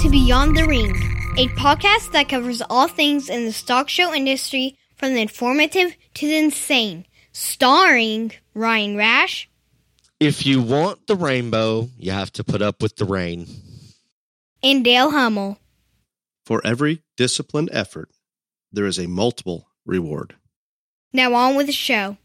to 0.00 0.08
Beyond 0.08 0.56
the 0.56 0.64
Ring, 0.64 0.96
a 1.36 1.48
podcast 1.48 2.12
that 2.12 2.30
covers 2.30 2.62
all 2.70 2.88
things 2.88 3.28
in 3.28 3.44
the 3.44 3.52
stock 3.52 3.90
show 3.90 4.14
industry 4.14 4.78
from 4.96 5.12
the 5.12 5.20
informative 5.20 5.94
to 6.14 6.26
the 6.26 6.38
insane, 6.38 7.04
starring 7.32 8.32
Ryan 8.54 8.96
Rash. 8.96 9.50
If 10.18 10.46
you 10.46 10.62
want 10.62 11.06
the 11.06 11.16
rainbow, 11.16 11.90
you 11.98 12.12
have 12.12 12.32
to 12.32 12.44
put 12.44 12.62
up 12.62 12.80
with 12.80 12.96
the 12.96 13.04
rain. 13.04 13.46
And 14.62 14.82
Dale 14.82 15.10
Hummel. 15.10 15.58
For 16.46 16.62
every 16.64 17.02
disciplined 17.18 17.68
effort, 17.70 18.08
there 18.72 18.86
is 18.86 18.98
a 18.98 19.06
multiple 19.06 19.68
reward. 19.84 20.34
Now 21.12 21.34
on 21.34 21.56
with 21.56 21.66
the 21.66 21.72
show. 21.72 22.16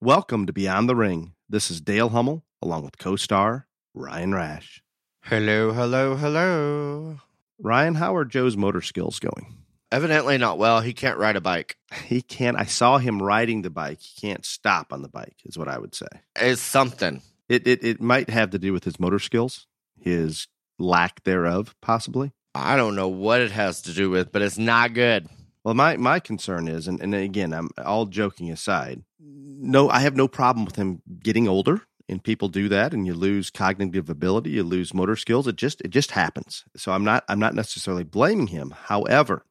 Welcome 0.00 0.46
to 0.46 0.52
Beyond 0.54 0.88
the 0.88 0.96
Ring. 0.96 1.34
This 1.46 1.70
is 1.70 1.82
Dale 1.82 2.08
Hummel, 2.08 2.42
along 2.62 2.86
with 2.86 2.96
co 2.96 3.16
star 3.16 3.66
Ryan 3.92 4.34
Rash. 4.34 4.83
Hello, 5.28 5.72
hello, 5.72 6.16
hello. 6.16 7.18
Ryan, 7.58 7.94
how 7.94 8.14
are 8.14 8.26
Joe's 8.26 8.58
motor 8.58 8.82
skills 8.82 9.18
going? 9.18 9.54
Evidently 9.90 10.36
not 10.36 10.58
well. 10.58 10.82
He 10.82 10.92
can't 10.92 11.16
ride 11.16 11.34
a 11.34 11.40
bike. 11.40 11.78
He 12.04 12.20
can't. 12.20 12.58
I 12.58 12.66
saw 12.66 12.98
him 12.98 13.22
riding 13.22 13.62
the 13.62 13.70
bike. 13.70 14.02
He 14.02 14.20
can't 14.20 14.44
stop 14.44 14.92
on 14.92 15.00
the 15.00 15.08
bike, 15.08 15.36
is 15.46 15.56
what 15.56 15.66
I 15.66 15.78
would 15.78 15.94
say. 15.94 16.08
It's 16.36 16.60
something. 16.60 17.22
It, 17.48 17.66
it, 17.66 17.82
it 17.82 18.02
might 18.02 18.28
have 18.28 18.50
to 18.50 18.58
do 18.58 18.74
with 18.74 18.84
his 18.84 19.00
motor 19.00 19.18
skills, 19.18 19.66
his 19.98 20.46
lack 20.78 21.24
thereof, 21.24 21.74
possibly. 21.80 22.32
I 22.54 22.76
don't 22.76 22.94
know 22.94 23.08
what 23.08 23.40
it 23.40 23.50
has 23.50 23.80
to 23.82 23.94
do 23.94 24.10
with, 24.10 24.30
but 24.30 24.42
it's 24.42 24.58
not 24.58 24.92
good. 24.92 25.26
Well, 25.64 25.72
my, 25.72 25.96
my 25.96 26.20
concern 26.20 26.68
is, 26.68 26.86
and, 26.86 27.00
and 27.00 27.14
again, 27.14 27.54
I'm 27.54 27.70
all 27.82 28.04
joking 28.04 28.50
aside, 28.50 29.02
no, 29.18 29.88
I 29.88 30.00
have 30.00 30.16
no 30.16 30.28
problem 30.28 30.66
with 30.66 30.76
him 30.76 31.00
getting 31.22 31.48
older 31.48 31.80
and 32.08 32.22
people 32.22 32.48
do 32.48 32.68
that 32.68 32.92
and 32.92 33.06
you 33.06 33.14
lose 33.14 33.50
cognitive 33.50 34.10
ability 34.10 34.50
you 34.50 34.62
lose 34.62 34.92
motor 34.92 35.16
skills 35.16 35.46
it 35.46 35.56
just 35.56 35.80
it 35.82 35.90
just 35.90 36.12
happens. 36.12 36.64
So 36.76 36.92
i'm 36.92 37.04
not 37.04 37.24
i'm 37.28 37.38
not 37.38 37.54
necessarily 37.54 38.04
blaming 38.04 38.48
him. 38.48 38.74
However 38.84 39.44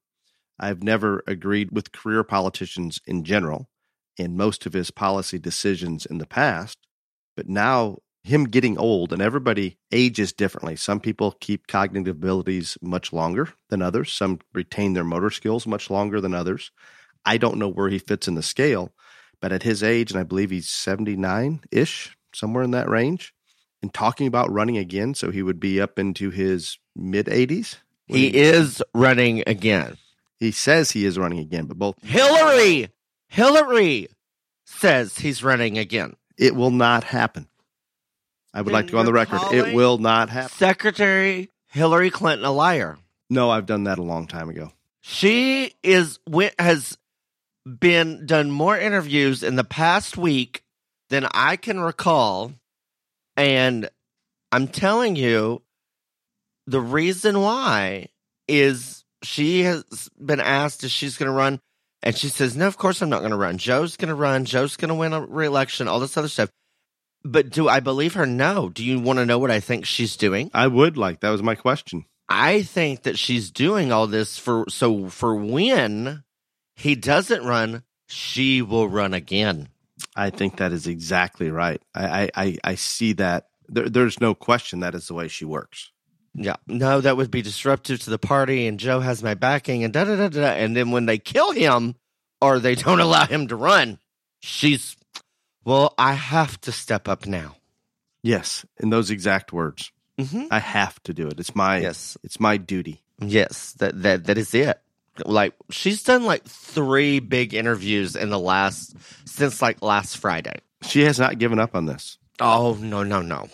i've 0.59 0.83
never 0.83 1.23
agreed 1.27 1.71
with 1.71 1.91
career 1.91 2.23
politicians 2.23 2.99
in 3.05 3.23
general 3.23 3.69
in 4.17 4.37
most 4.37 4.65
of 4.65 4.73
his 4.73 4.91
policy 4.91 5.39
decisions 5.39 6.05
in 6.05 6.19
the 6.19 6.27
past 6.27 6.77
but 7.35 7.49
now 7.49 7.97
him 8.23 8.45
getting 8.45 8.77
old 8.77 9.11
and 9.11 9.21
everybody 9.21 9.77
ages 9.91 10.31
differently. 10.31 10.77
Some 10.77 11.01
people 11.01 11.35
keep 11.41 11.67
cognitive 11.67 12.15
abilities 12.15 12.77
much 12.81 13.11
longer 13.11 13.49
than 13.69 13.81
others. 13.81 14.13
Some 14.13 14.39
retain 14.53 14.93
their 14.93 15.03
motor 15.03 15.29
skills 15.29 15.67
much 15.67 15.89
longer 15.89 16.21
than 16.21 16.33
others. 16.33 16.71
I 17.25 17.35
don't 17.35 17.57
know 17.57 17.67
where 17.67 17.89
he 17.89 17.99
fits 17.99 18.29
in 18.29 18.35
the 18.35 18.43
scale 18.43 18.93
but 19.43 19.51
at 19.51 19.63
his 19.63 19.83
age 19.83 20.09
and 20.09 20.19
i 20.19 20.23
believe 20.23 20.49
he's 20.49 20.69
79 20.69 21.59
ish 21.69 22.15
somewhere 22.35 22.63
in 22.63 22.71
that 22.71 22.89
range, 22.89 23.33
and 23.81 23.93
talking 23.93 24.27
about 24.27 24.51
running 24.51 24.77
again. 24.77 25.13
So 25.13 25.31
he 25.31 25.43
would 25.43 25.59
be 25.59 25.81
up 25.81 25.99
into 25.99 26.29
his 26.29 26.77
mid 26.95 27.27
80s. 27.27 27.77
He, 28.07 28.29
he 28.29 28.37
is 28.37 28.83
running 28.93 29.43
again. 29.47 29.97
He 30.39 30.51
says 30.51 30.91
he 30.91 31.05
is 31.05 31.17
running 31.17 31.39
again, 31.39 31.65
but 31.65 31.77
both 31.77 32.03
Hillary, 32.03 32.89
Hillary 33.27 34.09
says 34.65 35.17
he's 35.17 35.43
running 35.43 35.77
again. 35.77 36.15
It 36.37 36.55
will 36.55 36.71
not 36.71 37.03
happen. 37.03 37.47
I 38.53 38.61
would 38.61 38.67
then 38.67 38.73
like 38.73 38.85
to 38.87 38.91
go 38.91 38.97
on 38.99 39.05
the 39.05 39.13
record. 39.13 39.39
It 39.53 39.73
will 39.73 39.97
not 39.97 40.29
happen. 40.29 40.51
Secretary 40.51 41.49
Hillary 41.67 42.09
Clinton 42.09 42.45
a 42.45 42.51
liar. 42.51 42.97
No, 43.29 43.49
I've 43.49 43.65
done 43.65 43.85
that 43.85 43.97
a 43.97 44.03
long 44.03 44.27
time 44.27 44.49
ago. 44.49 44.71
She 45.01 45.73
is 45.81 46.19
has 46.59 46.97
been 47.65 48.25
done 48.25 48.51
more 48.51 48.77
interviews 48.77 49.43
in 49.43 49.55
the 49.55 49.63
past 49.63 50.17
week 50.17 50.62
than 51.13 51.27
I 51.31 51.57
can 51.57 51.79
recall. 51.79 52.53
And 53.37 53.87
I'm 54.51 54.67
telling 54.67 55.15
you, 55.15 55.61
the 56.65 56.81
reason 56.81 57.39
why 57.39 58.07
is 58.47 59.03
she 59.21 59.61
has 59.61 60.09
been 60.19 60.39
asked 60.39 60.83
if 60.83 60.89
she's 60.89 61.17
going 61.17 61.27
to 61.27 61.37
run. 61.37 61.59
And 62.01 62.17
she 62.17 62.29
says, 62.29 62.57
No, 62.57 62.67
of 62.67 62.77
course 62.77 63.01
I'm 63.01 63.09
not 63.09 63.19
going 63.19 63.31
to 63.31 63.37
run. 63.37 63.57
Joe's 63.59 63.95
going 63.95 64.09
to 64.09 64.15
run. 64.15 64.45
Joe's 64.45 64.75
going 64.75 64.89
to 64.89 64.95
win 64.95 65.13
a 65.13 65.21
reelection, 65.21 65.87
all 65.87 65.99
this 65.99 66.17
other 66.17 66.27
stuff. 66.27 66.49
But 67.23 67.51
do 67.51 67.69
I 67.69 67.79
believe 67.79 68.15
her? 68.15 68.25
No. 68.25 68.69
Do 68.69 68.83
you 68.83 68.99
want 68.99 69.19
to 69.19 69.25
know 69.25 69.39
what 69.39 69.51
I 69.51 69.59
think 69.59 69.85
she's 69.85 70.17
doing? 70.17 70.49
I 70.53 70.67
would 70.67 70.97
like. 70.97 71.19
That 71.19 71.29
was 71.29 71.43
my 71.43 71.55
question. 71.55 72.05
I 72.27 72.63
think 72.63 73.03
that 73.03 73.19
she's 73.19 73.51
doing 73.51 73.91
all 73.91 74.07
this 74.07 74.39
for 74.39 74.65
so 74.67 75.09
for 75.09 75.35
when 75.35 76.23
he 76.75 76.95
doesn't 76.95 77.45
run, 77.45 77.83
she 78.07 78.61
will 78.63 78.89
run 78.89 79.13
again. 79.13 79.69
I 80.15 80.29
think 80.29 80.57
that 80.57 80.71
is 80.71 80.87
exactly 80.87 81.49
right. 81.49 81.81
I 81.95 82.29
I, 82.35 82.57
I 82.63 82.75
see 82.75 83.13
that. 83.13 83.47
There, 83.67 83.89
there's 83.89 84.19
no 84.19 84.35
question 84.35 84.81
that 84.81 84.95
is 84.95 85.07
the 85.07 85.13
way 85.13 85.27
she 85.27 85.45
works. 85.45 85.91
Yeah, 86.35 86.55
no, 86.67 86.99
that 86.99 87.15
would 87.15 87.31
be 87.31 87.41
disruptive 87.41 87.99
to 88.01 88.09
the 88.09 88.17
party, 88.17 88.67
and 88.67 88.79
Joe 88.79 88.99
has 88.99 89.21
my 89.21 89.35
backing, 89.35 89.83
and 89.83 89.93
da 89.93 90.03
da 90.05 90.15
da 90.15 90.29
da. 90.29 90.47
And 90.47 90.75
then 90.75 90.91
when 90.91 91.05
they 91.05 91.17
kill 91.17 91.51
him 91.51 91.95
or 92.41 92.59
they 92.59 92.75
don't 92.83 92.99
allow 92.99 93.25
him 93.25 93.47
to 93.47 93.55
run, 93.55 93.99
she's, 94.39 94.95
well, 95.63 95.93
I 95.97 96.13
have 96.13 96.59
to 96.61 96.71
step 96.71 97.07
up 97.07 97.25
now. 97.25 97.55
Yes, 98.23 98.65
in 98.79 98.89
those 98.89 99.11
exact 99.11 99.53
words, 99.53 99.91
mm-hmm. 100.19 100.45
I 100.49 100.59
have 100.59 101.01
to 101.03 101.13
do 101.13 101.27
it. 101.27 101.39
It's 101.39 101.55
my 101.55 101.79
yes, 101.79 102.17
it's 102.23 102.39
my 102.39 102.57
duty. 102.57 103.03
Yes, 103.19 103.73
that 103.73 104.01
that 104.01 104.25
that 104.25 104.37
is 104.37 104.53
it 104.53 104.82
like 105.25 105.53
she's 105.69 106.03
done 106.03 106.25
like 106.25 106.43
three 106.45 107.19
big 107.19 107.53
interviews 107.53 108.15
in 108.15 108.29
the 108.29 108.39
last 108.39 108.95
since 109.25 109.61
like 109.61 109.81
last 109.81 110.17
Friday. 110.17 110.57
She 110.83 111.01
has 111.03 111.19
not 111.19 111.39
given 111.39 111.59
up 111.59 111.75
on 111.75 111.85
this. 111.85 112.17
Oh 112.39 112.77
no 112.79 113.03
no 113.03 113.21
no 113.21 113.47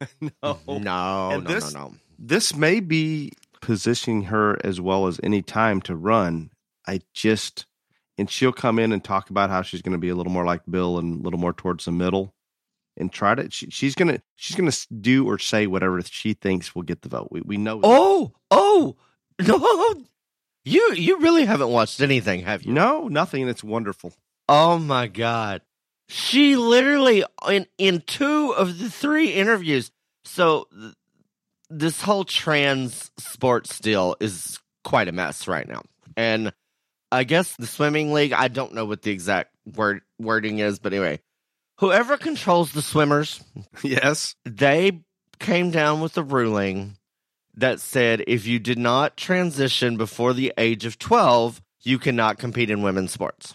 no 0.20 0.58
no 0.66 0.78
no 0.78 1.40
this, 1.40 1.72
no 1.72 1.80
no. 1.80 1.94
This 2.18 2.54
may 2.54 2.80
be 2.80 3.32
positioning 3.60 4.22
her 4.24 4.58
as 4.64 4.80
well 4.80 5.06
as 5.06 5.20
any 5.22 5.42
time 5.42 5.80
to 5.82 5.94
run. 5.94 6.50
I 6.86 7.00
just 7.12 7.66
and 8.18 8.30
she'll 8.30 8.52
come 8.52 8.78
in 8.78 8.92
and 8.92 9.02
talk 9.02 9.30
about 9.30 9.50
how 9.50 9.62
she's 9.62 9.82
going 9.82 9.92
to 9.92 9.98
be 9.98 10.08
a 10.08 10.14
little 10.14 10.32
more 10.32 10.44
like 10.44 10.62
Bill 10.68 10.98
and 10.98 11.20
a 11.20 11.22
little 11.22 11.38
more 11.38 11.52
towards 11.52 11.84
the 11.84 11.92
middle 11.92 12.34
and 12.96 13.12
try 13.12 13.34
to 13.34 13.50
she, 13.50 13.70
she's 13.70 13.94
going 13.94 14.08
to 14.08 14.22
she's 14.36 14.56
going 14.56 14.70
to 14.70 14.86
do 15.00 15.28
or 15.28 15.38
say 15.38 15.66
whatever 15.66 16.00
she 16.02 16.34
thinks 16.34 16.74
will 16.74 16.82
get 16.82 17.02
the 17.02 17.08
vote. 17.08 17.28
We 17.30 17.40
we 17.42 17.56
know. 17.56 17.80
Oh, 17.82 18.32
oh. 18.50 18.96
No, 19.42 20.04
you 20.64 20.92
you 20.94 21.18
really 21.20 21.44
haven't 21.44 21.70
watched 21.70 22.00
anything, 22.00 22.42
have 22.42 22.62
you? 22.62 22.72
No, 22.72 23.08
nothing, 23.08 23.48
it's 23.48 23.64
wonderful. 23.64 24.12
Oh 24.48 24.78
my 24.78 25.06
god. 25.06 25.62
She 26.08 26.56
literally 26.56 27.24
in 27.48 27.66
in 27.78 28.02
two 28.06 28.52
of 28.52 28.78
the 28.78 28.90
three 28.90 29.32
interviews. 29.32 29.90
So 30.24 30.66
th- 30.72 30.94
this 31.70 32.02
whole 32.02 32.24
trans 32.24 33.10
sports 33.16 33.78
deal 33.78 34.16
is 34.20 34.58
quite 34.84 35.08
a 35.08 35.12
mess 35.12 35.46
right 35.46 35.68
now. 35.68 35.82
And 36.16 36.52
I 37.12 37.24
guess 37.24 37.54
the 37.56 37.66
swimming 37.66 38.12
league, 38.12 38.32
I 38.32 38.48
don't 38.48 38.74
know 38.74 38.84
what 38.84 39.02
the 39.02 39.10
exact 39.12 39.54
word 39.76 40.02
wording 40.18 40.58
is, 40.58 40.78
but 40.78 40.92
anyway, 40.92 41.20
whoever 41.78 42.16
controls 42.16 42.72
the 42.72 42.82
swimmers, 42.82 43.42
yes, 43.82 44.34
they 44.44 45.00
came 45.38 45.70
down 45.70 46.00
with 46.00 46.16
a 46.18 46.22
ruling 46.22 46.96
that 47.54 47.80
said 47.80 48.24
if 48.26 48.46
you 48.46 48.58
did 48.58 48.78
not 48.78 49.16
transition 49.16 49.96
before 49.96 50.32
the 50.32 50.52
age 50.56 50.84
of 50.84 50.98
12, 50.98 51.60
you 51.82 51.98
cannot 51.98 52.38
compete 52.38 52.70
in 52.70 52.82
women's 52.82 53.12
sports. 53.12 53.54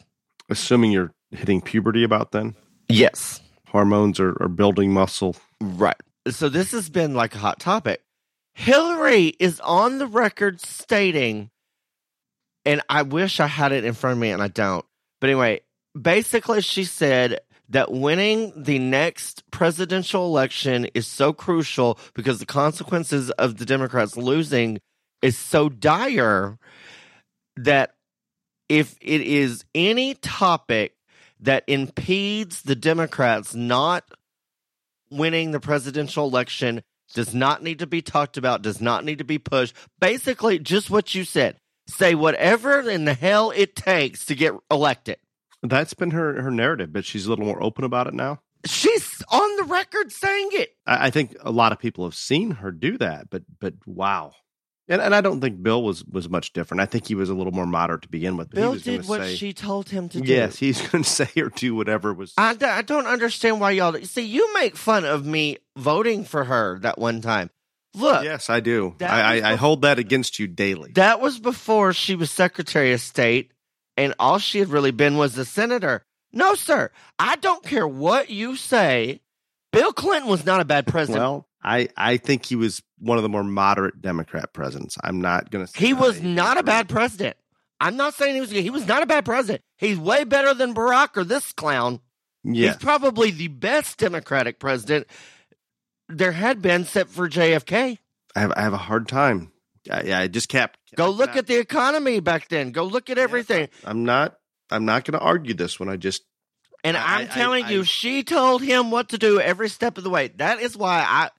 Assuming 0.49 0.91
you're 0.91 1.11
hitting 1.31 1.61
puberty 1.61 2.03
about 2.03 2.31
then? 2.31 2.55
Yes. 2.89 3.41
Hormones 3.67 4.19
are, 4.19 4.35
are 4.41 4.47
building 4.47 4.93
muscle. 4.93 5.35
Right. 5.61 5.95
So 6.29 6.49
this 6.49 6.71
has 6.71 6.89
been 6.89 7.13
like 7.13 7.35
a 7.35 7.39
hot 7.39 7.59
topic. 7.59 8.01
Hillary 8.53 9.35
is 9.39 9.59
on 9.59 9.97
the 9.97 10.07
record 10.07 10.61
stating, 10.61 11.49
and 12.63 12.81
I 12.89 13.01
wish 13.01 13.39
I 13.39 13.47
had 13.47 13.71
it 13.71 13.83
in 13.83 13.93
front 13.93 14.13
of 14.13 14.19
me 14.19 14.31
and 14.31 14.41
I 14.41 14.47
don't. 14.47 14.85
But 15.19 15.29
anyway, 15.29 15.61
basically, 15.99 16.61
she 16.61 16.85
said 16.85 17.39
that 17.69 17.91
winning 17.91 18.53
the 18.55 18.79
next 18.79 19.49
presidential 19.51 20.25
election 20.25 20.85
is 20.93 21.07
so 21.07 21.33
crucial 21.33 21.99
because 22.13 22.39
the 22.39 22.45
consequences 22.45 23.31
of 23.31 23.57
the 23.57 23.65
Democrats 23.65 24.17
losing 24.17 24.79
is 25.21 25.37
so 25.37 25.69
dire 25.69 26.57
that 27.57 27.95
if 28.69 28.95
it 29.01 29.21
is 29.21 29.63
any 29.73 30.13
topic 30.15 30.93
that 31.39 31.63
impedes 31.67 32.61
the 32.63 32.75
Democrats 32.75 33.55
not 33.55 34.03
winning 35.09 35.51
the 35.51 35.59
presidential 35.59 36.27
election 36.27 36.81
does 37.13 37.33
not 37.33 37.63
need 37.63 37.79
to 37.79 37.87
be 37.87 38.01
talked 38.01 38.37
about, 38.37 38.61
does 38.61 38.81
not 38.81 39.05
need 39.05 39.19
to 39.19 39.23
be 39.23 39.37
pushed. 39.37 39.75
Basically, 39.99 40.59
just 40.59 40.89
what 40.89 41.13
you 41.13 41.23
said. 41.23 41.57
Say 41.87 42.15
whatever 42.15 42.89
in 42.89 43.05
the 43.05 43.13
hell 43.13 43.51
it 43.51 43.75
takes 43.75 44.25
to 44.25 44.35
get 44.35 44.53
elected. 44.71 45.17
That's 45.67 45.93
been 45.93 46.11
her 46.11 46.41
her 46.41 46.51
narrative, 46.51 46.93
but 46.93 47.05
she's 47.05 47.25
a 47.25 47.29
little 47.29 47.45
more 47.45 47.61
open 47.61 47.83
about 47.83 48.07
it 48.07 48.13
now. 48.13 48.41
She's 48.65 49.21
on 49.29 49.55
the 49.57 49.63
record 49.63 50.11
saying 50.11 50.49
it. 50.53 50.75
I, 50.87 51.07
I 51.07 51.09
think 51.09 51.35
a 51.41 51.51
lot 51.51 51.71
of 51.71 51.79
people 51.79 52.03
have 52.05 52.15
seen 52.15 52.51
her 52.51 52.71
do 52.71 52.97
that, 52.97 53.29
but 53.29 53.43
but 53.59 53.75
wow. 53.85 54.33
And, 54.87 55.01
and 55.01 55.15
I 55.15 55.21
don't 55.21 55.41
think 55.41 55.63
Bill 55.63 55.81
was 55.81 56.05
was 56.05 56.29
much 56.29 56.53
different. 56.53 56.81
I 56.81 56.85
think 56.85 57.07
he 57.07 57.15
was 57.15 57.29
a 57.29 57.33
little 57.33 57.53
more 57.53 57.65
moderate 57.65 58.03
to 58.03 58.07
begin 58.07 58.37
with. 58.37 58.51
Bill 58.51 58.75
did 58.75 59.07
what 59.07 59.21
say, 59.21 59.35
she 59.35 59.53
told 59.53 59.89
him 59.89 60.09
to 60.09 60.21
do. 60.21 60.31
Yes, 60.31 60.55
he's 60.59 60.79
going 60.87 61.03
to 61.03 61.09
say 61.09 61.29
or 61.37 61.49
do 61.49 61.73
whatever 61.75 62.13
was. 62.13 62.33
I, 62.37 62.55
I 62.61 62.81
don't 62.83 63.07
understand 63.07 63.59
why 63.59 63.71
y'all 63.71 63.93
see. 64.03 64.25
You 64.25 64.53
make 64.53 64.75
fun 64.75 65.03
of 65.05 65.25
me 65.25 65.57
voting 65.75 66.23
for 66.23 66.43
her 66.43 66.77
that 66.79 66.99
one 66.99 67.21
time. 67.21 67.49
Look, 67.95 68.25
yes, 68.25 68.49
I 68.49 68.59
do. 68.59 68.95
I, 69.01 69.39
I, 69.39 69.51
I 69.51 69.55
hold 69.55 69.83
that 69.83 69.99
against 69.99 70.37
you 70.37 70.47
daily. 70.47 70.91
that 70.95 71.21
was 71.21 71.39
before 71.39 71.93
she 71.93 72.13
was 72.15 72.29
Secretary 72.29 72.91
of 72.91 72.99
State, 72.99 73.53
and 73.97 74.13
all 74.19 74.37
she 74.39 74.59
had 74.59 74.69
really 74.69 74.91
been 74.91 75.17
was 75.17 75.37
a 75.37 75.45
senator. 75.45 76.05
No, 76.33 76.53
sir. 76.55 76.91
I 77.17 77.35
don't 77.37 77.63
care 77.63 77.87
what 77.87 78.29
you 78.29 78.55
say. 78.55 79.21
Bill 79.71 79.93
Clinton 79.93 80.29
was 80.29 80.45
not 80.45 80.61
a 80.61 80.65
bad 80.65 80.87
president. 80.87 81.21
well, 81.21 81.47
I, 81.63 81.89
I 81.97 82.17
think 82.17 82.45
he 82.45 82.55
was 82.55 82.81
one 82.99 83.17
of 83.17 83.23
the 83.23 83.29
more 83.29 83.43
moderate 83.43 84.01
Democrat 84.01 84.53
presidents. 84.53 84.97
I'm 85.03 85.19
not 85.21 85.49
going 85.51 85.65
to. 85.65 85.77
he 85.77 85.93
was 85.93 86.21
not 86.21 86.57
a 86.57 86.63
bad 86.63 86.87
president. 86.89 87.37
I'm 87.79 87.97
not 87.97 88.13
saying 88.13 88.35
he 88.35 88.41
was. 88.41 88.51
He 88.51 88.69
was 88.69 88.87
not 88.87 89.03
a 89.03 89.05
bad 89.05 89.25
president. 89.25 89.63
He's 89.77 89.97
way 89.97 90.23
better 90.23 90.53
than 90.53 90.73
Barack 90.73 91.17
or 91.17 91.23
this 91.23 91.51
clown. 91.51 91.99
Yeah, 92.43 92.67
He's 92.67 92.77
probably 92.77 93.31
the 93.31 93.49
best 93.49 93.97
Democratic 93.97 94.59
president 94.59 95.07
there 96.07 96.31
had 96.31 96.61
been, 96.61 96.83
except 96.83 97.09
for 97.09 97.27
JFK. 97.27 97.97
I 98.35 98.39
have 98.39 98.53
I 98.55 98.61
have 98.61 98.73
a 98.73 98.77
hard 98.77 99.07
time. 99.07 99.51
I, 99.91 100.23
I 100.23 100.27
just 100.27 100.49
kept 100.49 100.79
Go 100.95 101.09
look 101.09 101.35
at 101.35 101.47
the 101.47 101.55
economy 101.57 102.19
back 102.19 102.47
then. 102.47 102.71
Go 102.71 102.85
look 102.85 103.09
at 103.09 103.17
everything. 103.17 103.69
I'm 103.83 104.05
not. 104.05 104.37
I'm 104.71 104.85
not 104.85 105.05
going 105.05 105.19
to 105.19 105.23
argue 105.23 105.53
this 105.53 105.79
one. 105.79 105.89
I 105.89 105.97
just 105.97 106.23
And 106.83 106.97
I- 106.97 107.19
I'm 107.19 107.25
I- 107.25 107.33
telling 107.33 107.65
I- 107.65 107.71
you, 107.71 107.83
she 107.83 108.23
told 108.23 108.61
him 108.63 108.91
what 108.91 109.09
to 109.09 109.17
do 109.17 109.39
every 109.39 109.69
step 109.69 109.97
of 109.97 110.03
the 110.03 110.09
way. 110.09 110.29
That 110.29 110.59
is 110.59 110.75
why 110.77 110.99
I. 111.07 111.29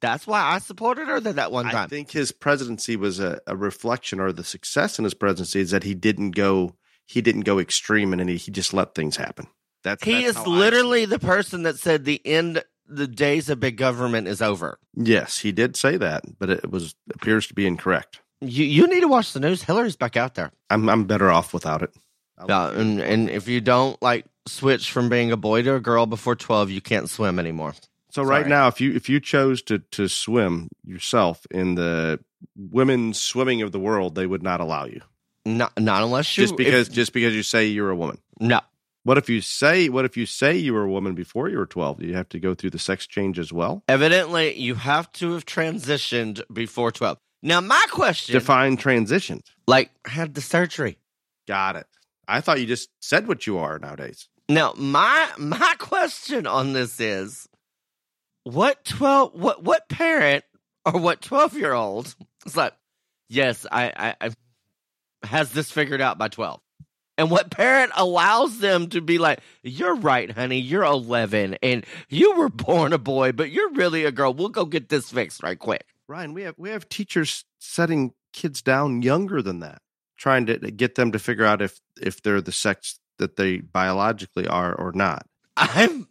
That's 0.00 0.26
why 0.28 0.40
I 0.40 0.58
supported 0.58 1.08
her 1.08 1.18
that, 1.18 1.36
that 1.36 1.50
one 1.50 1.64
time. 1.64 1.74
I 1.74 1.86
think 1.88 2.12
his 2.12 2.30
presidency 2.30 2.94
was 2.94 3.18
a, 3.18 3.40
a 3.48 3.56
reflection, 3.56 4.20
or 4.20 4.30
the 4.30 4.44
success 4.44 4.98
in 4.98 5.04
his 5.04 5.14
presidency 5.14 5.58
is 5.60 5.72
that 5.72 5.82
he 5.82 5.94
didn't 5.94 6.32
go 6.32 6.76
he 7.06 7.20
didn't 7.20 7.42
go 7.42 7.58
extreme, 7.58 8.12
and 8.12 8.28
he, 8.28 8.36
he 8.36 8.50
just 8.50 8.72
let 8.72 8.94
things 8.94 9.16
happen. 9.16 9.48
That's 9.82 10.04
he 10.04 10.24
that's 10.24 10.38
is 10.38 10.44
I 10.44 10.48
literally 10.48 11.04
the 11.04 11.18
person 11.18 11.64
that 11.64 11.78
said 11.78 12.04
the 12.04 12.24
end, 12.24 12.62
the 12.94 13.06
days 13.08 13.48
of 13.48 13.60
big 13.60 13.76
government 13.76 14.28
is 14.28 14.42
over. 14.42 14.78
yes, 14.94 15.38
he 15.38 15.52
did 15.52 15.76
say 15.76 15.96
that, 15.96 16.24
but 16.38 16.50
it 16.50 16.70
was 16.70 16.94
appears 17.14 17.46
to 17.48 17.54
be 17.54 17.66
incorrect. 17.66 18.20
You 18.40 18.64
you 18.64 18.86
need 18.86 19.00
to 19.00 19.08
watch 19.08 19.32
the 19.32 19.40
news. 19.40 19.62
Hillary's 19.62 19.96
back 19.96 20.16
out 20.16 20.34
there. 20.34 20.50
I'm 20.70 20.88
I'm 20.88 21.04
better 21.04 21.30
off 21.30 21.52
without 21.54 21.82
it. 21.82 21.90
Yeah, 22.48 22.70
and 22.70 23.00
and 23.00 23.30
if 23.30 23.46
you 23.46 23.60
don't 23.60 24.00
like 24.02 24.24
switch 24.46 24.90
from 24.90 25.08
being 25.08 25.30
a 25.30 25.36
boy 25.36 25.62
to 25.62 25.74
a 25.76 25.80
girl 25.80 26.06
before 26.06 26.34
twelve, 26.34 26.70
you 26.70 26.80
can't 26.80 27.08
swim 27.08 27.38
anymore. 27.38 27.74
So 28.10 28.22
right 28.22 28.40
Sorry. 28.40 28.50
now, 28.50 28.66
if 28.68 28.80
you 28.80 28.92
if 28.94 29.08
you 29.08 29.20
chose 29.20 29.62
to 29.62 29.78
to 29.92 30.08
swim 30.08 30.68
yourself 30.84 31.46
in 31.50 31.76
the 31.76 32.18
women's 32.56 33.20
swimming 33.22 33.62
of 33.62 33.70
the 33.72 33.78
world, 33.78 34.14
they 34.16 34.26
would 34.26 34.42
not 34.42 34.60
allow 34.60 34.84
you 34.86 35.00
Not 35.46 35.72
not 35.78 36.02
unless 36.02 36.36
you 36.36 36.42
just 36.44 36.56
because 36.56 36.88
if- 36.88 36.94
just 36.94 37.12
because 37.12 37.34
you 37.34 37.42
say 37.44 37.66
you're 37.68 37.90
a 37.90 37.96
woman. 37.96 38.18
no. 38.40 38.60
What 39.04 39.18
if 39.18 39.28
you 39.28 39.40
say 39.40 39.88
what 39.88 40.04
if 40.04 40.16
you 40.16 40.26
say 40.26 40.56
you 40.56 40.72
were 40.74 40.84
a 40.84 40.90
woman 40.90 41.14
before 41.14 41.48
you 41.48 41.58
were 41.58 41.66
12? 41.66 42.00
Do 42.00 42.06
you 42.06 42.14
have 42.14 42.28
to 42.30 42.38
go 42.38 42.54
through 42.54 42.70
the 42.70 42.78
sex 42.78 43.06
change 43.06 43.38
as 43.38 43.52
well? 43.52 43.82
Evidently, 43.88 44.56
you 44.58 44.76
have 44.76 45.10
to 45.14 45.32
have 45.32 45.44
transitioned 45.44 46.40
before 46.52 46.92
twelve. 46.92 47.18
Now, 47.42 47.60
my 47.60 47.84
question, 47.90 48.34
Define 48.34 48.76
transitions. 48.76 49.42
like, 49.66 49.90
had 50.06 50.34
the 50.34 50.40
surgery. 50.40 50.98
Got 51.48 51.74
it. 51.74 51.86
I 52.28 52.40
thought 52.40 52.60
you 52.60 52.66
just 52.66 52.88
said 53.00 53.26
what 53.26 53.48
you 53.48 53.58
are 53.58 53.80
nowadays. 53.80 54.28
Now, 54.48 54.74
my 54.76 55.28
my 55.38 55.74
question 55.78 56.46
on 56.46 56.72
this 56.72 57.00
is, 57.00 57.48
what 58.44 58.84
twelve? 58.84 59.34
What 59.34 59.64
what 59.64 59.88
parent 59.88 60.44
or 60.86 60.98
what 61.00 61.20
twelve 61.20 61.56
year 61.56 61.72
old 61.72 62.14
is 62.46 62.56
like? 62.56 62.74
Yes, 63.28 63.66
I, 63.72 63.92
I, 64.20 64.26
I 64.28 65.26
has 65.26 65.52
this 65.52 65.70
figured 65.72 66.00
out 66.00 66.18
by 66.18 66.28
twelve. 66.28 66.60
And 67.22 67.30
what 67.30 67.52
parent 67.52 67.92
allows 67.94 68.58
them 68.58 68.88
to 68.88 69.00
be 69.00 69.16
like, 69.18 69.38
"You're 69.62 69.94
right, 69.94 70.28
honey. 70.28 70.58
You're 70.58 70.82
11, 70.82 71.56
and 71.62 71.86
you 72.08 72.34
were 72.34 72.48
born 72.48 72.92
a 72.92 72.98
boy, 72.98 73.30
but 73.30 73.52
you're 73.52 73.70
really 73.70 74.04
a 74.04 74.10
girl. 74.10 74.34
We'll 74.34 74.48
go 74.48 74.64
get 74.64 74.88
this 74.88 75.12
fixed 75.12 75.40
right 75.40 75.56
quick." 75.56 75.84
Ryan, 76.08 76.34
we 76.34 76.42
have 76.42 76.56
we 76.58 76.70
have 76.70 76.88
teachers 76.88 77.44
setting 77.60 78.12
kids 78.32 78.60
down 78.60 79.02
younger 79.02 79.40
than 79.40 79.60
that, 79.60 79.82
trying 80.16 80.46
to 80.46 80.58
get 80.72 80.96
them 80.96 81.12
to 81.12 81.20
figure 81.20 81.44
out 81.44 81.62
if 81.62 81.80
if 82.00 82.20
they're 82.22 82.40
the 82.40 82.50
sex 82.50 82.98
that 83.18 83.36
they 83.36 83.58
biologically 83.58 84.48
are 84.48 84.74
or 84.74 84.90
not. 84.90 85.24
I'm. 85.56 86.08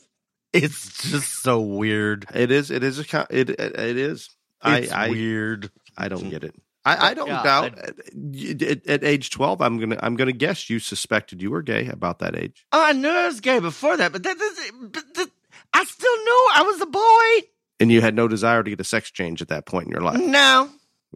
It's 0.54 1.10
just 1.10 1.44
so 1.44 1.60
weird. 1.60 2.26
It 2.34 2.52
is 2.52 2.72
it 2.72 2.86
is 2.86 3.00
a 3.00 3.28
it, 3.30 3.50
it 3.50 3.98
is. 3.98 4.30
It's 4.64 4.92
I 4.94 5.08
I 5.08 5.10
weird. 5.10 5.72
I 5.98 6.08
don't 6.08 6.30
get 6.30 6.46
it. 6.46 6.56
I, 6.84 7.10
I 7.10 7.14
don't 7.14 7.28
Yeah, 7.28 7.44
doubt 7.44 7.78
at, 7.78 7.90
uh, 8.00 8.66
at, 8.72 8.88
at 8.88 9.04
age 9.04 9.30
twelve. 9.30 9.62
I'm 9.62 9.78
gonna 9.80 10.00
I'm 10.02 10.16
gonna 10.16 10.32
guess 10.32 10.70
you 10.70 10.80
suspected 10.80 11.42
you 11.42 11.52
were 11.52 11.62
gay 11.62 11.88
about 11.88 12.20
that 12.20 12.36
age. 12.36 12.66
Oh, 12.72 12.84
I 12.84 12.94
knew 12.94 13.10
I 13.10 13.28
was 13.28 13.40
gay 13.40 13.60
before 13.60 13.98
that, 13.98 14.12
but 14.12 14.24
that 14.24 14.38
doesn't. 14.38 14.92
But 14.92 15.14
that, 15.16 15.30
I 15.74 15.84
still 15.84 16.18
knew 16.18 16.50
I 16.56 16.64
was 16.64 16.82
a 16.82 16.86
boy. 16.88 17.48
And 17.80 17.92
you 17.92 18.02
had 18.02 18.16
no 18.16 18.28
desire 18.28 18.64
to 18.64 18.70
get 18.70 18.80
a 18.80 18.84
sex 18.84 19.12
change 19.12 19.42
at 19.42 19.48
that 19.50 19.66
point 19.66 19.88
in 19.88 19.92
your 19.92 20.02
life. 20.02 20.20
No, 20.20 20.70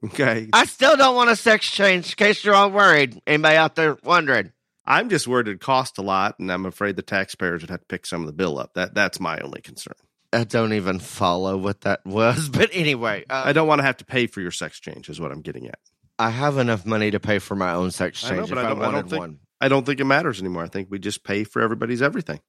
Okay. 0.03 0.49
I 0.51 0.65
still 0.65 0.97
don't 0.97 1.15
want 1.15 1.29
a 1.29 1.35
sex 1.35 1.69
change. 1.69 2.09
In 2.11 2.15
case 2.15 2.43
you're 2.43 2.55
all 2.55 2.69
worried, 2.71 3.21
anybody 3.25 3.55
out 3.55 3.75
there 3.75 3.97
wondering? 4.03 4.51
I'm 4.85 5.09
just 5.09 5.27
worried 5.27 5.47
it 5.47 5.59
cost 5.61 5.97
a 5.97 6.01
lot, 6.03 6.37
and 6.37 6.51
I'm 6.51 6.65
afraid 6.65 6.95
the 6.95 7.01
taxpayers 7.01 7.61
would 7.61 7.69
have 7.71 7.79
to 7.79 7.85
pick 7.87 8.05
some 8.05 8.21
of 8.21 8.27
the 8.27 8.33
bill 8.33 8.59
up. 8.59 8.73
That 8.75 8.93
that's 8.93 9.19
my 9.19 9.39
only 9.39 9.61
concern. 9.61 9.95
I 10.35 10.43
don't 10.43 10.73
even 10.73 10.99
follow 10.99 11.57
what 11.57 11.81
that 11.81 12.05
was, 12.05 12.49
but 12.49 12.69
anyway, 12.73 13.25
uh, 13.29 13.43
I 13.45 13.53
don't 13.53 13.67
want 13.67 13.79
to 13.79 13.83
have 13.85 13.97
to 13.97 14.05
pay 14.05 14.27
for 14.27 14.41
your 14.41 14.51
sex 14.51 14.79
change, 14.79 15.09
is 15.09 15.19
what 15.19 15.31
I'm 15.31 15.41
getting 15.41 15.67
at. 15.67 15.79
I 16.19 16.29
have 16.29 16.57
enough 16.57 16.85
money 16.85 17.11
to 17.11 17.19
pay 17.19 17.39
for 17.39 17.55
my 17.55 17.73
own 17.73 17.91
sex 17.91 18.23
I 18.23 18.29
know, 18.31 18.35
change 18.37 18.49
but 18.49 18.57
if 18.59 18.63
I 18.63 18.67
I, 18.67 18.69
don't- 18.69 18.81
I 18.81 18.85
wanted 18.87 19.09
think- 19.09 19.19
one. 19.19 19.39
I 19.61 19.69
don't 19.69 19.85
think 19.85 19.99
it 20.01 20.05
matters 20.05 20.41
anymore. 20.41 20.63
I 20.63 20.67
think 20.67 20.89
we 20.91 20.99
just 20.99 21.23
pay 21.23 21.45
for 21.45 21.61
everybody's 21.61 22.01
everything, 22.01 22.41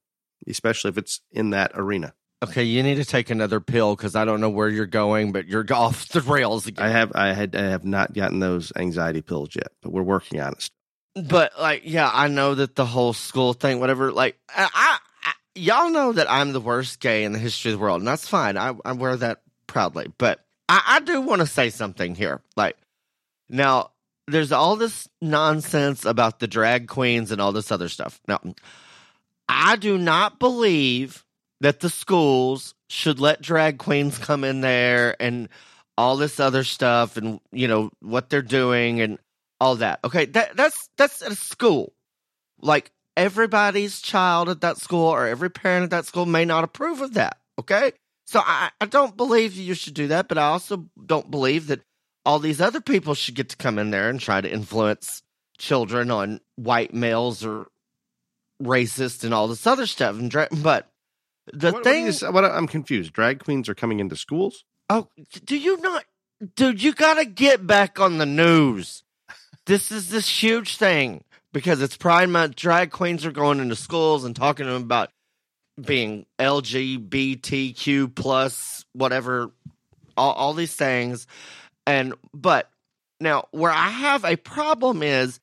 especially 0.47 0.89
if 0.89 0.97
it's 0.97 1.21
in 1.31 1.51
that 1.51 1.71
arena. 1.73 2.13
Okay, 2.43 2.63
you 2.65 2.83
need 2.83 2.95
to 2.95 3.05
take 3.05 3.29
another 3.29 3.59
pill 3.59 3.95
because 3.95 4.15
I 4.15 4.25
don't 4.25 4.41
know 4.41 4.49
where 4.49 4.69
you're 4.69 4.85
going, 4.85 5.31
but 5.31 5.47
you're 5.47 5.65
off 5.73 6.09
the 6.09 6.21
rails 6.21 6.67
again. 6.67 6.85
I 6.85 6.89
have 6.89 7.11
I 7.15 7.33
had 7.33 7.55
I 7.55 7.61
have 7.69 7.85
not 7.85 8.13
gotten 8.13 8.39
those 8.39 8.71
anxiety 8.75 9.21
pills 9.21 9.49
yet, 9.55 9.69
but 9.81 9.91
we're 9.93 10.03
working 10.03 10.39
on 10.41 10.53
it. 10.53 10.69
but 11.29 11.53
like, 11.59 11.83
yeah, 11.85 12.11
I 12.13 12.27
know 12.27 12.53
that 12.55 12.75
the 12.75 12.85
whole 12.85 13.13
school 13.13 13.53
thing, 13.53 13.79
whatever. 13.79 14.11
Like, 14.11 14.37
I 14.49 14.99
y'all 15.57 15.89
know 15.89 16.13
that 16.13 16.29
I'm 16.29 16.53
the 16.53 16.61
worst 16.61 16.99
gay 16.99 17.23
in 17.23 17.33
the 17.33 17.39
history 17.39 17.71
of 17.71 17.77
the 17.77 17.83
world, 17.83 18.01
and 18.01 18.07
that's 18.07 18.27
fine. 18.27 18.57
I, 18.57 18.73
I 18.85 18.93
wear 18.93 19.15
that 19.17 19.41
proudly. 19.67 20.11
But 20.17 20.45
I, 20.69 20.81
I 20.85 20.99
do 20.99 21.21
want 21.21 21.41
to 21.41 21.47
say 21.47 21.69
something 21.69 22.15
here. 22.15 22.41
Like, 22.55 22.77
now 23.49 23.91
there's 24.27 24.51
all 24.51 24.75
this 24.75 25.07
nonsense 25.21 26.05
about 26.05 26.39
the 26.39 26.47
drag 26.47 26.87
queens 26.87 27.31
and 27.31 27.41
all 27.41 27.51
this 27.51 27.71
other 27.71 27.89
stuff. 27.89 28.19
Now, 28.27 28.39
I 29.47 29.75
do 29.77 29.97
not 29.97 30.39
believe 30.39 31.25
that 31.61 31.79
the 31.79 31.89
schools 31.89 32.73
should 32.89 33.19
let 33.19 33.41
drag 33.41 33.77
queens 33.77 34.17
come 34.17 34.43
in 34.43 34.61
there 34.61 35.15
and 35.21 35.49
all 35.97 36.17
this 36.17 36.39
other 36.39 36.63
stuff 36.63 37.17
and 37.17 37.39
you 37.51 37.67
know 37.67 37.89
what 38.01 38.29
they're 38.29 38.41
doing 38.41 39.01
and 39.01 39.17
all 39.59 39.77
that. 39.77 39.99
Okay, 40.03 40.25
that 40.25 40.55
that's 40.55 40.89
that's 40.97 41.21
at 41.21 41.31
a 41.31 41.35
school. 41.35 41.93
Like 42.61 42.91
everybody's 43.17 43.99
child 43.99 44.47
at 44.47 44.61
that 44.61 44.77
school 44.77 45.07
or 45.07 45.27
every 45.27 45.49
parent 45.49 45.85
at 45.85 45.89
that 45.89 46.05
school 46.05 46.25
may 46.25 46.45
not 46.45 46.63
approve 46.63 47.01
of 47.01 47.15
that. 47.15 47.39
Okay, 47.59 47.91
so 48.25 48.39
I, 48.39 48.69
I 48.79 48.85
don't 48.85 49.17
believe 49.17 49.55
you 49.55 49.73
should 49.73 49.95
do 49.95 50.07
that, 50.07 50.27
but 50.29 50.37
I 50.37 50.45
also 50.47 50.87
don't 51.03 51.29
believe 51.31 51.67
that 51.67 51.81
all 52.23 52.39
these 52.39 52.61
other 52.61 52.79
people 52.79 53.15
should 53.15 53.35
get 53.35 53.49
to 53.49 53.57
come 53.57 53.79
in 53.79 53.89
there 53.89 54.09
and 54.09 54.19
try 54.19 54.39
to 54.39 54.51
influence 54.51 55.23
children 55.57 56.11
on 56.11 56.39
white 56.55 56.93
males 56.93 57.43
or 57.43 57.67
racist 58.61 59.23
and 59.23 59.33
all 59.33 59.47
this 59.47 59.65
other 59.65 59.87
stuff. 59.87 60.17
And 60.17 60.29
dra- 60.29 60.49
but 60.51 60.87
the 61.51 61.67
what, 61.67 61.73
what 61.75 61.83
thing 61.83 62.03
you 62.03 62.09
s- 62.09 62.23
what, 62.23 62.45
I'm 62.45 62.67
confused. 62.67 63.13
Drag 63.13 63.43
queens 63.43 63.67
are 63.69 63.75
coming 63.75 63.99
into 63.99 64.15
schools. 64.15 64.63
Oh, 64.89 65.07
do 65.45 65.57
you 65.57 65.77
not, 65.77 66.05
dude? 66.55 66.83
You 66.83 66.93
got 66.93 67.15
to 67.15 67.25
get 67.25 67.65
back 67.65 67.99
on 67.99 68.19
the 68.19 68.25
news. 68.25 69.03
This 69.65 69.91
is 69.91 70.09
this 70.09 70.43
huge 70.43 70.77
thing 70.77 71.23
because 71.57 71.81
it's 71.81 71.97
Pride 71.97 72.29
Month. 72.29 72.55
Drag 72.55 72.91
queens 72.91 73.25
are 73.25 73.31
going 73.31 73.59
into 73.59 73.75
schools 73.75 74.25
and 74.25 74.35
talking 74.35 74.67
to 74.67 74.73
them 74.73 74.83
about 74.83 75.09
being 75.81 76.27
LGBTQ 76.37 78.13
plus 78.13 78.85
whatever, 78.93 79.49
all, 80.15 80.33
all 80.33 80.53
these 80.53 80.75
things. 80.75 81.25
And 81.87 82.13
but 82.31 82.69
now 83.19 83.47
where 83.49 83.71
I 83.71 83.89
have 83.89 84.23
a 84.23 84.35
problem 84.35 85.01
is 85.01 85.39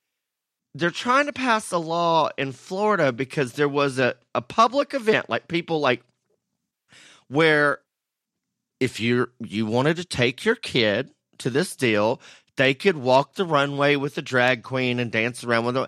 they're 0.73 0.89
trying 0.89 1.25
to 1.25 1.33
pass 1.33 1.69
a 1.73 1.77
law 1.77 2.29
in 2.37 2.53
Florida 2.53 3.11
because 3.11 3.51
there 3.51 3.67
was 3.67 3.99
a, 3.99 4.15
a 4.33 4.41
public 4.41 4.93
event, 4.93 5.29
like 5.29 5.49
people 5.49 5.81
like 5.81 6.01
where 7.27 7.79
if 8.79 9.01
you 9.01 9.31
you 9.41 9.65
wanted 9.65 9.97
to 9.97 10.05
take 10.05 10.45
your 10.45 10.55
kid 10.55 11.11
to 11.39 11.49
this 11.49 11.75
deal, 11.75 12.21
they 12.55 12.73
could 12.73 12.95
walk 12.95 13.35
the 13.35 13.43
runway 13.43 13.97
with 13.97 14.17
a 14.17 14.21
drag 14.21 14.63
queen 14.63 15.01
and 15.01 15.11
dance 15.11 15.43
around 15.43 15.65
with 15.65 15.75
them. 15.75 15.87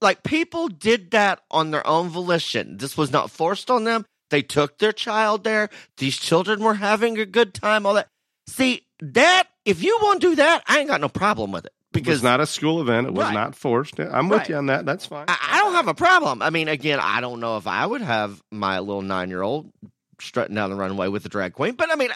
Like 0.00 0.22
people 0.22 0.68
did 0.68 1.10
that 1.12 1.40
on 1.50 1.70
their 1.70 1.86
own 1.86 2.08
volition. 2.08 2.76
This 2.76 2.96
was 2.96 3.10
not 3.12 3.30
forced 3.30 3.70
on 3.70 3.84
them. 3.84 4.04
They 4.30 4.42
took 4.42 4.78
their 4.78 4.92
child 4.92 5.44
there. 5.44 5.70
These 5.96 6.18
children 6.18 6.62
were 6.62 6.74
having 6.74 7.18
a 7.18 7.26
good 7.26 7.54
time. 7.54 7.86
All 7.86 7.94
that. 7.94 8.08
See 8.46 8.86
that 9.00 9.44
if 9.64 9.82
you 9.82 9.98
want 10.02 10.20
to 10.20 10.30
do 10.30 10.36
that, 10.36 10.62
I 10.66 10.78
ain't 10.80 10.88
got 10.88 11.00
no 11.00 11.08
problem 11.08 11.50
with 11.52 11.64
it 11.66 11.72
Because 11.92 12.02
because 12.02 12.14
it's 12.18 12.24
not 12.24 12.40
a 12.40 12.46
school 12.46 12.80
event. 12.80 13.06
It 13.06 13.14
was 13.14 13.24
Right. 13.26 13.34
not 13.34 13.54
forced. 13.54 13.98
I'm 13.98 14.28
with 14.28 14.40
Right. 14.40 14.48
you 14.50 14.56
on 14.56 14.66
that. 14.66 14.86
That's 14.86 15.06
fine. 15.06 15.26
I, 15.28 15.36
I 15.52 15.58
don't 15.58 15.74
have 15.74 15.88
a 15.88 15.94
problem. 15.94 16.42
I 16.42 16.50
mean, 16.50 16.68
again, 16.68 17.00
I 17.00 17.20
don't 17.20 17.40
know 17.40 17.56
if 17.56 17.66
I 17.66 17.84
would 17.86 18.02
have 18.02 18.42
my 18.50 18.78
little 18.80 19.02
nine 19.02 19.30
year 19.30 19.42
old 19.42 19.70
strutting 20.20 20.54
down 20.54 20.70
the 20.70 20.76
runway 20.76 21.08
with 21.08 21.24
a 21.26 21.28
drag 21.28 21.52
queen, 21.54 21.74
but 21.74 21.90
I 21.90 21.96
mean, 21.96 22.10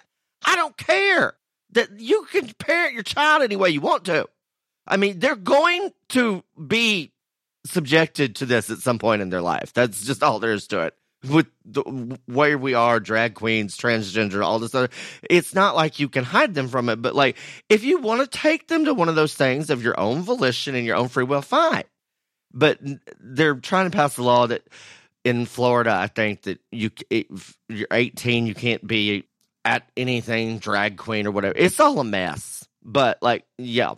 I 0.45 0.57
don't 0.57 0.77
care. 0.77 1.35
that 1.75 1.99
you 1.99 2.27
can 2.31 2.47
parent 2.59 2.93
your 2.93 3.03
child 3.03 3.43
any 3.43 3.57
way 3.57 3.71
you 3.71 3.81
want 3.81 4.05
to. 4.05 4.29
I 4.87 4.99
mean, 4.99 5.21
they're 5.21 5.37
going 5.37 5.91
to 6.11 6.43
be 6.67 7.12
subjected 7.64 8.37
to 8.37 8.47
this 8.47 8.71
at 8.71 8.78
some 8.78 8.99
point 8.99 9.23
in 9.23 9.31
their 9.31 9.40
life. 9.40 9.73
That's 9.73 10.04
just 10.04 10.23
all 10.23 10.38
there 10.38 10.52
is 10.52 10.66
to 10.69 10.83
it. 10.83 10.95
With 11.28 11.47
the, 11.64 11.83
where 12.26 12.59
we 12.59 12.75
are, 12.75 12.99
drag 12.99 13.35
queens, 13.35 13.76
transgender, 13.76 14.45
all 14.45 14.59
this 14.59 14.75
other, 14.75 14.88
it's 15.31 15.54
not 15.54 15.76
like 15.76 16.00
you 16.00 16.09
can 16.09 16.25
hide 16.25 16.54
them 16.54 16.66
from 16.66 16.88
it. 16.88 17.00
But 17.00 17.14
like, 17.14 17.37
if 17.69 17.85
you 17.85 17.99
want 17.99 18.23
to 18.23 18.38
take 18.38 18.66
them 18.66 18.87
to 18.87 18.95
one 18.95 19.09
of 19.09 19.14
those 19.14 19.35
things 19.35 19.71
of 19.71 19.85
your 19.85 19.99
own 20.00 20.23
volition 20.23 20.75
and 20.75 20.85
your 20.85 20.97
own 20.97 21.09
free 21.09 21.23
will, 21.23 21.42
fine. 21.42 21.85
But 22.52 22.81
they're 23.21 23.54
trying 23.54 23.88
to 23.88 23.97
pass 23.97 24.19
a 24.19 24.23
law 24.23 24.49
that 24.49 24.66
in 25.25 25.47
Florida, 25.47 25.92
I 25.92 26.09
think 26.09 26.42
that 26.42 26.61
you 26.73 26.90
if 27.09 27.57
you're 27.69 27.87
18, 27.92 28.47
you 28.47 28.54
can't 28.54 28.85
be 28.85 29.25
at 29.64 29.88
anything 29.97 30.59
drag 30.59 30.97
queen 30.97 31.26
or 31.26 31.31
whatever. 31.31 31.54
It's 31.57 31.78
all 31.78 32.00
a 32.00 32.04
mess. 32.04 32.66
But 32.83 33.19
like, 33.23 33.45
yeah, 33.59 33.95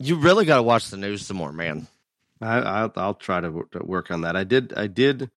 you 0.00 0.16
really 0.16 0.44
got 0.44 0.56
to 0.56 0.62
watch 0.62 0.90
the 0.90 0.96
news 0.96 1.26
some 1.26 1.36
more, 1.36 1.52
man. 1.52 1.86
I, 2.40 2.82
will 2.82 2.92
I'll 2.96 3.14
try 3.14 3.40
to 3.40 3.66
work 3.80 4.10
on 4.10 4.22
that. 4.22 4.36
I 4.36 4.44
did 4.44 4.72
I 4.76 4.86
did 4.86 5.30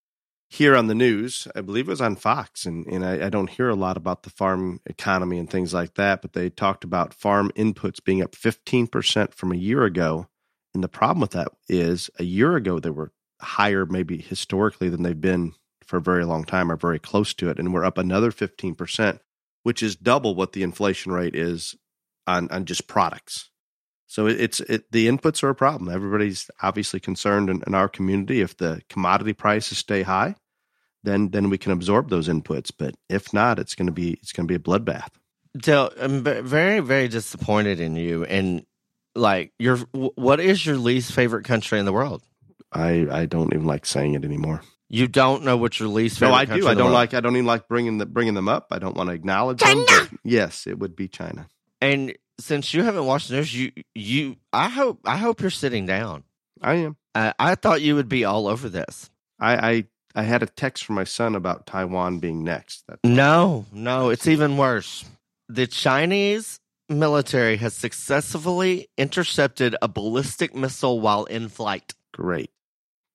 hear 0.50 0.76
on 0.76 0.88
the 0.88 0.96
news. 0.96 1.48
I 1.56 1.62
believe 1.62 1.88
it 1.88 1.92
was 1.92 2.02
on 2.02 2.16
Fox, 2.16 2.66
and 2.66 2.86
and 2.88 3.06
I, 3.06 3.26
I 3.26 3.30
don't 3.30 3.50
hear 3.50 3.70
a 3.70 3.76
lot 3.76 3.98
about 3.98 4.24
the 4.24 4.30
farm 4.30 4.80
economy 4.86 5.38
and 5.40 5.50
things 5.50 5.74
like 5.74 5.96
that. 5.96 6.22
But 6.22 6.34
they 6.34 6.50
talked 6.50 6.84
about 6.84 7.14
farm 7.14 7.52
inputs 7.56 8.04
being 8.04 8.22
up 8.22 8.36
fifteen 8.36 8.88
percent 8.88 9.34
from 9.34 9.52
a 9.52 9.58
year 9.58 9.84
ago. 9.84 10.28
And 10.74 10.84
the 10.84 10.90
problem 10.90 11.22
with 11.22 11.32
that 11.32 11.50
is 11.70 12.10
a 12.18 12.24
year 12.24 12.56
ago 12.56 12.80
they 12.80 12.90
were 12.90 13.12
higher, 13.42 13.86
maybe 13.86 14.18
historically, 14.18 14.90
than 14.90 15.04
they've 15.04 15.20
been 15.20 15.54
for 15.86 15.98
a 15.98 16.02
very 16.02 16.26
long 16.26 16.46
time, 16.46 16.72
or 16.72 16.78
very 16.78 17.00
close 17.00 17.34
to 17.36 17.50
it, 17.50 17.60
and 17.60 17.74
we're 17.74 17.86
up 17.86 17.98
another 17.98 18.32
fifteen 18.32 18.76
percent, 18.76 19.20
which 19.64 19.84
is 19.84 19.96
double 19.96 20.36
what 20.36 20.54
the 20.54 20.64
inflation 20.64 21.12
rate 21.12 21.36
is 21.36 21.76
on 22.26 22.50
on 22.50 22.66
just 22.66 22.88
products. 22.88 23.50
So 24.14 24.28
it's 24.28 24.60
it, 24.60 24.92
the 24.92 25.08
inputs 25.08 25.42
are 25.42 25.50
a 25.50 25.56
problem. 25.56 25.92
Everybody's 25.92 26.48
obviously 26.62 27.00
concerned 27.00 27.50
in, 27.50 27.64
in, 27.66 27.74
our 27.74 27.90
community. 27.90 28.42
If 28.42 28.56
the 28.56 28.84
commodity 28.88 29.34
prices 29.34 29.80
stay 29.80 30.04
high, 30.04 30.36
then 31.02 31.32
then 31.32 31.50
we 31.50 31.58
can 31.58 31.72
absorb 31.72 32.12
those 32.12 32.28
inputs. 32.28 32.72
But 32.78 32.94
if 33.10 33.34
not, 33.34 33.58
it's 33.58 33.74
going 33.74 33.88
to 33.88 33.92
be 33.92 34.12
it's 34.22 34.32
going 34.32 34.48
to 34.48 34.52
be 34.52 34.54
a 34.54 34.60
bloodbath. 34.60 35.10
Dale, 35.58 35.92
I'm 36.00 36.22
very 36.22 36.80
very 36.80 37.08
disappointed 37.08 37.80
in 37.80 37.96
you. 37.96 38.24
And 38.24 38.68
like, 39.16 39.52
your 39.58 39.78
what 39.94 40.40
is 40.40 40.64
your 40.64 40.78
least 40.78 41.12
favorite 41.12 41.46
country 41.46 41.80
in 41.80 41.86
the 41.86 41.92
world? 41.92 42.22
I 42.72 43.08
I 43.10 43.26
don't 43.26 43.52
even 43.52 43.66
like 43.66 43.88
saying 43.88 44.14
it 44.14 44.24
anymore. 44.24 44.62
You 44.90 45.08
don't 45.08 45.44
know 45.44 45.58
what 45.58 45.80
your 45.80 45.90
least 45.90 46.20
favorite. 46.20 46.34
No, 46.34 46.36
I 46.36 46.46
do. 46.46 46.68
I 46.68 46.76
don't 46.76 46.92
like. 46.92 47.16
I 47.16 47.20
don't 47.20 47.36
even 47.36 47.48
like 47.48 47.68
bringing 47.68 47.98
the 47.98 48.06
bringing 48.06 48.36
them 48.36 48.48
up. 48.48 48.68
I 48.70 48.78
don't 48.78 48.96
want 48.96 49.10
to 49.10 49.16
acknowledge 49.16 49.62
China. 49.62 49.84
them. 49.88 50.20
yes, 50.24 50.68
it 50.68 50.78
would 50.78 50.96
be 50.96 51.08
China. 51.08 51.48
And 51.82 52.14
since 52.40 52.74
you 52.74 52.84
haven't 52.84 53.06
watched 53.06 53.30
the 53.30 53.36
news, 53.36 53.56
you 53.56 53.72
you 53.94 54.38
I 54.52 54.70
hope 54.70 55.00
I 55.06 55.18
hope 55.18 55.42
you're 55.42 55.50
sitting 55.50 55.86
down. 55.86 56.24
I 56.62 56.76
am. 56.76 56.98
I, 57.16 57.34
I 57.38 57.56
thought 57.56 57.82
you 57.82 57.96
would 57.96 58.10
be 58.10 58.26
all 58.26 58.48
over 58.48 58.70
this. 58.70 59.10
I, 59.40 59.70
I 59.70 59.86
I 60.16 60.24
had 60.24 60.44
a 60.44 60.48
text 60.48 60.86
from 60.86 60.96
my 60.96 61.04
son 61.04 61.36
about 61.36 61.66
Taiwan 61.66 62.20
being 62.20 62.44
next. 62.44 62.84
No, 63.04 63.66
no, 63.72 64.10
it's 64.10 64.28
even 64.28 64.58
worse. 64.58 65.06
The 65.50 65.68
Chinese 65.68 66.60
military 66.90 67.58
has 67.58 67.74
successfully 67.74 68.88
intercepted 68.98 69.76
a 69.82 69.88
ballistic 69.88 70.56
missile 70.56 71.00
while 71.00 71.26
in 71.26 71.50
flight. 71.50 71.94
Great. 72.14 72.52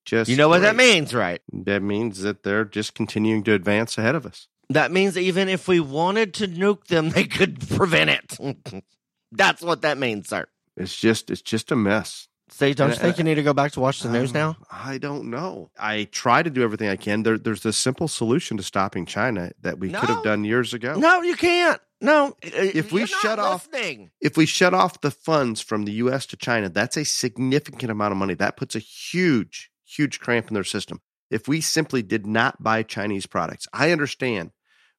Just 0.05 0.31
you 0.31 0.37
know 0.37 0.49
what 0.49 0.63
that 0.63 0.77
means, 0.77 1.15
right? 1.15 1.41
That 1.53 1.83
means 1.83 2.23
that 2.23 2.43
they're 2.43 2.65
just 2.65 2.95
continuing 2.95 3.45
to 3.45 3.53
advance 3.53 3.99
ahead 3.99 4.15
of 4.15 4.27
us. 4.27 4.49
That 4.71 4.91
means 4.91 5.17
even 5.17 5.49
if 5.49 5.69
we 5.69 5.81
wanted 5.81 6.35
to 6.35 6.49
nuke 6.49 6.87
them, 6.87 7.11
they 7.11 7.25
could 7.25 7.61
prevent 7.77 8.11
it. 8.11 8.85
That's 9.33 9.63
what 9.63 9.83
that 9.83 9.99
means, 9.99 10.29
sir. 10.29 10.47
It's 10.77 10.97
just 10.97 11.31
it's 11.31 11.43
just 11.43 11.71
a 11.73 11.77
mess. 11.77 12.29
Say, 12.51 12.73
don't 12.73 12.91
and, 12.91 12.97
you 12.97 13.03
think 13.03 13.19
you 13.19 13.25
need 13.25 13.35
to 13.35 13.43
go 13.43 13.53
back 13.53 13.73
to 13.73 13.81
watch 13.81 14.01
the 14.01 14.09
um, 14.09 14.15
news 14.15 14.33
now? 14.33 14.57
I 14.71 14.97
don't 14.97 15.29
know. 15.29 15.71
I 15.79 16.05
try 16.05 16.43
to 16.43 16.49
do 16.49 16.63
everything 16.63 16.89
I 16.89 16.97
can. 16.97 17.23
There, 17.23 17.37
there's 17.37 17.67
a 17.67 17.75
simple 17.75 18.09
solution 18.09 18.57
to 18.57 18.63
stopping 18.63 19.05
China 19.05 19.53
that 19.61 19.79
we 19.79 19.91
no. 19.91 20.01
could 20.01 20.09
have 20.09 20.23
done 20.23 20.45
years 20.45 20.73
ago. 20.73 20.95
No, 20.99 21.21
you 21.23 21.37
can't. 21.37 21.81
No, 22.01 22.37
if 22.43 22.93
we 22.93 23.07
shut 23.07 23.41
off 23.41 23.69
if 23.73 24.37
we 24.37 24.47
shut 24.47 24.73
off 24.73 25.01
the 25.01 25.11
funds 25.11 25.61
from 25.61 25.85
the 25.85 25.93
U.S. 25.93 26.27
to 26.27 26.37
China, 26.37 26.69
that's 26.69 26.97
a 26.97 27.05
significant 27.05 27.91
amount 27.91 28.13
of 28.13 28.19
money. 28.19 28.35
That 28.35 28.57
puts 28.57 28.77
a 28.77 28.79
huge, 28.79 29.71
huge 29.85 30.21
cramp 30.21 30.47
in 30.47 30.55
their 30.55 30.65
system. 30.65 31.01
If 31.29 31.49
we 31.49 31.61
simply 31.61 32.03
did 32.03 32.25
not 32.25 32.63
buy 32.63 32.85
Chinese 32.85 33.27
products, 33.27 33.67
I 33.73 33.91
understand 33.91 34.53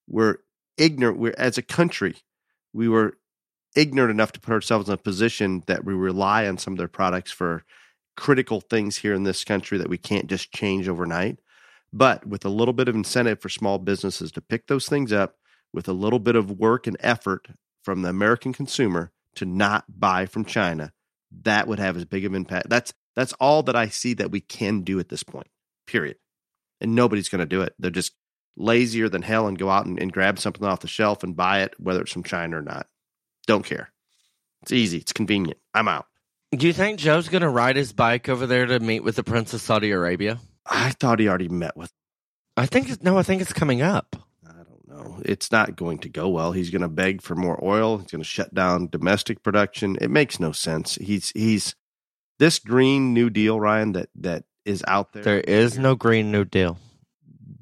we're 0.07 0.37
ignorant. 0.77 1.19
We're 1.19 1.33
as 1.37 1.57
a 1.57 1.61
country, 1.61 2.15
we 2.73 2.89
were 2.89 3.17
ignorant 3.75 4.11
enough 4.11 4.31
to 4.33 4.39
put 4.39 4.53
ourselves 4.53 4.87
in 4.87 4.93
a 4.93 4.97
position 4.97 5.63
that 5.67 5.85
we 5.85 5.93
rely 5.93 6.47
on 6.47 6.57
some 6.57 6.73
of 6.73 6.77
their 6.77 6.87
products 6.87 7.31
for 7.31 7.63
critical 8.17 8.61
things 8.61 8.97
here 8.97 9.13
in 9.13 9.23
this 9.23 9.43
country 9.43 9.77
that 9.77 9.89
we 9.89 9.97
can't 9.97 10.27
just 10.27 10.51
change 10.51 10.87
overnight. 10.87 11.39
But 11.91 12.25
with 12.25 12.45
a 12.45 12.49
little 12.49 12.73
bit 12.73 12.87
of 12.87 12.95
incentive 12.95 13.41
for 13.41 13.49
small 13.49 13.79
businesses 13.79 14.31
to 14.33 14.41
pick 14.41 14.67
those 14.67 14.87
things 14.87 15.11
up, 15.11 15.35
with 15.73 15.87
a 15.87 15.93
little 15.93 16.19
bit 16.19 16.35
of 16.35 16.51
work 16.51 16.87
and 16.87 16.97
effort 16.99 17.47
from 17.83 18.01
the 18.01 18.09
American 18.09 18.53
consumer 18.53 19.11
to 19.35 19.45
not 19.45 19.85
buy 19.87 20.25
from 20.25 20.45
China, 20.45 20.91
that 21.43 21.67
would 21.67 21.79
have 21.79 21.95
as 21.95 22.05
big 22.05 22.25
of 22.25 22.33
impact. 22.33 22.69
That's 22.69 22.93
that's 23.15 23.33
all 23.33 23.63
that 23.63 23.75
I 23.75 23.89
see 23.89 24.13
that 24.15 24.31
we 24.31 24.39
can 24.39 24.81
do 24.81 24.99
at 24.99 25.09
this 25.09 25.23
point. 25.23 25.47
Period. 25.85 26.17
And 26.79 26.95
nobody's 26.95 27.29
going 27.29 27.39
to 27.39 27.45
do 27.45 27.61
it. 27.61 27.73
They're 27.77 27.91
just 27.91 28.13
lazier 28.55 29.09
than 29.09 29.23
hell 29.23 29.47
and 29.47 29.57
go 29.57 29.69
out 29.69 29.85
and, 29.85 29.99
and 29.99 30.11
grab 30.11 30.39
something 30.39 30.63
off 30.63 30.79
the 30.79 30.87
shelf 30.87 31.23
and 31.23 31.35
buy 31.35 31.61
it, 31.61 31.73
whether 31.77 32.01
it's 32.01 32.13
from 32.13 32.23
China 32.23 32.59
or 32.59 32.61
not. 32.61 32.87
Don't 33.49 33.65
care. 33.65 33.91
It's 34.61 34.71
easy. 34.71 34.99
It's 34.99 35.11
convenient. 35.11 35.57
I'm 35.73 35.87
out. 35.87 36.05
Do 36.55 36.67
you 36.67 36.73
think 36.73 36.99
Joe's 36.99 37.29
going 37.29 37.41
to 37.41 37.49
ride 37.49 37.77
his 37.77 37.93
bike 37.93 38.29
over 38.29 38.45
there 38.45 38.67
to 38.67 38.79
meet 38.79 39.03
with 39.03 39.15
the 39.15 39.23
Prince 39.23 39.55
of 39.55 39.61
Saudi 39.61 39.89
Arabia? 39.89 40.37
I 40.67 40.91
thought 40.91 41.17
he 41.17 41.27
already 41.27 41.49
met 41.49 41.75
with. 41.75 41.91
I 42.55 42.67
think 42.67 43.01
no. 43.01 43.17
I 43.17 43.23
think 43.23 43.41
it's 43.41 43.51
coming 43.51 43.81
up. 43.81 44.15
I 44.47 44.51
don't 44.51 44.87
know. 44.87 45.19
It's 45.25 45.51
not 45.51 45.75
going 45.75 45.97
to 45.99 46.09
go 46.09 46.29
well. 46.29 46.51
He's 46.51 46.69
going 46.69 46.83
to 46.83 46.87
beg 46.87 47.23
for 47.23 47.35
more 47.35 47.59
oil. 47.63 47.97
He's 47.97 48.11
going 48.11 48.21
to 48.21 48.29
shut 48.29 48.53
down 48.53 48.89
domestic 48.89 49.41
production. 49.41 49.97
It 49.99 50.11
makes 50.11 50.39
no 50.39 50.51
sense. 50.51 50.93
He's 51.01 51.31
he's 51.31 51.73
this 52.37 52.59
green 52.59 53.15
new 53.15 53.31
deal, 53.31 53.59
Ryan. 53.59 53.93
That 53.93 54.09
that 54.17 54.43
is 54.63 54.83
out 54.87 55.11
there. 55.13 55.23
There 55.23 55.39
is 55.39 55.79
no 55.79 55.95
green 55.95 56.31
new 56.31 56.45
deal. 56.45 56.77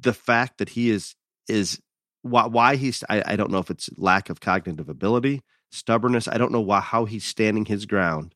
The 0.02 0.14
fact 0.14 0.58
that 0.58 0.68
he 0.68 0.90
is 0.90 1.16
is 1.48 1.80
why 2.24 2.48
why 2.48 2.76
he's 2.76 3.06
I, 3.10 3.24
I 3.26 3.36
don't 3.38 3.52
know 3.52 3.60
if 3.60 3.70
it's 3.70 3.90
lack 3.96 4.30
of 4.30 4.42
cognitive 4.42 4.90
ability 4.90 5.44
stubbornness. 5.78 6.28
I 6.28 6.38
don't 6.38 6.52
know 6.52 6.62
why, 6.62 6.80
how 6.80 7.06
he's 7.06 7.24
standing 7.24 7.66
his 7.66 7.86
ground, 7.86 8.36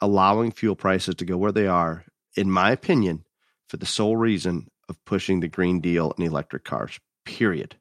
allowing 0.00 0.52
fuel 0.52 0.76
prices 0.76 1.14
to 1.16 1.24
go 1.24 1.36
where 1.36 1.52
they 1.52 1.66
are, 1.66 2.04
in 2.36 2.50
my 2.50 2.70
opinion, 2.70 3.24
for 3.68 3.76
the 3.76 3.86
sole 3.86 4.16
reason 4.16 4.68
of 4.88 5.02
pushing 5.04 5.40
the 5.40 5.48
Green 5.48 5.80
Deal 5.80 6.12
and 6.16 6.26
electric 6.26 6.64
cars, 6.64 6.98
period. 7.24 7.76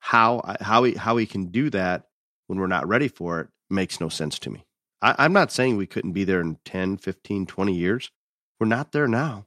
How, 0.00 0.56
how, 0.60 0.84
he, 0.84 0.94
how 0.94 1.16
he 1.16 1.26
can 1.26 1.46
do 1.46 1.70
that 1.70 2.08
when 2.46 2.58
we're 2.58 2.66
not 2.66 2.88
ready 2.88 3.08
for 3.08 3.40
it 3.40 3.48
makes 3.70 4.00
no 4.00 4.08
sense 4.08 4.38
to 4.40 4.50
me. 4.50 4.64
I, 5.00 5.14
I'm 5.18 5.32
not 5.32 5.52
saying 5.52 5.76
we 5.76 5.86
couldn't 5.86 6.12
be 6.12 6.24
there 6.24 6.40
in 6.40 6.58
10, 6.64 6.98
15, 6.98 7.46
20 7.46 7.74
years. 7.74 8.10
We're 8.58 8.66
not 8.66 8.92
there 8.92 9.08
now. 9.08 9.46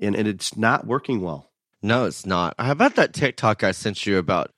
And, 0.00 0.16
and 0.16 0.26
it's 0.26 0.56
not 0.56 0.86
working 0.86 1.20
well. 1.20 1.50
No, 1.82 2.06
it's 2.06 2.24
not. 2.24 2.54
How 2.58 2.72
about 2.72 2.96
that 2.96 3.12
TikTok 3.12 3.62
I 3.62 3.72
sent 3.72 4.06
you 4.06 4.16
about 4.18 4.50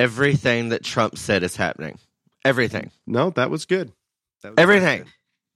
everything 0.00 0.70
that 0.70 0.82
Trump 0.82 1.18
said 1.18 1.42
is 1.42 1.56
happening. 1.56 1.98
Everything. 2.44 2.90
No, 3.06 3.30
that 3.30 3.50
was 3.50 3.66
good. 3.66 3.92
That 4.42 4.50
was 4.50 4.58
everything. 4.58 5.02
Good. 5.02 5.12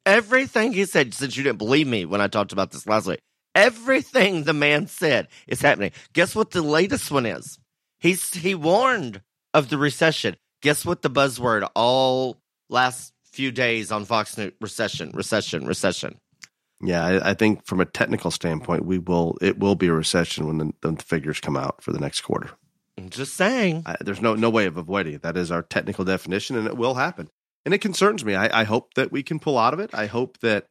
Everything 0.07 0.73
he 0.75 0.85
said, 0.85 1.15
since 1.15 1.37
you 1.37 1.43
didn't 1.43 1.59
believe 1.59 1.87
me 1.87 2.05
when 2.05 2.21
I 2.21 2.29
talked 2.29 2.53
about 2.53 2.71
this 2.71 2.87
last 2.87 3.07
week, 3.07 3.21
everything 3.55 4.45
the 4.45 4.53
man 4.53 4.87
said 4.87 5.29
is 5.47 5.63
happening. 5.63 5.93
Guess 6.13 6.37
what 6.37 6.51
the 6.51 6.61
latest 6.61 7.11
one 7.11 7.25
is? 7.25 7.59
He's 7.99 8.35
he 8.35 8.55
warned 8.55 9.23
of 9.55 9.71
the 9.71 9.79
recession. 9.79 10.37
Guess 10.61 10.85
what 10.85 11.01
the 11.01 11.11
buzzword 11.11 11.67
all 11.75 12.37
last 12.69 13.15
few 13.25 13.51
days 13.51 13.91
on 13.91 14.05
Fox 14.05 14.37
News 14.37 14.53
recession, 14.61 15.11
recession, 15.15 15.67
recession. 15.67 16.21
Yeah, 16.83 17.03
I, 17.03 17.31
I, 17.31 17.35
think 17.35 17.65
from 17.65 17.81
a 17.81 17.87
technical 17.87 18.31
standpoint, 18.31 18.85
we 18.85 18.99
will 18.99 19.39
it 19.41 19.59
will 19.59 19.75
be 19.75 19.87
a 19.87 19.93
recession 19.93 20.47
when 20.47 20.59
the, 20.59 20.73
the 20.83 21.03
figures 21.03 21.41
come 21.41 21.57
out 21.57 21.83
for 21.83 21.93
the 21.93 21.99
next 21.99 22.21
quarter. 22.21 22.51
I'm 22.99 23.11
just 23.11 23.35
saying. 23.35 23.83
I, 23.87 23.97
there's 24.01 24.23
no 24.23 24.35
no 24.35 24.51
way 24.51 24.67
of 24.67 24.77
avoiding 24.77 25.15
it. 25.15 25.23
That 25.23 25.37
is 25.37 25.51
our 25.51 25.63
technical 25.63 26.05
definition, 26.05 26.57
and 26.57 26.67
it 26.67 26.77
will 26.77 26.95
happen. 26.95 27.29
And 27.65 27.75
it 27.75 27.79
concerns 27.79 28.25
me. 28.25 28.35
I, 28.35 28.61
I 28.61 28.65
hope 28.65 28.95
that 28.95 29.11
we 29.11 29.23
can 29.23 29.39
pull 29.39 29.59
out 29.59 29.73
of 29.73 29.81
it. 29.81 29.91
I 29.95 30.07
hope 30.07 30.39
that 30.41 30.67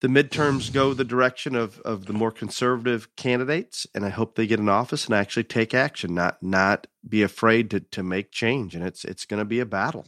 the 0.00 0.08
midterms 0.08 0.72
go 0.72 0.94
the 0.94 1.04
direction 1.04 1.54
of 1.54 1.80
of 1.80 2.06
the 2.06 2.12
more 2.12 2.30
conservative 2.30 3.14
candidates, 3.16 3.86
and 3.94 4.04
I 4.04 4.10
hope 4.10 4.34
they 4.34 4.46
get 4.46 4.60
in 4.60 4.68
office 4.68 5.06
and 5.06 5.14
actually 5.14 5.44
take 5.44 5.74
action, 5.74 6.14
not 6.14 6.42
not 6.42 6.86
be 7.06 7.22
afraid 7.22 7.70
to 7.70 7.80
to 7.80 8.02
make 8.02 8.30
change. 8.30 8.74
And 8.74 8.84
it's 8.84 9.04
it's 9.04 9.24
going 9.24 9.38
to 9.38 9.44
be 9.44 9.60
a 9.60 9.66
battle, 9.66 10.06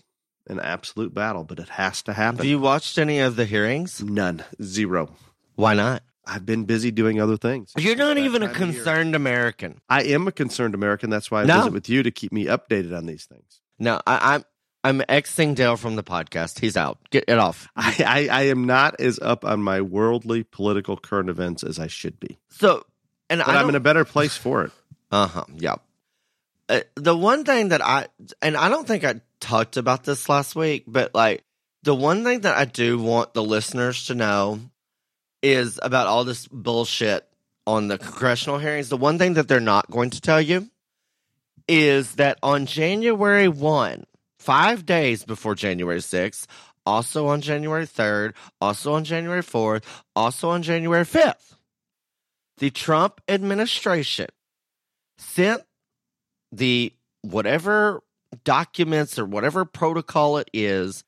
an 0.49 0.61
absolute 0.61 1.15
battle, 1.15 1.45
but 1.45 1.59
it 1.59 1.71
has 1.71 2.03
to 2.03 2.13
happen. 2.13 2.39
Have 2.39 2.47
you 2.47 2.59
watched 2.59 2.99
any 2.99 3.21
of 3.21 3.37
the 3.37 3.45
hearings? 3.47 4.03
None, 4.03 4.45
zero. 4.63 5.15
Why 5.55 5.75
not? 5.75 6.03
I've 6.27 6.45
been 6.45 6.65
busy 6.65 6.91
doing 6.91 7.21
other 7.21 7.37
things. 7.37 7.73
You're 7.79 7.97
not 7.97 8.19
even 8.19 8.43
a 8.43 8.49
concerned 8.49 9.15
American. 9.15 9.81
I 9.89 10.03
am 10.05 10.27
a 10.27 10.33
concerned 10.33 10.75
American. 10.75 11.09
That's 11.09 11.31
why 11.31 11.43
I 11.43 11.45
no. 11.45 11.59
visit 11.59 11.73
with 11.73 11.89
you 11.89 12.03
to 12.03 12.11
keep 12.11 12.33
me 12.33 12.47
updated 12.47 12.97
on 12.97 13.07
these 13.07 13.27
things. 13.27 13.61
No, 13.79 14.01
I, 14.07 14.35
I'm 14.35 14.45
I'm 14.87 15.01
Xing 15.01 15.55
Dale 15.55 15.77
from 15.77 15.97
the 15.97 16.05
podcast. 16.05 16.61
He's 16.61 16.77
out. 16.77 16.99
Get 17.11 17.25
it 17.29 17.39
off. 17.39 17.69
I, 17.77 18.29
I, 18.31 18.39
I 18.41 18.43
am 18.45 18.65
not 18.67 19.01
as 19.01 19.19
up 19.21 19.45
on 19.45 19.61
my 19.61 19.81
worldly 19.81 20.45
political 20.45 20.97
current 20.97 21.29
events 21.29 21.63
as 21.63 21.79
I 21.79 21.87
should 21.89 22.21
be, 22.21 22.39
So, 22.51 22.85
and 23.29 23.43
but 23.45 23.55
I 23.55 23.61
I'm 23.61 23.69
in 23.69 23.75
a 23.75 23.81
better 23.81 24.05
place 24.05 24.37
for 24.37 24.65
it. 24.65 24.73
Uh 25.09 25.29
huh. 25.29 25.45
Yeah. 25.55 25.77
Uh, 26.69 26.81
the 26.97 27.17
one 27.17 27.45
thing 27.45 27.69
that 27.69 27.81
I 27.81 28.09
and 28.43 28.57
I 28.57 28.69
don't 28.69 28.89
think 28.89 29.05
I 29.05 29.21
talked 29.39 29.77
about 29.77 30.03
this 30.03 30.29
last 30.29 30.57
week, 30.57 30.83
but 30.89 31.15
like 31.15 31.45
the 31.85 31.95
one 31.95 32.25
thing 32.25 32.41
that 32.41 32.57
I 32.57 32.65
do 32.65 32.99
want 32.99 33.33
the 33.33 33.43
listeners 33.43 34.07
to 34.07 34.17
know 34.17 34.59
is 35.43 35.79
about 35.83 36.07
all 36.07 36.25
this 36.25 36.47
bullshit 36.49 37.27
on 37.67 37.89
the 37.89 37.99
congressional 37.99 38.59
hearings. 38.59 38.89
The 38.89 38.97
one 38.97 39.19
thing 39.19 39.35
that 39.35 39.49
they're 39.49 39.61
not 39.61 39.91
going 39.91 40.11
to 40.11 40.21
tell 40.21 40.41
you 40.41 40.71
is 41.69 42.15
that 42.15 42.39
on 42.43 42.67
January 42.67 43.49
1, 43.49 44.05
five 44.39 44.87
days 44.87 45.25
before 45.25 45.55
January 45.55 45.99
6th, 45.99 46.47
also 46.85 47.27
on 47.27 47.41
January 47.41 47.87
3rd, 47.87 48.35
also 48.61 48.95
on 48.95 49.05
January 49.05 49.43
4th, 49.43 49.83
also 50.15 50.51
on 50.51 50.63
January 50.63 51.05
5th, 51.05 51.57
the 52.59 52.71
Trump 52.71 53.21
administration 53.29 54.29
sent 55.19 55.63
the 56.53 56.93
whatever 57.23 58.03
documents 58.45 59.19
or 59.19 59.25
whatever 59.25 59.65
protocol 59.65 60.39
it 60.39 60.49
is 60.53 61.05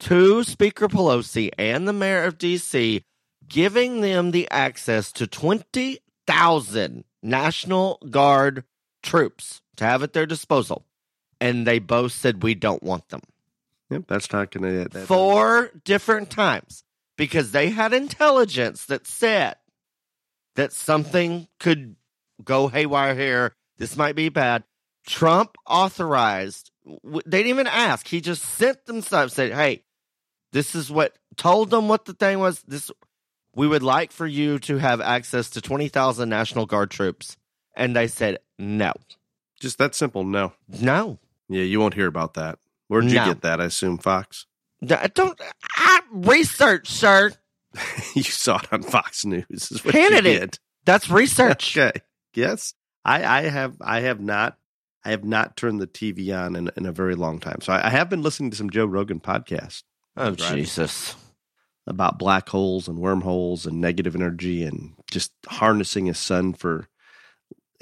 to 0.00 0.42
Speaker 0.44 0.88
Pelosi 0.88 1.50
and 1.58 1.86
the 1.86 1.92
mayor 1.92 2.24
of 2.24 2.38
DC, 2.38 3.02
giving 3.50 4.00
them 4.00 4.30
the 4.30 4.48
access 4.50 5.12
to 5.12 5.26
20,000 5.26 7.04
National 7.22 7.98
Guard 8.08 8.64
troops 9.02 9.60
to 9.76 9.84
have 9.84 10.02
at 10.02 10.14
their 10.14 10.24
disposal. 10.24 10.86
And 11.40 11.66
they 11.66 11.78
both 11.78 12.12
said, 12.12 12.42
we 12.42 12.54
don't 12.54 12.82
want 12.82 13.08
them. 13.10 13.20
Yep, 13.90 14.04
that's 14.06 14.32
not 14.32 14.50
going 14.50 14.88
to. 14.88 15.00
Four 15.00 15.72
different 15.84 16.30
times 16.30 16.84
because 17.16 17.50
they 17.50 17.70
had 17.70 17.92
intelligence 17.92 18.86
that 18.86 19.06
said 19.06 19.56
that 20.54 20.72
something 20.72 21.48
could 21.58 21.96
go 22.44 22.68
haywire 22.68 23.14
here. 23.14 23.54
This 23.78 23.96
might 23.96 24.14
be 24.14 24.28
bad. 24.28 24.64
Trump 25.06 25.56
authorized, 25.66 26.70
they 27.02 27.38
didn't 27.38 27.48
even 27.48 27.66
ask. 27.66 28.06
He 28.06 28.20
just 28.20 28.44
sent 28.44 28.86
them 28.86 29.00
stuff, 29.02 29.32
said, 29.32 29.52
hey, 29.52 29.82
this 30.52 30.74
is 30.74 30.90
what, 30.90 31.16
told 31.36 31.70
them 31.70 31.88
what 31.88 32.04
the 32.04 32.12
thing 32.12 32.38
was. 32.38 32.62
This, 32.62 32.90
we 33.60 33.68
would 33.68 33.82
like 33.82 34.10
for 34.10 34.26
you 34.26 34.58
to 34.60 34.78
have 34.78 35.00
access 35.02 35.50
to 35.50 35.60
20,000 35.60 36.28
National 36.30 36.64
Guard 36.64 36.90
troops. 36.90 37.36
And 37.76 37.94
they 37.94 38.06
said, 38.08 38.38
no, 38.58 38.92
Just 39.60 39.76
that 39.78 39.94
simple. 39.94 40.24
No. 40.24 40.54
no. 40.80 41.18
Yeah, 41.48 41.64
you 41.64 41.78
won't 41.78 41.92
hear 41.94 42.06
about 42.06 42.34
that. 42.34 42.58
Where'd 42.88 43.04
you 43.04 43.16
No. 43.16 43.26
get 43.26 43.42
that? 43.42 43.60
I 43.60 43.64
assume 43.66 43.98
Fox. 43.98 44.46
I 44.88 45.08
don't, 45.08 45.38
I 45.76 46.00
research, 46.10 46.88
sir. 46.88 47.32
you 48.14 48.22
saw 48.22 48.56
it 48.58 48.72
on 48.72 48.82
Fox 48.82 49.24
News. 49.26 49.44
Is 49.70 49.84
what 49.84 49.92
Kennedy. 49.92 50.30
You 50.32 50.38
did. 50.40 50.58
That's 50.86 51.10
research. 51.10 51.76
Okay. 51.78 52.00
Yes. 52.34 52.72
I, 53.04 53.24
I 53.24 53.42
have 53.48 53.76
I 53.80 54.00
have 54.00 54.20
not 54.20 54.56
I 55.04 55.10
have 55.10 55.24
not 55.24 55.56
turned 55.56 55.80
the 55.80 55.86
TV 55.86 56.36
on 56.36 56.56
in, 56.56 56.70
in 56.76 56.86
a 56.86 56.92
very 56.92 57.14
long 57.14 57.40
time. 57.40 57.58
So 57.60 57.72
I, 57.72 57.86
I 57.88 57.90
have 57.90 58.08
been 58.08 58.22
listening 58.22 58.50
to 58.52 58.56
some 58.56 58.70
Joe 58.70 58.86
Rogan 58.86 59.20
podcast. 59.20 59.82
Oh, 60.16 60.30
Right. 60.30 60.38
Jesus. 60.38 61.14
About 61.86 62.18
black 62.18 62.48
holes 62.48 62.88
and 62.88 62.98
wormholes 62.98 63.66
and 63.66 63.80
negative 63.80 64.14
energy 64.14 64.62
and 64.64 64.92
just 65.10 65.32
harnessing 65.46 66.08
a 66.08 66.14
sun 66.14 66.52
for 66.52 66.86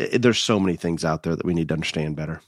i 0.01 0.17
there's 0.17 0.39
so 0.39 0.61
many 0.61 0.77
things 0.77 1.05
out 1.05 1.25
there 1.25 1.35
that 1.35 1.45
we 1.45 1.55
need 1.55 1.69
to 1.69 1.75
understand 1.75 2.15
better. 2.17 2.41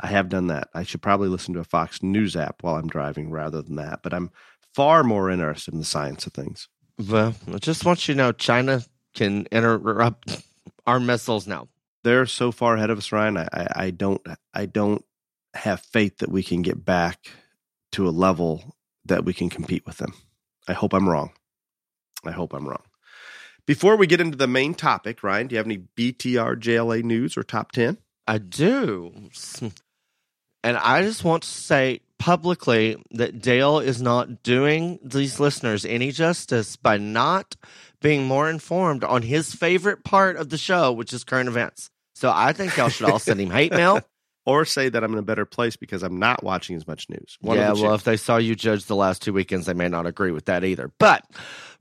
I 0.00 0.06
have 0.06 0.28
done 0.28 0.46
that. 0.46 0.68
I 0.74 0.84
should 0.84 1.02
probably 1.02 1.28
listen 1.28 1.54
to 1.54 1.60
a 1.60 1.64
Fox 1.64 2.02
News 2.02 2.36
app 2.36 2.62
while 2.62 2.76
I'm 2.76 2.86
driving 2.86 3.30
rather 3.30 3.60
than 3.62 3.76
that, 3.76 4.00
but 4.04 4.14
I'm 4.14 4.30
far 4.74 5.02
more 5.02 5.28
interested 5.30 5.74
in 5.74 5.80
the 5.80 5.84
science 5.84 6.26
of 6.26 6.32
things. 6.32 6.68
Well, 7.08 7.34
I 7.52 7.58
just 7.58 7.84
want 7.84 8.06
you 8.06 8.14
to 8.14 8.18
know 8.18 8.32
China 8.32 8.82
can 9.14 9.48
interrupt 9.50 10.42
our 10.86 11.00
missiles 11.00 11.46
now. 11.48 11.68
they're 12.04 12.26
so 12.26 12.52
far 12.52 12.76
ahead 12.76 12.90
of 12.90 12.98
us, 12.98 13.10
Ryan. 13.10 13.38
I, 13.38 13.48
I, 13.52 13.66
I 13.74 13.90
don't 13.90 14.22
I 14.54 14.66
don't 14.66 15.04
have 15.54 15.80
faith 15.80 16.18
that 16.18 16.30
we 16.30 16.42
can 16.44 16.62
get 16.62 16.84
back 16.84 17.30
to 17.92 18.06
a 18.06 18.10
level 18.10 18.76
that 19.04 19.24
we 19.24 19.32
can 19.34 19.48
compete 19.48 19.84
with 19.86 19.98
them. 19.98 20.12
I 20.68 20.74
hope 20.74 20.92
I'm 20.92 21.08
wrong. 21.08 21.32
I 22.24 22.30
hope 22.30 22.52
I'm 22.52 22.68
wrong. 22.68 22.82
Before 23.66 23.96
we 23.96 24.06
get 24.06 24.20
into 24.20 24.36
the 24.36 24.46
main 24.46 24.74
topic, 24.74 25.22
Ryan, 25.22 25.46
do 25.46 25.54
you 25.54 25.58
have 25.58 25.66
any 25.66 25.78
BTR 25.96 26.60
JLA 26.60 27.02
news 27.02 27.36
or 27.36 27.42
top 27.42 27.72
ten? 27.72 27.98
I 28.26 28.38
do. 28.38 29.12
And 30.62 30.76
I 30.76 31.02
just 31.02 31.24
want 31.24 31.44
to 31.44 31.48
say 31.48 32.00
publicly 32.18 32.96
that 33.12 33.40
Dale 33.40 33.78
is 33.78 34.02
not 34.02 34.42
doing 34.42 34.98
these 35.02 35.38
listeners 35.40 35.84
any 35.84 36.10
justice 36.10 36.76
by 36.76 36.98
not 36.98 37.56
being 38.00 38.24
more 38.26 38.50
informed 38.50 39.04
on 39.04 39.22
his 39.22 39.54
favorite 39.54 40.04
part 40.04 40.36
of 40.36 40.50
the 40.50 40.58
show, 40.58 40.92
which 40.92 41.12
is 41.12 41.24
current 41.24 41.48
events. 41.48 41.90
So 42.14 42.30
I 42.34 42.52
think 42.52 42.76
y'all 42.76 42.88
should 42.88 43.08
all 43.08 43.18
send 43.18 43.40
him 43.40 43.50
hate 43.50 43.72
mail. 43.72 44.00
Or 44.48 44.64
say 44.64 44.88
that 44.88 45.04
I'm 45.04 45.12
in 45.12 45.18
a 45.18 45.22
better 45.22 45.44
place 45.44 45.76
because 45.76 46.02
I'm 46.02 46.18
not 46.18 46.42
watching 46.42 46.74
as 46.74 46.86
much 46.86 47.10
news. 47.10 47.36
One 47.42 47.58
yeah, 47.58 47.72
well, 47.72 47.94
if 47.94 48.04
they 48.04 48.16
saw 48.16 48.38
you 48.38 48.54
judge 48.54 48.86
the 48.86 48.96
last 48.96 49.20
two 49.20 49.34
weekends, 49.34 49.66
they 49.66 49.74
may 49.74 49.88
not 49.88 50.06
agree 50.06 50.30
with 50.32 50.46
that 50.46 50.64
either. 50.64 50.90
But 50.98 51.26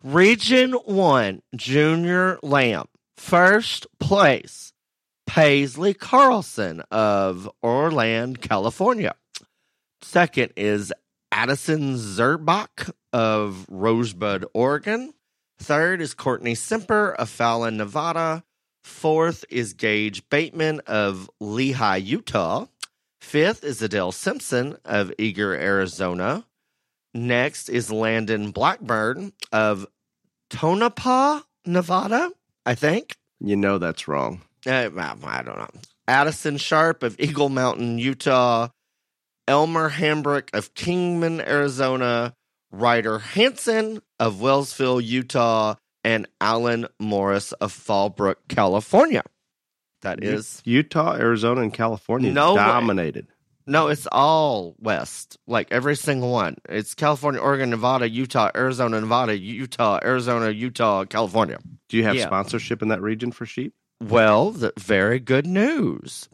Region 0.03 0.73
1, 0.73 1.41
Junior 1.55 2.39
Lamb, 2.43 2.87
first 3.15 3.87
place, 4.01 4.73
Paisley 5.25 5.93
Carlson 5.93 6.81
of 6.91 7.49
Orland, 7.61 8.41
California. 8.41 9.15
Second 10.01 10.51
is 10.57 10.91
Addison 11.31 11.95
Zerbach 11.95 12.91
of 13.13 13.65
Roseburg, 13.71 14.43
Oregon. 14.53 15.13
Third 15.57 16.01
is 16.01 16.13
Courtney 16.13 16.53
Simper 16.53 17.13
of 17.13 17.29
Fallon, 17.29 17.77
Nevada. 17.77 18.43
Fourth 18.87 19.43
is 19.49 19.73
Gage 19.73 20.27
Bateman 20.29 20.79
of 20.87 21.29
Lehi, 21.41 22.03
Utah. 22.03 22.65
Fifth 23.19 23.63
is 23.63 23.81
Adele 23.81 24.13
Simpson 24.13 24.77
of 24.85 25.11
Eagar, 25.19 25.55
Arizona. 25.59 26.45
Next 27.13 27.67
is 27.67 27.91
Landon 27.91 28.51
Blackburn 28.51 29.33
of 29.51 29.85
Tonopah, 30.49 31.41
Nevada, 31.65 32.31
I 32.65 32.75
think. 32.75 33.17
you 33.39 33.57
know 33.57 33.77
that's 33.77 34.07
wrong. 34.07 34.41
Uh, 34.65 34.89
I 34.95 35.43
don't 35.43 35.57
know. 35.57 35.69
Addison 36.07 36.57
Sharp 36.57 37.03
of 37.03 37.19
Eagle 37.19 37.49
Mountain, 37.49 37.99
Utah. 37.99 38.69
Elmer 39.49 39.89
Hambrick 39.91 40.49
of 40.53 40.73
Kingman, 40.73 41.41
Arizona. 41.41 42.33
Ryder 42.71 43.19
Hansen 43.19 44.01
of 44.19 44.35
Wellsville, 44.35 45.03
Utah. 45.03 45.75
And 46.07 46.25
Alan 46.39 46.87
Morris 47.01 47.51
of 47.51 47.73
Fallbrook, 47.73 48.35
California. 48.47 49.23
That 50.03 50.23
is 50.23 50.61
Utah, 50.63 51.15
Arizona, 51.15 51.59
and 51.61 51.73
California 51.73 52.31
No 52.31 52.51
way. 52.53 52.61
dominated. 52.61 53.27
No, 53.65 53.89
it's 53.89 54.07
all 54.09 54.75
West. 54.79 55.37
Like 55.47 55.67
every 55.69 55.97
single 55.97 56.31
one. 56.31 56.55
It's 56.69 56.93
California, 56.95 57.41
Oregon, 57.41 57.69
Nevada, 57.71 58.07
Utah, 58.09 58.49
Arizona, 58.55 59.01
Nevada, 59.01 59.37
Utah, 59.37 59.99
Arizona, 60.01 60.49
Utah, 60.49 61.03
California. 61.03 61.57
Do 61.89 61.97
you 61.97 62.03
have 62.05 62.15
Yeah. 62.15 62.27
sponsorship 62.27 62.81
in 62.81 62.87
that 62.87 63.01
region 63.01 63.33
for 63.33 63.45
sheep? 63.45 63.73
Well, 64.01 64.51
the 64.51 64.71
very 64.79 65.19
good 65.19 65.45
news 65.45 66.29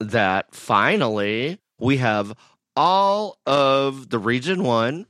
that 0.00 0.54
finally 0.54 1.60
we 1.78 1.96
have 1.96 2.34
all 2.76 3.38
of 3.46 4.10
the 4.10 4.18
Region 4.18 4.64
1 4.64 5.06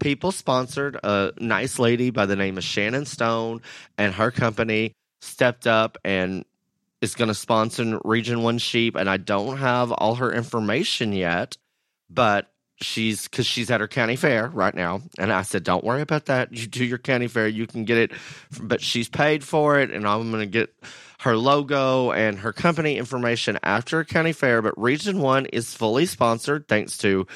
people 0.00 0.32
sponsored. 0.32 0.96
A 1.02 1.32
nice 1.38 1.78
lady 1.78 2.10
by 2.10 2.26
the 2.26 2.36
name 2.36 2.58
of 2.58 2.64
Shannon 2.64 3.06
Stone 3.06 3.62
and 3.98 4.14
her 4.14 4.30
company 4.30 4.92
stepped 5.20 5.66
up 5.66 5.98
and 6.04 6.44
is 7.00 7.14
going 7.14 7.28
to 7.28 7.34
sponsor 7.34 8.00
Region 8.04 8.42
1 8.42 8.58
sheep. 8.58 8.96
And 8.96 9.08
I 9.08 9.16
don't 9.16 9.58
have 9.58 9.92
all 9.92 10.16
her 10.16 10.32
information 10.32 11.12
yet, 11.12 11.56
but 12.10 12.50
she's 12.80 13.28
because 13.28 13.46
she's 13.46 13.70
at 13.70 13.80
her 13.80 13.88
county 13.88 14.16
fair 14.16 14.48
right 14.48 14.74
now. 14.74 15.00
And 15.18 15.32
I 15.32 15.42
said, 15.42 15.64
don't 15.64 15.84
worry 15.84 16.02
about 16.02 16.26
that. 16.26 16.52
You 16.52 16.66
do 16.66 16.84
your 16.84 16.98
county 16.98 17.28
fair, 17.28 17.46
you 17.48 17.66
can 17.66 17.84
get 17.84 17.98
it. 17.98 18.12
But 18.60 18.80
she's 18.80 19.08
paid 19.08 19.44
for 19.44 19.78
it, 19.78 19.90
and 19.90 20.06
I'm 20.06 20.30
going 20.30 20.40
to 20.42 20.46
get 20.46 20.74
her 21.20 21.36
logo 21.36 22.12
and 22.12 22.38
her 22.40 22.52
company 22.52 22.98
information 22.98 23.58
after 23.62 24.04
county 24.04 24.32
fair. 24.32 24.60
But 24.60 24.78
Region 24.78 25.20
1 25.20 25.46
is 25.46 25.72
fully 25.72 26.06
sponsored 26.06 26.68
thanks 26.68 26.98
to 26.98 27.26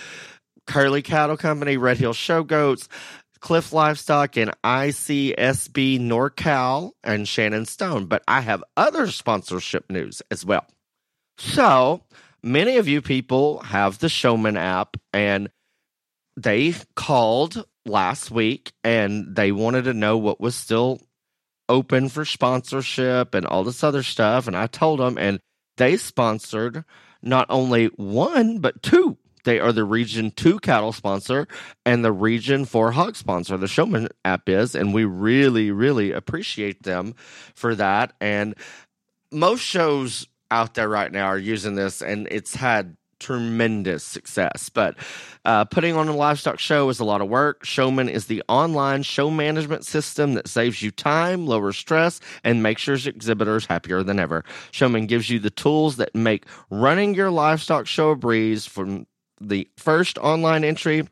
Curly 0.68 1.02
Cattle 1.02 1.36
Company, 1.36 1.76
Red 1.76 1.96
Hill 1.96 2.12
Show 2.12 2.44
Goats, 2.44 2.88
Cliff 3.40 3.72
Livestock, 3.72 4.36
and 4.36 4.52
ICSB 4.62 5.98
NorCal 5.98 6.92
and 7.02 7.26
Shannon 7.26 7.66
Stone. 7.66 8.06
But 8.06 8.22
I 8.28 8.42
have 8.42 8.62
other 8.76 9.08
sponsorship 9.10 9.90
news 9.90 10.22
as 10.30 10.44
well. 10.44 10.66
So 11.38 12.04
many 12.42 12.76
of 12.76 12.86
you 12.86 13.00
people 13.00 13.60
have 13.60 13.98
the 13.98 14.08
Showman 14.08 14.56
app, 14.56 14.96
and 15.12 15.48
they 16.36 16.74
called 16.94 17.64
last 17.86 18.30
week 18.30 18.72
and 18.84 19.34
they 19.34 19.50
wanted 19.50 19.84
to 19.84 19.94
know 19.94 20.18
what 20.18 20.40
was 20.40 20.54
still 20.54 21.00
open 21.68 22.08
for 22.08 22.24
sponsorship 22.24 23.34
and 23.34 23.46
all 23.46 23.64
this 23.64 23.82
other 23.82 24.02
stuff. 24.02 24.46
And 24.46 24.56
I 24.56 24.66
told 24.66 25.00
them, 25.00 25.16
and 25.18 25.40
they 25.78 25.96
sponsored 25.96 26.84
not 27.22 27.46
only 27.48 27.86
one, 27.86 28.58
but 28.58 28.82
two 28.82 29.16
They 29.48 29.60
are 29.60 29.72
the 29.72 29.84
Region 29.84 30.30
2 30.32 30.58
cattle 30.58 30.92
sponsor 30.92 31.48
and 31.86 32.04
the 32.04 32.12
Region 32.12 32.66
4 32.66 32.92
hog 32.92 33.16
sponsor. 33.16 33.56
The 33.56 33.66
Showman 33.66 34.08
app 34.22 34.46
is, 34.46 34.74
and 34.74 34.92
we 34.92 35.06
really, 35.06 35.70
really 35.70 36.12
appreciate 36.12 36.82
them 36.82 37.14
for 37.54 37.74
that. 37.74 38.12
And 38.20 38.54
most 39.32 39.62
shows 39.62 40.26
out 40.50 40.74
there 40.74 40.90
right 40.90 41.10
now 41.10 41.24
are 41.28 41.38
using 41.38 41.76
this, 41.76 42.02
and 42.02 42.28
it's 42.30 42.54
had 42.54 42.98
tremendous 43.20 44.04
success. 44.04 44.68
But 44.68 44.96
uh, 45.46 45.64
putting 45.64 45.96
on 45.96 46.08
a 46.08 46.14
livestock 46.14 46.58
show 46.58 46.90
is 46.90 47.00
a 47.00 47.04
lot 47.06 47.22
of 47.22 47.30
work. 47.30 47.64
Showman 47.64 48.10
is 48.10 48.26
the 48.26 48.42
online 48.50 49.02
show 49.02 49.30
management 49.30 49.86
system 49.86 50.34
that 50.34 50.46
saves 50.46 50.82
you 50.82 50.90
time, 50.90 51.46
lowers 51.46 51.78
stress, 51.78 52.20
and 52.44 52.62
makes 52.62 52.86
your 52.86 52.96
exhibitors 52.96 53.64
happier 53.64 54.02
than 54.02 54.18
ever. 54.18 54.44
Showman 54.72 55.06
gives 55.06 55.30
you 55.30 55.38
the 55.38 55.48
tools 55.48 55.96
that 55.96 56.14
make 56.14 56.44
running 56.68 57.14
your 57.14 57.30
livestock 57.30 57.86
show 57.86 58.10
a 58.10 58.14
breeze 58.14 58.66
from 58.66 59.06
the 59.40 59.68
first 59.76 60.18
online 60.18 60.64
entry 60.64 61.06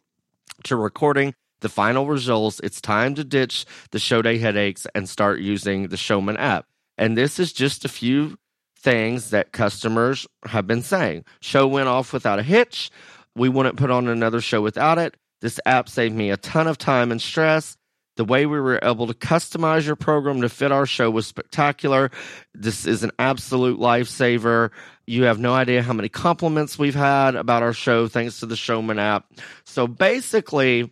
to 0.65 0.77
recording 0.77 1.35
the 1.61 1.69
final 1.69 2.07
results. 2.07 2.61
It's 2.63 2.81
time 2.81 3.15
to 3.15 3.25
ditch 3.25 3.65
the 3.91 3.99
show 3.99 4.23
day 4.23 4.39
headaches 4.39 4.87
and 4.95 5.09
start 5.09 5.41
using 5.41 5.89
the 5.89 5.97
Showman 5.97 6.37
app. 6.37 6.67
And 6.99 7.17
this 7.17 7.39
is 7.39 7.53
just 7.53 7.85
a 7.85 7.89
few 7.89 8.39
things 8.79 9.31
that 9.31 9.53
customers 9.53 10.27
have 10.45 10.67
been 10.67 10.83
saying. 10.83 11.25
Show 11.41 11.67
went 11.67 11.89
off 11.89 12.13
without 12.13 12.39
a 12.39 12.43
hitch. 12.43 12.91
We 13.35 13.49
wouldn't 13.49 13.77
put 13.77 13.91
on 13.91 14.09
another 14.09 14.41
show 14.41 14.63
without 14.63 14.99
it. 14.99 15.17
This 15.41 15.61
app 15.67 15.89
saved 15.89 16.15
me 16.15 16.31
a 16.31 16.37
ton 16.37 16.67
of 16.67 16.79
time 16.79 17.11
and 17.11 17.21
stress. 17.21 17.77
The 18.17 18.25
way 18.25 18.47
we 18.47 18.59
were 18.59 18.81
able 18.83 19.07
to 19.09 19.15
customize 19.15 19.85
your 19.85 19.97
program 19.97 20.41
to 20.41 20.49
fit 20.49 20.73
our 20.73 20.87
show 20.87 21.11
was 21.11 21.27
spectacular. 21.27 22.11
This 22.55 22.87
is 22.87 23.03
an 23.03 23.11
absolute 23.19 23.79
lifesaver. 23.79 24.71
You 25.07 25.25
have 25.25 25.39
no 25.39 25.55
idea 25.55 25.83
how 25.83 25.93
many 25.93 26.09
compliments 26.09 26.79
we've 26.79 26.95
had 26.95 27.37
about 27.37 27.63
our 27.63 27.73
show 27.73 28.09
thanks 28.09 28.41
to 28.41 28.47
the 28.47 28.57
Showman 28.57 28.99
app. 28.99 29.33
So 29.65 29.87
basically, 29.87 30.91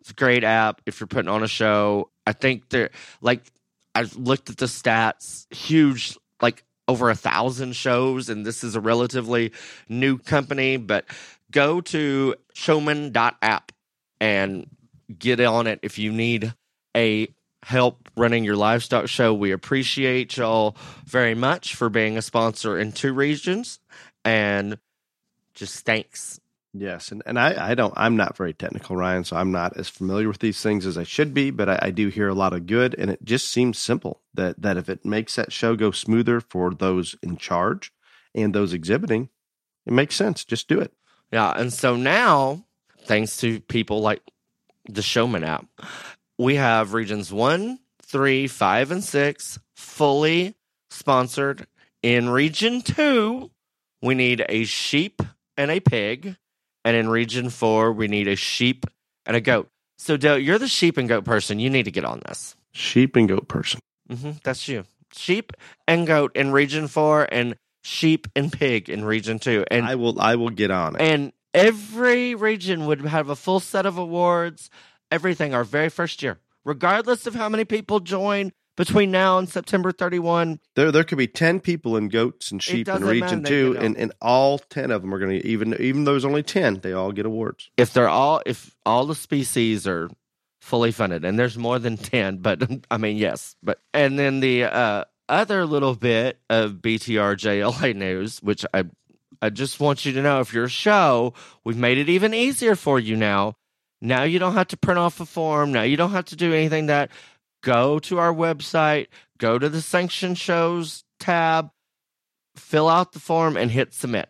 it's 0.00 0.10
a 0.10 0.14
great 0.14 0.42
app 0.42 0.80
if 0.86 1.00
you're 1.00 1.06
putting 1.06 1.28
on 1.28 1.42
a 1.42 1.48
show. 1.48 2.10
I 2.26 2.32
think 2.32 2.68
they're 2.70 2.90
like 3.20 3.42
I 3.94 4.02
looked 4.16 4.50
at 4.50 4.56
the 4.56 4.66
stats, 4.66 5.52
huge, 5.54 6.18
like 6.42 6.64
over 6.88 7.10
a 7.10 7.14
thousand 7.14 7.76
shows, 7.76 8.28
and 8.28 8.44
this 8.44 8.64
is 8.64 8.74
a 8.74 8.80
relatively 8.80 9.52
new 9.88 10.18
company, 10.18 10.76
but 10.76 11.06
go 11.50 11.80
to 11.80 12.34
showman.app 12.54 13.72
and 14.20 14.66
get 15.16 15.40
on 15.40 15.66
it 15.66 15.78
if 15.82 15.98
you 15.98 16.12
need 16.12 16.52
a 16.96 17.28
help 17.64 18.08
running 18.16 18.44
your 18.44 18.56
livestock 18.56 19.08
show. 19.08 19.32
We 19.32 19.50
appreciate 19.50 20.36
y'all 20.36 20.76
very 21.04 21.34
much 21.34 21.74
for 21.74 21.88
being 21.88 22.16
a 22.16 22.22
sponsor 22.22 22.78
in 22.78 22.92
two 22.92 23.12
regions 23.12 23.80
and 24.24 24.78
just 25.54 25.84
thanks. 25.84 26.40
Yes, 26.76 27.12
and, 27.12 27.22
and 27.24 27.38
I, 27.38 27.70
I 27.70 27.74
don't 27.74 27.94
I'm 27.96 28.16
not 28.16 28.36
very 28.36 28.52
technical, 28.52 28.96
Ryan, 28.96 29.24
so 29.24 29.36
I'm 29.36 29.52
not 29.52 29.76
as 29.76 29.88
familiar 29.88 30.26
with 30.26 30.40
these 30.40 30.60
things 30.60 30.86
as 30.86 30.98
I 30.98 31.04
should 31.04 31.32
be, 31.32 31.50
but 31.50 31.68
I, 31.68 31.78
I 31.82 31.90
do 31.90 32.08
hear 32.08 32.28
a 32.28 32.34
lot 32.34 32.52
of 32.52 32.66
good 32.66 32.94
and 32.98 33.10
it 33.10 33.24
just 33.24 33.50
seems 33.50 33.78
simple 33.78 34.20
that 34.34 34.60
that 34.60 34.76
if 34.76 34.88
it 34.88 35.04
makes 35.04 35.36
that 35.36 35.52
show 35.52 35.76
go 35.76 35.90
smoother 35.90 36.40
for 36.40 36.74
those 36.74 37.14
in 37.22 37.36
charge 37.36 37.92
and 38.34 38.54
those 38.54 38.72
exhibiting, 38.72 39.28
it 39.86 39.92
makes 39.92 40.16
sense. 40.16 40.44
Just 40.44 40.68
do 40.68 40.80
it. 40.80 40.92
Yeah, 41.32 41.52
and 41.56 41.72
so 41.72 41.96
now, 41.96 42.64
thanks 43.02 43.36
to 43.38 43.60
people 43.60 44.00
like 44.00 44.22
the 44.88 45.02
Showman 45.02 45.44
app, 45.44 45.66
we 46.38 46.56
have 46.56 46.94
regions 46.94 47.32
one, 47.32 47.78
three, 48.02 48.46
five, 48.46 48.90
and 48.90 49.02
six 49.02 49.58
fully 49.76 50.54
sponsored. 50.90 51.66
In 52.02 52.28
region 52.28 52.82
two, 52.82 53.50
we 54.02 54.14
need 54.14 54.44
a 54.48 54.64
sheep 54.64 55.22
and 55.56 55.70
a 55.70 55.80
pig. 55.80 56.36
And 56.84 56.96
in 56.96 57.08
region 57.08 57.48
four, 57.48 57.92
we 57.92 58.08
need 58.08 58.28
a 58.28 58.36
sheep 58.36 58.84
and 59.24 59.36
a 59.36 59.40
goat. 59.40 59.68
So, 59.96 60.16
Dale, 60.18 60.38
you're 60.38 60.58
the 60.58 60.68
sheep 60.68 60.98
and 60.98 61.08
goat 61.08 61.24
person. 61.24 61.58
You 61.58 61.70
need 61.70 61.84
to 61.84 61.90
get 61.90 62.04
on 62.04 62.20
this. 62.28 62.56
Sheep 62.72 63.16
and 63.16 63.28
goat 63.28 63.48
person. 63.48 63.80
hmm 64.10 64.32
that's 64.42 64.68
you. 64.68 64.84
Sheep 65.12 65.52
and 65.88 66.06
goat 66.06 66.32
in 66.34 66.50
region 66.52 66.88
four, 66.88 67.26
and 67.30 67.56
sheep 67.84 68.26
and 68.34 68.52
pig 68.52 68.90
in 68.90 69.04
region 69.04 69.38
two. 69.38 69.64
And 69.70 69.86
I 69.86 69.94
will 69.94 70.20
I 70.20 70.34
will 70.34 70.50
get 70.50 70.70
on 70.70 70.96
it. 70.96 71.00
and 71.00 71.32
every 71.54 72.34
region 72.34 72.84
would 72.86 73.00
have 73.06 73.28
a 73.30 73.36
full 73.36 73.60
set 73.60 73.86
of 73.86 73.96
awards, 73.96 74.68
everything 75.14 75.54
our 75.54 75.64
very 75.64 75.88
first 75.88 76.22
year, 76.22 76.38
regardless 76.64 77.26
of 77.26 77.34
how 77.34 77.48
many 77.48 77.64
people 77.64 78.00
join 78.00 78.52
between 78.76 79.12
now 79.12 79.38
and 79.38 79.48
September 79.48 79.92
31. 79.92 80.58
There, 80.74 80.90
there 80.90 81.04
could 81.04 81.18
be 81.18 81.28
ten 81.28 81.60
people 81.60 81.96
in 81.96 82.08
goats 82.08 82.50
and 82.50 82.62
sheep 82.62 82.88
in 82.88 82.94
doesn't 82.94 83.08
region 83.08 83.42
matter, 83.42 83.48
two, 83.48 83.76
and, 83.78 83.96
and 83.96 84.12
all 84.20 84.58
ten 84.58 84.90
of 84.90 85.02
them 85.02 85.14
are 85.14 85.18
going 85.20 85.40
to 85.40 85.46
even 85.46 85.74
even 85.80 86.04
though 86.04 86.12
there's 86.12 86.24
only 86.24 86.42
ten, 86.42 86.80
they 86.80 86.92
all 86.92 87.12
get 87.12 87.26
awards. 87.26 87.70
If 87.76 87.92
they're 87.92 88.08
all, 88.08 88.42
if 88.44 88.74
all 88.84 89.06
the 89.06 89.14
species 89.14 89.86
are 89.86 90.10
fully 90.64 90.90
funded, 90.90 91.24
and 91.24 91.38
there's 91.38 91.58
more 91.58 91.78
than 91.78 91.98
10, 91.98 92.38
but 92.38 92.86
I 92.90 92.96
mean, 92.96 93.18
yes, 93.18 93.54
but, 93.62 93.78
and 93.92 94.18
then 94.18 94.40
the 94.40 94.64
uh, 94.64 95.04
other 95.28 95.66
little 95.66 95.94
bit 95.94 96.40
of 96.48 96.72
BTR 96.72 97.36
JLA 97.36 97.94
news, 97.94 98.42
which 98.42 98.64
I, 98.72 98.84
I 99.42 99.50
just 99.50 99.78
want 99.78 100.04
you 100.04 100.12
to 100.12 100.22
know 100.22 100.40
if 100.40 100.54
you're 100.54 100.64
a 100.64 100.68
show, 100.70 101.34
we've 101.64 101.76
made 101.76 101.98
it 101.98 102.08
even 102.08 102.32
easier 102.32 102.74
for 102.74 102.98
you 102.98 103.14
now. 103.14 103.56
Now 104.04 104.24
you 104.24 104.38
don't 104.38 104.52
have 104.52 104.68
to 104.68 104.76
print 104.76 104.98
off 104.98 105.18
a 105.20 105.26
form. 105.26 105.72
Now 105.72 105.82
you 105.82 105.96
don't 105.96 106.10
have 106.10 106.26
to 106.26 106.36
do 106.36 106.52
anything 106.52 106.86
that 106.86 107.10
go 107.62 107.98
to 108.00 108.18
our 108.18 108.32
website, 108.34 109.06
go 109.38 109.58
to 109.58 109.68
the 109.70 109.80
sanction 109.80 110.34
shows 110.34 111.04
tab, 111.18 111.70
fill 112.54 112.88
out 112.88 113.12
the 113.12 113.18
form 113.18 113.56
and 113.56 113.70
hit 113.70 113.94
submit. 113.94 114.28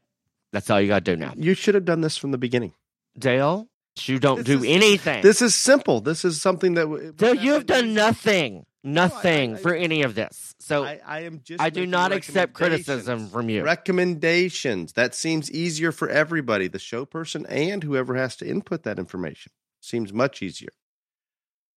That's 0.53 0.71
all 0.71 0.81
you 0.81 0.87
got 0.87 1.05
to 1.05 1.17
do 1.17 1.17
now. 1.21 1.33
You 1.37 1.55
should 1.55 1.75
have 1.75 1.85
done 1.85 2.01
this 2.03 2.17
from 2.17 2.31
the 2.31 2.39
beginning. 2.39 2.73
Dale, 3.19 3.69
you 4.05 4.21
don't 4.21 4.37
This 4.39 4.47
do 4.47 4.59
is- 4.59 4.65
anything. 4.71 5.23
This 5.23 5.43
is 5.43 5.57
simple. 5.57 6.01
This 6.01 6.25
is 6.25 6.41
something 6.41 6.75
that 6.75 6.83
w- 6.83 7.13
Dale, 7.13 7.35
you 7.35 7.55
have 7.55 7.67
done 7.67 7.95
nothing, 7.95 8.65
nothing 8.85 9.55
I- 9.55 9.59
for 9.59 9.75
any 9.75 10.03
of 10.03 10.15
this. 10.15 10.55
So 10.61 10.85
I, 10.85 10.91
I, 10.91 11.01
I 11.05 11.21
am 11.23 11.41
just. 11.43 11.61
I 11.61 11.71
do 11.71 11.85
not 11.85 12.13
accept 12.13 12.53
criticism 12.55 13.27
from 13.29 13.49
you. 13.49 13.65
Recommendations. 13.65 14.93
That 14.93 15.17
seems 15.17 15.51
easier 15.51 15.91
for 15.91 16.09
everybody, 16.09 16.69
the 16.69 16.79
show 16.79 17.05
person 17.05 17.45
and 17.47 17.83
whoever 17.83 18.15
has 18.15 18.37
to 18.37 18.47
input 18.49 18.85
that 18.85 19.01
information. 19.01 19.51
Seems 19.85 20.15
much 20.15 20.43
easier. 20.43 20.71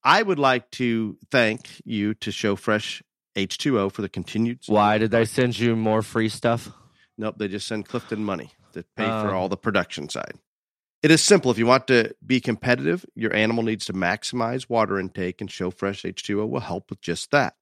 I 0.02 0.24
would 0.24 0.39
like 0.39 0.72
to 0.72 1.17
thank 1.30 1.82
you 1.84 2.13
to 2.15 2.32
Show 2.32 2.56
Fresh 2.56 3.04
H2O 3.36 3.91
for 3.91 4.02
the 4.02 4.08
continued. 4.08 4.60
Why 4.67 4.98
did 4.98 5.12
they 5.12 5.26
send 5.26 5.60
you 5.60 5.76
more 5.76 6.02
free 6.02 6.30
stuff? 6.30 6.70
Nope, 7.17 7.36
they 7.38 7.50
just 7.50 7.67
send 7.67 7.86
Clifton 7.88 8.24
money 8.24 8.52
to 8.72 8.84
pay 8.96 9.04
for 9.06 9.32
Oh. 9.34 9.38
all 9.38 9.50
the 9.50 9.58
production 9.58 10.08
side. 10.08 10.36
It 11.04 11.12
is 11.12 11.22
simple. 11.22 11.52
If 11.52 11.58
you 11.58 11.65
want 11.65 11.86
to 11.88 12.15
be 12.26 12.39
competitive, 12.39 13.06
your 13.13 13.36
animal 13.36 13.63
needs 13.63 13.86
to 13.86 13.93
maximize 13.93 14.70
water 14.70 14.98
intake, 15.00 15.41
and 15.41 15.52
Show 15.52 15.70
Fresh 15.70 16.04
H2O 16.04 16.48
will 16.48 16.62
help 16.62 16.89
with 16.89 17.02
just 17.02 17.30
that. 17.32 17.56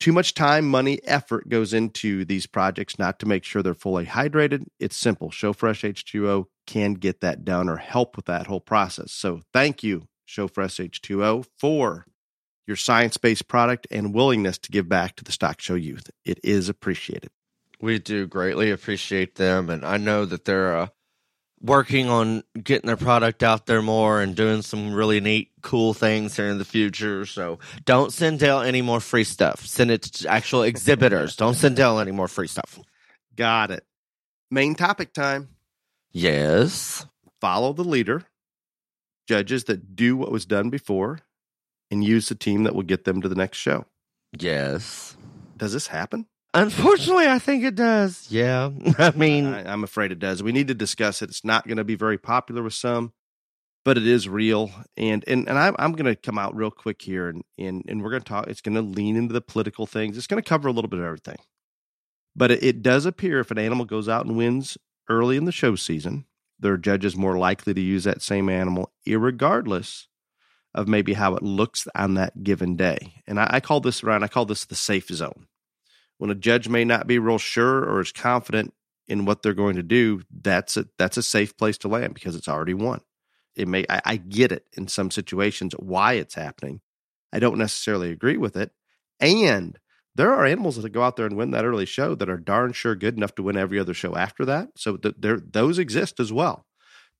Too 0.00 0.12
much 0.12 0.32
time, 0.32 0.66
money, 0.66 1.00
effort 1.04 1.48
goes 1.48 1.74
into 1.74 2.24
these 2.24 2.46
projects 2.46 2.98
not 2.98 3.18
to 3.18 3.26
make 3.26 3.44
sure 3.44 3.62
they're 3.62 3.74
fully 3.74 4.06
hydrated. 4.06 4.64
It's 4.80 4.96
simple. 4.96 5.30
Show 5.30 5.52
Fresh 5.52 5.82
H2O 5.82 6.46
can 6.68 6.94
get 6.94 7.22
that 7.22 7.44
done 7.44 7.68
or 7.68 7.78
help 7.78 8.14
with 8.14 8.26
that 8.26 8.46
whole 8.46 8.60
process. 8.60 9.10
So 9.10 9.40
thank 9.52 9.82
you, 9.82 10.06
Show 10.26 10.46
Fresh 10.46 10.76
H2O, 10.76 11.46
for 11.58 12.04
your 12.66 12.76
science 12.76 13.16
based 13.16 13.48
product 13.48 13.86
and 13.90 14.14
willingness 14.14 14.58
to 14.58 14.70
give 14.70 14.88
back 14.88 15.16
to 15.16 15.24
the 15.24 15.32
stock 15.32 15.60
show 15.60 15.74
youth. 15.74 16.10
It 16.26 16.38
is 16.44 16.68
appreciated. 16.68 17.30
We 17.80 17.98
do 17.98 18.26
greatly 18.26 18.70
appreciate 18.70 19.36
them, 19.36 19.70
and 19.70 19.84
I 19.84 19.96
know 19.96 20.26
that 20.26 20.44
they're 20.44 20.76
uh, 20.76 20.88
working 21.62 22.10
on 22.10 22.42
getting 22.62 22.86
their 22.86 22.96
product 22.96 23.42
out 23.42 23.64
there 23.64 23.80
more 23.80 24.20
and 24.20 24.36
doing 24.36 24.60
some 24.60 24.92
really 24.92 25.20
neat, 25.20 25.50
cool 25.62 25.94
things 25.94 26.36
here 26.36 26.48
in 26.48 26.58
the 26.58 26.64
future. 26.66 27.24
So 27.24 27.60
don't 27.86 28.12
send 28.12 28.40
Dale 28.40 28.60
any 28.60 28.82
more 28.82 29.00
free 29.00 29.24
stuff. 29.24 29.64
Send 29.64 29.90
it 29.90 30.02
to 30.02 30.28
actual 30.28 30.64
exhibitors. 30.64 31.36
don't 31.36 31.54
send 31.54 31.76
Dale 31.76 31.98
any 31.98 32.12
more 32.12 32.28
free 32.28 32.48
stuff. 32.48 32.78
Got 33.36 33.70
it. 33.70 33.84
Main 34.50 34.74
topic 34.74 35.14
time. 35.14 35.48
Yes. 36.12 37.06
Follow 37.40 37.72
the 37.72 37.84
leader, 37.84 38.24
judges 39.28 39.64
that 39.64 39.94
do 39.94 40.16
what 40.16 40.32
was 40.32 40.46
done 40.46 40.70
before, 40.70 41.20
and 41.90 42.04
use 42.04 42.28
the 42.28 42.34
team 42.34 42.64
that 42.64 42.74
will 42.74 42.82
get 42.82 43.04
them 43.04 43.22
to 43.22 43.28
the 43.28 43.34
next 43.34 43.58
show. 43.58 43.86
Yes. 44.38 45.16
Does 45.56 45.72
this 45.72 45.88
happen? 45.88 46.26
Unfortunately, 46.54 47.26
I 47.28 47.38
think 47.38 47.62
it 47.64 47.74
does. 47.74 48.26
Yeah. 48.30 48.70
I 48.98 49.12
mean, 49.12 49.46
I, 49.46 49.70
I'm 49.70 49.84
afraid 49.84 50.12
it 50.12 50.18
does. 50.18 50.42
We 50.42 50.52
need 50.52 50.68
to 50.68 50.74
discuss 50.74 51.22
it. 51.22 51.28
It's 51.30 51.44
not 51.44 51.66
going 51.66 51.76
to 51.76 51.84
be 51.84 51.94
very 51.94 52.18
popular 52.18 52.62
with 52.62 52.74
some, 52.74 53.12
but 53.84 53.98
it 53.98 54.06
is 54.06 54.28
real. 54.28 54.70
And 54.96 55.24
and 55.26 55.48
and 55.48 55.58
I'm 55.58 55.76
I'm 55.78 55.92
going 55.92 56.06
to 56.06 56.16
come 56.16 56.38
out 56.38 56.56
real 56.56 56.70
quick 56.70 57.02
here, 57.02 57.28
and 57.28 57.44
and 57.58 57.84
and 57.86 58.02
we're 58.02 58.10
going 58.10 58.22
to 58.22 58.28
talk. 58.28 58.48
It's 58.48 58.62
going 58.62 58.74
to 58.74 58.82
lean 58.82 59.16
into 59.16 59.34
the 59.34 59.40
political 59.40 59.86
things. 59.86 60.16
It's 60.16 60.26
going 60.26 60.42
to 60.42 60.48
cover 60.48 60.68
a 60.68 60.72
little 60.72 60.88
bit 60.88 61.00
of 61.00 61.04
everything. 61.04 61.38
But 62.34 62.50
it, 62.50 62.62
it 62.62 62.82
does 62.82 63.04
appear 63.04 63.40
if 63.40 63.50
an 63.50 63.58
animal 63.58 63.84
goes 63.84 64.08
out 64.08 64.24
and 64.24 64.36
wins 64.36 64.78
early 65.08 65.36
in 65.36 65.44
the 65.44 65.52
show 65.52 65.74
season, 65.74 66.26
there 66.58 66.72
are 66.72 66.78
judges 66.78 67.16
more 67.16 67.38
likely 67.38 67.74
to 67.74 67.80
use 67.80 68.04
that 68.04 68.22
same 68.22 68.48
animal, 68.48 68.92
irregardless 69.06 70.06
of 70.74 70.88
maybe 70.88 71.14
how 71.14 71.34
it 71.34 71.42
looks 71.42 71.86
on 71.94 72.14
that 72.14 72.42
given 72.42 72.76
day. 72.76 73.22
And 73.26 73.40
I, 73.40 73.48
I 73.54 73.60
call 73.60 73.80
this 73.80 74.02
around. 74.02 74.22
I 74.22 74.28
call 74.28 74.44
this 74.44 74.64
the 74.64 74.74
safe 74.74 75.08
zone 75.08 75.46
when 76.18 76.30
a 76.30 76.34
judge 76.34 76.68
may 76.68 76.84
not 76.84 77.06
be 77.06 77.18
real 77.18 77.38
sure 77.38 77.78
or 77.84 78.00
is 78.00 78.12
confident 78.12 78.74
in 79.06 79.24
what 79.24 79.42
they're 79.42 79.54
going 79.54 79.76
to 79.76 79.82
do, 79.82 80.22
that's 80.30 80.76
a 80.76 80.86
that's 80.98 81.16
a 81.16 81.22
safe 81.22 81.56
place 81.56 81.78
to 81.78 81.88
land 81.88 82.12
because 82.12 82.36
it's 82.36 82.48
already 82.48 82.74
won. 82.74 83.00
It 83.56 83.66
may 83.66 83.86
I, 83.88 84.02
I 84.04 84.16
get 84.16 84.52
it 84.52 84.66
in 84.76 84.88
some 84.88 85.10
situations 85.10 85.72
why 85.78 86.14
it's 86.14 86.34
happening. 86.34 86.82
I 87.32 87.38
don't 87.38 87.58
necessarily 87.58 88.10
agree 88.10 88.36
with 88.36 88.56
it. 88.56 88.72
And 89.20 89.78
there 90.18 90.34
are 90.34 90.44
animals 90.44 90.74
that 90.74 90.90
go 90.90 91.04
out 91.04 91.14
there 91.14 91.26
and 91.26 91.36
win 91.36 91.52
that 91.52 91.64
early 91.64 91.86
show 91.86 92.16
that 92.16 92.28
are 92.28 92.36
darn 92.36 92.72
sure 92.72 92.96
good 92.96 93.16
enough 93.16 93.36
to 93.36 93.42
win 93.42 93.56
every 93.56 93.78
other 93.78 93.94
show 93.94 94.16
after 94.16 94.44
that. 94.46 94.68
So 94.74 94.96
th- 94.96 95.14
there 95.16 95.38
those 95.38 95.78
exist 95.78 96.18
as 96.18 96.32
well. 96.32 96.66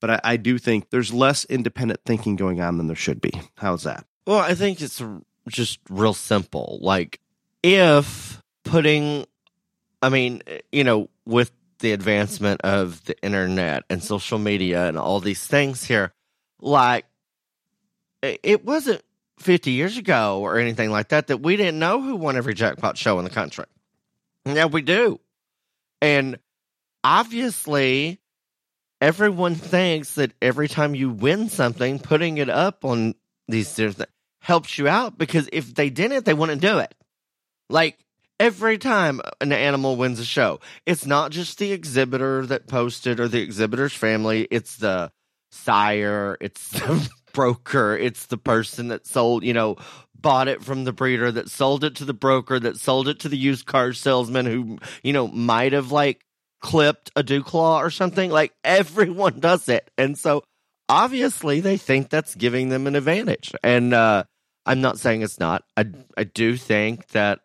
But 0.01 0.09
I, 0.09 0.21
I 0.25 0.37
do 0.37 0.57
think 0.57 0.89
there's 0.89 1.13
less 1.13 1.45
independent 1.45 2.01
thinking 2.05 2.35
going 2.35 2.59
on 2.59 2.77
than 2.77 2.87
there 2.87 2.97
should 2.97 3.21
be. 3.21 3.31
How's 3.55 3.83
that? 3.83 4.05
Well, 4.27 4.39
I 4.39 4.53
think 4.53 4.81
it's 4.81 5.01
just 5.47 5.79
real 5.89 6.13
simple. 6.13 6.77
Like, 6.81 7.21
if 7.63 8.41
putting, 8.65 9.25
I 10.01 10.09
mean, 10.09 10.43
eh, 10.45 10.59
you 10.73 10.83
know, 10.83 11.09
with 11.25 11.53
the 11.79 11.93
advancement 11.93 12.59
of 12.61 13.05
the 13.05 13.17
internet 13.23 13.85
and 13.89 14.03
social 14.03 14.39
media 14.39 14.87
and 14.89 14.97
all 14.97 15.21
these 15.21 15.47
things 15.47 15.85
here, 15.85 16.13
like, 16.59 17.05
eh, 18.23 18.35
it 18.43 18.65
wasn't 18.65 19.01
50 19.39 19.71
years 19.71 19.97
ago 19.97 20.39
or 20.41 20.57
anything 20.57 20.91
like 20.91 21.09
that 21.09 21.27
that 21.27 21.37
we 21.37 21.55
didn't 21.55 21.79
know 21.79 22.01
who 22.01 22.15
won 22.15 22.37
every 22.37 22.53
jackpot 22.53 22.97
show 22.97 23.17
in 23.19 23.23
the 23.23 23.29
country. 23.29 23.65
Now 24.45 24.67
we 24.67 24.81
do. 24.81 25.19
And 26.01 26.39
obviously, 27.03 28.19
everyone 29.01 29.55
thinks 29.55 30.15
that 30.15 30.33
every 30.41 30.67
time 30.67 30.95
you 30.95 31.09
win 31.09 31.49
something, 31.49 31.99
putting 31.99 32.37
it 32.37 32.49
up 32.49 32.85
on 32.85 33.15
these 33.47 33.79
helps 34.41 34.77
you 34.77 34.87
out 34.87 35.17
because 35.17 35.49
if 35.51 35.73
they 35.73 35.89
didn't, 35.89 36.25
they 36.25 36.33
wouldn't 36.33 36.61
do 36.61 36.79
it. 36.79 36.93
Like 37.69 37.97
every 38.39 38.77
time 38.77 39.21
an 39.41 39.51
animal 39.51 39.95
wins 39.95 40.19
a 40.19 40.25
show, 40.25 40.59
it's 40.85 41.05
not 41.05 41.31
just 41.31 41.57
the 41.59 41.71
exhibitor 41.71 42.45
that 42.45 42.67
posted 42.67 43.19
or 43.19 43.27
the 43.27 43.41
exhibitor's 43.41 43.93
family, 43.93 44.47
it's 44.49 44.77
the 44.77 45.11
sire, 45.51 46.37
it's 46.39 46.69
the 46.71 47.09
broker, 47.33 47.97
it's 47.97 48.27
the 48.27 48.37
person 48.37 48.89
that 48.89 49.05
sold, 49.05 49.43
you 49.43 49.53
know, 49.53 49.77
bought 50.15 50.47
it 50.47 50.63
from 50.63 50.83
the 50.83 50.93
breeder 50.93 51.31
that 51.31 51.49
sold 51.49 51.83
it 51.83 51.95
to 51.95 52.05
the 52.05 52.13
broker 52.13 52.59
that 52.59 52.77
sold 52.77 53.07
it 53.07 53.19
to 53.19 53.29
the 53.29 53.37
used 53.37 53.65
car 53.65 53.93
salesman 53.93 54.45
who, 54.45 54.77
you 55.03 55.13
know, 55.13 55.27
might 55.27 55.73
have 55.73 55.91
like 55.91 56.25
clipped 56.59 57.09
a 57.15 57.23
dewclaw 57.23 57.77
or 57.77 57.89
something. 57.89 58.29
Like 58.29 58.53
everyone 58.63 59.39
does 59.39 59.69
it. 59.69 59.89
And 59.97 60.17
so 60.17 60.43
obviously 60.87 61.61
they 61.61 61.77
think 61.77 62.09
that's 62.09 62.35
giving 62.35 62.69
them 62.69 62.87
an 62.87 62.95
advantage. 62.95 63.53
And 63.63 63.93
uh, 63.93 64.23
I'm 64.65 64.81
not 64.81 64.99
saying 64.99 65.21
it's 65.21 65.39
not. 65.39 65.63
I, 65.77 65.85
I 66.17 66.23
do 66.25 66.57
think 66.57 67.07
that, 67.09 67.39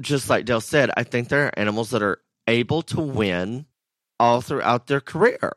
just 0.00 0.28
like 0.28 0.44
Dale 0.44 0.60
said, 0.60 0.90
I 0.96 1.04
think 1.04 1.28
there 1.28 1.46
are 1.46 1.58
animals 1.58 1.90
that 1.90 2.02
are 2.02 2.20
able 2.48 2.82
to 2.82 3.00
win 3.00 3.66
all 4.18 4.40
throughout 4.40 4.88
their 4.88 5.00
career. 5.00 5.52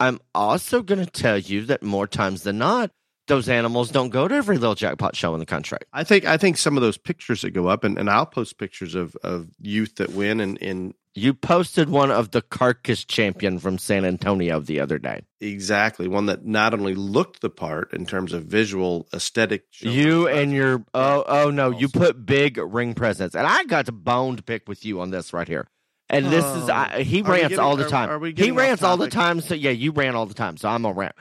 I'm 0.00 0.20
also 0.34 0.82
going 0.82 1.04
to 1.04 1.10
tell 1.10 1.38
you 1.38 1.64
that 1.66 1.82
more 1.82 2.06
times 2.06 2.42
than 2.42 2.58
not, 2.58 2.90
those 3.26 3.48
animals 3.48 3.90
don't 3.90 4.08
go 4.08 4.26
to 4.26 4.34
every 4.34 4.56
little 4.56 4.74
jackpot 4.74 5.14
show 5.14 5.34
in 5.34 5.40
the 5.40 5.46
country. 5.46 5.78
I 5.92 6.02
think 6.02 6.24
I 6.24 6.36
think 6.36 6.56
some 6.56 6.76
of 6.76 6.82
those 6.82 6.96
pictures 6.96 7.42
that 7.42 7.50
go 7.50 7.68
up, 7.68 7.84
and, 7.84 7.98
and 7.98 8.08
I'll 8.08 8.26
post 8.26 8.58
pictures 8.58 8.94
of, 8.94 9.14
of 9.22 9.48
youth 9.60 9.96
that 9.96 10.10
win, 10.12 10.40
and, 10.40 10.60
and 10.62 10.94
you 11.14 11.34
posted 11.34 11.90
one 11.90 12.10
of 12.10 12.30
the 12.30 12.40
carcass 12.40 13.04
champion 13.04 13.58
from 13.58 13.76
San 13.76 14.04
Antonio 14.04 14.60
the 14.60 14.80
other 14.80 14.98
day. 14.98 15.22
Exactly. 15.40 16.08
One 16.08 16.26
that 16.26 16.46
not 16.46 16.72
only 16.72 16.94
looked 16.94 17.40
the 17.40 17.50
part 17.50 17.92
in 17.92 18.06
terms 18.06 18.32
of 18.32 18.44
visual 18.44 19.08
aesthetic. 19.12 19.64
You 19.80 20.28
and 20.28 20.52
your 20.52 20.84
oh 20.94 21.24
oh 21.26 21.50
no, 21.50 21.70
you 21.70 21.88
put 21.88 22.24
big 22.24 22.56
ring 22.56 22.94
presence. 22.94 23.34
And 23.34 23.46
I 23.46 23.64
got 23.64 23.86
to 23.86 23.92
bone 23.92 24.36
to 24.36 24.42
pick 24.42 24.68
with 24.68 24.84
you 24.84 25.00
on 25.00 25.10
this 25.10 25.32
right 25.32 25.48
here. 25.48 25.68
And 26.10 26.26
this 26.26 26.44
uh, 26.44 26.60
is 26.62 26.70
I, 26.70 27.02
he 27.02 27.22
rants 27.22 27.42
getting, 27.42 27.58
all 27.58 27.76
the 27.76 27.88
time. 27.88 28.10
Are, 28.10 28.22
are 28.22 28.26
he 28.26 28.50
rants 28.50 28.82
all 28.82 28.96
the 28.96 29.08
time. 29.08 29.40
So 29.40 29.54
yeah, 29.54 29.70
you 29.70 29.92
ran 29.92 30.14
all 30.14 30.26
the 30.26 30.34
time. 30.34 30.56
So 30.56 30.68
I'm 30.68 30.82
gonna 30.82 30.94
rant. 30.94 31.14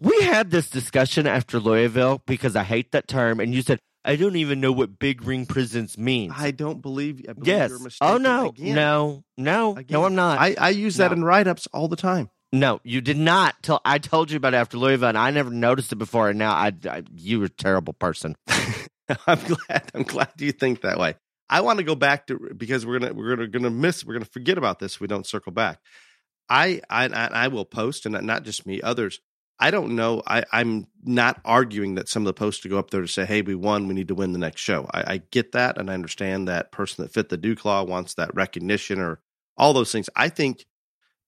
We 0.00 0.22
had 0.22 0.50
this 0.50 0.68
discussion 0.68 1.26
after 1.26 1.60
Louisville 1.60 2.20
because 2.26 2.56
I 2.56 2.64
hate 2.64 2.92
that 2.92 3.06
term, 3.06 3.38
and 3.38 3.54
you 3.54 3.62
said 3.62 3.78
I 4.04 4.16
don't 4.16 4.36
even 4.36 4.60
know 4.60 4.72
what 4.72 4.98
big 4.98 5.24
ring 5.24 5.46
presence 5.46 5.96
means. 5.96 6.34
I 6.36 6.50
don't 6.50 6.82
believe. 6.82 7.24
I 7.28 7.32
believe 7.32 7.46
yes. 7.46 7.98
oh 8.00 8.18
no, 8.18 8.48
again. 8.48 8.74
no, 8.74 9.24
no, 9.38 9.76
again. 9.76 9.86
no. 9.90 10.04
I'm 10.04 10.14
not. 10.14 10.38
I, 10.38 10.54
I 10.58 10.68
use 10.70 10.96
that 10.96 11.10
no. 11.10 11.16
in 11.16 11.24
write 11.24 11.46
ups 11.46 11.66
all 11.72 11.88
the 11.88 11.96
time. 11.96 12.28
No, 12.52 12.80
you 12.84 13.00
did 13.00 13.16
not. 13.16 13.54
Till 13.62 13.80
I 13.84 13.98
told 13.98 14.30
you 14.30 14.36
about 14.36 14.54
it 14.54 14.58
after 14.58 14.76
Louisville, 14.76 15.08
and 15.08 15.18
I 15.18 15.30
never 15.30 15.50
noticed 15.50 15.92
it 15.92 15.96
before. 15.96 16.28
And 16.28 16.38
now 16.38 16.52
I, 16.52 16.72
I 16.88 17.02
you 17.14 17.40
were 17.40 17.46
a 17.46 17.50
terrible 17.50 17.94
person. 17.94 18.36
I'm 19.26 19.40
glad. 19.40 19.90
I'm 19.94 20.02
glad 20.02 20.32
you 20.38 20.52
think 20.52 20.82
that 20.82 20.98
way. 20.98 21.14
I 21.48 21.60
want 21.60 21.78
to 21.78 21.84
go 21.84 21.94
back 21.94 22.26
to 22.28 22.52
because 22.56 22.86
we're 22.86 22.98
gonna 22.98 23.12
we're 23.12 23.36
gonna 23.36 23.48
gonna 23.48 23.70
miss 23.70 24.04
we're 24.04 24.14
gonna 24.14 24.24
forget 24.24 24.58
about 24.58 24.78
this 24.78 24.94
if 24.94 25.00
we 25.00 25.06
don't 25.06 25.26
circle 25.26 25.52
back. 25.52 25.80
I 26.48 26.80
I 26.90 27.06
I 27.06 27.48
will 27.48 27.64
post 27.64 28.06
and 28.06 28.20
not 28.26 28.44
just 28.44 28.66
me, 28.66 28.80
others 28.82 29.20
I 29.58 29.70
don't 29.70 29.94
know. 29.94 30.22
I, 30.26 30.44
I'm 30.52 30.88
not 31.04 31.40
arguing 31.44 31.94
that 31.94 32.08
some 32.08 32.22
of 32.22 32.26
the 32.26 32.32
posts 32.34 32.62
to 32.62 32.68
go 32.68 32.78
up 32.78 32.90
there 32.90 33.02
to 33.02 33.08
say, 33.08 33.24
"Hey, 33.24 33.42
we 33.42 33.54
won. 33.54 33.86
We 33.86 33.94
need 33.94 34.08
to 34.08 34.14
win 34.14 34.32
the 34.32 34.38
next 34.38 34.60
show." 34.60 34.88
I, 34.92 35.14
I 35.14 35.22
get 35.30 35.52
that, 35.52 35.78
and 35.78 35.90
I 35.90 35.94
understand 35.94 36.48
that 36.48 36.72
person 36.72 37.04
that 37.04 37.12
fit 37.12 37.28
the 37.28 37.38
dewclaw 37.38 37.86
wants 37.86 38.14
that 38.14 38.34
recognition 38.34 38.98
or 38.98 39.20
all 39.56 39.72
those 39.72 39.92
things. 39.92 40.10
I 40.16 40.28
think 40.28 40.66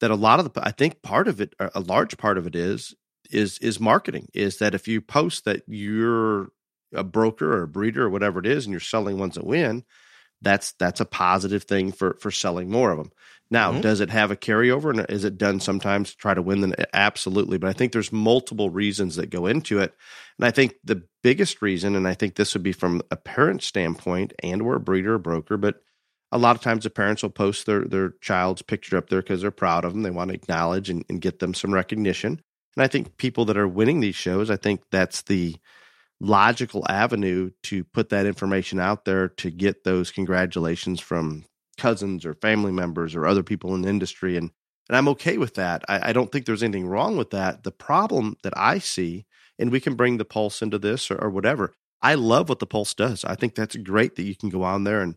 that 0.00 0.10
a 0.10 0.16
lot 0.16 0.40
of 0.40 0.52
the, 0.52 0.66
I 0.66 0.72
think 0.72 1.02
part 1.02 1.28
of 1.28 1.40
it, 1.40 1.54
a 1.60 1.80
large 1.80 2.16
part 2.18 2.36
of 2.36 2.46
it 2.46 2.56
is 2.56 2.94
is 3.30 3.58
is 3.60 3.78
marketing. 3.78 4.28
Is 4.34 4.58
that 4.58 4.74
if 4.74 4.88
you 4.88 5.00
post 5.00 5.44
that 5.44 5.62
you're 5.68 6.48
a 6.92 7.04
broker 7.04 7.58
or 7.58 7.62
a 7.62 7.68
breeder 7.68 8.06
or 8.06 8.10
whatever 8.10 8.40
it 8.40 8.46
is, 8.46 8.66
and 8.66 8.72
you're 8.72 8.80
selling 8.80 9.18
ones 9.18 9.36
that 9.36 9.46
win, 9.46 9.84
that's 10.42 10.72
that's 10.72 11.00
a 11.00 11.06
positive 11.06 11.64
thing 11.64 11.92
for 11.92 12.16
for 12.20 12.30
selling 12.30 12.70
more 12.70 12.90
of 12.90 12.98
them. 12.98 13.10
Now, 13.50 13.70
mm-hmm. 13.70 13.80
does 13.80 14.00
it 14.00 14.10
have 14.10 14.30
a 14.30 14.36
carryover 14.36 14.90
and 14.90 15.06
is 15.08 15.24
it 15.24 15.38
done 15.38 15.60
sometimes 15.60 16.10
to 16.10 16.16
try 16.16 16.34
to 16.34 16.42
win 16.42 16.62
them? 16.62 16.74
absolutely, 16.92 17.58
but 17.58 17.70
I 17.70 17.72
think 17.72 17.92
there's 17.92 18.12
multiple 18.12 18.70
reasons 18.70 19.16
that 19.16 19.30
go 19.30 19.46
into 19.46 19.78
it. 19.78 19.94
And 20.38 20.46
I 20.46 20.50
think 20.50 20.74
the 20.82 21.04
biggest 21.22 21.62
reason 21.62 21.94
and 21.94 22.08
I 22.08 22.14
think 22.14 22.34
this 22.34 22.54
would 22.54 22.64
be 22.64 22.72
from 22.72 23.02
a 23.10 23.16
parent 23.16 23.62
standpoint 23.62 24.32
and 24.42 24.62
or 24.62 24.74
a 24.74 24.80
breeder 24.80 25.14
or 25.14 25.18
broker, 25.18 25.56
but 25.56 25.80
a 26.32 26.38
lot 26.38 26.56
of 26.56 26.62
times 26.62 26.82
the 26.82 26.90
parents 26.90 27.22
will 27.22 27.30
post 27.30 27.66
their 27.66 27.84
their 27.84 28.10
child's 28.20 28.62
picture 28.62 28.96
up 28.96 29.08
there 29.08 29.22
because 29.22 29.42
they're 29.42 29.50
proud 29.52 29.84
of 29.84 29.92
them. 29.92 30.02
They 30.02 30.10
want 30.10 30.30
to 30.30 30.34
acknowledge 30.34 30.90
and, 30.90 31.04
and 31.08 31.20
get 31.20 31.38
them 31.38 31.54
some 31.54 31.72
recognition. 31.72 32.40
And 32.76 32.82
I 32.82 32.88
think 32.88 33.16
people 33.16 33.44
that 33.46 33.56
are 33.56 33.68
winning 33.68 34.00
these 34.00 34.16
shows, 34.16 34.50
I 34.50 34.56
think 34.56 34.82
that's 34.90 35.22
the 35.22 35.56
logical 36.20 36.84
avenue 36.88 37.50
to 37.62 37.84
put 37.84 38.08
that 38.08 38.26
information 38.26 38.80
out 38.80 39.04
there 39.04 39.28
to 39.28 39.50
get 39.50 39.84
those 39.84 40.10
congratulations 40.10 41.00
from 41.00 41.44
cousins 41.76 42.24
or 42.24 42.34
family 42.34 42.72
members 42.72 43.14
or 43.14 43.26
other 43.26 43.42
people 43.42 43.74
in 43.74 43.82
the 43.82 43.88
industry. 43.88 44.36
And, 44.36 44.50
and 44.88 44.96
I'm 44.96 45.08
okay 45.08 45.36
with 45.36 45.54
that. 45.54 45.84
I, 45.88 46.10
I 46.10 46.12
don't 46.12 46.32
think 46.32 46.46
there's 46.46 46.62
anything 46.62 46.86
wrong 46.86 47.16
with 47.16 47.30
that. 47.30 47.64
The 47.64 47.72
problem 47.72 48.36
that 48.42 48.54
I 48.56 48.78
see, 48.78 49.26
and 49.58 49.70
we 49.70 49.80
can 49.80 49.94
bring 49.94 50.16
the 50.16 50.24
pulse 50.24 50.62
into 50.62 50.78
this 50.78 51.10
or, 51.10 51.16
or 51.22 51.30
whatever. 51.30 51.72
I 52.02 52.14
love 52.14 52.48
what 52.48 52.58
the 52.58 52.66
Pulse 52.66 52.94
does. 52.94 53.24
I 53.24 53.34
think 53.34 53.54
that's 53.54 53.74
great 53.76 54.16
that 54.16 54.24
you 54.24 54.36
can 54.36 54.48
go 54.48 54.62
on 54.62 54.84
there 54.84 55.00
and 55.00 55.16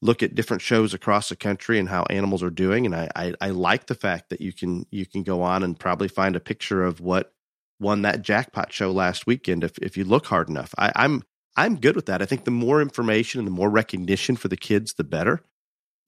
look 0.00 0.22
at 0.22 0.34
different 0.34 0.62
shows 0.62 0.94
across 0.94 1.28
the 1.28 1.36
country 1.36 1.78
and 1.78 1.88
how 1.88 2.04
animals 2.08 2.42
are 2.42 2.50
doing. 2.50 2.86
And 2.86 2.94
I, 2.94 3.08
I, 3.16 3.34
I, 3.40 3.50
like 3.50 3.86
the 3.86 3.94
fact 3.94 4.30
that 4.30 4.40
you 4.40 4.52
can 4.52 4.86
you 4.90 5.06
can 5.06 5.22
go 5.22 5.42
on 5.42 5.62
and 5.62 5.78
probably 5.78 6.08
find 6.08 6.36
a 6.36 6.40
picture 6.40 6.84
of 6.84 7.00
what 7.00 7.34
won 7.80 8.02
that 8.02 8.22
jackpot 8.22 8.72
show 8.72 8.92
last 8.92 9.26
weekend 9.26 9.64
if 9.64 9.78
if 9.78 9.96
you 9.96 10.04
look 10.04 10.26
hard 10.26 10.48
enough. 10.48 10.74
I, 10.78 10.92
I'm 10.94 11.22
I'm 11.56 11.76
good 11.76 11.96
with 11.96 12.06
that. 12.06 12.22
I 12.22 12.26
think 12.26 12.44
the 12.44 12.50
more 12.50 12.80
information 12.80 13.40
and 13.40 13.46
the 13.46 13.52
more 13.52 13.70
recognition 13.70 14.36
for 14.36 14.48
the 14.48 14.56
kids, 14.56 14.94
the 14.94 15.04
better 15.04 15.42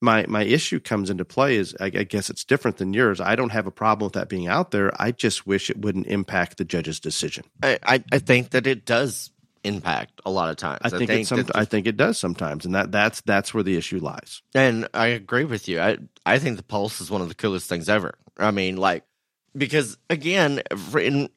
my 0.03 0.27
my 0.29 0.43
issue 0.43 0.81
comes 0.81 1.09
into 1.09 1.25
play 1.25 1.57
is 1.57 1.75
I, 1.81 1.87
I, 1.87 2.03
guess 2.03 2.29
it's 2.29 2.45
different 2.45 2.77
than 2.77 2.93
yours. 2.93 3.21
I 3.21 3.37
don't 3.37 3.53
have 3.53 3.67
a 3.67 3.71
problem 3.71 4.07
with 4.07 4.15
that 4.15 4.29
being 4.29 4.49
out 4.49 4.73
there. 4.73 4.93
I 5.01 5.13
just 5.13 5.47
wish 5.47 5.71
it 5.71 5.79
wouldn't 5.79 6.09
impact 6.09 6.59
the 6.59 6.65
judge's 6.65 7.01
decision. 7.01 7.45
I, 7.63 7.79
I, 7.85 8.05
I 8.11 8.19
think 8.19 8.51
that 8.51 8.67
it 8.67 8.85
does 8.85 9.31
impact 9.65 10.21
a 10.27 10.31
lot 10.31 10.51
of 10.51 10.57
times. 10.57 10.81
I 10.83 10.91
think, 10.91 11.03
I 11.09 11.15
think, 11.15 11.27
some, 11.29 11.47
I 11.55 11.65
think 11.65 11.87
it 11.87 11.97
does 11.97 12.19
sometimes, 12.19 12.67
and 12.67 12.75
that 12.75 12.91
that's 12.91 13.21
that's 13.23 13.55
where 13.55 13.63
the 13.63 13.77
issue 13.77 14.01
lies. 14.01 14.43
And 14.55 14.89
I 14.93 15.07
agree 15.07 15.45
with 15.45 15.69
you. 15.69 15.81
I 15.81 15.99
I 16.27 16.41
think 16.41 16.57
the 16.57 16.65
pulse 16.65 17.01
is 17.01 17.11
one 17.11 17.23
of 17.23 17.29
the 17.29 17.37
coolest 17.37 17.69
things 17.69 17.89
ever. 17.89 18.15
I 18.37 18.51
mean, 18.51 18.77
like 18.77 19.05
because 19.57 19.97
again, 20.11 20.63
in, 20.99 21.29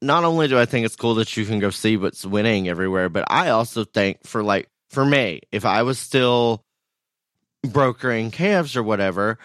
not 0.00 0.24
only 0.24 0.48
do 0.48 0.58
I 0.58 0.66
think 0.66 0.86
it's 0.86 0.96
cool 0.96 1.16
that 1.16 1.36
you 1.36 1.44
can 1.44 1.58
go 1.58 1.70
see 1.70 1.96
what's 1.96 2.24
winning 2.24 2.68
everywhere, 2.68 3.08
but 3.08 3.24
I 3.28 3.50
also 3.50 3.84
think 3.84 4.24
for 4.24 4.42
like 4.42 4.68
for 4.90 5.04
me, 5.04 5.40
if 5.50 5.64
I 5.64 5.82
was 5.82 5.98
still 5.98 6.62
brokering 7.62 8.30
calves 8.30 8.76
or 8.76 8.82
whatever, 8.82 9.38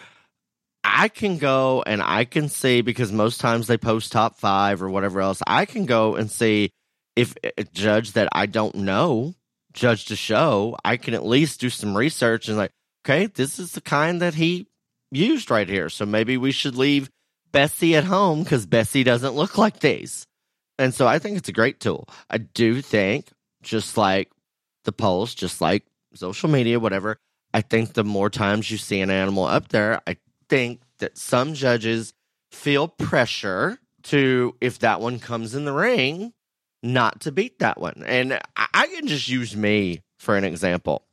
I 0.83 1.07
can 1.07 1.37
go 1.37 1.83
and 1.85 2.01
I 2.01 2.25
can 2.25 2.49
see 2.49 2.81
because 2.81 3.11
most 3.11 3.39
times 3.39 3.67
they 3.67 3.77
post 3.77 4.11
top 4.11 4.37
five 4.37 4.81
or 4.81 4.89
whatever 4.89 5.21
else. 5.21 5.41
I 5.47 5.65
can 5.65 5.85
go 5.85 6.15
and 6.15 6.29
see 6.29 6.71
if 7.15 7.35
a 7.57 7.63
judge 7.63 8.13
that 8.13 8.29
I 8.31 8.45
don't 8.45 8.75
know 8.75 9.35
judge 9.73 10.05
the 10.05 10.15
show. 10.15 10.75
I 10.83 10.97
can 10.97 11.13
at 11.13 11.25
least 11.25 11.61
do 11.61 11.69
some 11.69 11.95
research 11.95 12.47
and 12.47 12.57
like, 12.57 12.71
okay, 13.05 13.27
this 13.27 13.59
is 13.59 13.73
the 13.73 13.81
kind 13.81 14.21
that 14.21 14.35
he 14.35 14.67
used 15.11 15.49
right 15.49 15.67
here. 15.67 15.89
So 15.89 16.05
maybe 16.05 16.37
we 16.37 16.51
should 16.51 16.75
leave 16.75 17.09
Bessie 17.51 17.95
at 17.95 18.03
home 18.03 18.43
because 18.43 18.65
Bessie 18.65 19.03
doesn't 19.03 19.35
look 19.35 19.57
like 19.57 19.79
these. 19.79 20.25
And 20.77 20.93
so 20.93 21.07
I 21.07 21.19
think 21.19 21.37
it's 21.37 21.49
a 21.49 21.53
great 21.53 21.79
tool. 21.79 22.07
I 22.29 22.37
do 22.37 22.81
think, 22.81 23.27
just 23.61 23.97
like 23.97 24.31
the 24.85 24.91
polls, 24.91 25.35
just 25.35 25.59
like 25.59 25.83
social 26.13 26.49
media, 26.49 26.79
whatever, 26.79 27.17
I 27.53 27.61
think 27.61 27.93
the 27.93 28.03
more 28.03 28.29
times 28.29 28.69
you 28.71 28.77
see 28.77 29.01
an 29.01 29.09
animal 29.09 29.45
up 29.45 29.69
there, 29.69 30.01
I 30.07 30.17
think 30.47 30.81
that 30.99 31.17
some 31.17 31.53
judges 31.53 32.13
feel 32.51 32.87
pressure 32.87 33.79
to, 34.03 34.55
if 34.61 34.79
that 34.79 35.01
one 35.01 35.19
comes 35.19 35.55
in 35.55 35.65
the 35.65 35.73
ring, 35.73 36.33
not 36.81 37.21
to 37.21 37.31
beat 37.31 37.59
that 37.59 37.79
one. 37.79 38.03
And 38.05 38.39
I, 38.55 38.87
can 38.87 39.07
just 39.07 39.27
use 39.27 39.55
me 39.55 40.01
for 40.17 40.35
an 40.37 40.43
example. 40.43 41.03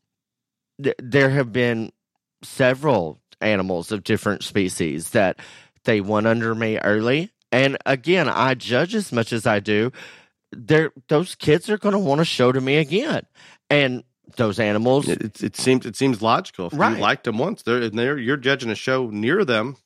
There 0.78 1.30
have 1.30 1.52
been 1.52 1.92
several 2.42 3.20
animals 3.40 3.92
of 3.92 4.04
different 4.04 4.44
species 4.44 5.10
that 5.10 5.40
they 5.86 6.02
won 6.02 6.26
under 6.26 6.54
me 6.54 6.78
early. 6.78 7.30
And 7.50 7.78
again, 7.86 8.28
I 8.28 8.52
judge 8.54 8.94
as 8.94 9.10
much 9.12 9.32
as 9.32 9.46
I 9.46 9.60
do. 9.60 9.90
They're, 10.52 10.92
those 11.08 11.34
kids 11.34 11.70
are 11.70 11.78
going 11.78 11.94
to 11.94 11.98
want 11.98 12.18
to 12.18 12.24
show 12.26 12.52
to 12.52 12.60
me 12.60 12.76
again. 12.76 13.22
And 13.70 14.04
those 14.36 14.58
animals. 14.58 15.08
It, 15.08 15.22
it, 15.22 15.42
it 15.42 15.56
seems 15.56 15.86
it 15.86 15.96
seems 15.96 16.20
logical. 16.20 16.66
If 16.66 16.72
Right. 16.74 16.96
you 16.96 17.02
liked 17.02 17.24
them 17.24 17.38
once, 17.38 17.62
they're 17.62 17.80
and 17.82 17.96
they're 17.98 18.18
you're 18.18 18.36
judging 18.36 18.70
a 18.70 18.74
show 18.74 19.08
near 19.08 19.44
them. 19.44 19.76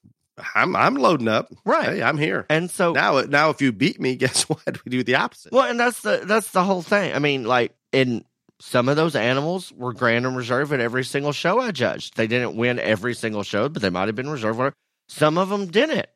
I'm 0.54 0.74
I'm 0.74 0.94
loading 0.94 1.28
up. 1.28 1.52
Right. 1.66 1.96
Hey, 1.96 2.02
I'm 2.02 2.16
here. 2.16 2.46
And 2.48 2.70
so 2.70 2.92
Now 2.92 3.20
now 3.20 3.50
if 3.50 3.60
you 3.60 3.70
beat 3.70 4.00
me, 4.00 4.16
guess 4.16 4.48
what? 4.48 4.82
We 4.84 4.90
do 4.90 5.04
the 5.04 5.16
opposite. 5.16 5.52
Well, 5.52 5.68
and 5.68 5.78
that's 5.78 6.00
the 6.00 6.22
that's 6.24 6.50
the 6.52 6.64
whole 6.64 6.80
thing. 6.82 7.14
I 7.14 7.18
mean, 7.18 7.44
like 7.44 7.74
in 7.92 8.24
some 8.60 8.88
of 8.88 8.96
those 8.96 9.14
animals 9.14 9.72
were 9.72 9.92
grand 9.92 10.24
and 10.26 10.34
reserve 10.36 10.72
at 10.72 10.80
every 10.80 11.04
single 11.04 11.32
show 11.32 11.60
I 11.60 11.70
judged. 11.70 12.16
They 12.16 12.26
didn't 12.26 12.56
win 12.56 12.78
every 12.78 13.14
single 13.14 13.42
show, 13.42 13.68
but 13.68 13.82
they 13.82 13.90
might 13.90 14.08
have 14.08 14.16
been 14.16 14.30
reserved. 14.30 14.74
Some 15.10 15.38
of 15.38 15.48
them 15.48 15.66
didn't. 15.66 16.06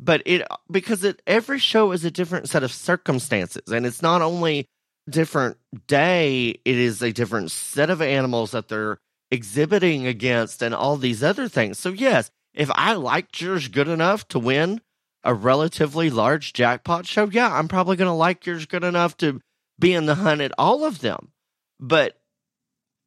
But 0.00 0.22
it 0.24 0.42
because 0.70 1.04
it 1.04 1.20
every 1.26 1.58
show 1.58 1.92
is 1.92 2.04
a 2.04 2.10
different 2.10 2.48
set 2.48 2.62
of 2.62 2.72
circumstances, 2.72 3.70
and 3.70 3.84
it's 3.84 4.00
not 4.00 4.22
only 4.22 4.66
different 5.08 5.58
day; 5.86 6.60
it 6.64 6.76
is 6.76 7.02
a 7.02 7.12
different 7.12 7.50
set 7.50 7.90
of 7.90 8.00
animals 8.00 8.52
that 8.52 8.68
they're 8.68 8.98
exhibiting 9.30 10.06
against, 10.06 10.62
and 10.62 10.74
all 10.74 10.96
these 10.96 11.22
other 11.22 11.48
things. 11.48 11.78
So 11.78 11.90
yes, 11.90 12.30
if 12.54 12.70
I 12.74 12.94
liked 12.94 13.40
yours 13.40 13.68
good 13.68 13.88
enough 13.88 14.26
to 14.28 14.38
win 14.38 14.80
a 15.24 15.34
relatively 15.34 16.08
large 16.08 16.52
jackpot 16.52 17.06
show, 17.06 17.28
yeah, 17.28 17.52
I'm 17.52 17.68
probably 17.68 17.96
going 17.96 18.08
to 18.08 18.14
like 18.14 18.46
yours 18.46 18.66
good 18.66 18.84
enough 18.84 19.16
to 19.18 19.40
be 19.78 19.92
in 19.92 20.06
the 20.06 20.14
hunt 20.14 20.40
at 20.40 20.52
all 20.56 20.84
of 20.84 21.00
them. 21.00 21.32
But 21.80 22.18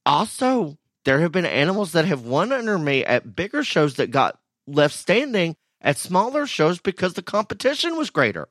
also, 0.05 0.77
there 1.05 1.21
have 1.21 1.31
been 1.31 1.45
animals 1.45 1.93
that 1.93 2.05
have 2.05 2.25
won 2.25 2.51
under 2.51 2.77
me 2.77 3.05
at 3.05 3.35
bigger 3.35 3.63
shows 3.63 3.95
that 3.95 4.11
got 4.11 4.40
left 4.75 4.95
standing 4.95 5.55
at 5.81 5.97
smaller 5.97 6.45
shows 6.45 6.79
because 6.79 7.13
the 7.13 7.21
competition 7.21 7.97
was 7.97 8.09
greater. 8.09 8.47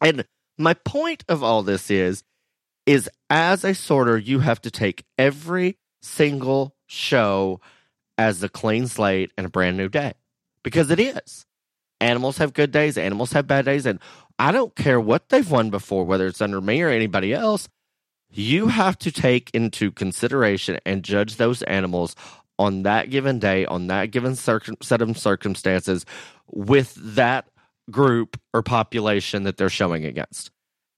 And 0.00 0.24
my 0.58 0.74
point 0.74 1.24
of 1.28 1.42
all 1.42 1.62
this 1.62 1.90
is 1.90 2.22
is 2.86 3.10
as 3.28 3.64
a 3.64 3.74
sorter, 3.74 4.16
you 4.16 4.40
have 4.40 4.60
to 4.62 4.70
take 4.70 5.04
every 5.18 5.76
single 6.00 6.76
show 6.86 7.60
as 8.16 8.42
a 8.42 8.48
clean 8.48 8.86
slate 8.86 9.32
and 9.36 9.46
a 9.46 9.50
brand 9.50 9.76
new 9.76 9.88
day. 9.88 10.14
Because 10.62 10.90
it 10.90 11.00
is. 11.00 11.46
Animals 12.00 12.38
have 12.38 12.52
good 12.52 12.70
days, 12.70 12.98
animals 12.98 13.32
have 13.32 13.46
bad 13.46 13.64
days, 13.64 13.86
and 13.86 13.98
I 14.38 14.52
don't 14.52 14.76
care 14.76 15.00
what 15.00 15.28
they've 15.30 15.50
won 15.50 15.70
before, 15.70 16.04
whether 16.04 16.26
it's 16.26 16.42
under 16.42 16.60
me 16.60 16.82
or 16.82 16.90
anybody 16.90 17.32
else. 17.32 17.68
You 18.30 18.68
have 18.68 18.98
to 18.98 19.10
take 19.10 19.50
into 19.54 19.90
consideration 19.90 20.78
and 20.84 21.02
judge 21.02 21.36
those 21.36 21.62
animals 21.62 22.14
on 22.58 22.82
that 22.82 23.10
given 23.10 23.38
day, 23.38 23.66
on 23.66 23.88
that 23.88 24.10
given 24.10 24.34
circum- 24.34 24.76
set 24.82 25.02
of 25.02 25.18
circumstances, 25.18 26.06
with 26.46 26.94
that 26.96 27.48
group 27.90 28.40
or 28.52 28.62
population 28.62 29.44
that 29.44 29.56
they're 29.56 29.68
showing 29.68 30.04
against. 30.04 30.50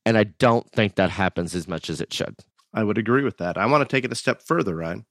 And 0.06 0.16
I 0.16 0.24
don't 0.24 0.70
think 0.72 0.94
that 0.94 1.10
happens 1.10 1.54
as 1.54 1.68
much 1.68 1.90
as 1.90 2.00
it 2.00 2.12
should. 2.12 2.36
I 2.72 2.84
would 2.84 2.98
agree 2.98 3.22
with 3.22 3.38
that. 3.38 3.58
I 3.58 3.66
want 3.66 3.88
to 3.88 3.96
take 3.96 4.04
it 4.04 4.12
a 4.12 4.16
step 4.16 4.42
further, 4.42 4.76
Ryan. 4.76 5.04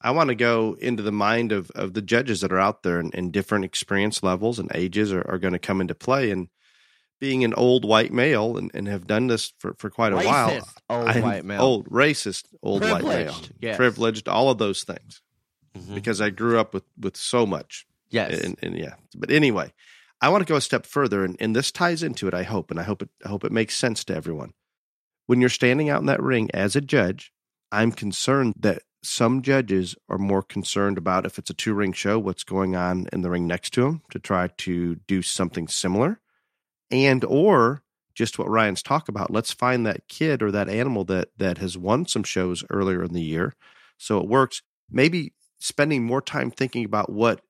I 0.00 0.12
want 0.12 0.28
to 0.28 0.34
go 0.34 0.76
into 0.80 1.02
the 1.02 1.12
mind 1.12 1.50
of, 1.50 1.70
of 1.72 1.92
the 1.92 2.02
judges 2.02 2.40
that 2.40 2.52
are 2.52 2.58
out 2.58 2.82
there 2.82 3.00
and, 3.00 3.12
and 3.14 3.32
different 3.32 3.64
experience 3.64 4.22
levels 4.22 4.58
and 4.58 4.70
ages 4.74 5.12
are, 5.12 5.28
are 5.28 5.38
going 5.38 5.54
to 5.54 5.58
come 5.58 5.80
into 5.80 5.94
play. 5.94 6.30
And 6.30 6.48
being 7.20 7.42
an 7.42 7.52
old 7.54 7.84
white 7.84 8.12
male 8.12 8.56
and, 8.56 8.70
and 8.74 8.86
have 8.86 9.08
done 9.08 9.26
this 9.26 9.52
for, 9.58 9.74
for 9.76 9.90
quite 9.90 10.12
a 10.12 10.16
while, 10.16 10.60
old 10.88 11.08
I'm 11.08 11.22
white 11.22 11.44
male. 11.44 11.60
old, 11.60 11.88
racist, 11.88 12.44
old 12.62 12.82
white 12.82 13.04
male, 13.04 13.34
yes. 13.60 13.76
privileged, 13.76 14.28
all 14.28 14.50
of 14.50 14.58
those 14.58 14.84
things 14.84 15.20
Mhm. 15.78 15.94
because 15.94 16.20
I 16.20 16.30
grew 16.30 16.58
up 16.58 16.74
with, 16.74 16.84
with 16.98 17.16
so 17.16 17.46
much. 17.46 17.86
Yes. 18.10 18.40
And, 18.40 18.58
and 18.62 18.76
yeah, 18.76 18.94
but 19.16 19.30
anyway, 19.30 19.72
I 20.20 20.30
want 20.30 20.46
to 20.46 20.50
go 20.50 20.56
a 20.56 20.60
step 20.60 20.86
further, 20.86 21.24
and, 21.24 21.36
and 21.40 21.54
this 21.54 21.70
ties 21.70 22.02
into 22.02 22.26
it. 22.26 22.34
I 22.34 22.42
hope, 22.42 22.70
and 22.70 22.80
I 22.80 22.82
hope 22.82 23.02
it, 23.02 23.10
I 23.24 23.28
hope 23.28 23.44
it 23.44 23.52
makes 23.52 23.76
sense 23.76 24.02
to 24.04 24.14
everyone. 24.16 24.52
When 25.26 25.40
you're 25.40 25.50
standing 25.50 25.90
out 25.90 26.00
in 26.00 26.06
that 26.06 26.22
ring 26.22 26.50
as 26.54 26.74
a 26.74 26.80
judge, 26.80 27.32
I'm 27.70 27.92
concerned 27.92 28.54
that 28.58 28.82
some 29.02 29.42
judges 29.42 29.94
are 30.08 30.18
more 30.18 30.42
concerned 30.42 30.98
about 30.98 31.26
if 31.26 31.38
it's 31.38 31.50
a 31.50 31.54
two 31.54 31.74
ring 31.74 31.92
show, 31.92 32.18
what's 32.18 32.44
going 32.44 32.74
on 32.74 33.06
in 33.12 33.20
the 33.20 33.30
ring 33.30 33.46
next 33.46 33.72
to 33.74 33.82
them 33.82 34.02
to 34.10 34.18
try 34.18 34.48
to 34.58 34.96
do 35.06 35.22
something 35.22 35.68
similar, 35.68 36.20
and 36.90 37.24
or 37.24 37.82
just 38.14 38.38
what 38.38 38.48
Ryan's 38.48 38.82
talk 38.82 39.08
about. 39.08 39.30
Let's 39.30 39.52
find 39.52 39.86
that 39.86 40.08
kid 40.08 40.42
or 40.42 40.50
that 40.50 40.68
animal 40.68 41.04
that 41.04 41.28
that 41.36 41.58
has 41.58 41.78
won 41.78 42.06
some 42.06 42.24
shows 42.24 42.64
earlier 42.70 43.04
in 43.04 43.12
the 43.12 43.22
year, 43.22 43.54
so 43.98 44.18
it 44.18 44.26
works. 44.26 44.62
Maybe 44.90 45.34
spending 45.58 46.04
more 46.04 46.22
time 46.22 46.50
thinking 46.50 46.84
about 46.84 47.10
what 47.10 47.40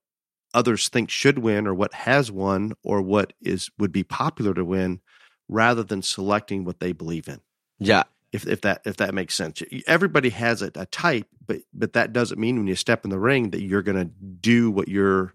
others 0.54 0.88
think 0.88 1.10
should 1.10 1.38
win 1.38 1.66
or 1.66 1.74
what 1.74 1.92
has 1.92 2.30
won 2.30 2.72
or 2.82 3.02
what 3.02 3.32
is 3.40 3.70
would 3.78 3.92
be 3.92 4.02
popular 4.02 4.54
to 4.54 4.64
win 4.64 5.00
rather 5.48 5.82
than 5.82 6.02
selecting 6.02 6.64
what 6.64 6.80
they 6.80 6.92
believe 6.92 7.28
in. 7.28 7.40
Yeah. 7.78 8.04
if 8.32 8.46
if 8.46 8.62
that 8.62 8.82
if 8.84 8.96
that 8.96 9.14
makes 9.14 9.34
sense. 9.34 9.62
Everybody 9.86 10.30
has 10.30 10.62
a, 10.62 10.70
a 10.74 10.86
type 10.86 11.26
but 11.46 11.62
but 11.72 11.94
that 11.94 12.12
doesn't 12.12 12.38
mean 12.38 12.56
when 12.56 12.66
you 12.66 12.76
step 12.76 13.04
in 13.04 13.10
the 13.10 13.18
ring 13.18 13.50
that 13.50 13.62
you're 13.62 13.82
going 13.82 13.98
to 13.98 14.12
do 14.40 14.70
what 14.70 14.88
your 14.88 15.34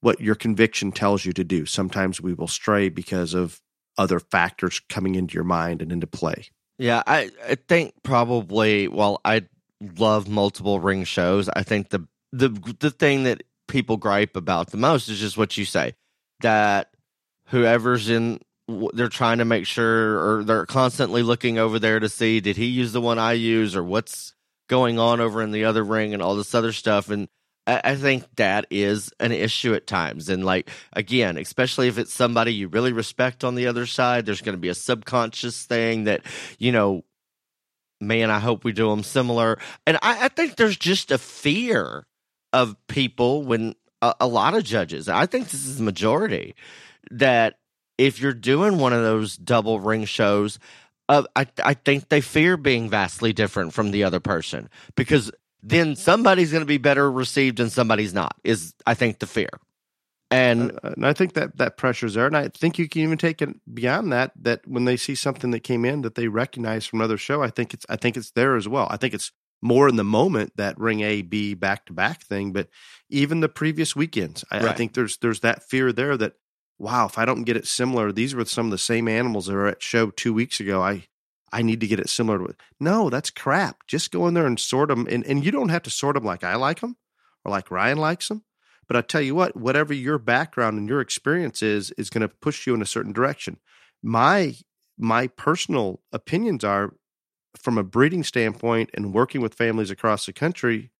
what 0.00 0.20
your 0.20 0.34
conviction 0.34 0.92
tells 0.92 1.24
you 1.24 1.32
to 1.32 1.44
do. 1.44 1.66
Sometimes 1.66 2.20
we 2.20 2.34
will 2.34 2.48
stray 2.48 2.88
because 2.88 3.34
of 3.34 3.60
other 3.98 4.18
factors 4.18 4.80
coming 4.88 5.14
into 5.14 5.34
your 5.34 5.44
mind 5.44 5.82
and 5.82 5.92
into 5.92 6.06
play. 6.06 6.46
Yeah, 6.78 7.02
I, 7.06 7.30
I 7.46 7.54
think 7.54 7.94
probably 8.02 8.88
while 8.88 9.20
I 9.24 9.44
love 9.98 10.28
multiple 10.28 10.80
ring 10.80 11.04
shows, 11.04 11.48
I 11.48 11.62
think 11.62 11.90
the 11.90 12.06
the 12.32 12.48
the 12.78 12.90
thing 12.90 13.24
that 13.24 13.42
people 13.68 13.96
gripe 13.96 14.36
about 14.36 14.70
the 14.70 14.76
most 14.76 15.08
is 15.08 15.18
just 15.18 15.36
what 15.36 15.56
you 15.56 15.64
say 15.64 15.94
that 16.40 16.90
whoever's 17.46 18.10
in 18.10 18.40
they're 18.94 19.08
trying 19.08 19.38
to 19.38 19.44
make 19.44 19.66
sure 19.66 20.38
or 20.38 20.44
they're 20.44 20.66
constantly 20.66 21.22
looking 21.22 21.58
over 21.58 21.78
there 21.78 21.98
to 22.00 22.08
see 22.08 22.40
did 22.40 22.56
he 22.56 22.66
use 22.66 22.92
the 22.92 23.00
one 23.00 23.18
I 23.18 23.32
use 23.32 23.74
or 23.74 23.82
what's 23.82 24.34
going 24.68 24.98
on 24.98 25.20
over 25.20 25.42
in 25.42 25.50
the 25.50 25.64
other 25.64 25.82
ring 25.82 26.14
and 26.14 26.22
all 26.22 26.36
this 26.36 26.54
other 26.54 26.72
stuff. 26.72 27.10
And 27.10 27.28
I, 27.66 27.80
I 27.84 27.96
think 27.96 28.24
that 28.36 28.66
is 28.70 29.12
an 29.20 29.32
issue 29.32 29.74
at 29.74 29.86
times. 29.86 30.28
And 30.28 30.44
like 30.44 30.70
again 30.92 31.36
especially 31.36 31.88
if 31.88 31.98
it's 31.98 32.14
somebody 32.14 32.54
you 32.54 32.68
really 32.68 32.92
respect 32.92 33.44
on 33.44 33.54
the 33.54 33.66
other 33.66 33.86
side 33.86 34.26
there's 34.26 34.42
going 34.42 34.56
to 34.56 34.60
be 34.60 34.68
a 34.68 34.74
subconscious 34.74 35.64
thing 35.64 36.04
that 36.04 36.22
you 36.58 36.72
know 36.72 37.04
man 38.02 38.30
i 38.30 38.38
hope 38.38 38.64
we 38.64 38.72
do 38.72 38.90
them 38.90 39.02
similar. 39.02 39.58
And 39.86 39.96
i, 40.02 40.26
I 40.26 40.28
think 40.28 40.56
there's 40.56 40.76
just 40.76 41.10
a 41.10 41.18
fear 41.18 42.06
of 42.52 42.76
people 42.86 43.42
when 43.44 43.74
a, 44.00 44.14
a 44.20 44.26
lot 44.26 44.54
of 44.54 44.64
judges 44.64 45.08
i 45.08 45.26
think 45.26 45.48
this 45.48 45.64
is 45.64 45.78
the 45.78 45.84
majority 45.84 46.54
that 47.10 47.58
if 47.98 48.20
you're 48.20 48.32
doing 48.32 48.78
one 48.78 48.92
of 48.92 49.02
those 49.02 49.36
double 49.36 49.80
ring 49.80 50.04
shows 50.04 50.58
uh, 51.08 51.24
I, 51.34 51.46
I 51.62 51.74
think 51.74 52.08
they 52.08 52.20
fear 52.20 52.56
being 52.56 52.88
vastly 52.88 53.32
different 53.32 53.74
from 53.74 53.90
the 53.90 54.04
other 54.04 54.20
person 54.20 54.70
because 54.96 55.30
then 55.62 55.96
somebody's 55.96 56.52
going 56.52 56.62
to 56.62 56.66
be 56.66 56.78
better 56.78 57.10
received 57.10 57.60
and 57.60 57.70
somebody's 57.70 58.14
not 58.14 58.36
is 58.44 58.74
i 58.86 58.94
think 58.94 59.18
the 59.18 59.26
fear 59.26 59.50
and 60.32 60.72
Uh, 60.82 60.92
and 60.96 61.06
I 61.06 61.12
think 61.12 61.34
that 61.34 61.56
that 61.58 61.76
pressure's 61.76 62.14
there, 62.14 62.26
and 62.26 62.36
I 62.36 62.48
think 62.48 62.78
you 62.78 62.88
can 62.88 63.02
even 63.02 63.18
take 63.18 63.42
it 63.42 63.50
beyond 63.72 64.12
that. 64.12 64.32
That 64.36 64.66
when 64.66 64.84
they 64.84 64.96
see 64.96 65.14
something 65.14 65.50
that 65.52 65.60
came 65.60 65.84
in 65.84 66.02
that 66.02 66.14
they 66.14 66.28
recognize 66.28 66.86
from 66.86 67.00
another 67.00 67.18
show, 67.18 67.42
I 67.42 67.50
think 67.50 67.74
it's 67.74 67.86
I 67.88 67.96
think 67.96 68.16
it's 68.16 68.32
there 68.32 68.56
as 68.56 68.68
well. 68.68 68.88
I 68.90 68.96
think 68.96 69.14
it's 69.14 69.32
more 69.60 69.88
in 69.88 69.96
the 69.96 70.04
moment 70.04 70.56
that 70.56 70.78
ring 70.78 71.00
A 71.02 71.22
B 71.22 71.54
back 71.54 71.86
to 71.86 71.92
back 71.92 72.22
thing, 72.22 72.52
but 72.52 72.68
even 73.08 73.40
the 73.40 73.48
previous 73.48 73.94
weekends, 73.94 74.44
I, 74.50 74.58
I 74.68 74.72
think 74.72 74.94
there's 74.94 75.18
there's 75.18 75.40
that 75.40 75.62
fear 75.62 75.92
there 75.92 76.16
that 76.16 76.34
wow, 76.78 77.06
if 77.06 77.16
I 77.16 77.24
don't 77.24 77.44
get 77.44 77.56
it 77.56 77.66
similar, 77.68 78.10
these 78.10 78.34
were 78.34 78.44
some 78.44 78.66
of 78.66 78.72
the 78.72 78.78
same 78.78 79.06
animals 79.06 79.46
that 79.46 79.54
were 79.54 79.68
at 79.68 79.82
show 79.82 80.10
two 80.10 80.34
weeks 80.34 80.58
ago. 80.58 80.82
I 80.82 81.06
I 81.52 81.62
need 81.62 81.80
to 81.80 81.86
get 81.86 82.00
it 82.00 82.08
similar 82.08 82.38
to 82.38 82.46
it. 82.46 82.56
No, 82.80 83.10
that's 83.10 83.30
crap. 83.30 83.86
Just 83.86 84.10
go 84.10 84.26
in 84.26 84.34
there 84.34 84.46
and 84.46 84.58
sort 84.58 84.88
them, 84.88 85.06
and 85.08 85.24
and 85.26 85.44
you 85.44 85.52
don't 85.52 85.68
have 85.68 85.82
to 85.82 85.90
sort 85.90 86.14
them 86.14 86.24
like 86.24 86.42
I 86.42 86.56
like 86.56 86.80
them 86.80 86.96
or 87.44 87.52
like 87.52 87.70
Ryan 87.70 87.98
likes 87.98 88.28
them. 88.28 88.42
But 88.88 88.96
I 88.96 89.00
tell 89.02 89.20
you 89.20 89.34
what, 89.34 89.56
whatever 89.56 89.94
your 89.94 90.18
background 90.18 90.78
and 90.78 90.88
your 90.88 91.00
experience 91.00 91.62
is, 91.62 91.90
is 91.92 92.10
going 92.10 92.22
to 92.22 92.28
push 92.28 92.66
you 92.66 92.74
in 92.74 92.82
a 92.82 92.86
certain 92.86 93.12
direction. 93.12 93.58
My 94.02 94.56
my 94.98 95.26
personal 95.28 96.00
opinions 96.12 96.62
are, 96.64 96.94
from 97.58 97.78
a 97.78 97.82
breeding 97.82 98.24
standpoint 98.24 98.90
and 98.94 99.14
working 99.14 99.40
with 99.40 99.54
families 99.54 99.90
across 99.90 100.26
the 100.26 100.32
country, 100.32 100.90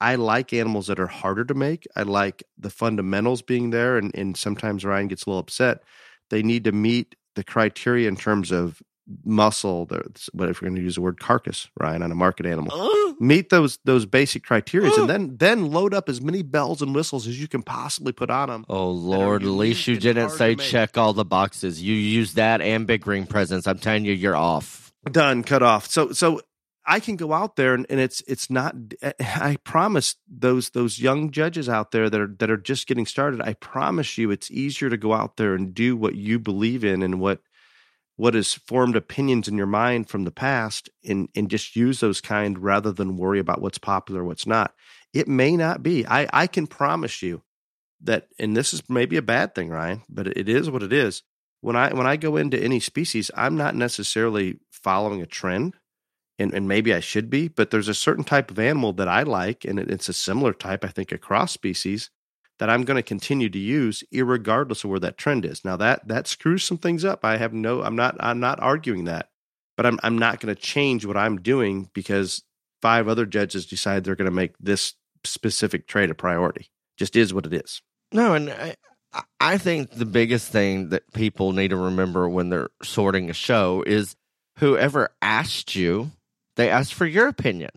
I 0.00 0.14
like 0.14 0.52
animals 0.52 0.86
that 0.86 1.00
are 1.00 1.06
harder 1.06 1.44
to 1.44 1.54
make. 1.54 1.86
I 1.96 2.02
like 2.02 2.42
the 2.58 2.70
fundamentals 2.70 3.42
being 3.42 3.70
there, 3.70 3.96
and 3.96 4.14
and 4.14 4.36
sometimes 4.36 4.84
Ryan 4.84 5.08
gets 5.08 5.24
a 5.24 5.30
little 5.30 5.40
upset. 5.40 5.82
They 6.30 6.42
need 6.42 6.64
to 6.64 6.72
meet 6.72 7.16
the 7.34 7.44
criteria 7.44 8.08
in 8.08 8.16
terms 8.16 8.50
of 8.50 8.82
muscle, 9.24 9.86
there's 9.86 10.28
what 10.32 10.48
if 10.48 10.60
we're 10.60 10.68
going 10.68 10.76
to 10.76 10.82
use 10.82 10.94
the 10.94 11.00
word 11.00 11.20
carcass, 11.20 11.68
Ryan, 11.78 12.02
on 12.02 12.12
a 12.12 12.14
market 12.14 12.46
animal. 12.46 13.14
Meet 13.20 13.50
those 13.50 13.78
those 13.84 14.06
basic 14.06 14.44
criteria, 14.44 14.92
and 14.94 15.08
then 15.08 15.36
then 15.36 15.70
load 15.70 15.94
up 15.94 16.08
as 16.08 16.20
many 16.20 16.42
bells 16.42 16.80
and 16.82 16.94
whistles 16.94 17.26
as 17.26 17.40
you 17.40 17.48
can 17.48 17.62
possibly 17.62 18.12
put 18.12 18.30
on 18.30 18.48
them. 18.48 18.64
Oh 18.68 18.90
Lord, 18.90 19.42
at 19.42 19.48
least 19.48 19.86
you 19.86 19.96
didn't 19.98 20.30
say 20.30 20.54
check 20.56 20.96
all 20.96 21.12
the 21.12 21.24
boxes. 21.24 21.82
You 21.82 21.94
use 21.94 22.34
that 22.34 22.60
and 22.60 22.86
big 22.86 23.02
green 23.02 23.26
presents. 23.26 23.66
I'm 23.66 23.78
telling 23.78 24.04
you, 24.04 24.12
you're 24.12 24.36
off. 24.36 24.92
done 25.10 25.42
cut 25.42 25.62
off 25.62 25.86
so 25.86 26.12
so 26.12 26.40
i 26.84 27.00
can 27.00 27.16
go 27.16 27.32
out 27.32 27.56
there 27.56 27.72
and, 27.72 27.86
and 27.88 27.98
it's 27.98 28.20
it's 28.28 28.50
not 28.50 28.74
eh, 29.00 29.12
eh, 29.18 29.38
i 29.40 29.56
promise 29.64 30.16
those 30.28 30.70
those 30.70 30.98
young 30.98 31.30
judges 31.30 31.70
out 31.70 31.90
there 31.90 32.10
that 32.10 32.20
are 32.20 32.26
that 32.38 32.50
are 32.50 32.58
just 32.58 32.86
getting 32.86 33.06
started 33.06 33.40
i 33.40 33.54
promise 33.54 34.18
you 34.18 34.30
it's 34.30 34.50
easier 34.50 34.90
to 34.90 34.98
go 34.98 35.14
out 35.14 35.38
there 35.38 35.54
and 35.54 35.74
do 35.74 35.96
what 35.96 36.16
you 36.16 36.38
believe 36.38 36.84
in 36.84 37.02
and 37.02 37.18
what 37.18 37.40
what 38.20 38.34
has 38.34 38.52
formed 38.52 38.96
opinions 38.96 39.48
in 39.48 39.56
your 39.56 39.66
mind 39.66 40.06
from 40.06 40.24
the 40.24 40.30
past 40.30 40.90
and 41.08 41.30
and 41.34 41.48
just 41.48 41.74
use 41.74 42.00
those 42.00 42.20
kind 42.20 42.58
rather 42.58 42.92
than 42.92 43.16
worry 43.16 43.38
about 43.38 43.62
what's 43.62 43.78
popular 43.78 44.22
what's 44.22 44.46
not. 44.46 44.74
It 45.14 45.26
may 45.26 45.56
not 45.56 45.82
be. 45.82 46.06
I 46.06 46.28
i 46.30 46.46
can 46.46 46.66
promise 46.66 47.22
you 47.22 47.40
that 48.02 48.28
and 48.38 48.54
this 48.54 48.74
is 48.74 48.82
maybe 48.90 49.16
a 49.16 49.22
bad 49.22 49.54
thing 49.54 49.70
ryan 49.70 50.02
but 50.10 50.26
it 50.26 50.50
is 50.50 50.68
what 50.68 50.82
it 50.82 50.92
is. 50.92 51.22
When 51.62 51.76
I 51.76 51.94
when 51.94 52.06
I 52.06 52.16
go 52.16 52.36
into 52.36 52.62
any 52.62 52.78
species, 52.78 53.30
I'm 53.34 53.56
not 53.56 53.74
necessarily 53.74 54.60
following 54.70 55.22
a 55.22 55.26
trend, 55.26 55.76
and, 56.38 56.52
and 56.52 56.68
maybe 56.68 56.92
I 56.92 57.00
should 57.00 57.30
be, 57.30 57.48
but 57.48 57.70
there's 57.70 57.88
a 57.88 57.94
certain 57.94 58.24
type 58.24 58.50
of 58.50 58.58
animal 58.58 58.92
that 58.94 59.08
I 59.08 59.22
like, 59.22 59.64
and 59.64 59.78
it, 59.78 59.90
it's 59.90 60.10
a 60.10 60.14
similar 60.14 60.52
type, 60.52 60.84
I 60.84 60.88
think, 60.88 61.10
across 61.10 61.52
species 61.52 62.10
that 62.60 62.68
I'm 62.68 62.84
going 62.84 62.96
to 62.96 63.02
continue 63.02 63.48
to 63.48 63.58
use, 63.58 64.04
irregardless 64.12 64.84
of 64.84 64.90
where 64.90 65.00
that 65.00 65.16
trend 65.16 65.46
is. 65.46 65.64
Now 65.64 65.76
that 65.78 66.06
that 66.06 66.28
screws 66.28 66.62
some 66.62 66.76
things 66.76 67.04
up. 67.04 67.24
I 67.24 67.38
have 67.38 67.54
no, 67.54 67.82
I'm 67.82 67.96
not, 67.96 68.16
I'm 68.20 68.38
not 68.38 68.60
arguing 68.60 69.04
that, 69.04 69.30
but 69.76 69.86
I'm 69.86 69.98
I'm 70.02 70.18
not 70.18 70.40
going 70.40 70.54
to 70.54 70.60
change 70.60 71.04
what 71.04 71.16
I'm 71.16 71.40
doing 71.40 71.90
because 71.94 72.44
five 72.82 73.08
other 73.08 73.24
judges 73.26 73.66
decide 73.66 74.04
they're 74.04 74.14
going 74.14 74.26
to 74.26 74.30
make 74.30 74.52
this 74.60 74.94
specific 75.24 75.86
trait 75.86 76.10
a 76.10 76.14
priority. 76.14 76.70
Just 76.98 77.16
is 77.16 77.32
what 77.32 77.46
it 77.46 77.54
is. 77.54 77.80
No, 78.12 78.34
and 78.34 78.50
I, 78.50 78.76
I 79.40 79.56
think 79.56 79.92
the 79.92 80.04
biggest 80.04 80.52
thing 80.52 80.90
that 80.90 81.10
people 81.14 81.52
need 81.52 81.68
to 81.68 81.76
remember 81.76 82.28
when 82.28 82.50
they're 82.50 82.68
sorting 82.82 83.30
a 83.30 83.34
show 83.34 83.82
is 83.86 84.16
whoever 84.58 85.10
asked 85.22 85.74
you, 85.74 86.10
they 86.56 86.68
asked 86.68 86.92
for 86.92 87.06
your 87.06 87.26
opinion, 87.26 87.70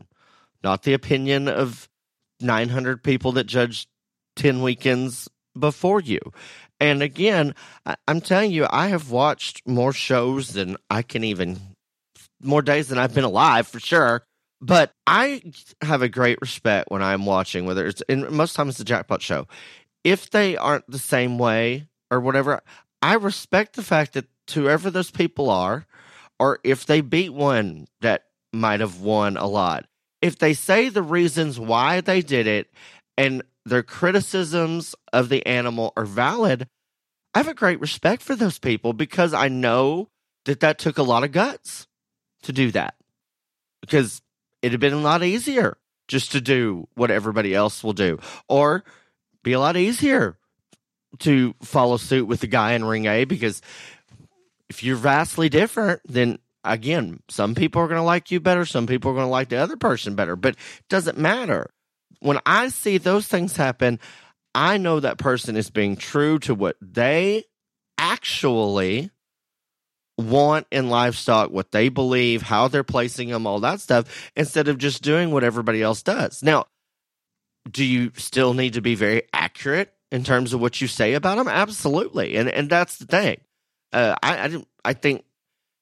not 0.62 0.84
the 0.84 0.94
opinion 0.94 1.48
of 1.48 1.88
900 2.42 3.02
people 3.02 3.32
that 3.34 3.46
judged 3.46 3.88
10 4.36 4.62
weekends 4.62 5.30
before 5.58 6.02
you. 6.02 6.20
And 6.80 7.02
again, 7.02 7.56
I, 7.86 7.96
I'm 8.08 8.22
telling 8.22 8.52
you, 8.52 8.68
I 8.70 8.88
have 8.88 9.12
watched 9.12 9.68
more 9.68 9.94
shows 9.94 10.50
than 10.50 10.78
I 10.90 11.02
can 11.02 11.24
even, 11.24 11.60
more 12.42 12.62
days 12.62 12.90
than 12.90 12.98
I've 12.98 13.14
been 13.14 13.24
alive 13.24 13.68
for 13.68 13.80
sure. 13.80 14.24
But 14.62 14.94
I 15.06 15.42
have 15.82 16.02
a 16.02 16.08
great 16.10 16.40
respect 16.40 16.90
when 16.90 17.04
I'm 17.04 17.26
watching, 17.26 17.66
whether 17.66 17.86
it's, 17.86 18.02
and 18.08 18.30
most 18.30 18.56
times 18.56 18.76
it's 18.76 18.80
a 18.80 18.86
jackpot 18.86 19.22
show 19.22 19.46
if 20.04 20.30
they 20.30 20.58
aren't 20.58 20.90
the 20.90 21.00
same 21.00 21.38
way 21.38 21.88
or 22.12 22.20
whatever, 22.20 22.62
I 23.02 23.16
respect 23.16 23.76
the 23.76 23.84
fact 23.84 24.14
that 24.14 24.28
whoever 24.54 24.90
those 24.90 25.12
people 25.12 25.50
are, 25.50 25.86
or 26.40 26.60
if 26.64 26.86
they 26.86 27.02
beat 27.02 27.34
one 27.34 27.88
that 28.02 28.26
might 28.52 28.82
have 28.82 29.00
won 29.00 29.38
a 29.38 29.48
lot, 29.48 29.86
if 30.22 30.38
they 30.38 30.54
say 30.54 30.90
the 30.90 31.02
reasons 31.02 31.60
why 31.60 32.02
they 32.02 32.22
did 32.22 32.48
it 32.48 32.70
and 33.18 33.44
their 33.66 33.84
criticisms 33.84 34.96
of 35.12 35.30
the 35.30 35.46
animal 35.46 35.94
are 35.96 36.06
valid, 36.06 36.68
I 37.34 37.40
have 37.40 37.48
a 37.48 37.54
great 37.54 37.80
respect 37.80 38.22
for 38.22 38.36
those 38.36 38.60
people 38.60 38.94
because 38.94 39.34
I 39.34 39.48
know 39.48 40.10
that 40.46 40.60
that 40.60 40.78
took 40.78 40.98
a 40.98 41.04
lot 41.04 41.24
of 41.24 41.32
guts 41.32 41.88
to 42.44 42.52
do 42.52 42.72
that. 42.72 42.96
Because 43.82 44.22
it'd 44.62 44.74
have 44.74 44.82
been 44.82 44.94
a 44.94 44.98
lot 44.98 45.24
easier 45.24 45.78
just 46.08 46.32
to 46.34 46.42
do 46.42 46.88
what 46.96 47.12
everybody 47.12 47.56
else 47.56 47.84
will 47.84 47.94
do. 47.94 48.20
Or 48.48 48.84
be 49.44 49.54
a 49.54 49.60
lot 49.60 49.78
easier 49.78 50.38
to 51.20 51.54
follow 51.62 51.98
suit 51.98 52.28
with 52.28 52.40
the 52.40 52.48
guy 52.48 52.74
in 52.74 52.86
ring 52.86 53.06
A 53.06 53.26
because 53.26 53.62
if 54.70 54.84
you're 54.84 54.96
vastly 54.96 55.50
different, 55.50 56.02
then 56.06 56.40
again, 56.64 57.22
some 57.30 57.56
people 57.56 57.82
are 57.82 57.88
going 57.88 58.00
to 58.00 58.04
like 58.04 58.32
you 58.32 58.40
better, 58.40 58.66
some 58.66 58.88
people 58.88 59.12
are 59.12 59.16
going 59.16 59.28
to 59.28 59.32
like 59.32 59.50
the 59.50 59.58
other 59.58 59.78
person 59.78 60.16
better, 60.16 60.36
but 60.36 60.54
it 60.54 60.90
doesn't 60.90 61.18
matter. 61.18 61.70
When 62.24 62.40
I 62.46 62.70
see 62.70 62.98
those 62.98 63.28
things 63.28 63.58
happen, 63.58 64.00
I 64.56 64.78
know 64.78 65.00
that 65.00 65.18
person 65.18 65.58
is 65.58 65.70
being 65.70 65.98
true 65.98 66.40
to 66.40 66.56
what 66.56 66.78
they 66.82 67.44
actually 67.98 69.12
want 70.18 70.68
in 70.72 70.90
livestock, 70.90 71.52
what 71.52 71.72
they 71.72 71.90
believe, 71.90 72.42
how 72.42 72.70
they're 72.70 72.84
placing 72.84 73.30
them, 73.30 73.46
all 73.46 73.60
that 73.60 73.82
stuff, 73.82 74.32
instead 74.38 74.70
of 74.70 74.78
just 74.78 75.02
doing 75.02 75.32
what 75.32 75.44
everybody 75.44 75.82
else 75.82 76.02
does. 76.02 76.42
Now, 76.42 76.68
do 77.70 77.84
you 77.84 78.12
still 78.16 78.54
need 78.54 78.74
to 78.74 78.82
be 78.82 78.96
very 78.96 79.24
accurate 79.34 79.94
in 80.10 80.24
terms 80.24 80.54
of 80.54 80.62
what 80.62 80.80
you 80.80 80.88
say 80.88 81.16
about 81.16 81.38
them? 81.38 81.50
Absolutely, 81.50 82.38
and 82.38 82.48
and 82.48 82.70
that's 82.70 82.98
the 82.98 83.06
thing. 83.06 83.42
Uh, 83.92 84.16
I 84.24 84.46
I, 84.46 84.66
I 84.86 84.94
think 84.94 85.26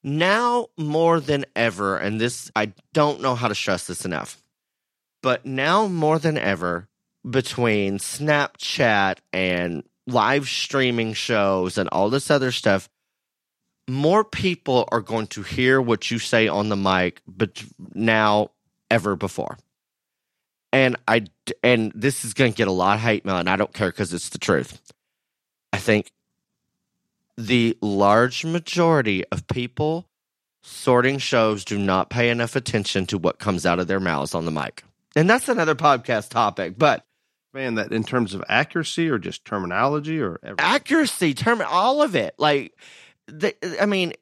now 0.03 0.67
more 0.75 1.19
than 1.19 1.45
ever, 1.55 1.97
and 1.97 2.19
this 2.19 2.49
I 2.55 2.73
don't 2.93 3.21
know 3.21 3.35
how 3.35 3.47
to 3.47 3.55
stress 3.55 3.85
this 3.85 4.05
enough, 4.05 4.41
but 5.22 5.45
now 5.45 5.88
more 5.88 6.19
than 6.19 6.38
ever, 6.38 6.88
between 7.30 7.97
Snapchat 7.97 9.17
and 9.32 9.84
live 10.07 10.47
streaming 10.47 11.13
shows 11.13 11.78
and 11.78 11.88
all 11.89 12.09
this 12.09 12.32
other 12.32 12.51
stuff, 12.51 12.89
more 13.88 14.24
people 14.24 14.88
are 14.91 15.01
going 15.01 15.28
to 15.28 15.43
hear 15.43 15.82
what 15.82 16.09
you 16.09 16.19
say 16.19 16.47
on 16.47 16.69
the 16.69 16.76
mic, 16.76 17.22
but 17.28 17.63
now 17.93 18.51
ever 18.89 19.15
before 19.15 19.57
and 20.72 20.95
I 21.07 21.26
and 21.63 21.91
this 21.93 22.24
is 22.24 22.34
going 22.34 22.53
to 22.53 22.57
get 22.57 22.67
a 22.67 22.72
lot 22.72 22.95
of 22.95 23.01
hate 23.01 23.26
mail, 23.26 23.38
and 23.38 23.49
I 23.49 23.55
don't 23.55 23.74
care 23.74 23.89
because 23.89 24.13
it's 24.13 24.30
the 24.30 24.38
truth. 24.38 24.82
I 25.74 25.78
think 25.78 26.11
the 27.38 27.78
large 27.82 28.45
majority 28.45 29.26
of 29.32 29.47
people 29.47 30.07
sorting 30.61 31.17
shows 31.17 31.65
do 31.65 31.78
not 31.78 32.09
pay 32.09 32.30
enough 32.30 32.55
attention 32.55 33.05
to 33.07 33.17
what 33.17 33.39
comes 33.39 33.65
out 33.65 33.80
of 33.80 33.88
their 33.88 33.99
mouths 33.99 34.36
on 34.36 34.45
the 34.45 34.51
mic, 34.51 34.84
and 35.16 35.30
that's 35.30 35.49
another 35.49 35.76
podcast 35.76 36.30
topic. 36.30 36.78
But 36.78 37.05
Man, 37.53 37.76
that 37.76 37.91
in 37.91 38.03
terms 38.03 38.34
of 38.34 38.43
accuracy 38.47 39.09
or 39.09 39.18
just 39.18 39.43
terminology 39.43 40.22
or 40.22 40.39
everything? 40.41 40.66
accuracy, 40.66 41.34
term, 41.34 41.62
all 41.68 42.01
of 42.01 42.16
it, 42.16 42.34
like 42.38 42.74
they, 43.28 43.53
I 43.80 43.86
mean, 43.86 44.14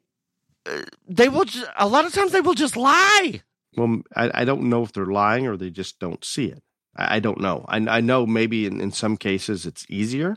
uh, 0.66 0.82
they 1.06 1.28
will. 1.28 1.44
Just, 1.44 1.66
a 1.76 1.86
lot 1.86 2.04
of 2.04 2.12
times 2.12 2.32
they 2.32 2.40
will 2.40 2.54
just 2.54 2.76
lie. 2.76 3.42
Well, 3.76 4.02
I, 4.16 4.42
I 4.42 4.44
don't 4.44 4.62
know 4.62 4.82
if 4.82 4.92
they're 4.92 5.06
lying 5.06 5.46
or 5.46 5.56
they 5.56 5.70
just 5.70 6.00
don't 6.00 6.24
see 6.24 6.46
it. 6.46 6.62
I, 6.96 7.16
I 7.16 7.20
don't 7.20 7.40
know. 7.40 7.64
I, 7.68 7.76
I 7.76 8.00
know 8.00 8.26
maybe 8.26 8.66
in, 8.66 8.80
in 8.80 8.90
some 8.90 9.16
cases 9.16 9.64
it's 9.64 9.86
easier. 9.88 10.36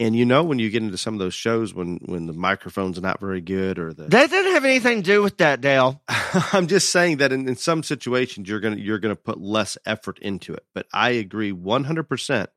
And 0.00 0.16
you 0.16 0.24
know 0.24 0.42
when 0.42 0.58
you 0.58 0.70
get 0.70 0.82
into 0.82 0.98
some 0.98 1.14
of 1.14 1.20
those 1.20 1.34
shows 1.34 1.72
when 1.72 2.00
when 2.04 2.26
the 2.26 2.32
microphone's 2.32 2.98
are 2.98 3.02
not 3.02 3.20
very 3.20 3.40
good 3.40 3.78
or 3.78 3.92
the 3.92 4.04
That 4.04 4.30
doesn't 4.30 4.52
have 4.52 4.64
anything 4.64 5.02
to 5.02 5.06
do 5.12 5.22
with 5.22 5.36
that, 5.38 5.60
Dale. 5.60 6.02
I'm 6.08 6.66
just 6.66 6.90
saying 6.90 7.18
that 7.18 7.32
in, 7.32 7.46
in 7.48 7.56
some 7.56 7.82
situations 7.82 8.48
you're 8.48 8.60
gonna 8.60 8.76
you're 8.76 8.98
gonna 8.98 9.14
put 9.14 9.40
less 9.40 9.78
effort 9.86 10.18
into 10.18 10.52
it. 10.52 10.64
But 10.74 10.86
I 10.92 11.10
agree 11.10 11.52
100 11.52 12.08
percent 12.08 12.50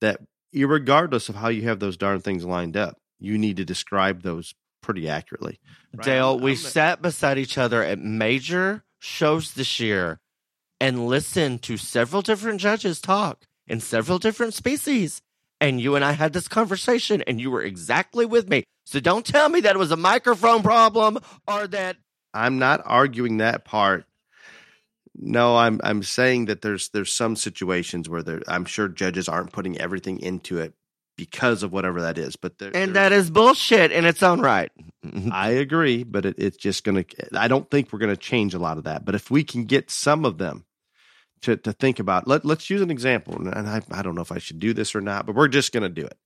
that 0.00 0.20
regardless 0.54 1.28
of 1.28 1.34
how 1.34 1.48
you 1.48 1.62
have 1.62 1.80
those 1.80 1.96
darn 1.96 2.20
things 2.20 2.44
lined 2.44 2.76
up, 2.76 2.96
you 3.18 3.38
need 3.38 3.56
to 3.56 3.64
describe 3.64 4.22
those 4.22 4.54
pretty 4.80 5.08
accurately. 5.08 5.58
Right? 5.94 6.04
Dale, 6.04 6.38
we 6.38 6.52
I'm- 6.52 6.56
sat 6.58 7.02
beside 7.02 7.38
each 7.38 7.58
other 7.58 7.82
at 7.82 7.98
major 7.98 8.84
shows 9.00 9.54
this 9.54 9.80
year 9.80 10.20
and 10.80 11.08
listened 11.08 11.62
to 11.62 11.76
several 11.76 12.22
different 12.22 12.60
judges 12.60 13.00
talk 13.00 13.44
in 13.66 13.80
several 13.80 14.18
different 14.18 14.54
species. 14.54 15.22
And 15.60 15.80
you 15.80 15.96
and 15.96 16.04
I 16.04 16.12
had 16.12 16.32
this 16.32 16.46
conversation, 16.46 17.22
and 17.26 17.40
you 17.40 17.50
were 17.50 17.62
exactly 17.62 18.24
with 18.24 18.48
me. 18.48 18.64
So 18.86 19.00
don't 19.00 19.26
tell 19.26 19.48
me 19.48 19.60
that 19.60 19.74
it 19.74 19.78
was 19.78 19.90
a 19.90 19.96
microphone 19.96 20.62
problem 20.62 21.18
or 21.46 21.66
that. 21.66 21.96
I'm 22.32 22.58
not 22.58 22.80
arguing 22.84 23.38
that 23.38 23.64
part. 23.64 24.04
No, 25.14 25.56
I'm 25.56 25.80
I'm 25.82 26.02
saying 26.02 26.44
that 26.44 26.62
there's 26.62 26.90
there's 26.90 27.12
some 27.12 27.34
situations 27.34 28.08
where 28.08 28.22
there 28.22 28.40
I'm 28.46 28.64
sure 28.64 28.86
judges 28.86 29.28
aren't 29.28 29.52
putting 29.52 29.78
everything 29.78 30.20
into 30.20 30.58
it 30.58 30.74
because 31.18 31.64
of 31.64 31.72
whatever 31.72 32.02
that 32.02 32.16
is. 32.16 32.36
But 32.36 32.58
there, 32.58 32.70
And 32.74 32.94
that 32.94 33.12
is 33.12 33.28
bullshit 33.28 33.90
in 33.90 34.06
its 34.06 34.22
own 34.22 34.40
right. 34.40 34.70
I 35.32 35.50
agree, 35.50 36.04
but 36.04 36.24
it, 36.24 36.36
it's 36.38 36.56
just 36.56 36.84
going 36.84 37.04
to. 37.04 37.38
I 37.38 37.48
don't 37.48 37.68
think 37.70 37.92
we're 37.92 37.98
going 37.98 38.14
to 38.14 38.16
change 38.16 38.54
a 38.54 38.58
lot 38.58 38.78
of 38.78 38.84
that. 38.84 39.04
But 39.04 39.16
if 39.16 39.30
we 39.30 39.44
can 39.44 39.64
get 39.64 39.90
some 39.90 40.24
of 40.24 40.38
them 40.38 40.64
to 41.42 41.56
to 41.58 41.72
think 41.72 41.98
about, 42.00 42.28
let 42.28 42.44
let's 42.44 42.70
use 42.70 42.82
an 42.82 42.90
example. 42.90 43.36
And 43.36 43.68
I 43.68 43.82
I 43.90 44.02
don't 44.02 44.14
know 44.14 44.22
if 44.22 44.32
I 44.32 44.38
should 44.38 44.58
do 44.60 44.74
this 44.74 44.94
or 44.94 45.00
not, 45.00 45.26
but 45.26 45.34
we're 45.36 45.48
just 45.48 45.72
going 45.72 45.82
to 45.84 45.88
do 45.88 46.06
it. 46.06 46.18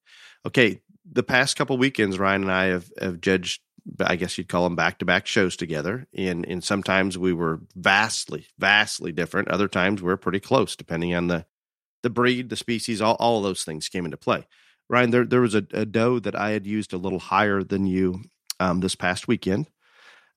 Okay, 0.46 0.80
the 1.10 1.22
past 1.22 1.56
couple 1.56 1.78
weekends, 1.78 2.18
Ryan 2.18 2.42
and 2.42 2.52
I 2.52 2.64
have 2.66 2.90
have 3.00 3.20
judged. 3.20 3.62
I 4.00 4.16
guess 4.16 4.38
you'd 4.38 4.48
call 4.48 4.64
them 4.64 4.76
back 4.76 4.98
to 5.00 5.04
back 5.04 5.26
shows 5.26 5.56
together, 5.56 6.06
and 6.16 6.46
and 6.46 6.64
sometimes 6.64 7.18
we 7.18 7.32
were 7.32 7.60
vastly 7.76 8.46
vastly 8.58 9.12
different. 9.12 9.48
Other 9.48 9.68
times 9.68 10.02
we 10.02 10.06
we're 10.06 10.16
pretty 10.16 10.40
close, 10.40 10.76
depending 10.76 11.14
on 11.14 11.28
the 11.28 11.46
the 12.02 12.10
breed, 12.10 12.50
the 12.50 12.56
species, 12.56 13.00
all 13.02 13.16
all 13.20 13.42
those 13.42 13.64
things 13.64 13.88
came 13.88 14.04
into 14.04 14.16
play. 14.18 14.46
Ryan, 14.88 15.10
there 15.10 15.24
there 15.26 15.40
was 15.42 15.54
a, 15.54 15.66
a 15.72 15.86
doe 15.86 16.18
that 16.20 16.36
I 16.36 16.50
had 16.50 16.66
used 16.66 16.92
a 16.92 16.98
little 16.98 17.18
higher 17.20 17.62
than 17.64 17.86
you 17.86 18.22
um, 18.60 18.80
this 18.80 18.94
past 18.96 19.28
weekend. 19.28 19.68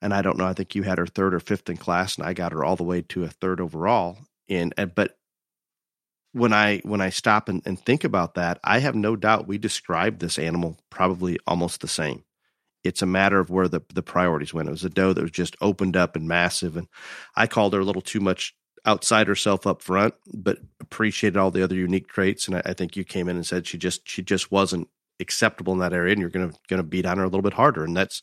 and 0.01 0.13
I 0.13 0.21
don't 0.21 0.37
know. 0.37 0.45
I 0.47 0.53
think 0.53 0.75
you 0.75 0.83
had 0.83 0.97
her 0.99 1.07
third 1.07 1.33
or 1.33 1.39
fifth 1.39 1.69
in 1.69 1.77
class, 1.77 2.17
and 2.17 2.25
I 2.27 2.33
got 2.33 2.51
her 2.53 2.63
all 2.63 2.75
the 2.75 2.83
way 2.83 3.01
to 3.03 3.23
a 3.23 3.29
third 3.29 3.61
overall. 3.61 4.19
And, 4.49 4.73
and 4.77 4.93
but 4.93 5.17
when 6.35 6.51
I 6.51 6.79
when 6.83 6.99
I 6.99 7.11
stop 7.11 7.47
and, 7.47 7.61
and 7.65 7.79
think 7.79 8.03
about 8.03 8.35
that, 8.35 8.59
I 8.61 8.79
have 8.79 8.93
no 8.93 9.15
doubt 9.15 9.47
we 9.47 9.57
described 9.57 10.19
this 10.19 10.37
animal 10.37 10.77
probably 10.89 11.39
almost 11.47 11.79
the 11.79 11.87
same. 11.87 12.25
It's 12.83 13.01
a 13.01 13.07
matter 13.07 13.39
of 13.39 13.49
where 13.49 13.69
the 13.69 13.81
the 13.93 14.03
priorities 14.03 14.53
went. 14.53 14.67
It 14.67 14.71
was 14.71 14.83
a 14.83 14.89
doe 14.89 15.13
that 15.13 15.21
was 15.21 15.31
just 15.31 15.55
opened 15.61 15.95
up 15.95 16.15
and 16.15 16.27
massive, 16.27 16.75
and 16.75 16.87
I 17.37 17.47
called 17.47 17.73
her 17.73 17.79
a 17.79 17.85
little 17.85 18.01
too 18.01 18.19
much 18.19 18.53
outside 18.85 19.27
herself 19.27 19.65
up 19.65 19.81
front, 19.81 20.13
but 20.33 20.59
appreciated 20.81 21.37
all 21.37 21.51
the 21.51 21.63
other 21.63 21.75
unique 21.75 22.09
traits. 22.09 22.47
And 22.47 22.57
I, 22.57 22.61
I 22.65 22.73
think 22.73 22.97
you 22.97 23.05
came 23.05 23.29
in 23.29 23.37
and 23.37 23.45
said 23.45 23.65
she 23.65 23.77
just 23.77 24.05
she 24.05 24.21
just 24.21 24.51
wasn't 24.51 24.89
acceptable 25.19 25.73
in 25.73 25.79
that 25.79 25.93
area, 25.93 26.11
and 26.11 26.21
you're 26.21 26.29
gonna 26.29 26.51
gonna 26.67 26.83
beat 26.83 27.05
on 27.05 27.17
her 27.17 27.23
a 27.23 27.27
little 27.27 27.41
bit 27.41 27.53
harder, 27.53 27.83
and 27.83 27.95
that's 27.95 28.21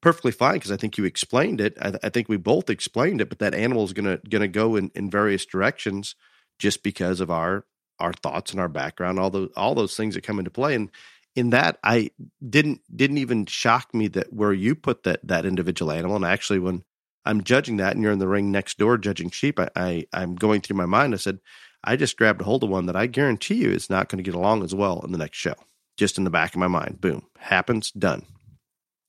perfectly 0.00 0.32
fine 0.32 0.54
because 0.54 0.72
I 0.72 0.76
think 0.76 0.98
you 0.98 1.04
explained 1.04 1.60
it. 1.60 1.76
I, 1.80 1.94
I, 2.02 2.08
think 2.08 2.28
we 2.28 2.36
both 2.36 2.70
explained 2.70 3.20
it, 3.20 3.28
but 3.28 3.38
that 3.40 3.54
animal 3.54 3.84
is 3.84 3.92
gonna 3.92 4.18
gonna 4.28 4.48
go 4.48 4.76
in, 4.76 4.90
in 4.94 5.10
various 5.10 5.44
directions 5.46 6.14
just 6.58 6.82
because 6.82 7.20
of 7.20 7.30
our 7.30 7.64
our 7.98 8.12
thoughts 8.12 8.52
and 8.52 8.60
our 8.60 8.68
background, 8.68 9.18
all 9.18 9.30
those 9.30 9.50
all 9.56 9.74
those 9.74 9.96
things 9.96 10.14
that 10.14 10.22
come 10.22 10.38
into 10.38 10.50
play. 10.50 10.74
And 10.74 10.90
in 11.34 11.50
that, 11.50 11.78
I 11.82 12.10
didn't 12.46 12.80
didn't 12.94 13.18
even 13.18 13.46
shock 13.46 13.94
me 13.94 14.08
that 14.08 14.32
where 14.32 14.52
you 14.52 14.74
put 14.74 15.02
that 15.04 15.26
that 15.26 15.46
individual 15.46 15.92
animal. 15.92 16.16
And 16.16 16.24
actually, 16.24 16.58
when 16.58 16.84
I'm 17.24 17.44
judging 17.44 17.76
that, 17.78 17.94
and 17.94 18.02
you're 18.02 18.12
in 18.12 18.18
the 18.18 18.28
ring 18.28 18.50
next 18.50 18.78
door 18.78 18.98
judging 18.98 19.30
sheep, 19.30 19.58
I, 19.60 19.68
I 19.76 20.06
I'm 20.12 20.34
going 20.34 20.60
through 20.60 20.76
my 20.76 20.86
mind. 20.86 21.14
I 21.14 21.18
said, 21.18 21.40
I 21.84 21.96
just 21.96 22.16
grabbed 22.16 22.40
a 22.40 22.44
hold 22.44 22.64
of 22.64 22.70
one 22.70 22.86
that 22.86 22.96
I 22.96 23.06
guarantee 23.06 23.56
you 23.56 23.70
is 23.70 23.90
not 23.90 24.08
going 24.08 24.18
to 24.18 24.28
get 24.28 24.34
along 24.34 24.64
as 24.64 24.74
well 24.74 25.00
in 25.04 25.12
the 25.12 25.18
next 25.18 25.38
show. 25.38 25.54
Just 25.98 26.16
in 26.16 26.24
the 26.24 26.30
back 26.30 26.54
of 26.54 26.60
my 26.60 26.68
mind, 26.68 27.00
boom, 27.00 27.26
happens, 27.38 27.90
done. 27.90 28.24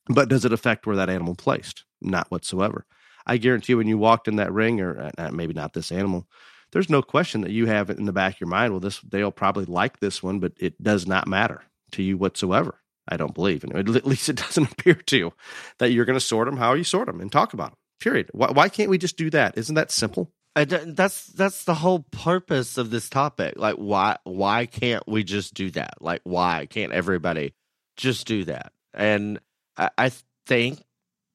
But 0.10 0.28
does 0.28 0.44
it 0.44 0.52
affect 0.52 0.86
where 0.86 0.98
that 0.98 1.10
animal 1.10 1.36
placed? 1.36 1.86
Not 2.02 2.30
whatsoever. 2.32 2.86
I 3.26 3.38
guarantee 3.38 3.74
you, 3.74 3.78
when 3.78 3.88
you 3.88 3.98
walked 3.98 4.28
in 4.28 4.38
that 4.38 4.52
ring, 4.52 4.82
or 4.82 5.12
uh, 5.18 5.30
maybe 5.32 5.54
not 5.54 5.74
this 5.74 5.92
animal, 5.92 6.28
there's 6.72 6.90
no 6.90 7.02
question 7.02 7.42
that 7.42 7.52
you 7.52 7.68
have 7.68 7.90
it 7.90 8.00
in 8.00 8.06
the 8.06 8.12
back 8.12 8.36
of 8.36 8.42
your 8.42 8.50
mind. 8.50 8.74
Well, 8.74 8.80
this 8.80 9.00
they'll 9.02 9.32
probably 9.32 9.66
like 9.66 10.00
this 10.00 10.24
one, 10.24 10.40
but 10.40 10.54
it 10.58 10.82
does 10.82 11.08
not 11.08 11.28
matter 11.28 11.64
to 11.92 12.04
you 12.04 12.18
whatsoever. 12.18 12.80
I 13.08 13.18
don't 13.18 13.34
believe, 13.34 13.64
and 13.64 13.76
at 13.76 14.06
least 14.06 14.30
it 14.30 14.36
doesn't 14.48 14.72
appear 14.72 14.96
to, 14.96 15.34
that 15.80 15.92
you're 15.92 16.06
going 16.06 16.20
to 16.20 16.26
sort 16.26 16.48
them 16.48 16.58
how 16.58 16.74
you 16.74 16.84
sort 16.84 17.08
them 17.08 17.22
and 17.22 17.32
talk 17.32 17.54
about 17.54 17.72
them. 17.72 17.78
Period. 18.00 18.30
Why, 18.34 18.52
why 18.52 18.70
can't 18.70 18.90
we 18.90 18.98
just 18.98 19.18
do 19.18 19.30
that? 19.32 19.58
Isn't 19.58 19.76
that 19.76 19.92
simple? 19.92 20.32
That's 20.56 21.28
that's 21.28 21.64
the 21.64 21.76
whole 21.76 22.00
purpose 22.12 22.78
of 22.78 22.90
this 22.90 23.10
topic. 23.10 23.54
Like, 23.58 23.76
why 23.76 24.18
why 24.24 24.66
can't 24.66 25.08
we 25.08 25.24
just 25.24 25.54
do 25.54 25.72
that? 25.72 25.96
Like, 26.02 26.22
why 26.24 26.68
can't 26.70 26.92
everybody 26.92 27.54
just 27.96 28.28
do 28.28 28.46
that? 28.46 28.74
And 28.94 29.40
I, 29.78 29.90
I 29.98 30.12
think 30.46 30.84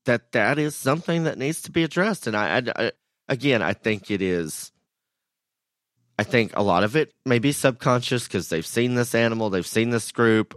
that 0.05 0.33
that 0.33 0.59
is 0.59 0.75
something 0.75 1.25
that 1.25 1.39
needs 1.39 1.63
to 1.63 1.71
be 1.71 1.85
addressed. 1.85 2.27
And 2.27 2.37
I, 2.37 2.59
I, 2.59 2.63
I 2.77 2.93
again, 3.29 3.63
I 3.63 3.73
think 3.73 4.11
it 4.11 4.21
is. 4.21 4.73
I 6.19 6.23
think 6.23 6.57
a 6.57 6.63
lot 6.63 6.85
of 6.85 6.95
it 6.95 7.13
may 7.25 7.41
be 7.41 7.51
subconscious 7.51 8.25
because 8.29 8.49
they've 8.49 8.67
seen 8.67 8.95
this 8.95 9.15
animal, 9.15 9.51
they've 9.51 9.67
seen 9.67 9.91
this 9.91 10.13
group 10.13 10.55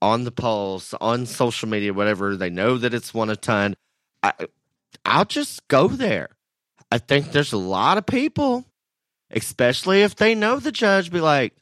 on 0.00 0.24
the 0.24 0.30
pulse, 0.30 0.94
on 0.94 1.26
social 1.26 1.68
media, 1.68 1.92
whatever. 1.92 2.36
They 2.36 2.50
know 2.50 2.78
that 2.78 2.94
it's 2.94 3.12
one 3.12 3.28
a 3.28 3.36
ton. 3.36 3.74
I, 4.22 4.32
I'll 5.04 5.24
just 5.24 5.66
go 5.68 5.88
there. 5.88 6.30
I 6.90 6.98
think 6.98 7.32
there's 7.32 7.52
a 7.52 7.58
lot 7.58 7.98
of 7.98 8.06
people, 8.06 8.64
especially 9.30 10.02
if 10.02 10.16
they 10.16 10.34
know 10.34 10.58
the 10.58 10.72
judge, 10.72 11.10
be 11.10 11.20
like, 11.20 11.54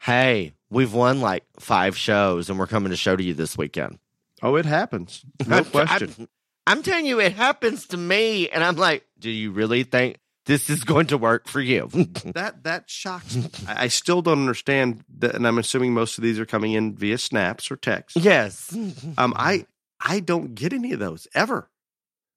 hey, 0.00 0.52
we've 0.70 0.92
won 0.92 1.20
like 1.20 1.44
five 1.58 1.96
shows 1.96 2.50
and 2.50 2.58
we're 2.58 2.66
coming 2.66 2.90
to 2.90 2.96
show 2.96 3.16
to 3.16 3.22
you 3.22 3.34
this 3.34 3.56
weekend. 3.56 3.98
Oh, 4.42 4.56
it 4.56 4.66
happens. 4.66 5.24
No 5.46 5.64
question. 5.64 6.12
I'm, 6.18 6.28
I'm 6.66 6.82
telling 6.82 7.06
you, 7.06 7.20
it 7.20 7.32
happens 7.32 7.86
to 7.88 7.96
me. 7.96 8.48
And 8.50 8.62
I'm 8.62 8.76
like, 8.76 9.04
do 9.18 9.30
you 9.30 9.52
really 9.52 9.84
think 9.84 10.18
this 10.44 10.68
is 10.68 10.84
going 10.84 11.06
to 11.06 11.18
work 11.18 11.48
for 11.48 11.60
you? 11.60 11.88
that 12.34 12.64
that 12.64 12.90
shocks 12.90 13.34
me. 13.36 13.48
I 13.66 13.88
still 13.88 14.20
don't 14.20 14.40
understand 14.40 15.02
that, 15.18 15.34
and 15.34 15.46
I'm 15.46 15.58
assuming 15.58 15.94
most 15.94 16.18
of 16.18 16.24
these 16.24 16.38
are 16.38 16.46
coming 16.46 16.72
in 16.72 16.94
via 16.94 17.16
snaps 17.16 17.70
or 17.70 17.76
text. 17.76 18.16
Yes. 18.16 18.70
um, 19.16 19.32
I 19.36 19.66
I 19.98 20.20
don't 20.20 20.54
get 20.54 20.74
any 20.74 20.92
of 20.92 20.98
those 21.00 21.26
ever 21.34 21.70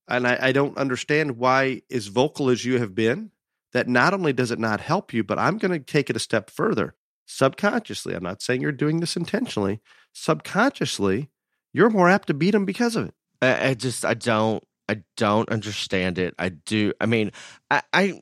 and 0.08 0.28
I, 0.28 0.38
I 0.42 0.52
don't 0.52 0.78
understand 0.78 1.38
why, 1.38 1.82
as 1.92 2.08
vocal 2.08 2.50
as 2.50 2.66
you 2.66 2.80
have 2.80 2.96
been, 2.96 3.32
that 3.74 3.88
not 3.88 4.14
only 4.14 4.34
does 4.34 4.52
it 4.52 4.60
not 4.60 4.80
help 4.80 5.14
you, 5.14 5.24
but 5.24 5.40
I'm 5.40 5.58
going 5.58 5.72
to 5.72 5.80
take 5.80 6.10
it 6.10 6.16
a 6.16 6.20
step 6.20 6.50
further. 6.50 6.96
Subconsciously, 7.26 8.14
I'm 8.16 8.24
not 8.24 8.42
saying 8.42 8.62
you're 8.62 8.72
doing 8.72 9.02
this 9.02 9.18
intentionally. 9.18 9.82
Subconsciously, 10.14 11.30
you're 11.74 11.90
more 11.90 12.10
apt 12.10 12.28
to 12.28 12.34
beat 12.34 12.52
them 12.52 12.66
because 12.66 12.96
of 12.96 13.10
it. 13.10 13.14
I, 13.42 13.70
I 13.70 13.74
just, 13.74 14.06
I 14.06 14.14
don't, 14.14 14.64
I 14.88 15.04
don't 15.18 15.50
understand 15.50 16.18
it. 16.18 16.34
I 16.40 16.50
do. 16.50 16.94
I 17.02 17.06
mean, 17.06 17.32
I, 17.70 17.82
I, 17.92 18.22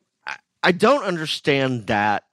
I 0.63 0.71
don't 0.71 1.03
understand 1.03 1.87
that 1.87 2.23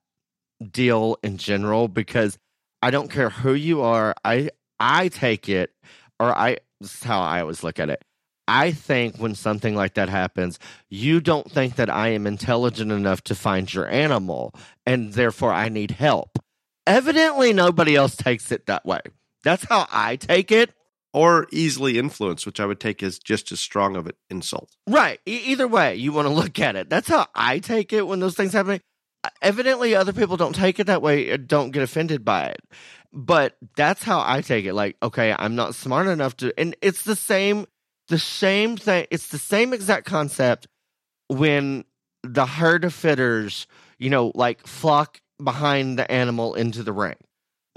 deal 0.71 1.19
in 1.23 1.37
general 1.37 1.89
because 1.89 2.39
I 2.81 2.91
don't 2.91 3.11
care 3.11 3.29
who 3.29 3.53
you 3.53 3.83
are. 3.83 4.15
I, 4.25 4.51
I 4.81 5.09
take 5.09 5.49
it, 5.49 5.71
or 6.19 6.37
I. 6.37 6.57
This 6.81 6.95
is 6.95 7.03
how 7.05 7.21
I 7.21 7.43
always 7.43 7.63
look 7.63 7.79
at 7.79 7.91
it. 7.91 8.03
I 8.49 8.73
think 8.73 9.17
when 9.19 9.35
something 9.35 9.75
like 9.75 9.95
that 9.95 10.09
happens, 10.09 10.59
you 10.89 11.21
don't 11.21 11.51
think 11.51 11.77
that 11.77 11.89
I 11.91 12.09
am 12.09 12.27
intelligent 12.27 12.91
enough 12.91 13.23
to 13.25 13.35
find 13.35 13.73
your 13.73 13.89
animal, 13.89 14.55
and 14.85 15.13
therefore 15.13 15.53
I 15.53 15.69
need 15.69 15.93
help. 15.93 16.39
Evidently, 16.87 17.53
nobody 17.53 17.95
else 17.95 18.17
takes 18.17 18.51
it 18.51 18.67
that 18.67 18.85
way. 18.85 19.01
That's 19.45 19.65
how 19.65 19.87
I 19.91 20.17
take 20.17 20.51
it. 20.51 20.73
Or 21.15 21.47
easily 21.53 21.99
influenced, 21.99 22.47
which 22.47 22.59
I 22.59 22.65
would 22.65 22.81
take 22.81 23.03
as 23.03 23.19
just 23.19 23.53
as 23.53 23.61
strong 23.61 23.97
of 23.97 24.07
an 24.07 24.15
insult. 24.31 24.71
Right. 24.89 25.21
E- 25.27 25.43
either 25.47 25.69
way, 25.69 25.95
you 25.95 26.11
want 26.11 26.27
to 26.27 26.33
look 26.33 26.59
at 26.59 26.75
it. 26.75 26.89
That's 26.89 27.09
how 27.09 27.27
I 27.35 27.59
take 27.59 27.93
it 27.93 28.07
when 28.07 28.21
those 28.21 28.35
things 28.35 28.55
happen. 28.55 28.81
Uh, 29.23 29.29
evidently, 29.43 29.95
other 29.95 30.15
people 30.15 30.39
don't 30.39 30.55
take 30.55 30.81
it 30.81 30.87
that 30.87 31.03
way, 31.03 31.31
uh, 31.31 31.37
don't 31.37 31.71
get 31.71 31.83
offended 31.83 32.25
by 32.25 32.47
it. 32.47 32.63
But 33.13 33.57
that's 33.77 34.03
how 34.03 34.25
I 34.27 34.41
take 34.41 34.65
it. 34.65 34.73
Like, 34.73 34.97
okay, 35.03 35.37
I'm 35.39 35.55
not 35.55 35.75
smart 35.75 36.07
enough 36.07 36.35
to, 36.39 36.59
and 36.59 36.75
it's 36.81 37.03
the 37.03 37.15
same 37.15 37.67
the 38.09 38.19
same 38.19 38.77
thing. 38.77 39.07
It's 39.11 39.29
the 39.29 39.39
same 39.39 39.73
exact 39.73 40.07
concept 40.07 40.67
when 41.29 41.85
the 42.23 42.47
herd 42.47 42.85
of 42.85 42.95
fitters, 42.95 43.67
you 43.99 44.11
know, 44.11 44.33
like 44.35 44.67
flock 44.67 45.21
behind 45.43 45.99
the 45.99 46.11
animal 46.11 46.55
into 46.55 46.83
the 46.83 46.93
ring. 46.93 47.17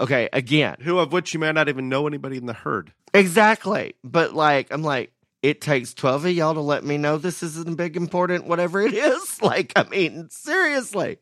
Okay, 0.00 0.28
again. 0.32 0.76
Who 0.80 0.98
of 0.98 1.12
which 1.12 1.32
you 1.32 1.40
may 1.40 1.50
not 1.52 1.68
even 1.68 1.88
know 1.88 2.06
anybody 2.06 2.36
in 2.36 2.46
the 2.46 2.52
herd. 2.52 2.92
Exactly. 3.14 3.94
But 4.04 4.34
like, 4.34 4.70
I'm 4.70 4.82
like, 4.82 5.12
it 5.42 5.60
takes 5.60 5.94
12 5.94 6.26
of 6.26 6.32
y'all 6.32 6.54
to 6.54 6.60
let 6.60 6.84
me 6.84 6.98
know 6.98 7.18
this 7.18 7.42
isn't 7.42 7.76
big, 7.76 7.96
important, 7.96 8.46
whatever 8.46 8.80
it 8.82 8.94
is. 8.94 9.38
Like, 9.42 9.72
I 9.76 9.84
mean, 9.84 10.28
seriously. 10.30 11.18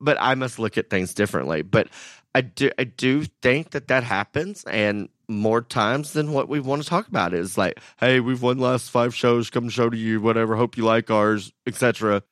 But 0.00 0.16
I 0.20 0.34
must 0.34 0.58
look 0.58 0.76
at 0.78 0.90
things 0.90 1.14
differently. 1.14 1.62
But 1.62 1.88
I 2.34 2.40
do, 2.40 2.70
I 2.78 2.84
do 2.84 3.24
think 3.42 3.70
that 3.70 3.88
that 3.88 4.02
happens. 4.04 4.64
And 4.64 5.08
more 5.28 5.62
times 5.62 6.12
than 6.12 6.32
what 6.32 6.48
we 6.48 6.60
want 6.60 6.82
to 6.82 6.88
talk 6.88 7.08
about 7.08 7.34
is 7.34 7.58
like, 7.58 7.78
hey, 7.98 8.20
we've 8.20 8.42
won 8.42 8.58
last 8.58 8.90
five 8.90 9.14
shows, 9.14 9.50
come 9.50 9.68
show 9.68 9.90
to 9.90 9.96
you, 9.96 10.20
whatever, 10.20 10.56
hope 10.56 10.76
you 10.76 10.84
like 10.84 11.10
ours, 11.10 11.52
etc. 11.66 12.22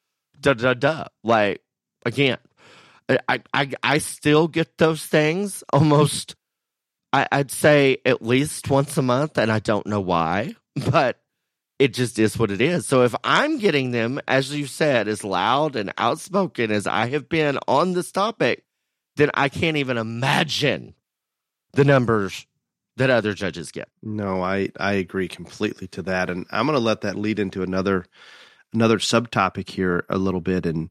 Da 0.40 0.54
da 0.54 0.74
da. 0.74 1.06
Like 1.22 1.62
again, 2.04 2.38
I 3.08 3.42
I 3.52 3.70
I 3.82 3.98
still 3.98 4.48
get 4.48 4.78
those 4.78 5.04
things 5.04 5.64
almost. 5.72 6.36
I, 7.12 7.28
I'd 7.30 7.52
say 7.52 7.98
at 8.04 8.22
least 8.22 8.70
once 8.70 8.96
a 8.96 9.02
month, 9.02 9.38
and 9.38 9.50
I 9.50 9.60
don't 9.60 9.86
know 9.86 10.00
why, 10.00 10.56
but 10.90 11.20
it 11.78 11.94
just 11.94 12.18
is 12.18 12.38
what 12.38 12.50
it 12.50 12.60
is. 12.60 12.86
So 12.86 13.02
if 13.02 13.14
I'm 13.22 13.58
getting 13.58 13.90
them, 13.90 14.20
as 14.26 14.54
you 14.54 14.66
said, 14.66 15.06
as 15.08 15.24
loud 15.24 15.76
and 15.76 15.92
outspoken 15.98 16.70
as 16.70 16.86
I 16.86 17.06
have 17.08 17.28
been 17.28 17.58
on 17.68 17.92
this 17.92 18.10
topic, 18.12 18.64
then 19.16 19.30
I 19.34 19.48
can't 19.48 19.76
even 19.76 19.96
imagine 19.96 20.94
the 21.72 21.84
numbers 21.84 22.46
that 22.96 23.10
other 23.10 23.34
judges 23.34 23.70
get. 23.70 23.88
No, 24.02 24.42
I 24.42 24.70
I 24.78 24.94
agree 24.94 25.28
completely 25.28 25.88
to 25.88 26.02
that, 26.02 26.30
and 26.30 26.46
I'm 26.50 26.66
going 26.66 26.78
to 26.78 26.84
let 26.84 27.00
that 27.02 27.16
lead 27.16 27.38
into 27.38 27.62
another 27.62 28.06
another 28.72 28.98
subtopic 28.98 29.70
here 29.70 30.04
a 30.08 30.18
little 30.18 30.40
bit, 30.40 30.66
and 30.66 30.90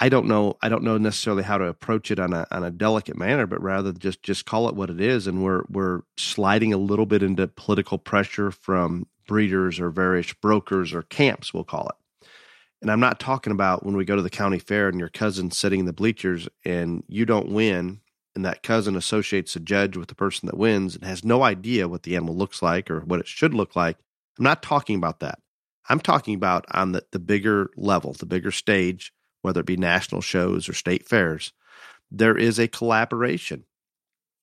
I 0.00 0.08
don't 0.08 0.26
know 0.26 0.56
I 0.62 0.68
don't 0.68 0.82
know 0.84 0.98
necessarily 0.98 1.42
how 1.42 1.58
to 1.58 1.66
approach 1.66 2.10
it 2.10 2.18
on 2.18 2.32
a 2.32 2.46
on 2.50 2.64
a 2.64 2.70
delicate 2.70 3.16
manner, 3.16 3.46
but 3.46 3.62
rather 3.62 3.92
just 3.92 4.22
just 4.22 4.46
call 4.46 4.68
it 4.68 4.74
what 4.74 4.90
it 4.90 5.00
is, 5.00 5.26
and 5.26 5.42
we're 5.42 5.64
we're 5.68 6.02
sliding 6.16 6.72
a 6.72 6.78
little 6.78 7.06
bit 7.06 7.22
into 7.22 7.48
political 7.48 7.98
pressure 7.98 8.50
from 8.50 9.06
breeders 9.26 9.80
or 9.80 9.90
various 9.90 10.32
brokers 10.34 10.92
or 10.92 11.02
camps, 11.02 11.52
we'll 11.52 11.64
call 11.64 11.88
it. 11.88 12.36
And 12.82 12.90
I'm 12.90 13.00
not 13.00 13.18
talking 13.18 13.52
about 13.52 13.84
when 13.84 13.96
we 13.96 14.04
go 14.04 14.16
to 14.16 14.22
the 14.22 14.30
county 14.30 14.58
fair 14.58 14.88
and 14.88 14.98
your 14.98 15.08
cousin's 15.08 15.58
sitting 15.58 15.80
in 15.80 15.86
the 15.86 15.92
bleachers 15.92 16.48
and 16.64 17.02
you 17.08 17.24
don't 17.24 17.48
win 17.48 18.00
and 18.36 18.44
that 18.44 18.62
cousin 18.62 18.94
associates 18.94 19.56
a 19.56 19.60
judge 19.60 19.96
with 19.96 20.08
the 20.08 20.14
person 20.14 20.46
that 20.46 20.58
wins 20.58 20.94
and 20.94 21.04
has 21.04 21.24
no 21.24 21.42
idea 21.42 21.88
what 21.88 22.04
the 22.04 22.14
animal 22.14 22.36
looks 22.36 22.62
like 22.62 22.90
or 22.90 23.00
what 23.00 23.18
it 23.18 23.26
should 23.26 23.54
look 23.54 23.74
like. 23.74 23.96
I'm 24.38 24.44
not 24.44 24.62
talking 24.62 24.96
about 24.96 25.20
that. 25.20 25.40
I'm 25.88 26.00
talking 26.00 26.34
about 26.34 26.66
on 26.70 26.92
the, 26.92 27.04
the 27.12 27.18
bigger 27.18 27.70
level, 27.76 28.12
the 28.12 28.26
bigger 28.26 28.50
stage, 28.50 29.12
whether 29.42 29.60
it 29.60 29.66
be 29.66 29.76
national 29.76 30.20
shows 30.20 30.68
or 30.68 30.74
state 30.74 31.08
fairs, 31.08 31.52
there 32.10 32.36
is 32.36 32.58
a 32.58 32.68
collaboration. 32.68 33.64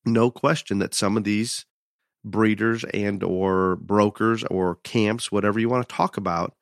No 0.05 0.31
question 0.31 0.79
that 0.79 0.95
some 0.95 1.15
of 1.15 1.23
these 1.23 1.65
breeders 2.25 2.83
and 2.85 3.23
or 3.23 3.75
brokers 3.75 4.43
or 4.45 4.75
camps, 4.83 5.31
whatever 5.31 5.59
you 5.59 5.69
want 5.69 5.87
to 5.87 5.95
talk 5.95 6.17
about, 6.17 6.55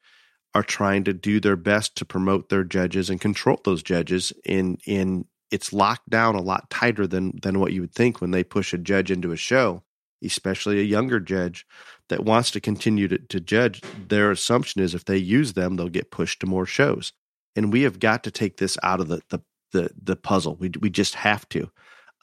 are 0.54 0.64
trying 0.64 1.04
to 1.06 1.14
do 1.14 1.40
their 1.40 1.56
best 1.56 1.96
to 1.96 2.06
promote 2.06 2.50
their 2.50 2.64
judges 2.64 3.10
and 3.10 3.22
control 3.22 3.60
those 3.64 3.82
judges 3.82 4.34
in 4.44 4.78
in 4.86 5.26
it's 5.52 5.74
locked 5.74 6.10
down 6.10 6.36
a 6.36 6.42
lot 6.42 6.70
tighter 6.70 7.06
than 7.06 7.38
than 7.42 7.60
what 7.60 7.74
you 7.74 7.82
would 7.82 7.94
think 7.94 8.22
when 8.22 8.32
they 8.32 8.44
push 8.44 8.74
a 8.74 8.78
judge 8.78 9.12
into 9.12 9.32
a 9.32 9.38
show, 9.38 9.84
especially 10.24 10.80
a 10.80 10.84
younger 10.84 11.20
judge 11.20 11.66
that 12.10 12.26
wants 12.26 12.52
to 12.52 12.60
continue 12.60 13.08
to, 13.08 13.18
to 13.18 13.40
judge. 13.40 13.82
Their 14.08 14.32
assumption 14.32 14.82
is 14.82 14.96
if 14.96 15.06
they 15.06 15.18
use 15.18 15.54
them, 15.54 15.76
they'll 15.76 15.90
get 15.90 16.12
pushed 16.12 16.40
to 16.42 16.48
more 16.48 16.66
shows. 16.66 17.14
And 17.56 17.72
we 17.72 17.84
have 17.84 18.00
got 18.00 18.24
to 18.24 18.32
take 18.32 18.58
this 18.58 18.78
out 18.82 19.00
of 19.00 19.08
the 19.10 19.22
the 19.30 19.40
the, 19.74 19.92
the 20.02 20.16
puzzle. 20.16 20.56
We 20.56 20.72
we 20.80 20.90
just 20.90 21.16
have 21.16 21.48
to. 21.50 21.70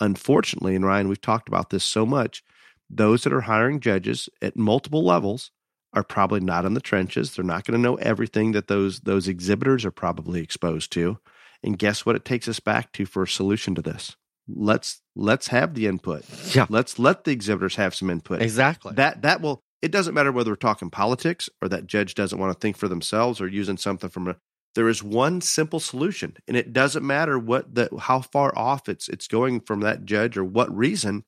Unfortunately, 0.00 0.76
and 0.76 0.84
Ryan, 0.84 1.08
we've 1.08 1.20
talked 1.20 1.48
about 1.48 1.70
this 1.70 1.84
so 1.84 2.06
much. 2.06 2.44
Those 2.88 3.24
that 3.24 3.32
are 3.32 3.42
hiring 3.42 3.80
judges 3.80 4.28
at 4.40 4.56
multiple 4.56 5.04
levels 5.04 5.50
are 5.92 6.04
probably 6.04 6.40
not 6.40 6.64
in 6.64 6.74
the 6.74 6.80
trenches. 6.80 7.34
They're 7.34 7.44
not 7.44 7.64
going 7.64 7.76
to 7.76 7.82
know 7.82 7.96
everything 7.96 8.52
that 8.52 8.68
those 8.68 9.00
those 9.00 9.28
exhibitors 9.28 9.84
are 9.84 9.90
probably 9.90 10.40
exposed 10.40 10.92
to. 10.92 11.18
And 11.62 11.78
guess 11.78 12.06
what 12.06 12.16
it 12.16 12.24
takes 12.24 12.46
us 12.48 12.61
back 12.61 12.92
to 12.92 13.04
for 13.06 13.24
a 13.24 13.28
solution 13.28 13.74
to 13.74 13.82
this? 13.82 14.16
Let's 14.48 15.02
let's 15.14 15.48
have 15.48 15.74
the 15.74 15.86
input. 15.86 16.24
Yeah. 16.54 16.66
Let's 16.68 16.98
let 16.98 17.24
the 17.24 17.32
exhibitors 17.32 17.76
have 17.76 17.94
some 17.94 18.09
input. 18.11 18.40
Exactly. 18.40 18.94
That 18.94 19.22
that 19.22 19.40
will 19.40 19.62
it 19.82 19.90
doesn't 19.92 20.14
matter 20.14 20.32
whether 20.32 20.50
we're 20.50 20.56
talking 20.56 20.90
politics 20.90 21.48
or 21.61 21.68
that 21.68 21.86
judge 21.86 22.14
doesn't 22.14 22.38
want 22.38 22.52
to 22.52 22.59
think 22.59 22.76
for 22.76 22.88
themselves 22.88 23.40
or 23.40 23.46
using 23.48 23.76
something 23.76 24.09
from 24.11 24.28
a 24.28 24.36
there 24.74 24.88
is 24.88 25.02
one 25.02 25.40
simple 25.40 25.80
solution 25.80 26.36
and 26.46 26.56
it 26.56 26.72
doesn't 26.72 27.06
matter 27.06 27.38
what 27.38 27.74
the 27.74 27.88
how 28.00 28.20
far 28.20 28.56
off 28.56 28.88
it's 28.88 29.09
it's 29.09 29.26
going 29.26 29.61
from 29.61 29.80
that 29.80 30.04
judge 30.04 30.36
or 30.36 30.44
what 30.44 30.74
reason 30.74 31.24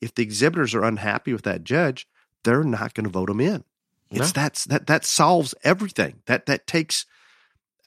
if 0.00 0.14
the 0.14 0.22
exhibitors 0.22 0.74
are 0.74 0.84
unhappy 0.84 1.32
with 1.32 1.42
that 1.42 1.64
judge 1.64 2.06
they're 2.44 2.64
not 2.64 2.94
going 2.94 3.04
to 3.04 3.10
vote 3.10 3.28
them 3.28 3.40
in 3.40 3.64
it's 4.10 4.34
No. 4.34 4.42
that's 4.42 4.64
that 4.64 4.86
that 4.88 5.04
solves 5.04 5.54
everything 5.64 6.22
that 6.26 6.46
that 6.46 6.66
takes 6.66 7.04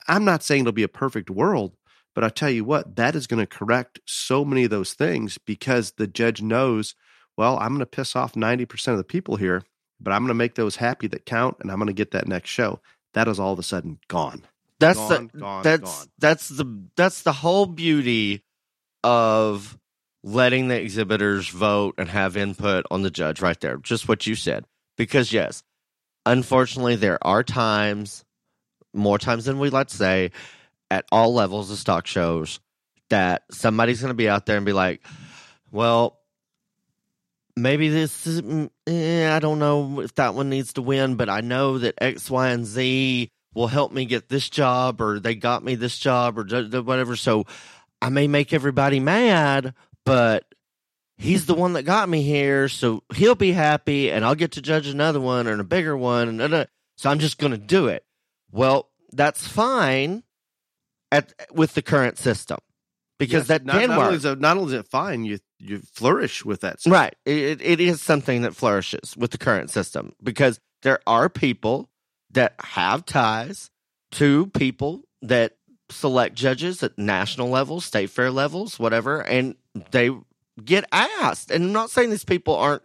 i'm 0.08 0.24
not 0.26 0.44
saying 0.44 0.62
it'll 0.62 0.72
be 0.72 0.84
a 0.84 0.88
perfect 0.88 1.30
world 1.30 1.74
but 2.14 2.24
i 2.24 2.30
tell 2.30 2.50
you 2.50 2.64
what 2.64 2.96
that 2.96 3.16
is 3.16 3.28
going 3.28 3.40
to 3.40 3.48
correct 3.48 4.00
so 4.06 4.44
many 4.46 4.64
of 4.64 4.70
those 4.70 4.94
things 4.94 5.38
because 5.38 5.94
the 5.94 6.08
judge 6.08 6.42
knows 6.42 6.96
well 7.38 7.58
i'm 7.60 7.70
going 7.70 7.80
to 7.80 7.86
piss 7.86 8.16
off 8.16 8.34
90% 8.34 8.88
of 8.90 8.98
the 8.98 9.04
people 9.04 9.36
here 9.36 9.64
but 10.00 10.12
i'm 10.12 10.22
going 10.22 10.30
to 10.30 10.34
make 10.34 10.56
those 10.56 10.78
happy 10.78 11.08
that 11.08 11.26
count 11.26 11.58
and 11.60 11.72
i'm 11.72 11.78
going 11.78 11.88
to 11.88 11.94
get 11.94 12.12
that 12.12 12.28
next 12.28 12.50
show. 12.50 12.80
That 13.14 13.28
is 13.28 13.42
all 13.42 13.52
of 13.52 13.60
a 13.60 13.64
sudden 13.64 14.00
gone. 14.08 14.44
That's 14.80 14.98
gone, 14.98 15.30
the 15.34 15.40
gone, 15.40 15.64
that's 15.64 15.98
gone. 16.00 16.08
that's 16.18 16.48
the 16.48 16.84
that's 16.96 17.24
the 17.24 17.34
whole 17.34 17.66
beauty 17.66 18.42
of 19.04 19.78
letting 20.24 20.70
the 20.70 20.80
exhibitors 20.80 21.50
vote 21.50 21.96
and 21.98 22.08
have 22.08 22.38
input 22.38 22.86
on 22.90 23.02
the 23.02 23.12
judge 23.12 23.42
right 23.42 23.60
there. 23.60 23.76
Just 23.78 24.08
what 24.08 24.26
you 24.26 24.36
said. 24.36 24.66
Because 24.96 25.34
yes 25.34 25.64
unfortunately 26.26 26.96
there 26.96 27.18
are 27.26 27.44
times 27.44 28.24
more 28.94 29.18
times 29.18 29.46
than 29.46 29.60
we'd 29.60 29.74
like 29.74 29.88
to 29.88 29.98
say 29.98 30.32
at 30.92 31.06
all 31.12 31.34
levels 31.34 31.72
of 31.72 31.78
stock 31.78 32.06
shows 32.06 32.60
that 33.10 33.44
somebody's 33.50 34.02
going 34.02 34.12
to 34.12 34.14
be 34.14 34.30
out 34.30 34.46
there 34.46 34.58
and 34.58 34.66
be 34.66 34.74
like 34.74 35.02
well 35.72 36.20
maybe 37.56 37.88
this 37.88 38.28
is, 38.28 38.42
mm, 38.42 38.70
eh, 38.86 39.34
i 39.34 39.40
don't 39.40 39.58
know 39.58 40.02
if 40.02 40.14
that 40.16 40.36
one 40.36 40.50
needs 40.50 40.74
to 40.74 40.82
win 40.82 41.16
but 41.16 41.30
i 41.30 41.40
know 41.40 41.78
that 41.78 41.96
x 42.00 42.30
y 42.30 42.50
and 42.50 42.66
z 42.66 43.32
will 43.54 43.68
help 43.68 43.92
me 43.92 44.06
get 44.06 44.28
this 44.28 44.50
job 44.50 45.02
or 45.02 45.20
they 45.20 45.34
got 45.34 45.64
me 45.64 45.76
this 45.76 45.98
job 45.98 46.38
or 46.38 46.44
whatever 46.82 47.16
so 47.16 47.46
i 48.02 48.10
may 48.10 48.28
make 48.28 48.52
everybody 48.52 49.00
mad 49.00 49.74
but 50.06 50.44
he's 51.18 51.46
the 51.46 51.54
one 51.54 51.74
that 51.74 51.84
got 51.84 52.10
me 52.10 52.22
here 52.22 52.68
so 52.68 53.02
he'll 53.16 53.34
be 53.34 53.54
happy 53.54 54.12
and 54.12 54.26
i'll 54.26 54.36
get 54.36 54.52
to 54.52 54.62
judge 54.62 54.88
another 54.88 55.22
one 55.22 55.48
and 55.48 55.62
a 55.62 55.66
bigger 55.66 55.96
one 55.96 56.42
and 56.42 56.68
so 56.98 57.10
i'm 57.10 57.20
just 57.20 57.38
going 57.38 57.52
to 57.52 57.58
do 57.58 57.88
it. 57.88 58.06
Well 58.52 58.90
that's 59.14 59.48
fine 59.48 60.24
at 61.12 61.34
with 61.52 61.74
the 61.74 61.82
current 61.82 62.18
system 62.18 62.58
because 63.20 63.42
Yes, 63.42 63.48
that 63.50 63.66
not, 63.66 63.80
can 63.80 63.90
not 63.90 63.98
work 63.98 64.06
Only 64.08 64.18
is 64.18 64.26
it, 64.26 64.40
not 64.40 64.58
only 64.58 64.74
is 64.74 64.80
it 64.80 64.88
fine, 64.88 65.24
you 65.26 65.40
you 65.60 65.82
flourish 65.94 66.44
with 66.44 66.62
that. 66.62 66.82
stuff. 66.82 66.94
Right. 66.94 67.16
It, 67.26 67.62
it 67.62 67.80
is 67.80 68.02
something 68.02 68.42
that 68.42 68.56
flourishes 68.56 69.16
with 69.16 69.32
the 69.32 69.38
current 69.38 69.70
system 69.70 70.14
because 70.24 70.60
there 70.82 71.00
are 71.06 71.30
people 71.30 71.90
that 72.32 72.56
have 72.60 73.06
ties 73.06 73.70
to 74.14 74.48
people 74.48 75.04
that 75.22 75.58
select 75.92 76.36
judges 76.36 76.82
at 76.82 76.98
national 76.98 77.50
levels, 77.50 77.86
state 77.86 78.10
fair 78.10 78.32
levels, 78.32 78.80
whatever, 78.80 79.22
and 79.22 79.56
they 79.92 80.10
get 80.64 80.86
asked. 80.92 81.52
And 81.52 81.66
I'm 81.66 81.72
not 81.74 81.92
saying 81.92 82.10
these 82.10 82.26
people 82.26 82.56
aren't 82.56 82.84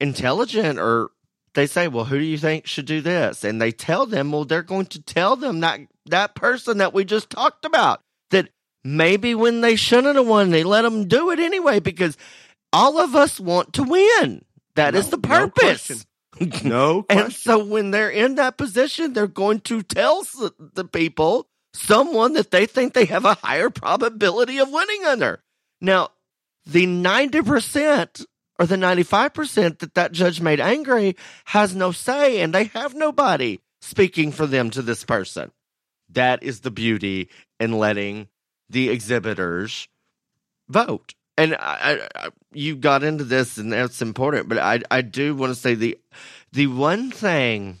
intelligent 0.00 0.78
or 0.78 1.10
they 1.54 1.66
say, 1.66 1.88
well, 1.88 2.04
who 2.06 2.18
do 2.18 2.24
you 2.24 2.38
think 2.38 2.66
should 2.66 2.86
do 2.86 3.00
this? 3.00 3.44
And 3.44 3.60
they 3.60 3.72
tell 3.72 4.04
them, 4.06 4.32
well, 4.32 4.44
they're 4.44 4.62
going 4.62 4.86
to 4.86 5.02
tell 5.02 5.36
them 5.36 5.60
that 5.60 5.80
that 6.10 6.34
person 6.34 6.78
that 6.78 6.94
we 6.94 7.04
just 7.04 7.30
talked 7.30 7.64
about 7.64 8.00
that 8.30 8.48
maybe 8.84 9.34
when 9.34 9.60
they 9.60 9.76
shouldn't 9.76 10.16
have 10.16 10.26
won, 10.26 10.50
they 10.50 10.64
let 10.64 10.82
them 10.82 11.08
do 11.08 11.30
it 11.30 11.38
anyway 11.38 11.80
because 11.80 12.16
all 12.72 12.98
of 12.98 13.14
us 13.14 13.40
want 13.40 13.72
to 13.74 13.82
win. 13.82 14.44
That 14.74 14.94
is 14.94 15.10
No- 15.10 15.16
the 15.16 15.28
no 15.28 15.48
purpose. 15.48 16.06
No 16.62 17.06
and 17.08 17.32
so 17.32 17.64
when 17.64 17.92
they're 17.92 18.10
in 18.10 18.34
that 18.34 18.58
position, 18.58 19.14
they're 19.14 19.26
going 19.26 19.60
to 19.60 19.82
tell 19.82 20.22
the 20.74 20.84
people 20.84 21.48
someone 21.72 22.34
that 22.34 22.50
they 22.50 22.66
think 22.66 22.92
they 22.92 23.06
have 23.06 23.24
a 23.24 23.34
higher 23.34 23.70
probability 23.70 24.58
of 24.58 24.70
winning 24.70 25.02
under. 25.06 25.42
Now, 25.80 26.10
the 26.66 26.86
90% 26.86 28.26
or 28.58 28.66
the 28.66 28.76
95% 28.76 29.78
that 29.78 29.94
that 29.94 30.12
judge 30.12 30.40
made 30.40 30.60
angry 30.60 31.16
has 31.46 31.74
no 31.74 31.92
say 31.92 32.40
and 32.40 32.52
they 32.52 32.64
have 32.64 32.94
nobody 32.94 33.60
speaking 33.80 34.32
for 34.32 34.46
them 34.46 34.70
to 34.70 34.82
this 34.82 35.04
person. 35.04 35.52
That 36.10 36.42
is 36.42 36.60
the 36.60 36.70
beauty 36.70 37.28
in 37.58 37.72
letting 37.72 38.28
the 38.68 38.88
exhibitors 38.90 39.88
vote. 40.68 41.14
And 41.38 41.54
I, 41.54 42.08
I, 42.14 42.28
you 42.52 42.76
got 42.76 43.02
into 43.02 43.24
this, 43.24 43.58
and 43.58 43.72
that's 43.72 44.00
important. 44.00 44.48
But 44.48 44.58
I, 44.58 44.80
I 44.90 45.02
do 45.02 45.34
want 45.34 45.54
to 45.54 45.60
say 45.60 45.74
the, 45.74 45.98
the 46.52 46.66
one 46.66 47.10
thing, 47.10 47.78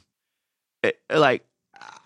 eh, 0.82 0.92
like 1.10 1.44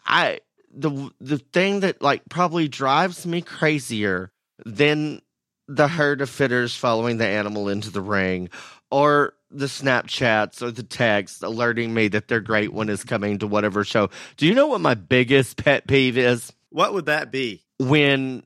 I, 0.07 0.41
the 0.73 1.11
the 1.21 1.39
thing 1.39 1.81
that 1.81 2.01
like 2.01 2.23
probably 2.29 2.69
drives 2.69 3.27
me 3.27 3.43
crazier 3.43 4.31
than 4.65 5.21
the 5.67 5.89
herd 5.89 6.21
of 6.21 6.31
fitters 6.31 6.77
following 6.77 7.17
the 7.17 7.27
animal 7.27 7.69
into 7.69 7.91
the 7.91 8.01
ring, 8.01 8.49
or 8.91 9.35
the 9.51 9.67
Snapchats 9.67 10.63
or 10.63 10.71
the 10.71 10.83
texts 10.83 11.43
alerting 11.43 11.93
me 11.93 12.09
that 12.09 12.29
their 12.29 12.41
great 12.41 12.73
one 12.73 12.89
is 12.89 13.05
coming 13.05 13.39
to 13.39 13.47
whatever 13.47 13.85
show. 13.85 14.11
Do 14.37 14.47
you 14.47 14.55
know 14.55 14.69
what 14.69 14.81
my 14.81 14.95
biggest 14.95 15.57
pet 15.57 15.87
peeve 15.87 16.17
is? 16.17 16.53
What 16.71 16.93
would 16.93 17.07
that 17.07 17.33
be? 17.33 17.65
when 17.81 18.43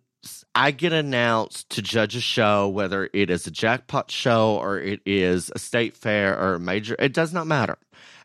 I 0.55 0.71
get 0.71 0.93
announced 0.93 1.69
to 1.71 1.83
judge 1.83 2.15
a 2.15 2.21
show, 2.21 2.69
whether 2.69 3.11
it 3.13 3.31
is 3.31 3.47
a 3.47 3.51
jackpot 3.51 4.11
show 4.11 4.57
or 4.57 4.79
it 4.79 5.01
is 5.05 5.51
a 5.55 5.59
state 5.59 5.97
fair 5.97 6.39
or 6.39 6.55
a 6.55 6.61
major, 6.61 6.95
it 6.99 7.13
does 7.13 7.33
not 7.33 7.47
matter. 7.47 7.77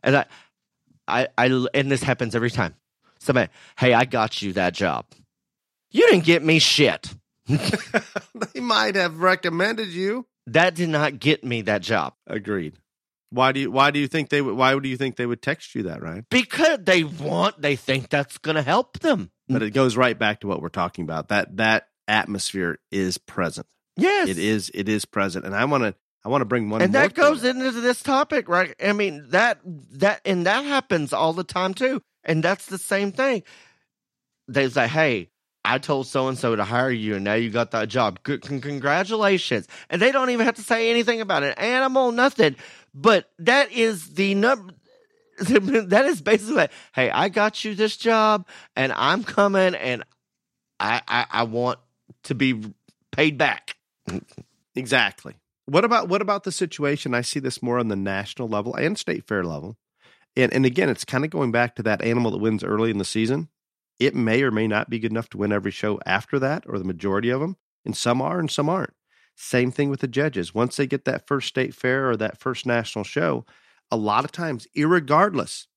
And 0.03 0.15
I, 0.15 0.25
I, 1.07 1.27
I, 1.37 1.67
and 1.73 1.91
this 1.91 2.03
happens 2.03 2.35
every 2.35 2.51
time. 2.51 2.75
Somebody, 3.17 3.49
hey, 3.77 3.93
I 3.93 4.05
got 4.05 4.41
you 4.41 4.53
that 4.53 4.75
job. 4.75 5.05
You 5.91 6.07
didn't 6.07 6.25
get 6.25 6.43
me 6.43 6.59
shit. 6.59 7.13
they 7.47 8.59
might 8.59 8.95
have 8.95 9.19
recommended 9.19 9.87
you. 9.89 10.27
That 10.53 10.75
did 10.75 10.89
not 10.89 11.19
get 11.19 11.43
me 11.43 11.61
that 11.63 11.81
job 11.81 12.13
Agreed. 12.27 12.73
Why 13.31 13.51
do 13.51 13.59
you 13.59 13.71
Why 13.71 13.91
do 13.91 13.99
you 13.99 14.07
think 14.07 14.29
they 14.29 14.41
would 14.41 14.55
Why 14.55 14.77
do 14.77 14.89
you 14.89 14.97
think 14.97 15.15
they 15.15 15.25
would 15.25 15.41
text 15.41 15.75
you 15.75 15.83
that, 15.83 16.01
Ryan? 16.01 16.25
because 16.29 16.79
they 16.83 17.03
want, 17.03 17.61
they 17.61 17.75
think 17.75 18.09
that's 18.09 18.37
going 18.39 18.55
to 18.55 18.61
help 18.63 18.99
them. 18.99 19.31
But 19.47 19.63
it 19.63 19.71
goes 19.71 19.97
right 19.97 20.17
back 20.17 20.41
to 20.41 20.47
what 20.47 20.61
we're 20.61 20.69
talking 20.69 21.03
about. 21.03 21.29
That 21.29 21.57
that 21.57 21.87
atmosphere 22.07 22.79
is 22.91 23.17
present. 23.17 23.67
Yes, 23.97 24.29
It 24.29 24.37
is. 24.37 24.71
It 24.73 24.87
is 24.89 25.05
present. 25.05 25.45
And 25.45 25.55
I 25.55 25.65
want 25.65 25.83
to. 25.83 25.95
I 26.23 26.29
want 26.29 26.41
to 26.41 26.45
bring 26.45 26.69
one. 26.69 26.81
and 26.81 26.93
that 26.93 27.13
goes 27.13 27.41
thing. 27.43 27.57
into 27.57 27.71
this 27.79 28.03
topic 28.03 28.49
right 28.49 28.75
i 28.83 28.91
mean 28.91 29.27
that 29.29 29.59
that 29.63 30.19
and 30.25 30.45
that 30.45 30.65
happens 30.65 31.13
all 31.13 31.31
the 31.31 31.45
time 31.45 31.73
too 31.73 32.01
and 32.25 32.43
that's 32.43 32.65
the 32.65 32.77
same 32.77 33.13
thing 33.13 33.41
they 34.49 34.67
say 34.67 34.85
hey 34.85 35.29
i 35.65 35.77
told 35.77 36.07
so 36.07 36.27
and 36.27 36.37
so 36.37 36.55
to 36.55 36.63
hire 36.63 36.91
you 36.91 37.15
and 37.15 37.23
now 37.23 37.33
you 37.33 37.49
got 37.49 37.71
that 37.71 37.87
job 37.87 38.19
congratulations 38.23 39.67
and 39.89 40.01
they 40.01 40.11
don't 40.11 40.29
even 40.29 40.45
have 40.45 40.55
to 40.55 40.61
say 40.61 40.89
anything 40.89 41.21
about 41.21 41.43
an 41.43 41.53
animal 41.53 42.11
nothing 42.11 42.55
but 42.93 43.29
that 43.39 43.71
is 43.71 44.13
the 44.13 44.35
number 44.35 44.73
that 45.39 46.05
is 46.05 46.21
basically 46.21 46.67
hey 46.93 47.09
i 47.11 47.29
got 47.29 47.63
you 47.63 47.75
this 47.75 47.97
job 47.97 48.45
and 48.75 48.91
i'm 48.93 49.23
coming 49.23 49.75
and 49.75 50.03
i 50.79 51.01
i, 51.07 51.25
I 51.31 51.43
want 51.43 51.79
to 52.23 52.35
be 52.35 52.73
paid 53.11 53.37
back 53.37 53.75
Exactly. 54.79 55.35
What 55.65 55.85
about 55.85 56.07
what 56.07 56.21
about 56.21 56.45
the 56.45 56.51
situation? 56.51 57.13
I 57.13 57.21
see 57.21 57.39
this 57.39 57.61
more 57.61 57.79
on 57.79 57.89
the 57.89 57.95
national 57.95 58.47
level 58.47 58.75
and 58.75 58.97
state 58.97 59.27
fair 59.27 59.43
level. 59.43 59.77
And 60.35 60.53
and 60.53 60.65
again, 60.65 60.89
it's 60.89 61.05
kind 61.05 61.25
of 61.25 61.31
going 61.31 61.51
back 61.51 61.75
to 61.75 61.83
that 61.83 62.01
animal 62.01 62.31
that 62.31 62.37
wins 62.37 62.63
early 62.63 62.89
in 62.89 62.97
the 62.97 63.05
season. 63.05 63.49
It 63.99 64.15
may 64.15 64.41
or 64.41 64.51
may 64.51 64.67
not 64.67 64.89
be 64.89 64.99
good 64.99 65.11
enough 65.11 65.29
to 65.29 65.37
win 65.37 65.51
every 65.51 65.71
show 65.71 65.99
after 66.05 66.39
that, 66.39 66.63
or 66.65 66.79
the 66.79 66.85
majority 66.85 67.29
of 67.29 67.41
them. 67.41 67.57
And 67.85 67.95
some 67.95 68.21
are 68.21 68.39
and 68.39 68.49
some 68.49 68.69
aren't. 68.69 68.93
Same 69.35 69.71
thing 69.71 69.89
with 69.89 69.99
the 69.99 70.07
judges. 70.07 70.53
Once 70.53 70.75
they 70.75 70.87
get 70.87 71.05
that 71.05 71.27
first 71.27 71.47
state 71.47 71.73
fair 71.73 72.09
or 72.09 72.17
that 72.17 72.39
first 72.39 72.65
national 72.65 73.03
show, 73.05 73.45
a 73.91 73.97
lot 73.97 74.25
of 74.25 74.31
times, 74.31 74.67
irregardless 74.75 75.67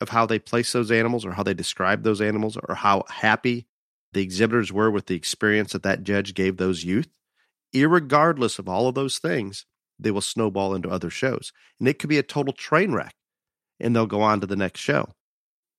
of 0.00 0.10
how 0.10 0.26
they 0.26 0.38
place 0.38 0.72
those 0.72 0.90
animals 0.90 1.24
or 1.24 1.32
how 1.32 1.42
they 1.42 1.54
describe 1.54 2.02
those 2.02 2.20
animals 2.20 2.56
or 2.56 2.74
how 2.74 3.04
happy 3.08 3.66
the 4.12 4.22
exhibitors 4.22 4.72
were 4.72 4.90
with 4.90 5.06
the 5.06 5.14
experience 5.14 5.72
that 5.72 5.82
that 5.82 6.02
judge 6.02 6.34
gave 6.34 6.56
those 6.56 6.84
youth, 6.84 7.08
irregardless 7.74 8.58
of 8.58 8.68
all 8.68 8.88
of 8.88 8.94
those 8.94 9.18
things, 9.18 9.66
they 9.98 10.10
will 10.10 10.20
snowball 10.20 10.74
into 10.74 10.88
other 10.88 11.10
shows. 11.10 11.52
And 11.78 11.88
it 11.88 11.98
could 11.98 12.08
be 12.08 12.18
a 12.18 12.22
total 12.22 12.52
train 12.52 12.92
wreck 12.92 13.14
and 13.80 13.94
they'll 13.94 14.06
go 14.06 14.22
on 14.22 14.40
to 14.40 14.46
the 14.46 14.56
next 14.56 14.80
show. 14.80 15.08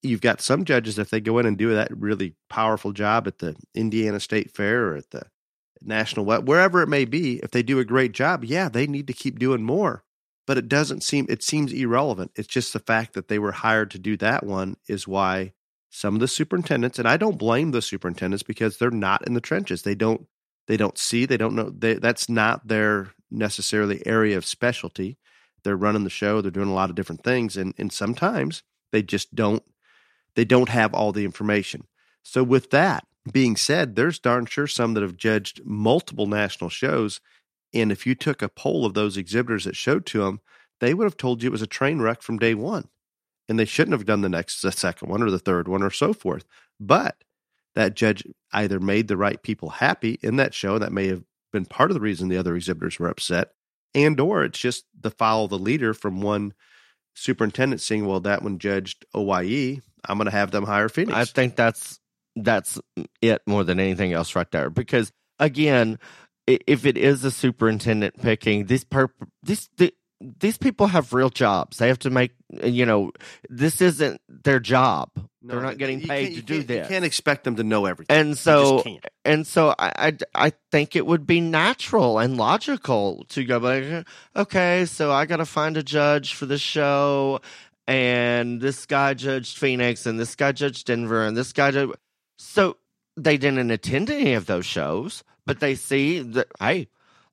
You've 0.06 0.22
got 0.22 0.42
some 0.42 0.66
judges, 0.66 1.00
if 1.00 1.10
they 1.10 1.20
go 1.20 1.40
in 1.40 1.46
and 1.46 1.58
do 1.58 1.74
that 1.74 1.96
really 1.96 2.36
powerful 2.50 2.92
job 2.92 3.28
at 3.28 3.40
the 3.40 3.56
Indiana 3.74 4.20
State 4.20 4.52
Fair 4.52 4.90
or 4.90 4.96
at 4.98 5.12
the 5.12 5.24
National 5.82 6.26
wherever 6.26 6.82
it 6.82 6.90
may 6.90 7.06
be, 7.06 7.40
if 7.44 7.52
they 7.52 7.62
do 7.62 7.80
a 7.80 7.86
great 7.86 8.12
job, 8.12 8.44
yeah, 8.44 8.70
they 8.70 8.88
need 8.88 9.08
to 9.08 9.14
keep 9.14 9.38
doing 9.38 9.64
more. 9.64 10.04
But 10.48 10.58
it 10.58 10.68
doesn't 10.68 11.04
seem, 11.04 11.26
it 11.30 11.44
seems 11.44 11.74
irrelevant. 11.74 12.32
It's 12.36 12.48
just 12.48 12.74
the 12.74 12.80
fact 12.80 13.14
that 13.14 13.28
they 13.28 13.40
were 13.40 13.52
hired 13.52 13.92
to 13.92 14.00
do 14.00 14.16
that 14.18 14.46
one 14.46 14.78
is 14.88 15.08
why 15.08 15.54
some 15.90 16.16
of 16.16 16.20
the 16.20 16.28
superintendents, 16.28 17.00
and 17.00 17.08
I 17.08 17.18
don't 17.18 17.38
blame 17.38 17.72
the 17.72 17.82
superintendents 17.82 18.44
because 18.44 18.78
they're 18.78 18.92
not 18.92 19.26
in 19.26 19.34
the 19.34 19.42
trenches. 19.42 19.82
They 19.82 19.96
don't, 19.96 20.28
they 20.68 20.78
don't 20.78 20.98
see, 20.98 21.26
they 21.26 21.38
don't 21.38 21.56
know, 21.56 21.70
they, 21.70 21.96
that's 21.96 22.30
not 22.30 22.68
their 22.68 23.14
necessarily 23.32 24.06
area 24.06 24.38
of 24.38 24.46
specialty. 24.46 25.18
They're 25.64 25.76
running 25.76 26.04
the 26.04 26.10
show, 26.10 26.42
they're 26.42 26.52
doing 26.52 26.70
a 26.70 26.74
lot 26.74 26.90
of 26.90 26.96
different 26.96 27.24
things. 27.24 27.58
And, 27.58 27.74
and 27.78 27.92
sometimes 27.92 28.62
they 28.92 29.02
just 29.02 29.34
don't, 29.36 29.64
they 30.36 30.46
don't 30.46 30.70
have 30.70 30.94
all 30.94 31.12
the 31.12 31.26
information. 31.26 31.88
So 32.24 32.44
with 32.44 32.72
that, 32.72 33.06
being 33.32 33.56
said, 33.56 33.96
there's 33.96 34.20
darn 34.20 34.46
sure 34.46 34.68
some 34.68 34.94
that 34.94 35.04
have 35.04 35.18
judged 35.18 35.62
multiple 35.66 36.28
national 36.28 36.70
shows. 36.70 37.20
And 37.74 37.92
if 37.92 38.06
you 38.06 38.16
took 38.16 38.42
a 38.42 38.50
poll 38.50 38.86
of 38.86 38.94
those 38.94 39.18
exhibitors 39.18 39.66
that 39.66 39.76
showed 39.76 40.06
to 40.08 40.20
them, 40.20 40.42
they 40.80 40.94
would 40.94 41.06
have 41.06 41.18
told 41.18 41.42
you 41.42 41.48
it 41.48 41.52
was 41.52 41.62
a 41.62 41.68
train 41.68 42.00
wreck 42.02 42.22
from 42.22 42.38
day 42.38 42.54
one. 42.54 42.90
And 43.48 43.60
they 43.60 43.66
shouldn't 43.66 43.94
have 43.94 44.06
done 44.06 44.22
the 44.22 44.30
next, 44.30 44.62
the 44.62 44.72
second 44.72 45.10
one 45.10 45.22
or 45.22 45.32
the 45.32 45.40
third 45.40 45.68
one 45.68 45.84
or 45.84 45.92
so 45.92 46.14
forth. 46.14 46.46
But 46.80 47.24
that 47.76 47.96
judge 47.96 48.24
either 48.52 48.80
made 48.80 49.08
the 49.08 49.18
right 49.18 49.42
people 49.42 49.70
happy 49.70 50.20
in 50.22 50.38
that 50.38 50.54
show. 50.54 50.80
That 50.80 50.92
may 50.92 51.08
have 51.08 51.24
been 51.52 51.66
part 51.66 51.92
of 51.92 51.96
the 51.96 52.02
reason 52.02 52.28
the 52.28 52.38
other 52.38 52.56
exhibitors 52.56 53.00
were 53.00 53.10
upset. 53.10 53.52
And 53.94 54.20
or 54.20 54.44
it's 54.44 54.60
just 54.60 54.86
the 55.00 55.12
follow 55.12 55.48
the 55.48 55.60
leader 55.60 55.94
from 55.94 56.22
one 56.22 56.54
superintendent 57.14 57.82
saying, 57.82 58.06
well, 58.06 58.20
that 58.22 58.44
one 58.44 58.60
judged 58.60 59.06
OYE. 59.16 59.82
I'm 60.08 60.18
going 60.18 60.26
to 60.26 60.32
have 60.32 60.52
them 60.52 60.66
hire 60.66 60.90
Phoenix. 60.90 61.16
I 61.16 61.26
think 61.26 61.56
that's 61.56 62.00
that's 62.36 62.80
it 63.22 63.42
more 63.46 63.64
than 63.64 63.80
anything 63.80 64.14
else 64.14 64.36
right 64.36 64.50
there. 64.52 64.70
Because 64.70 65.12
again 65.40 66.00
if 66.48 66.86
it 66.86 66.98
is 66.98 67.24
a 67.24 67.32
superintendent 67.32 68.22
picking 68.22 68.66
these 68.66 68.84
per 68.84 69.10
these 69.44 69.70
the, 69.78 69.94
these 70.22 70.58
people 70.58 70.88
have 70.88 71.14
real 71.14 71.30
jobs. 71.30 71.78
They 71.78 71.88
have 71.88 72.00
to 72.00 72.10
make 72.10 72.32
you 72.64 72.86
know 72.86 73.12
this 73.50 73.82
isn't 73.82 74.22
their 74.30 74.60
job. 74.60 75.10
No, 75.42 75.54
they're 75.54 75.64
not 75.64 75.78
getting 75.78 76.02
paid 76.02 76.36
to 76.36 76.42
do 76.42 76.64
this 76.64 76.90
you 76.90 76.90
can't 76.90 77.06
expect 77.06 77.44
them 77.44 77.58
to 77.58 77.64
know 77.64 77.86
everything. 77.86 78.16
And 78.16 78.38
so 78.38 78.84
and 79.24 79.46
so 79.46 79.76
I, 79.78 79.92
I 79.98 80.18
i 80.34 80.54
think 80.72 80.96
it 80.96 81.06
would 81.06 81.28
be 81.28 81.42
natural 81.42 82.18
and 82.20 82.38
logical 82.38 83.26
to 83.30 83.44
go 83.44 83.58
like 83.58 84.08
okay 84.36 84.86
so 84.86 85.12
i 85.12 85.26
gotta 85.26 85.46
find 85.46 85.78
a 85.78 85.84
judge 85.84 86.34
for 86.34 86.46
the 86.46 86.58
show 86.58 87.42
and 87.88 88.62
this 88.62 88.86
guy 88.86 89.14
judged 89.14 89.58
Phoenix, 89.58 90.06
and 90.06 90.20
this 90.20 90.36
guy 90.36 90.52
judged 90.52 90.88
Denver, 90.88 91.26
and 91.26 91.38
this 91.38 91.54
guy 91.54 91.72
judged. 91.72 91.94
So 92.38 92.78
they 93.16 93.38
didn't 93.38 93.72
attend 93.72 94.10
any 94.10 94.34
of 94.34 94.46
those 94.46 94.66
shows, 94.66 95.24
but 95.46 95.60
they 95.60 95.76
see 95.76 96.20
that, 96.20 96.48
hey, 96.60 96.88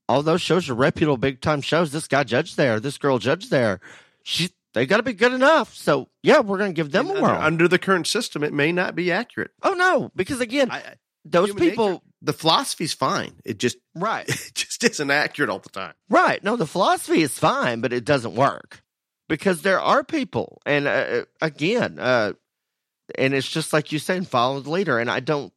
all 0.08 0.22
those 0.22 0.42
shows 0.42 0.68
are 0.68 0.74
reputable 0.74 1.16
big 1.16 1.40
time 1.40 1.60
shows. 1.60 1.92
This 1.92 2.06
guy 2.06 2.24
judged 2.24 2.56
there, 2.56 2.80
this 2.80 2.98
girl 2.98 3.18
judged 3.18 3.50
there. 3.50 3.80
She 4.22 4.50
they 4.74 4.86
got 4.86 4.98
to 4.98 5.02
be 5.02 5.12
good 5.12 5.32
enough. 5.32 5.74
So 5.74 6.08
yeah, 6.22 6.40
we're 6.40 6.58
going 6.58 6.70
to 6.70 6.76
give 6.76 6.92
them 6.92 7.08
and 7.08 7.18
a 7.18 7.22
whirl. 7.22 7.32
Under, 7.32 7.44
under, 7.44 7.68
the 7.68 7.78
current 7.78 8.06
system, 8.06 8.42
it 8.42 8.52
may 8.52 8.72
not 8.72 8.94
be 8.94 9.12
accurate. 9.12 9.50
Oh 9.62 9.74
no, 9.74 10.10
because 10.14 10.40
again, 10.40 10.70
I, 10.70 10.82
those 11.24 11.54
people, 11.54 11.88
nature, 11.88 12.02
the 12.22 12.32
philosophy's 12.32 12.92
fine. 12.92 13.34
It 13.44 13.58
just 13.58 13.78
right, 13.94 14.28
it 14.28 14.54
just 14.54 14.84
isn't 14.84 15.10
accurate 15.10 15.50
all 15.50 15.58
the 15.58 15.70
time. 15.70 15.94
Right. 16.08 16.42
No, 16.44 16.56
the 16.56 16.66
philosophy 16.66 17.22
is 17.22 17.38
fine, 17.38 17.80
but 17.80 17.92
it 17.92 18.04
doesn't 18.04 18.34
work 18.34 18.81
because 19.32 19.62
there 19.62 19.80
are 19.80 20.04
people, 20.04 20.60
and 20.66 20.86
uh, 20.86 21.24
again, 21.40 21.98
uh, 21.98 22.34
and 23.16 23.32
it's 23.32 23.48
just 23.48 23.72
like 23.72 23.90
you 23.90 23.98
said, 23.98 24.28
follow 24.28 24.60
the 24.60 24.68
leader. 24.68 24.98
And 24.98 25.10
I 25.10 25.20
don't. 25.20 25.54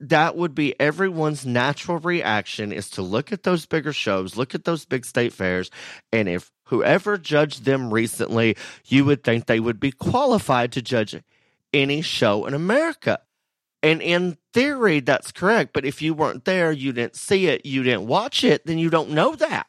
That 0.00 0.36
would 0.36 0.54
be 0.54 0.74
everyone's 0.80 1.44
natural 1.44 1.98
reaction 1.98 2.72
is 2.72 2.88
to 2.92 3.02
look 3.02 3.30
at 3.30 3.42
those 3.42 3.66
bigger 3.66 3.92
shows, 3.92 4.38
look 4.38 4.54
at 4.54 4.64
those 4.64 4.86
big 4.86 5.04
state 5.04 5.34
fairs, 5.34 5.70
and 6.14 6.30
if 6.30 6.50
whoever 6.64 7.18
judged 7.18 7.66
them 7.66 7.92
recently, 7.92 8.56
you 8.86 9.04
would 9.04 9.22
think 9.22 9.44
they 9.44 9.60
would 9.60 9.80
be 9.80 9.92
qualified 9.92 10.72
to 10.72 10.80
judge 10.80 11.14
any 11.74 12.00
show 12.00 12.46
in 12.46 12.54
America. 12.54 13.18
And 13.82 14.00
in 14.00 14.38
theory, 14.54 15.00
that's 15.00 15.30
correct. 15.30 15.74
But 15.74 15.84
if 15.84 16.00
you 16.00 16.14
weren't 16.14 16.46
there, 16.46 16.72
you 16.72 16.94
didn't 16.94 17.16
see 17.16 17.48
it, 17.48 17.66
you 17.66 17.82
didn't 17.82 18.06
watch 18.06 18.44
it, 18.44 18.64
then 18.64 18.78
you 18.78 18.88
don't 18.88 19.10
know 19.10 19.34
that. 19.34 19.66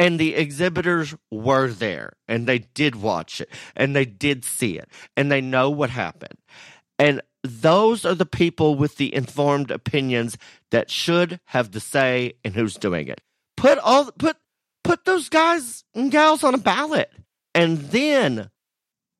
And 0.00 0.18
the 0.18 0.34
exhibitors 0.34 1.14
were 1.30 1.68
there 1.68 2.14
and 2.26 2.46
they 2.46 2.60
did 2.60 2.96
watch 2.96 3.42
it 3.42 3.50
and 3.76 3.94
they 3.94 4.06
did 4.06 4.46
see 4.46 4.78
it 4.78 4.88
and 5.14 5.30
they 5.30 5.42
know 5.42 5.68
what 5.68 5.90
happened. 5.90 6.38
And 6.98 7.20
those 7.42 8.06
are 8.06 8.14
the 8.14 8.24
people 8.24 8.76
with 8.76 8.96
the 8.96 9.14
informed 9.14 9.70
opinions 9.70 10.38
that 10.70 10.90
should 10.90 11.38
have 11.46 11.72
the 11.72 11.80
say 11.80 12.32
in 12.42 12.54
who's 12.54 12.76
doing 12.76 13.08
it. 13.08 13.20
Put 13.58 13.76
all 13.78 14.10
put 14.12 14.38
put 14.82 15.04
those 15.04 15.28
guys 15.28 15.84
and 15.94 16.10
gals 16.10 16.42
on 16.44 16.54
a 16.54 16.58
ballot 16.58 17.12
and 17.54 17.78
then 17.90 18.50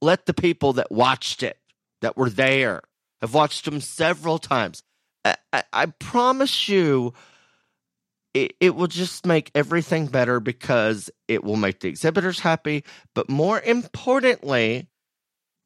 let 0.00 0.24
the 0.24 0.32
people 0.32 0.72
that 0.72 0.90
watched 0.90 1.42
it, 1.42 1.58
that 2.00 2.16
were 2.16 2.30
there, 2.30 2.80
have 3.20 3.34
watched 3.34 3.66
them 3.66 3.82
several 3.82 4.38
times. 4.38 4.82
I, 5.26 5.36
I, 5.52 5.64
I 5.74 5.86
promise 5.86 6.70
you, 6.70 7.12
it, 8.34 8.54
it 8.60 8.74
will 8.74 8.86
just 8.86 9.26
make 9.26 9.50
everything 9.54 10.06
better 10.06 10.40
because 10.40 11.10
it 11.28 11.42
will 11.42 11.56
make 11.56 11.80
the 11.80 11.88
exhibitors 11.88 12.40
happy. 12.40 12.84
But 13.14 13.28
more 13.28 13.60
importantly, 13.60 14.88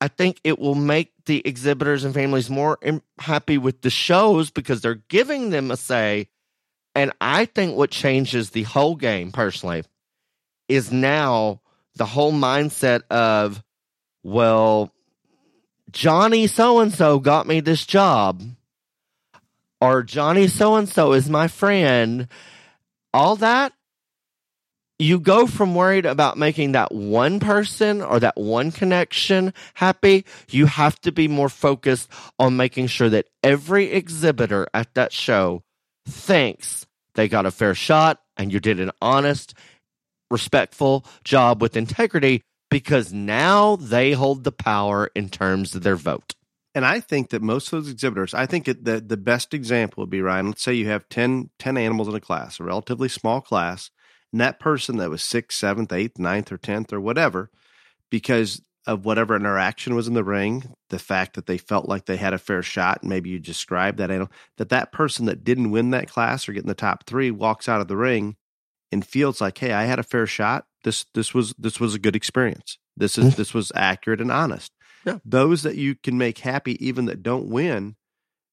I 0.01 0.09
think 0.09 0.41
it 0.45 0.59
will 0.59 0.75
make 0.75 1.13
the 1.27 1.43
exhibitors 1.47 2.05
and 2.05 2.15
families 2.15 2.51
more 2.51 2.79
happy 3.19 3.59
with 3.59 3.83
the 3.83 3.91
shows 3.91 4.51
because 4.51 4.81
they're 4.81 5.03
giving 5.09 5.51
them 5.51 5.71
a 5.71 5.77
say. 5.77 6.29
And 6.95 7.13
I 7.21 7.47
think 7.47 7.77
what 7.77 7.91
changes 7.91 8.51
the 8.51 8.63
whole 8.63 8.97
game 8.97 9.33
personally 9.33 9.85
is 10.69 10.93
now 10.93 11.61
the 11.97 12.07
whole 12.07 12.33
mindset 12.33 13.03
of, 13.11 13.63
well, 14.23 14.93
Johnny 15.91 16.47
so 16.47 16.81
and 16.81 16.93
so 16.93 17.19
got 17.19 17.47
me 17.47 17.61
this 17.61 17.87
job, 17.87 18.43
or 19.81 20.03
Johnny 20.03 20.49
so 20.49 20.77
and 20.77 20.89
so 20.89 21.13
is 21.13 21.31
my 21.31 21.47
friend, 21.47 22.27
all 23.15 23.37
that, 23.37 23.73
you 24.99 25.19
go 25.19 25.47
from 25.47 25.75
worried 25.75 26.07
about 26.07 26.37
making 26.37 26.73
that 26.73 26.93
one 26.93 27.41
person 27.41 28.03
or 28.03 28.21
that 28.21 28.37
one 28.37 28.71
connection 28.71 29.55
happy. 29.75 30.25
You 30.51 30.67
have 30.67 31.01
to 31.01 31.13
be 31.13 31.29
more 31.29 31.49
focused 31.49 32.09
on 32.39 32.57
making 32.57 32.89
sure 32.89 33.09
that 33.09 33.27
every 33.43 33.91
exhibitor 33.91 34.67
at 34.75 34.95
that 34.95 35.13
show 35.13 35.63
thinks 36.07 36.87
they 37.15 37.29
got 37.29 37.47
a 37.47 37.51
fair 37.51 37.75
shot 37.75 38.21
and 38.37 38.53
you 38.53 38.61
did 38.61 38.79
an 38.79 38.91
honest, 39.01 39.55
respectful 40.31 41.05
job 41.25 41.63
with 41.63 41.77
integrity 41.77 42.43
because 42.71 43.13
now 43.13 43.77
they 43.77 44.13
hold 44.13 44.45
the 44.45 44.53
power 44.53 45.11
in 45.15 45.29
terms 45.29 45.75
of 45.75 45.83
their 45.83 45.97
vote. 45.97 46.35
And 46.75 46.85
I 46.85 46.99
think 47.01 47.31
that 47.31 47.41
most 47.41 47.73
of 47.73 47.85
those 47.85 47.93
exhibitors, 47.93 48.35
I 48.35 48.47
think 48.47 48.67
it, 48.67 48.85
the, 48.85 49.01
the 49.01 49.17
best 49.17 49.55
example 49.55 50.03
would 50.03 50.11
be, 50.11 50.21
Ryan, 50.21 50.49
let's 50.49 50.63
say 50.63 50.75
you 50.75 50.89
have 50.89 51.09
10, 51.09 51.51
10 51.59 51.77
animals 51.77 52.09
in 52.09 52.15
a 52.15 52.21
class, 52.21 52.59
a 52.59 52.65
relatively 52.65 53.09
small 53.09 53.41
class, 53.41 53.91
and 54.33 54.41
that 54.41 54.59
person 54.59 54.97
that 54.97 55.11
was 55.11 55.23
sixth, 55.23 55.57
seventh, 55.59 55.93
eighth, 55.93 56.19
ninth, 56.19 56.51
or 56.51 56.59
tenth, 56.59 56.93
or 56.93 57.01
whatever, 57.01 57.51
because 58.11 58.61
of 58.87 59.05
whatever 59.05 59.37
interaction 59.37 59.95
was 59.95 60.09
in 60.09 60.15
the 60.15 60.25
ring, 60.25 60.75
the 60.91 60.99
fact 60.99 61.35
that 61.35 61.47
they 61.47 61.57
felt 61.57 61.89
like 61.89 62.05
they 62.05 62.17
had 62.17 62.35
a 62.35 62.39
fair 62.39 62.63
shot, 62.63 63.01
and 63.01 63.09
maybe 63.09 63.31
you 63.31 63.39
described 63.39 63.99
that 63.99 64.11
animal, 64.11 64.33
that 64.59 64.69
that 64.69 64.93
person 64.93 65.27
that 65.27 65.45
didn't 65.45 65.71
win 65.71 65.91
that 65.91 66.09
class 66.09 66.49
or 66.49 66.53
get 66.53 66.65
in 66.65 66.69
the 66.69 66.75
top 66.75 67.07
three 67.07 67.31
walks 67.31 67.69
out 67.69 67.81
of 67.81 67.89
the 67.89 67.97
ring 67.97 68.37
and 68.93 69.07
feels 69.07 69.41
like, 69.41 69.57
hey, 69.59 69.73
I 69.73 69.85
had 69.85 69.99
a 69.99 70.05
fair 70.05 70.27
shot. 70.27 70.67
This 70.83 71.07
this 71.15 71.33
was 71.33 71.55
this 71.59 71.81
was 71.81 71.95
a 71.95 71.99
good 71.99 72.15
experience. 72.15 72.79
This 72.97 73.17
is 73.17 73.27
mm-hmm. 73.27 73.37
this 73.37 73.55
was 73.55 73.73
accurate 73.75 74.21
and 74.21 74.31
honest. 74.31 74.71
Yeah. 75.05 75.19
Those 75.25 75.63
that 75.63 75.77
you 75.77 75.95
can 75.95 76.19
make 76.19 76.39
happy, 76.39 76.85
even 76.85 77.07
that 77.07 77.23
don't 77.23 77.49
win, 77.49 77.97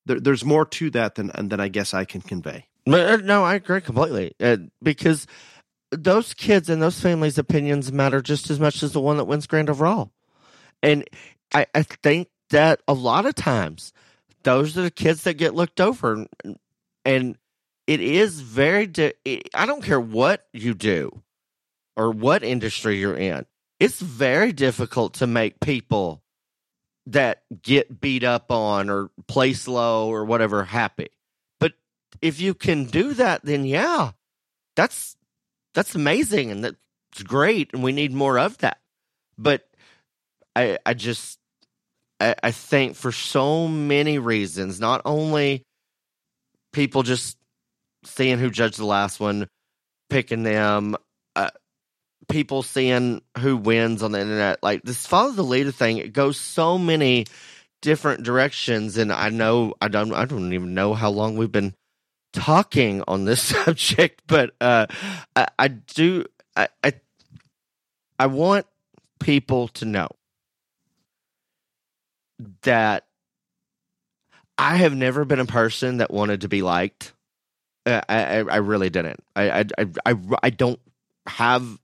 there, 0.05 0.19
there's 0.19 0.45
more 0.45 0.65
to 0.65 0.89
that 0.91 1.15
than 1.15 1.31
than 1.35 1.59
I 1.59 1.67
guess 1.67 1.93
I 1.93 2.05
can 2.05 2.21
convey. 2.21 2.67
Uh, 2.87 3.17
no, 3.17 3.43
I 3.43 3.55
agree 3.55 3.81
completely 3.81 4.33
uh, 4.39 4.57
because 4.81 5.27
those 5.91 6.33
kids 6.33 6.69
and 6.69 6.81
those 6.81 6.99
families' 6.99 7.37
opinions 7.37 7.91
matter 7.91 8.21
just 8.21 8.49
as 8.49 8.59
much 8.59 8.81
as 8.81 8.93
the 8.93 9.01
one 9.01 9.17
that 9.17 9.25
wins 9.25 9.45
grand 9.47 9.69
overall. 9.69 10.11
And 10.81 11.07
I, 11.53 11.67
I 11.75 11.83
think 11.83 12.29
that 12.49 12.81
a 12.87 12.93
lot 12.93 13.25
of 13.25 13.35
times 13.35 13.93
those 14.43 14.77
are 14.77 14.81
the 14.81 14.91
kids 14.91 15.23
that 15.23 15.35
get 15.35 15.53
looked 15.53 15.79
over, 15.79 16.25
and 17.05 17.37
it 17.87 18.01
is 18.01 18.41
very. 18.41 18.91
I 19.53 19.65
don't 19.65 19.83
care 19.83 19.99
what 19.99 20.47
you 20.53 20.73
do 20.73 21.21
or 21.95 22.09
what 22.09 22.43
industry 22.43 22.97
you're 22.97 23.17
in 23.17 23.45
it's 23.81 23.99
very 23.99 24.53
difficult 24.53 25.15
to 25.15 25.25
make 25.25 25.59
people 25.59 26.21
that 27.07 27.43
get 27.61 27.99
beat 27.99 28.23
up 28.23 28.51
on 28.51 28.89
or 28.89 29.09
play 29.27 29.53
slow 29.53 30.09
or 30.09 30.25
whatever 30.25 30.63
happy. 30.63 31.09
But 31.59 31.73
if 32.21 32.39
you 32.39 32.53
can 32.53 32.85
do 32.85 33.13
that, 33.13 33.43
then 33.43 33.65
yeah, 33.65 34.11
that's 34.75 35.15
that's 35.73 35.95
amazing 35.95 36.51
and 36.51 36.63
that's 36.63 37.23
great, 37.23 37.71
and 37.73 37.83
we 37.83 37.91
need 37.91 38.13
more 38.13 38.37
of 38.37 38.57
that. 38.59 38.79
But 39.37 39.67
I 40.55 40.77
I 40.85 40.93
just 40.93 41.39
I, 42.19 42.35
I 42.43 42.51
think 42.51 42.95
for 42.95 43.11
so 43.11 43.67
many 43.67 44.19
reasons, 44.19 44.79
not 44.79 45.01
only 45.05 45.63
people 46.71 47.03
just 47.03 47.37
seeing 48.03 48.39
who 48.39 48.49
judged 48.49 48.77
the 48.77 48.85
last 48.85 49.19
one, 49.19 49.47
picking 50.09 50.43
them, 50.43 50.95
people 52.29 52.63
seeing 52.63 53.21
who 53.39 53.57
wins 53.57 54.03
on 54.03 54.11
the 54.11 54.21
internet. 54.21 54.61
Like 54.63 54.83
this 54.83 55.05
follow 55.05 55.31
the 55.31 55.43
leader 55.43 55.71
thing, 55.71 55.97
it 55.97 56.13
goes 56.13 56.37
so 56.37 56.77
many 56.77 57.25
different 57.81 58.23
directions. 58.23 58.97
And 58.97 59.11
I 59.11 59.29
know 59.29 59.73
I 59.81 59.87
don't 59.87 60.13
I 60.13 60.25
don't 60.25 60.53
even 60.53 60.73
know 60.73 60.93
how 60.93 61.09
long 61.09 61.37
we've 61.37 61.51
been 61.51 61.73
talking 62.33 63.03
on 63.07 63.25
this 63.25 63.41
subject, 63.65 64.21
but 64.27 64.51
uh, 64.61 64.87
I, 65.35 65.47
I 65.57 65.67
do 65.67 66.25
I, 66.55 66.67
I 66.83 66.93
I 68.19 68.27
want 68.27 68.65
people 69.19 69.67
to 69.69 69.85
know 69.85 70.09
that 72.63 73.05
I 74.57 74.77
have 74.77 74.95
never 74.95 75.25
been 75.25 75.39
a 75.39 75.45
person 75.45 75.97
that 75.97 76.11
wanted 76.11 76.41
to 76.41 76.47
be 76.47 76.61
liked. 76.61 77.13
Uh, 77.85 78.01
I, 78.07 78.23
I, 78.23 78.37
I 78.41 78.55
really 78.57 78.91
didn't. 78.91 79.23
I, 79.35 79.61
I, 79.61 79.65
I, 80.05 80.15
I 80.43 80.49
don't 80.51 80.79
have 81.25 81.79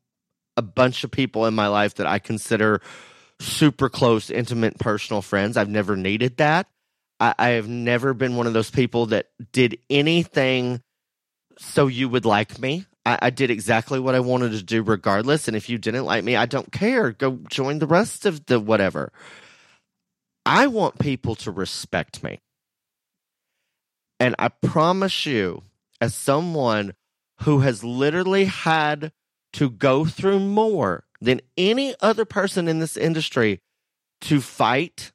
a 0.58 0.62
bunch 0.62 1.04
of 1.04 1.12
people 1.12 1.46
in 1.46 1.54
my 1.54 1.68
life 1.68 1.96
that 1.96 2.08
I 2.08 2.20
consider 2.20 2.82
super 3.40 3.90
close, 3.90 4.30
intimate, 4.30 4.80
personal 4.80 5.22
friends. 5.22 5.56
I've 5.56 5.70
never 5.70 5.96
needed 5.96 6.38
that. 6.38 6.68
I, 7.20 7.36
I 7.38 7.48
have 7.50 7.68
never 7.68 8.14
been 8.14 8.36
one 8.36 8.48
of 8.48 8.54
those 8.54 8.72
people 8.72 9.08
that 9.08 9.28
did 9.52 9.78
anything 9.90 10.82
so 11.60 11.88
you 11.88 12.10
would 12.10 12.26
like 12.26 12.60
me. 12.60 12.86
I, 13.06 13.20
I, 13.24 13.30
did 13.30 13.50
exactly 13.50 14.00
what 14.00 14.16
I 14.16 14.20
wanted 14.20 14.52
to 14.52 14.64
do 14.64 14.84
regardless. 14.84 15.48
And 15.48 15.56
if 15.56 15.70
you 15.70 15.78
didn't 15.78 16.06
like 16.06 16.24
me, 16.24 16.36
I 16.36 16.46
don't 16.46 16.72
care. 16.72 17.12
Go 17.12 17.40
join 17.50 17.80
the 17.80 17.88
rest 17.88 18.26
of 18.26 18.46
the 18.46 18.60
whatever. 18.60 19.12
I 20.46 20.68
want 20.68 21.00
people 21.00 21.36
to 21.36 21.52
respect 21.52 22.24
me. 22.24 22.40
And 24.20 24.36
I 24.40 24.50
promise 24.50 25.26
you, 25.26 25.64
as 26.02 26.16
someone 26.16 26.94
who 27.42 27.60
has 27.60 27.84
literally 27.84 28.46
had 28.46 29.12
to 29.54 29.70
go 29.70 30.06
through 30.06 30.40
more 30.40 31.06
than 31.22 31.42
any 31.58 31.96
other 32.02 32.26
person 32.26 32.68
in 32.68 32.80
this 32.80 32.98
industry 32.98 33.60
to 34.22 34.42
fight 34.42 35.12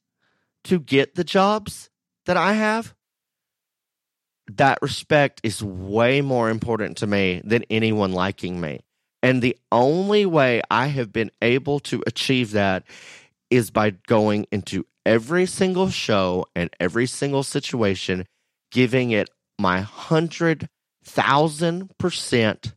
to 0.64 0.78
get 0.78 1.14
the 1.14 1.24
jobs 1.24 1.90
that 2.26 2.36
I 2.36 2.54
have, 2.54 2.94
that 4.48 4.78
respect 4.82 5.40
is 5.42 5.62
way 5.62 6.20
more 6.20 6.50
important 6.50 6.96
to 6.98 7.06
me 7.06 7.40
than 7.44 7.64
anyone 7.70 8.12
liking 8.12 8.60
me. 8.60 8.80
And 9.22 9.40
the 9.40 9.56
only 9.70 10.26
way 10.26 10.62
I 10.70 10.88
have 10.88 11.12
been 11.12 11.30
able 11.40 11.80
to 11.80 12.02
achieve 12.06 12.52
that 12.52 12.84
is 13.50 13.70
by 13.70 13.90
going 13.90 14.46
into 14.50 14.84
every 15.06 15.46
single 15.46 15.90
show 15.90 16.46
and 16.56 16.70
every 16.80 17.06
single 17.06 17.42
situation, 17.42 18.26
giving 18.70 19.10
it 19.10 19.30
my 19.58 19.80
hundred 19.80 20.68
thousand 21.04 21.96
percent 21.98 22.74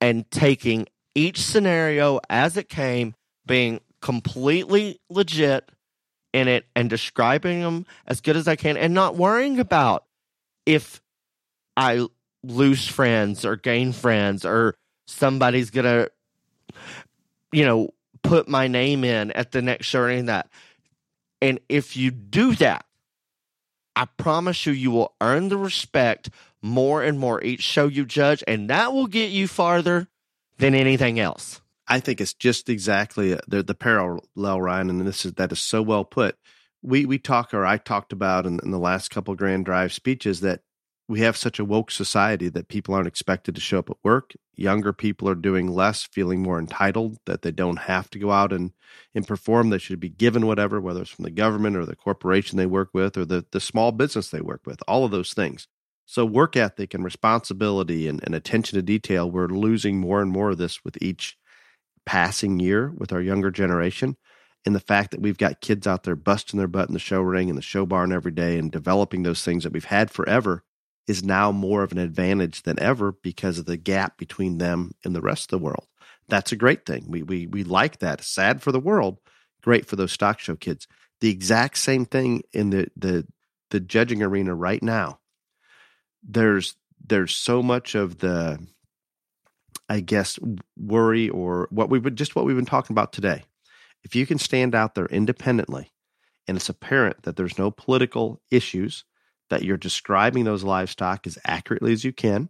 and 0.00 0.30
taking 0.30 0.86
each 1.14 1.40
scenario 1.40 2.20
as 2.28 2.56
it 2.56 2.68
came, 2.68 3.14
being 3.46 3.80
completely 4.00 5.00
legit 5.10 5.70
in 6.32 6.48
it 6.48 6.66
and 6.76 6.88
describing 6.88 7.60
them 7.60 7.86
as 8.06 8.20
good 8.20 8.36
as 8.36 8.46
I 8.48 8.56
can 8.56 8.76
and 8.76 8.94
not 8.94 9.16
worrying 9.16 9.58
about 9.58 10.04
if 10.64 11.00
I 11.76 12.06
lose 12.42 12.86
friends 12.86 13.44
or 13.44 13.56
gain 13.56 13.92
friends 13.92 14.44
or 14.44 14.74
somebody's 15.06 15.70
gonna, 15.70 16.08
you 17.52 17.64
know, 17.64 17.90
put 18.22 18.48
my 18.48 18.68
name 18.68 19.04
in 19.04 19.32
at 19.32 19.52
the 19.52 19.62
next 19.62 19.86
show 19.86 20.04
anything 20.04 20.26
that. 20.26 20.48
And 21.42 21.58
if 21.68 21.96
you 21.96 22.10
do 22.10 22.54
that, 22.56 22.84
I 23.96 24.04
promise 24.04 24.66
you, 24.66 24.72
you 24.72 24.90
will 24.90 25.14
earn 25.20 25.48
the 25.48 25.56
respect 25.56 26.30
more 26.62 27.02
and 27.02 27.18
more 27.18 27.42
each 27.42 27.62
show 27.62 27.86
you 27.86 28.04
judge, 28.04 28.44
and 28.46 28.70
that 28.70 28.92
will 28.92 29.06
get 29.06 29.30
you 29.30 29.48
farther 29.48 30.08
than 30.58 30.74
anything 30.74 31.18
else. 31.18 31.60
I 31.88 32.00
think 32.00 32.20
it's 32.20 32.34
just 32.34 32.68
exactly 32.68 33.34
uh, 33.34 33.38
the, 33.48 33.62
the 33.62 33.74
parallel, 33.74 34.60
Ryan, 34.60 34.90
and 34.90 35.06
this 35.06 35.26
is 35.26 35.32
that 35.34 35.52
is 35.52 35.60
so 35.60 35.82
well 35.82 36.04
put. 36.04 36.36
We 36.82 37.04
we 37.04 37.18
talk, 37.18 37.52
or 37.52 37.66
I 37.66 37.78
talked 37.78 38.12
about 38.12 38.46
in, 38.46 38.60
in 38.62 38.70
the 38.70 38.78
last 38.78 39.10
couple 39.10 39.34
Grand 39.34 39.64
Drive 39.64 39.92
speeches 39.92 40.40
that 40.40 40.60
we 41.10 41.20
have 41.20 41.36
such 41.36 41.58
a 41.58 41.64
woke 41.64 41.90
society 41.90 42.48
that 42.50 42.68
people 42.68 42.94
aren't 42.94 43.08
expected 43.08 43.56
to 43.56 43.60
show 43.60 43.80
up 43.80 43.90
at 43.90 43.96
work. 44.04 44.32
Younger 44.54 44.92
people 44.92 45.28
are 45.28 45.34
doing 45.34 45.66
less, 45.66 46.04
feeling 46.04 46.40
more 46.40 46.60
entitled 46.60 47.18
that 47.26 47.42
they 47.42 47.50
don't 47.50 47.80
have 47.80 48.08
to 48.10 48.18
go 48.20 48.30
out 48.30 48.52
and, 48.52 48.70
and 49.12 49.26
perform. 49.26 49.70
They 49.70 49.78
should 49.78 49.98
be 49.98 50.08
given 50.08 50.46
whatever, 50.46 50.80
whether 50.80 51.00
it's 51.00 51.10
from 51.10 51.24
the 51.24 51.32
government 51.32 51.76
or 51.76 51.84
the 51.84 51.96
corporation 51.96 52.56
they 52.56 52.66
work 52.66 52.90
with 52.94 53.16
or 53.16 53.24
the, 53.24 53.44
the 53.50 53.58
small 53.58 53.90
business 53.90 54.30
they 54.30 54.40
work 54.40 54.60
with, 54.64 54.80
all 54.86 55.04
of 55.04 55.10
those 55.10 55.34
things. 55.34 55.66
So, 56.10 56.24
work 56.24 56.56
ethic 56.56 56.92
and 56.92 57.04
responsibility 57.04 58.08
and, 58.08 58.20
and 58.24 58.34
attention 58.34 58.74
to 58.74 58.82
detail, 58.82 59.30
we're 59.30 59.46
losing 59.46 60.00
more 60.00 60.20
and 60.20 60.28
more 60.28 60.50
of 60.50 60.58
this 60.58 60.84
with 60.84 61.00
each 61.00 61.38
passing 62.04 62.58
year 62.58 62.92
with 62.96 63.12
our 63.12 63.20
younger 63.20 63.52
generation. 63.52 64.16
And 64.66 64.74
the 64.74 64.80
fact 64.80 65.12
that 65.12 65.20
we've 65.20 65.38
got 65.38 65.60
kids 65.60 65.86
out 65.86 66.02
there 66.02 66.16
busting 66.16 66.58
their 66.58 66.66
butt 66.66 66.88
in 66.88 66.94
the 66.94 66.98
show 66.98 67.20
ring 67.20 67.48
and 67.48 67.56
the 67.56 67.62
show 67.62 67.86
barn 67.86 68.10
every 68.10 68.32
day 68.32 68.58
and 68.58 68.72
developing 68.72 69.22
those 69.22 69.44
things 69.44 69.62
that 69.62 69.72
we've 69.72 69.84
had 69.84 70.10
forever 70.10 70.64
is 71.06 71.22
now 71.22 71.52
more 71.52 71.84
of 71.84 71.92
an 71.92 71.98
advantage 71.98 72.64
than 72.64 72.80
ever 72.80 73.12
because 73.12 73.60
of 73.60 73.66
the 73.66 73.76
gap 73.76 74.18
between 74.18 74.58
them 74.58 74.90
and 75.04 75.14
the 75.14 75.20
rest 75.20 75.44
of 75.44 75.60
the 75.60 75.64
world. 75.64 75.86
That's 76.26 76.50
a 76.50 76.56
great 76.56 76.86
thing. 76.86 77.04
We 77.06 77.22
we 77.22 77.46
we 77.46 77.62
like 77.62 78.00
that. 78.00 78.24
Sad 78.24 78.62
for 78.62 78.72
the 78.72 78.80
world, 78.80 79.18
great 79.62 79.86
for 79.86 79.94
those 79.94 80.10
stock 80.10 80.40
show 80.40 80.56
kids. 80.56 80.88
The 81.20 81.30
exact 81.30 81.78
same 81.78 82.04
thing 82.04 82.42
in 82.52 82.70
the 82.70 82.88
the 82.96 83.28
the 83.70 83.78
judging 83.78 84.24
arena 84.24 84.56
right 84.56 84.82
now. 84.82 85.19
There's 86.22 86.76
there's 87.06 87.34
so 87.34 87.62
much 87.62 87.94
of 87.94 88.18
the 88.18 88.58
I 89.88 90.00
guess 90.00 90.38
worry 90.78 91.28
or 91.28 91.68
what 91.70 91.90
we've 91.90 92.02
been 92.02 92.16
just 92.16 92.36
what 92.36 92.44
we've 92.44 92.56
been 92.56 92.64
talking 92.64 92.94
about 92.94 93.12
today. 93.12 93.44
If 94.02 94.14
you 94.14 94.26
can 94.26 94.38
stand 94.38 94.74
out 94.74 94.94
there 94.94 95.06
independently 95.06 95.92
and 96.46 96.56
it's 96.56 96.68
apparent 96.68 97.22
that 97.24 97.36
there's 97.36 97.58
no 97.58 97.70
political 97.70 98.40
issues, 98.50 99.04
that 99.50 99.62
you're 99.62 99.76
describing 99.76 100.44
those 100.44 100.64
livestock 100.64 101.26
as 101.26 101.38
accurately 101.44 101.92
as 101.92 102.04
you 102.04 102.12
can 102.12 102.48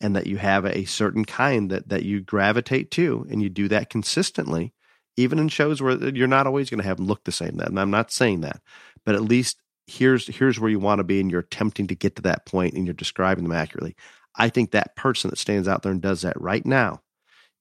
and 0.00 0.14
that 0.14 0.26
you 0.26 0.36
have 0.36 0.64
a 0.64 0.84
certain 0.84 1.24
kind 1.24 1.70
that 1.70 1.88
that 1.88 2.04
you 2.04 2.20
gravitate 2.20 2.90
to 2.92 3.26
and 3.30 3.42
you 3.42 3.48
do 3.48 3.66
that 3.68 3.90
consistently 3.90 4.72
even 5.16 5.38
in 5.38 5.48
shows 5.48 5.80
where 5.80 5.92
uh, 5.92 6.10
you're 6.14 6.26
not 6.26 6.46
always 6.46 6.70
going 6.70 6.80
to 6.80 6.86
have 6.86 6.98
them 6.98 7.06
look 7.06 7.24
the 7.24 7.32
same 7.32 7.56
That 7.56 7.76
i'm 7.76 7.90
not 7.90 8.12
saying 8.12 8.42
that 8.42 8.60
but 9.04 9.14
at 9.14 9.22
least 9.22 9.58
here's 9.86 10.26
here's 10.26 10.58
where 10.58 10.70
you 10.70 10.78
want 10.78 10.98
to 10.98 11.04
be 11.04 11.20
and 11.20 11.30
you're 11.30 11.40
attempting 11.40 11.86
to 11.86 11.94
get 11.94 12.16
to 12.16 12.22
that 12.22 12.46
point 12.46 12.74
and 12.74 12.86
you're 12.86 12.94
describing 12.94 13.44
them 13.44 13.52
accurately 13.52 13.94
i 14.36 14.48
think 14.48 14.70
that 14.70 14.96
person 14.96 15.30
that 15.30 15.38
stands 15.38 15.68
out 15.68 15.82
there 15.82 15.92
and 15.92 16.00
does 16.00 16.22
that 16.22 16.40
right 16.40 16.64
now 16.64 17.00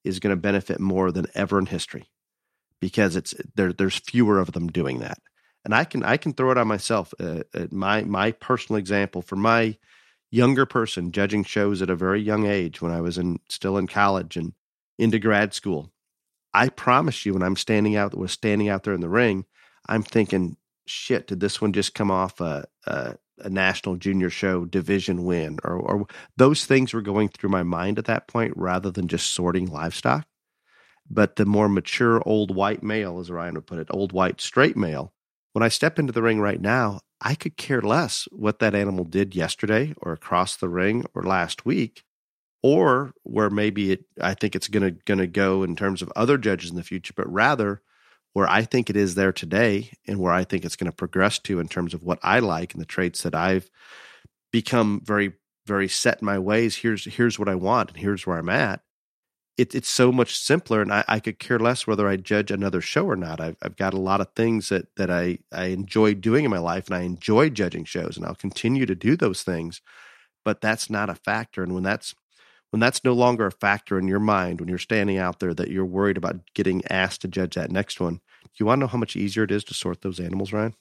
is 0.03 0.19
going 0.19 0.35
to 0.35 0.41
benefit 0.41 0.79
more 0.79 1.11
than 1.11 1.27
ever 1.35 1.59
in 1.59 1.65
history 1.65 2.09
because 2.79 3.15
it's 3.15 3.33
there 3.55 3.73
there's 3.73 3.97
fewer 3.97 4.39
of 4.39 4.53
them 4.53 4.67
doing 4.67 4.99
that 4.99 5.17
and 5.65 5.73
I 5.73 5.83
can 5.85 6.03
I 6.03 6.17
can 6.17 6.33
throw 6.33 6.51
it 6.51 6.57
on 6.57 6.67
myself. 6.67 7.13
Uh, 7.19 7.43
uh, 7.53 7.67
my 7.71 8.03
my 8.03 8.31
personal 8.31 8.77
example 8.77 9.21
for 9.21 9.35
my 9.35 9.77
younger 10.31 10.65
person 10.65 11.11
judging 11.11 11.43
shows 11.43 11.81
at 11.81 11.89
a 11.89 11.95
very 11.95 12.21
young 12.21 12.45
age 12.45 12.81
when 12.81 12.91
I 12.91 13.01
was 13.01 13.17
in 13.17 13.39
still 13.49 13.77
in 13.77 13.87
college 13.87 14.35
and 14.35 14.53
into 14.97 15.19
grad 15.19 15.53
school. 15.53 15.91
I 16.53 16.69
promise 16.69 17.25
you, 17.25 17.33
when 17.33 17.43
I'm 17.43 17.55
standing 17.55 17.95
out 17.95 18.15
was 18.15 18.31
standing 18.31 18.69
out 18.69 18.83
there 18.83 18.93
in 18.93 19.01
the 19.01 19.09
ring, 19.09 19.45
I'm 19.87 20.03
thinking, 20.03 20.57
shit, 20.85 21.27
did 21.27 21.39
this 21.39 21.61
one 21.61 21.73
just 21.73 21.93
come 21.93 22.11
off 22.11 22.39
a 22.41 22.65
a, 22.85 23.15
a 23.39 23.49
national 23.49 23.95
junior 23.95 24.29
show 24.29 24.65
division 24.65 25.23
win, 25.23 25.59
or 25.63 25.77
or 25.77 26.07
those 26.37 26.65
things 26.65 26.93
were 26.93 27.01
going 27.01 27.29
through 27.29 27.49
my 27.49 27.63
mind 27.63 27.97
at 27.99 28.05
that 28.05 28.27
point 28.27 28.53
rather 28.55 28.91
than 28.91 29.07
just 29.07 29.33
sorting 29.33 29.67
livestock. 29.67 30.27
But 31.09 31.35
the 31.35 31.45
more 31.45 31.69
mature 31.69 32.21
old 32.25 32.55
white 32.55 32.81
male, 32.83 33.19
as 33.19 33.29
Ryan 33.29 33.55
would 33.55 33.67
put 33.67 33.79
it, 33.79 33.87
old 33.91 34.13
white 34.13 34.39
straight 34.41 34.77
male, 34.77 35.13
when 35.51 35.63
I 35.63 35.67
step 35.67 35.99
into 35.99 36.13
the 36.13 36.21
ring 36.21 36.39
right 36.39 36.61
now, 36.61 37.01
I 37.21 37.35
could 37.35 37.57
care 37.57 37.81
less 37.81 38.27
what 38.31 38.59
that 38.59 38.75
animal 38.75 39.05
did 39.05 39.35
yesterday 39.35 39.93
or 39.97 40.13
across 40.13 40.55
the 40.55 40.69
ring 40.69 41.05
or 41.13 41.23
last 41.23 41.65
week, 41.65 42.03
or 42.61 43.13
where 43.23 43.49
maybe 43.49 43.91
it 43.91 44.05
I 44.21 44.33
think 44.33 44.55
it's 44.55 44.67
gonna 44.67 44.91
gonna 44.91 45.27
go 45.27 45.63
in 45.63 45.75
terms 45.75 46.01
of 46.01 46.11
other 46.15 46.37
judges 46.37 46.69
in 46.71 46.75
the 46.75 46.83
future, 46.83 47.13
but 47.15 47.31
rather 47.31 47.81
where 48.33 48.49
I 48.49 48.63
think 48.63 48.89
it 48.89 48.95
is 48.95 49.15
there 49.15 49.31
today 49.31 49.91
and 50.07 50.19
where 50.19 50.33
I 50.33 50.43
think 50.43 50.65
it's 50.65 50.75
going 50.75 50.91
to 50.91 50.95
progress 50.95 51.39
to 51.39 51.59
in 51.59 51.67
terms 51.67 51.93
of 51.93 52.03
what 52.03 52.19
I 52.23 52.39
like 52.39 52.73
and 52.73 52.81
the 52.81 52.85
traits 52.85 53.23
that 53.23 53.35
I've 53.35 53.69
become 54.51 55.01
very, 55.03 55.33
very 55.67 55.87
set 55.87 56.21
in 56.21 56.25
my 56.25 56.39
ways. 56.39 56.77
Here's 56.77 57.05
here's 57.05 57.39
what 57.39 57.49
I 57.49 57.55
want 57.55 57.89
and 57.91 57.99
here's 57.99 58.25
where 58.27 58.37
I'm 58.37 58.49
at. 58.49 58.81
it, 59.57 59.75
it's 59.75 59.89
so 59.89 60.11
much 60.11 60.35
simpler, 60.35 60.81
and 60.81 60.91
I, 60.93 61.03
I, 61.07 61.19
could 61.19 61.37
care 61.39 61.59
less 61.59 61.85
whether 61.85 62.07
I 62.07 62.17
judge 62.17 62.49
another 62.51 62.81
show 62.81 63.05
or 63.05 63.15
not. 63.15 63.39
I've, 63.39 63.57
I've 63.61 63.75
got 63.75 63.93
a 63.93 63.99
lot 63.99 64.21
of 64.21 64.33
things 64.35 64.69
that 64.69 64.87
that 64.95 65.11
I 65.11 65.39
I 65.51 65.65
enjoy 65.65 66.15
doing 66.15 66.45
in 66.45 66.51
my 66.51 66.57
life, 66.59 66.87
and 66.87 66.95
I 66.95 67.01
enjoy 67.01 67.49
judging 67.49 67.85
shows, 67.85 68.17
and 68.17 68.25
I'll 68.25 68.35
continue 68.35 68.85
to 68.85 68.95
do 68.95 69.15
those 69.15 69.43
things. 69.43 69.81
But 70.43 70.61
that's 70.61 70.89
not 70.89 71.09
a 71.09 71.15
factor, 71.15 71.63
and 71.63 71.73
when 71.73 71.83
that's 71.83 72.15
when 72.73 72.79
that's 72.79 73.03
no 73.03 73.13
longer 73.13 73.45
a 73.45 73.51
factor 73.51 73.99
in 73.99 74.07
your 74.07 74.19
mind, 74.19 74.59
when 74.59 74.67
you're 74.67 74.79
standing 74.79 75.19
out 75.19 75.39
there 75.39 75.53
that 75.53 75.69
you're 75.69 75.85
worried 75.85 76.17
about 76.17 76.39
getting 76.55 76.81
asked 76.89 77.21
to 77.21 77.27
judge 77.27 77.53
that 77.53 77.69
next 77.69 77.99
one, 77.99 78.15
do 78.15 78.49
you 78.57 78.65
want 78.65 78.79
to 78.79 78.81
know 78.81 78.87
how 78.87 78.97
much 78.97 79.15
easier 79.15 79.43
it 79.43 79.51
is 79.51 79.63
to 79.65 79.75
sort 79.75 80.01
those 80.01 80.19
animals, 80.19 80.51
Ryan? 80.51 80.73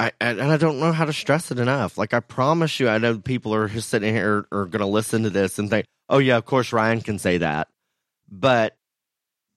I, 0.00 0.12
and 0.22 0.40
I 0.40 0.56
don't 0.56 0.80
know 0.80 0.90
how 0.90 1.04
to 1.04 1.12
stress 1.12 1.50
it 1.50 1.58
enough. 1.58 1.98
Like 1.98 2.14
I 2.14 2.20
promise 2.20 2.80
you, 2.80 2.88
I 2.88 2.96
know 2.96 3.18
people 3.18 3.54
are 3.54 3.68
sitting 3.68 4.14
here 4.14 4.46
are 4.50 4.64
going 4.64 4.80
to 4.80 4.86
listen 4.86 5.24
to 5.24 5.30
this 5.30 5.58
and 5.58 5.68
think, 5.68 5.84
"Oh 6.08 6.16
yeah, 6.16 6.38
of 6.38 6.46
course 6.46 6.72
Ryan 6.72 7.02
can 7.02 7.18
say 7.18 7.36
that," 7.36 7.68
but 8.30 8.74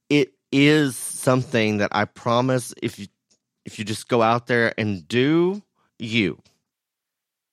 it 0.10 0.34
is 0.52 0.98
something 0.98 1.78
that 1.78 1.92
I 1.94 2.04
promise 2.04 2.74
if 2.84 3.00
you 3.00 3.08
if 3.64 3.80
you 3.80 3.86
just 3.86 4.10
go 4.10 4.22
out 4.22 4.48
there 4.48 4.74
and 4.78 5.08
do 5.08 5.64
you, 6.00 6.38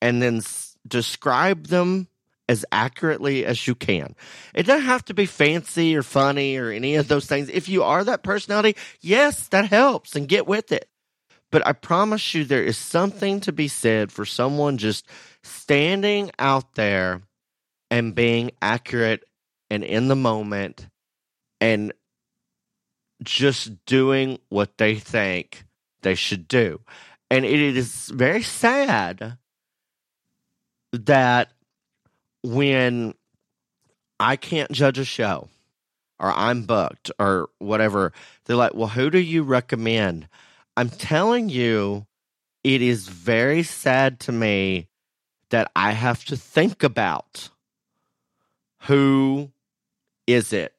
and 0.02 0.20
then 0.20 0.38
s- 0.38 0.76
describe 0.88 1.68
them 1.68 2.08
as 2.48 2.64
accurately 2.72 3.44
as 3.44 3.66
you 3.66 3.74
can. 3.74 4.14
It 4.54 4.64
doesn't 4.64 4.86
have 4.86 5.04
to 5.06 5.14
be 5.14 5.26
fancy 5.26 5.94
or 5.96 6.02
funny 6.02 6.56
or 6.56 6.70
any 6.70 6.94
of 6.94 7.08
those 7.08 7.26
things. 7.26 7.48
If 7.48 7.68
you 7.68 7.82
are 7.82 8.02
that 8.04 8.22
personality, 8.22 8.76
yes, 9.00 9.48
that 9.48 9.66
helps 9.66 10.16
and 10.16 10.28
get 10.28 10.46
with 10.46 10.72
it. 10.72 10.88
But 11.50 11.66
I 11.66 11.72
promise 11.72 12.34
you, 12.34 12.44
there 12.44 12.64
is 12.64 12.76
something 12.76 13.40
to 13.40 13.52
be 13.52 13.68
said 13.68 14.12
for 14.12 14.24
someone 14.24 14.78
just 14.78 15.06
standing 15.42 16.30
out 16.38 16.74
there 16.74 17.22
and 17.90 18.14
being 18.14 18.50
accurate 18.60 19.24
and 19.70 19.82
in 19.84 20.08
the 20.08 20.16
moment 20.16 20.88
and 21.60 21.92
just 23.22 23.84
doing 23.86 24.38
what 24.48 24.78
they 24.78 24.94
think 24.94 25.64
they 26.02 26.14
should 26.14 26.48
do. 26.48 26.80
And 27.30 27.44
it 27.44 27.60
is 27.60 28.08
very 28.08 28.42
sad 28.42 29.38
that 30.92 31.52
when 32.42 33.14
I 34.20 34.36
can't 34.36 34.70
judge 34.72 34.98
a 34.98 35.04
show 35.04 35.48
or 36.18 36.32
I'm 36.32 36.64
booked 36.64 37.10
or 37.18 37.48
whatever, 37.58 38.12
they're 38.44 38.56
like, 38.56 38.74
well, 38.74 38.88
who 38.88 39.10
do 39.10 39.18
you 39.18 39.42
recommend? 39.42 40.28
I'm 40.76 40.90
telling 40.90 41.48
you, 41.48 42.06
it 42.64 42.82
is 42.82 43.08
very 43.08 43.62
sad 43.62 44.20
to 44.20 44.32
me 44.32 44.88
that 45.50 45.70
I 45.74 45.92
have 45.92 46.24
to 46.26 46.36
think 46.36 46.82
about 46.82 47.48
who 48.82 49.50
is 50.26 50.52
it 50.52 50.74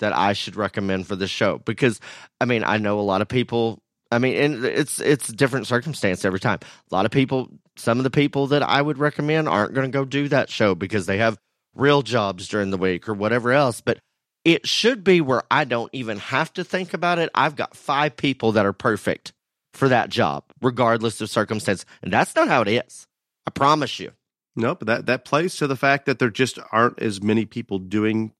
that 0.00 0.12
I 0.12 0.32
should 0.32 0.56
recommend 0.56 1.06
for 1.06 1.16
the 1.16 1.28
show 1.28 1.58
because 1.58 2.00
I 2.40 2.44
mean 2.44 2.64
I 2.64 2.78
know 2.78 2.98
a 2.98 3.02
lot 3.02 3.22
of 3.22 3.28
people 3.28 3.80
I 4.14 4.18
mean 4.18 4.36
and 4.36 4.64
it's 4.64 5.00
it's 5.00 5.28
different 5.28 5.66
circumstance 5.66 6.24
every 6.24 6.40
time. 6.40 6.60
A 6.90 6.94
lot 6.94 7.04
of 7.04 7.10
people 7.10 7.50
some 7.76 7.98
of 7.98 8.04
the 8.04 8.10
people 8.10 8.46
that 8.48 8.62
I 8.62 8.80
would 8.80 8.98
recommend 8.98 9.48
aren't 9.48 9.74
going 9.74 9.90
to 9.90 9.98
go 9.98 10.04
do 10.04 10.28
that 10.28 10.48
show 10.48 10.74
because 10.74 11.06
they 11.06 11.18
have 11.18 11.38
real 11.74 12.02
jobs 12.02 12.48
during 12.48 12.70
the 12.70 12.76
week 12.76 13.08
or 13.08 13.14
whatever 13.14 13.52
else, 13.52 13.80
but 13.80 13.98
it 14.44 14.66
should 14.66 15.02
be 15.02 15.20
where 15.20 15.42
I 15.50 15.64
don't 15.64 15.90
even 15.92 16.18
have 16.18 16.52
to 16.52 16.64
think 16.64 16.94
about 16.94 17.18
it. 17.18 17.30
I've 17.34 17.56
got 17.56 17.74
5 17.74 18.16
people 18.16 18.52
that 18.52 18.66
are 18.66 18.72
perfect 18.72 19.32
for 19.72 19.88
that 19.88 20.08
job 20.08 20.44
regardless 20.62 21.20
of 21.20 21.30
circumstance, 21.30 21.84
and 22.02 22.12
that's 22.12 22.36
not 22.36 22.46
how 22.48 22.62
it 22.62 22.68
is. 22.68 23.06
I 23.46 23.50
promise 23.50 23.98
you. 23.98 24.12
No, 24.54 24.76
but 24.76 24.86
that 24.86 25.06
that 25.06 25.24
plays 25.24 25.56
to 25.56 25.66
the 25.66 25.74
fact 25.74 26.06
that 26.06 26.20
there 26.20 26.30
just 26.30 26.60
aren't 26.70 27.02
as 27.02 27.20
many 27.20 27.44
people 27.44 27.80
doing 27.80 28.32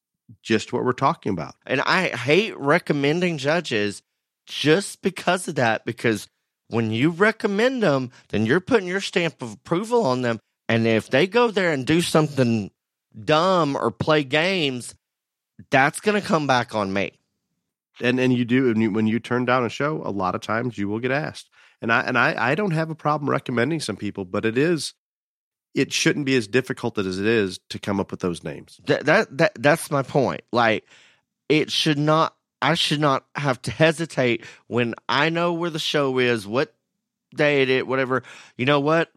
just 0.42 0.72
what 0.72 0.84
we're 0.84 0.92
talking 0.92 1.32
about. 1.32 1.56
And 1.66 1.80
I 1.80 2.08
hate 2.08 2.56
recommending 2.56 3.36
judges 3.36 4.00
just 4.46 5.02
because 5.02 5.48
of 5.48 5.56
that, 5.56 5.84
because 5.84 6.28
when 6.68 6.90
you 6.90 7.10
recommend 7.10 7.82
them, 7.82 8.10
then 8.28 8.46
you're 8.46 8.60
putting 8.60 8.88
your 8.88 9.00
stamp 9.00 9.42
of 9.42 9.52
approval 9.52 10.04
on 10.04 10.22
them. 10.22 10.40
And 10.68 10.86
if 10.86 11.10
they 11.10 11.26
go 11.26 11.50
there 11.50 11.72
and 11.72 11.86
do 11.86 12.00
something 12.00 12.70
dumb 13.24 13.76
or 13.76 13.90
play 13.90 14.24
games, 14.24 14.94
that's 15.70 16.00
going 16.00 16.20
to 16.20 16.26
come 16.26 16.46
back 16.46 16.74
on 16.74 16.92
me. 16.92 17.12
And 18.00 18.18
and 18.18 18.32
you 18.32 18.44
do 18.44 18.66
when 18.66 18.80
you, 18.80 18.90
when 18.90 19.06
you 19.06 19.20
turn 19.20 19.44
down 19.44 19.64
a 19.64 19.68
show, 19.68 20.02
a 20.04 20.10
lot 20.10 20.34
of 20.34 20.40
times 20.40 20.76
you 20.76 20.88
will 20.88 20.98
get 20.98 21.12
asked. 21.12 21.48
And 21.80 21.92
I 21.92 22.00
and 22.00 22.18
I 22.18 22.34
I 22.36 22.54
don't 22.56 22.72
have 22.72 22.90
a 22.90 22.94
problem 22.94 23.30
recommending 23.30 23.78
some 23.78 23.96
people, 23.96 24.24
but 24.24 24.44
it 24.44 24.58
is 24.58 24.94
it 25.74 25.92
shouldn't 25.92 26.26
be 26.26 26.36
as 26.36 26.48
difficult 26.48 26.98
as 26.98 27.18
it 27.18 27.26
is 27.26 27.60
to 27.70 27.78
come 27.78 28.00
up 28.00 28.10
with 28.10 28.20
those 28.20 28.42
names. 28.42 28.80
That 28.86 29.06
that, 29.06 29.38
that 29.38 29.52
that's 29.56 29.90
my 29.92 30.02
point. 30.02 30.42
Like 30.52 30.84
it 31.48 31.70
should 31.70 31.98
not 31.98 32.34
I 32.64 32.72
should 32.76 32.98
not 32.98 33.26
have 33.34 33.60
to 33.62 33.70
hesitate 33.70 34.42
when 34.68 34.94
I 35.06 35.28
know 35.28 35.52
where 35.52 35.68
the 35.68 35.78
show 35.78 36.18
is, 36.18 36.46
what 36.46 36.74
day 37.34 37.60
it 37.60 37.68
is, 37.68 37.84
whatever. 37.84 38.22
You 38.56 38.64
know 38.64 38.80
what? 38.80 39.12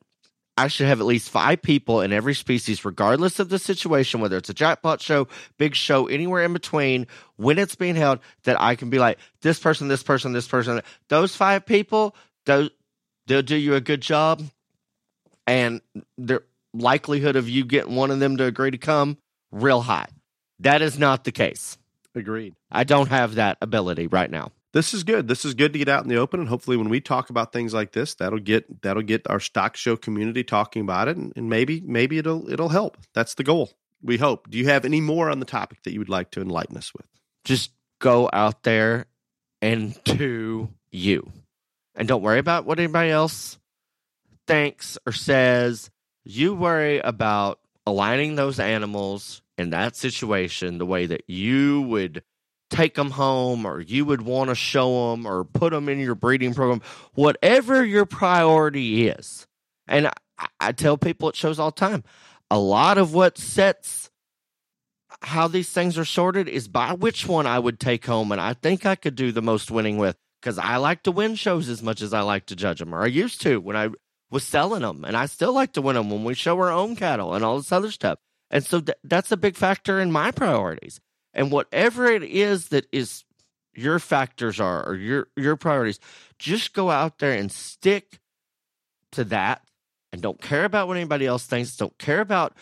I 0.58 0.68
should 0.68 0.88
have 0.88 1.00
at 1.00 1.06
least 1.06 1.30
five 1.30 1.62
people 1.62 2.02
in 2.02 2.12
every 2.12 2.34
species, 2.34 2.84
regardless 2.84 3.39
of 3.39 3.48
the 3.48 3.58
situation, 3.58 4.20
whether 4.20 4.36
it's 4.36 4.50
a 4.50 4.54
jackpot 4.54 5.02
show, 5.02 5.30
big 5.58 5.76
show, 5.76 6.08
anywhere 6.08 6.43
in 6.43 6.52
between, 6.52 7.08
when 7.38 7.58
it's 7.58 7.76
being 7.76 7.95
held, 7.95 8.20
that 8.43 8.60
I 8.60 8.76
can 8.76 8.89
be 8.89 9.00
like, 9.00 9.18
this 9.39 9.60
person, 9.62 9.88
this 9.88 10.04
person, 10.04 10.34
this 10.34 10.48
person. 10.48 10.82
Those 11.08 11.34
five 11.34 11.66
people, 11.66 12.18
those, 12.45 12.70
they'll 13.28 13.43
do 13.43 13.56
you 13.56 13.76
a 13.76 13.82
good 13.82 14.02
job. 14.02 14.43
And 15.45 15.80
the 16.18 16.43
likelihood 16.74 17.38
of 17.38 17.48
you 17.48 17.64
getting 17.64 17.95
one 17.95 18.12
of 18.12 18.20
them 18.20 18.36
to 18.36 18.43
agree 18.43 18.72
to 18.72 18.78
come, 18.78 19.18
real 19.54 19.80
high. 19.80 20.10
That 20.60 20.82
is 20.82 21.00
not 21.00 21.24
the 21.24 21.32
case. 21.32 21.78
Agreed. 22.18 22.55
I 22.72 22.84
don't 22.84 23.09
have 23.09 23.36
that 23.36 23.57
ability 23.61 24.07
right 24.07 24.30
now 24.30 24.51
this 24.78 24.93
is 24.93 25.03
good. 25.03 25.28
This 25.28 25.43
is 25.43 25.55
good 25.55 25.74
to 25.74 25.80
get 25.80 25.89
out 25.89 26.03
in 26.03 26.09
the 26.09 26.18
open, 26.18 26.39
and 26.39 26.47
hopefully, 26.49 26.78
when 26.78 26.89
we 26.89 27.01
talk 27.01 27.32
about 27.32 27.51
things 27.51 27.74
like 27.74 27.93
this, 27.93 28.13
that'll 28.13 28.39
get 28.39 28.84
that'll 28.84 29.01
get 29.01 29.28
our 29.28 29.39
stock 29.39 29.76
show 29.76 29.95
community 29.97 30.43
talking 30.43 30.84
about 30.84 31.07
it, 31.07 31.18
and, 31.18 31.34
and 31.36 31.49
maybe 31.49 31.82
maybe 31.82 32.20
it'll 32.20 32.47
it'll 32.47 32.70
help. 32.70 32.97
That's 33.13 33.34
the 33.34 33.43
goal. 33.43 33.72
We 34.03 34.18
hope. 34.18 34.49
Do 34.49 34.57
you 34.57 34.68
have 34.68 34.86
any 34.86 35.01
more 35.01 35.32
on 35.32 35.39
the 35.39 35.45
topic 35.45 35.82
that 35.84 35.93
you 35.93 35.99
would 35.99 36.09
like 36.09 36.30
to 36.32 36.41
enlighten 36.41 36.78
us 36.78 36.93
with? 36.93 37.07
Just 37.43 37.72
go 37.99 38.30
out 38.32 38.61
there 38.61 39.07
and 39.63 39.97
do 40.03 40.70
you, 40.91 41.32
and 41.95 42.07
don't 42.07 42.22
worry 42.22 42.39
about 42.39 42.65
what 42.65 42.78
anybody 42.78 43.09
else 43.09 43.57
thinks 44.45 44.97
or 45.07 45.11
says. 45.11 45.89
You 46.24 46.53
worry 46.53 46.99
about 46.99 47.59
aligning 47.86 48.36
those 48.36 48.59
animals 48.59 49.41
in 49.58 49.72
that 49.72 49.95
situation 49.95 50.78
the 50.78 50.86
way 50.86 51.05
that 51.05 51.24
you 51.28 51.82
would 51.84 52.24
take 52.70 52.95
them 52.95 53.12
home 53.12 53.66
or 53.66 53.80
you 53.80 54.05
would 54.05 54.22
want 54.22 54.49
to 54.49 54.55
show 54.55 55.12
them 55.12 55.26
or 55.26 55.43
put 55.43 55.72
them 55.72 55.88
in 55.89 55.99
your 55.99 56.16
breeding 56.16 56.53
program, 56.53 56.82
whatever 57.14 57.84
your 57.84 58.05
priority 58.05 59.08
is. 59.08 59.47
And 59.88 60.08
I, 60.08 60.47
I, 60.60 60.72
tell 60.74 60.97
people 60.97 61.30
it 61.30 61.36
shows 61.36 61.60
all 61.60 61.72
the 61.72 61.80
time. 61.80 62.03
A 62.51 62.60
lot 62.60 62.97
of 62.97 63.14
what 63.14 63.38
sets 63.38 64.10
how 65.22 65.47
these 65.47 65.70
things 65.70 65.97
are 65.97 66.05
sorted 66.05 66.47
is 66.47 66.68
by 66.68 66.93
which 66.93 67.28
one 67.28 67.47
I 67.47 67.60
would 67.60 67.80
take 67.80 68.05
home. 68.05 68.32
And 68.32 68.41
I 68.41 68.53
think 68.53 68.86
I 68.86 68.95
could 68.95 69.16
do 69.16 69.32
the 69.32 69.41
most 69.41 69.72
winning 69.72 69.97
with 69.97 70.16
because 70.41 70.58
I 70.58 70.78
like 70.78 71.03
to 71.03 71.12
win 71.12 71.36
shows 71.36 71.70
as 71.70 71.82
much 71.82 72.01
as 72.01 72.14
I 72.14 72.22
like 72.22 72.45
to 72.47 72.55
judge 72.55 72.80
them, 72.80 72.93
or 72.93 73.03
I 73.03 73.08
used 73.08 73.41
to 73.41 73.60
when 73.60 73.76
I 73.76 73.89
was 74.30 74.43
selling 74.43 74.82
them. 74.82 75.03
And 75.05 75.18
I 75.18 75.26
still 75.26 75.53
like 75.53 75.74
to 75.74 75.82
win 75.82 75.95
them 75.95 76.10
when 76.10 76.24
we 76.24 76.34
show 76.34 76.58
our 76.60 76.72
own 76.72 76.95
cattle 76.95 77.34
and 77.34 77.43
all 77.43 77.58
this 77.58 77.72
other 77.72 77.91
stuff. 77.91 78.20
And 78.50 78.66
so 78.66 78.82
th- 78.82 78.98
that's 79.04 79.32
a 79.32 79.38
big 79.38 79.56
factor 79.56 80.00
in 80.00 80.12
my 80.12 80.32
priorities. 80.32 81.00
And 81.34 81.52
whatever 81.52 82.08
it 82.08 82.24
is 82.24 82.70
that 82.70 82.88
is 82.91 83.24
your 83.76 84.00
factors 84.00 84.60
are 84.60 84.88
or 84.88 84.95
your 84.95 85.28
your 85.36 85.56
priorities 85.56 86.00
just 86.39 86.74
go 86.74 86.89
out 86.89 87.20
there 87.20 87.34
and 87.34 87.52
stick 87.52 88.20
to 89.12 89.24
that 89.26 89.62
and 90.12 90.22
don't 90.22 90.41
care 90.41 90.66
about 90.66 90.88
what 90.88 90.98
anybody 90.98 91.26
else 91.26 91.45
thinks. 91.45 91.78
Don't 91.78 91.98
care 91.98 92.22
about 92.22 92.54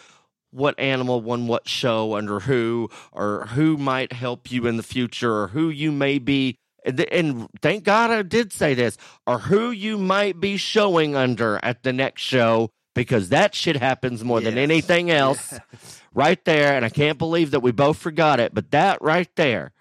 what 0.52 0.80
animal 0.80 1.22
won 1.22 1.48
what 1.48 1.68
show 1.68 2.16
under 2.16 2.40
who 2.40 2.90
or 3.12 3.46
who 3.48 3.78
might 3.78 4.14
help 4.14 4.52
you 4.52 4.68
in 4.68 4.78
the 4.78 4.84
future 4.84 5.34
or 5.34 5.48
who 5.48 5.70
you 5.70 5.92
may 5.92 6.18
be. 6.20 6.58
And 6.86 7.48
thank 7.62 7.84
God 7.84 8.12
I 8.12 8.22
did 8.22 8.54
say 8.54 8.76
this, 8.76 8.96
or 9.26 9.40
who 9.40 9.72
you 9.72 9.98
might 9.98 10.40
be 10.40 10.56
showing 10.58 11.16
under 11.16 11.60
at 11.64 11.82
the 11.82 11.92
next 11.92 12.22
show, 12.22 12.70
because 12.96 13.30
that 13.30 13.54
shit 13.54 13.76
happens 13.76 14.24
more 14.24 14.42
yes. 14.42 14.50
than 14.50 14.58
anything 14.58 15.12
else. 15.12 15.52
Yes 15.52 16.02
right 16.16 16.44
there, 16.46 16.76
and 16.76 16.84
I 16.84 16.90
can't 16.90 17.20
believe 17.20 17.52
that 17.52 17.60
we 17.60 17.72
both 17.72 17.98
forgot 17.98 18.40
it, 18.40 18.56
but 18.56 18.72
that 18.72 19.02
right 19.02 19.30
there, 19.36 19.74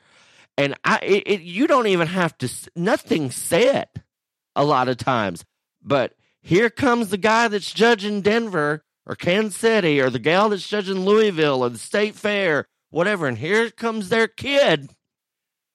and 0.59 0.75
I, 0.85 0.99
it, 0.99 1.23
it, 1.27 1.41
you 1.43 1.67
don't 1.67 1.87
even 1.87 2.09
have 2.09 2.37
to, 2.39 2.51
nothing 2.77 3.31
said 3.31 3.89
a 4.55 4.65
lot 4.65 4.89
of 4.89 4.99
times, 4.99 5.45
but 5.81 6.15
here 6.43 6.69
comes 6.69 7.09
the 7.09 7.17
guy 7.17 7.49
that's 7.49 7.73
judging 7.73 8.21
Denver 8.21 8.85
or 9.07 9.15
Kansas 9.15 9.57
City 9.57 10.01
or 10.01 10.11
the 10.11 10.19
gal 10.19 10.49
that's 10.49 10.69
judging 10.69 11.05
Louisville 11.05 11.63
or 11.63 11.71
the 11.71 11.79
state 11.79 12.17
fair, 12.17 12.67
whatever, 12.91 13.27
and 13.27 13.39
here 13.39 13.71
comes 13.71 14.09
their 14.09 14.29
kid, 14.29 14.91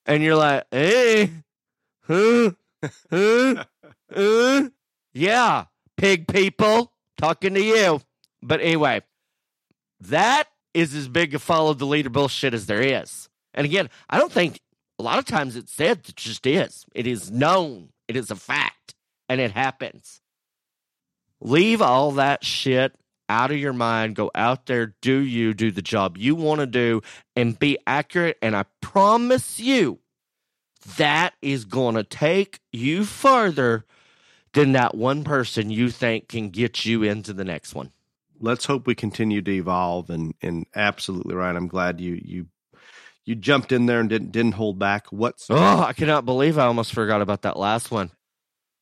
and 0.06 0.22
you're 0.22 0.36
like, 0.36 0.66
hey, 0.72 1.32
huh, 2.06 2.52
huh, 3.10 3.64
huh, 4.14 4.70
yeah, 5.14 5.66
pig 5.96 6.28
people, 6.28 6.92
talking 7.20 7.54
to 7.54 7.62
you. 7.62 8.02
But 8.42 8.62
anyway, 8.62 9.02
that 10.02 10.48
is 10.74 10.94
as 10.96 11.08
big 11.08 11.36
a 11.36 11.40
follow 11.40 11.74
the 11.74 11.86
leader 11.86 12.10
bullshit 12.10 12.54
as 12.54 12.66
there 12.66 12.82
is. 12.82 13.30
And 13.54 13.66
again, 13.66 13.90
I 14.10 14.18
don't 14.18 14.32
think 14.32 14.60
a 14.98 15.04
lot 15.04 15.20
of 15.20 15.26
times 15.26 15.56
it's 15.56 15.74
said 15.74 16.00
it 16.08 16.16
just 16.16 16.46
is. 16.46 16.86
It 16.94 17.08
is 17.08 17.32
known. 17.32 17.90
It 18.08 18.16
is 18.16 18.32
a 18.32 18.36
fact. 18.36 18.96
And 19.28 19.40
it 19.40 19.52
happens. 19.52 20.22
Leave 21.42 21.82
all 21.82 22.12
that 22.14 22.44
shit 22.44 22.94
out 23.30 23.52
of 23.52 23.58
your 23.58 23.74
mind. 23.74 24.16
Go 24.16 24.32
out 24.34 24.66
there, 24.66 24.96
do 25.02 25.18
you, 25.20 25.54
do 25.54 25.72
the 25.72 25.82
job 25.82 26.18
you 26.18 26.36
want 26.36 26.60
to 26.62 26.66
do, 26.66 27.02
and 27.36 27.58
be 27.58 27.78
accurate. 27.86 28.38
And 28.42 28.56
I 28.56 28.66
promise 28.82 29.60
you, 29.60 30.00
that 30.98 31.34
is 31.42 31.66
going 31.66 31.96
to 31.96 32.04
take 32.04 32.60
you 32.72 33.06
further 33.06 33.86
than 34.54 34.74
that 34.74 34.96
one 34.96 35.24
person 35.24 35.70
you 35.70 35.90
think 35.90 36.28
can 36.28 36.50
get 36.50 36.86
you 36.86 37.04
into 37.04 37.34
the 37.34 37.46
next 37.46 37.76
one. 37.76 37.92
Let's 38.40 38.66
hope 38.66 38.88
we 38.88 38.96
continue 38.96 39.42
to 39.42 39.52
evolve 39.52 40.10
and 40.10 40.34
and 40.42 40.66
absolutely 40.76 41.36
right. 41.36 41.56
I'm 41.56 41.68
glad 41.68 42.00
you 42.00 42.20
you 42.24 42.48
you 43.26 43.36
jumped 43.36 43.72
in 43.72 43.86
there 43.86 44.00
and 44.00 44.10
didn't 44.10 44.32
didn't 44.32 44.54
hold 44.54 44.80
back. 44.80 45.08
What's 45.12 45.48
Oh, 45.50 45.84
I 45.84 45.94
cannot 45.94 46.26
believe 46.26 46.58
I 46.58 46.66
almost 46.66 46.94
forgot 46.94 47.22
about 47.22 47.44
that 47.44 47.58
last 47.58 47.92
one. 47.92 48.12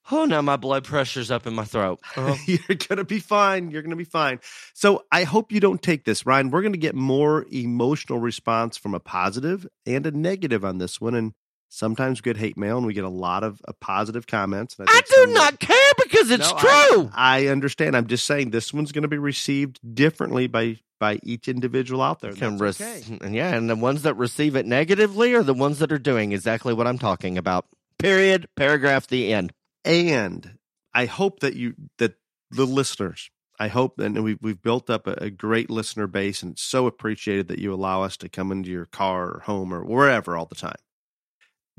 Oh, 0.09 0.24
now 0.24 0.41
my 0.41 0.55
blood 0.55 0.86
pressure's 0.86 1.32
up 1.32 1.47
in 1.47 1.53
my 1.53 1.65
throat. 1.65 1.99
Oh. 2.18 2.38
You're 2.45 2.59
going 2.68 2.97
to 2.97 3.03
be 3.03 3.20
fine. 3.20 3.72
You're 3.72 3.82
going 3.82 3.91
to 3.91 3.97
be 3.97 4.05
fine. 4.05 4.39
So 4.74 5.03
I 5.11 5.24
hope 5.24 5.51
you 5.51 5.59
don't 5.59 5.82
take 5.82 6.05
this, 6.05 6.26
Ryan. 6.26 6.49
We're 6.49 6.61
going 6.61 6.74
to 6.74 6.80
get 6.80 6.95
more 6.95 7.45
emotional 7.51 8.20
response 8.20 8.78
from 8.78 8.95
a 8.95 8.99
positive 8.99 9.68
and 9.86 10.05
a 10.07 10.11
negative 10.11 10.63
on 10.63 10.78
this 10.78 10.99
one. 11.01 11.13
And 11.13 11.34
sometimes 11.70 12.20
we 12.20 12.24
get 12.24 12.38
hate 12.38 12.57
mail 12.57 12.78
and 12.78 12.86
we 12.86 12.93
get 12.93 13.03
a 13.03 13.09
lot 13.09 13.43
of 13.43 13.61
uh, 13.68 13.74
positive 13.80 14.28
comments. 14.28 14.76
And 14.80 14.88
I 14.89 15.01
think 15.01 15.28
do 15.28 15.34
not 15.34 15.59
care 15.59 15.91
because 16.03 16.32
it's 16.32 16.51
No, 16.51 16.57
true. 16.57 17.11
I, 17.13 17.45
I 17.45 17.47
understand. 17.47 17.95
I'm 17.95 18.07
just 18.07 18.26
saying 18.26 18.51
this 18.51 18.74
one's 18.74 18.91
going 18.91 19.03
to 19.03 19.07
be 19.07 19.18
received 19.18 19.80
differently 19.95 20.47
by 20.47 20.80
by 20.99 21.20
each 21.24 21.47
individual 21.47 22.01
out 22.01 22.22
there. 22.22 22.34
Can 22.34 22.57
rec- 22.57 22.82
okay. 22.82 23.03
and 23.22 23.36
yeah, 23.36 23.53
and 23.53 23.70
the 23.70 23.76
ones 23.76 24.01
that 24.01 24.15
receive 24.15 24.55
it 24.55 24.65
negatively 24.65 25.34
are 25.34 25.43
the 25.43 25.53
ones 25.53 25.80
that 25.80 25.91
are 25.91 25.99
doing 25.99 26.32
exactly 26.32 26.74
what 26.74 26.88
I'm 26.88 26.97
talking 26.97 27.38
about. 27.38 27.65
Period. 27.99 28.47
Paragraph. 28.55 29.07
The 29.07 29.34
end. 29.34 29.53
And 29.86 30.57
I 30.93 31.05
hope 31.05 31.39
that 31.41 31.55
you 31.55 31.76
that 31.97 32.15
the 32.51 32.65
listeners. 32.65 33.30
I 33.59 33.70
hope 33.70 33.99
and 33.99 34.24
we've 34.24 34.38
we've 34.41 34.61
built 34.61 34.89
up 34.89 35.07
a, 35.07 35.13
a 35.13 35.30
great 35.30 35.70
listener 35.70 36.05
base, 36.07 36.43
and 36.43 36.53
it's 36.53 36.61
so 36.61 36.86
appreciated 36.86 37.47
that 37.47 37.59
you 37.59 37.74
allow 37.74 38.03
us 38.03 38.15
to 38.18 38.30
come 38.30 38.51
into 38.51 38.70
your 38.70 38.86
car 38.86 39.32
or 39.32 39.39
home 39.45 39.74
or 39.74 39.84
wherever 39.84 40.38
all 40.38 40.45
the 40.45 40.55
time. 40.55 40.76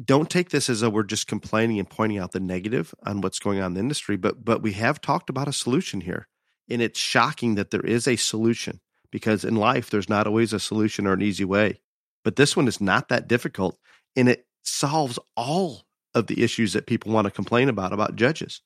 Don't 0.03 0.31
take 0.31 0.51
this 0.51 0.71
as 0.71 0.81
though 0.81 0.91
we're 0.91 1.03
just 1.03 1.27
complaining 1.27 1.79
and 1.79 1.91
pointing 1.91 2.19
out 2.19 2.33
the 2.33 2.41
negative 2.41 2.95
on 3.05 3.21
what's 3.21 3.41
going 3.41 3.59
on 3.61 3.73
in 3.73 3.75
the 3.75 3.81
industry, 3.81 4.17
but 4.17 4.45
but 4.45 4.63
we 4.63 4.73
have 4.75 5.01
talked 5.01 5.29
about 5.29 5.49
a 5.49 5.53
solution 5.53 6.03
here, 6.03 6.29
and 6.71 6.81
it's 6.81 7.01
shocking 7.01 7.57
that 7.57 7.71
there 7.71 7.85
is 7.85 8.07
a 8.07 8.17
solution 8.17 8.81
because 9.11 9.45
in 9.45 9.57
life 9.57 9.91
there's 9.91 10.09
not 10.09 10.27
always 10.27 10.53
a 10.53 10.61
solution 10.61 11.07
or 11.07 11.15
an 11.15 11.23
easy 11.23 11.45
way, 11.45 11.81
but 12.23 12.37
this 12.37 12.57
one 12.57 12.69
is 12.69 12.81
not 12.81 13.09
that 13.09 13.27
difficult, 13.27 13.77
and 14.15 14.29
it 14.29 14.47
solves 14.63 15.19
all 15.37 15.83
of 16.15 16.29
the 16.29 16.43
issues 16.43 16.73
that 16.75 16.87
people 16.87 17.13
want 17.13 17.25
to 17.25 17.31
complain 17.31 17.69
about 17.69 17.93
about 17.93 18.15
judges. 18.15 18.61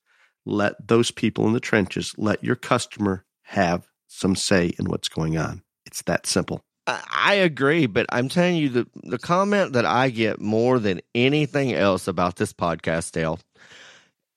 Let 0.45 0.87
those 0.87 1.09
people 1.09 1.47
in 1.47 1.53
the 1.53 1.59
trenches, 1.59 2.13
let 2.17 2.43
your 2.43 2.55
customer 2.55 3.25
have 3.43 3.87
some 4.07 4.35
say 4.35 4.73
in 4.77 4.85
what's 4.85 5.09
going 5.09 5.37
on. 5.37 5.63
It's 5.85 6.03
that 6.03 6.27
simple. 6.27 6.63
I 6.85 7.35
agree, 7.35 7.85
but 7.85 8.05
I'm 8.09 8.27
telling 8.27 8.57
you 8.57 8.69
the 8.69 8.87
the 9.03 9.17
comment 9.17 9.73
that 9.73 9.85
I 9.85 10.09
get 10.09 10.41
more 10.41 10.79
than 10.79 11.01
anything 11.15 11.73
else 11.73 12.07
about 12.07 12.35
this 12.35 12.51
podcast, 12.51 13.13
Dale, 13.13 13.39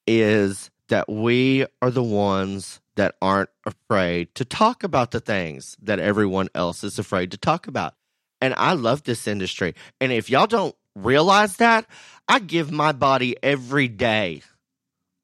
is 0.06 0.70
that 0.88 1.08
we 1.08 1.66
are 1.82 1.90
the 1.90 2.04
ones 2.04 2.80
that 2.94 3.16
aren't 3.20 3.50
afraid 3.64 4.34
to 4.36 4.44
talk 4.44 4.84
about 4.84 5.10
the 5.10 5.20
things 5.20 5.76
that 5.82 5.98
everyone 5.98 6.48
else 6.54 6.84
is 6.84 6.98
afraid 6.98 7.32
to 7.32 7.36
talk 7.36 7.66
about. 7.66 7.94
And 8.40 8.54
I 8.56 8.74
love 8.74 9.02
this 9.02 9.26
industry. 9.26 9.74
And 10.00 10.12
if 10.12 10.30
y'all 10.30 10.46
don't 10.46 10.76
realize 10.94 11.56
that, 11.56 11.86
I 12.28 12.38
give 12.38 12.70
my 12.70 12.92
body 12.92 13.36
every 13.42 13.88
day, 13.88 14.42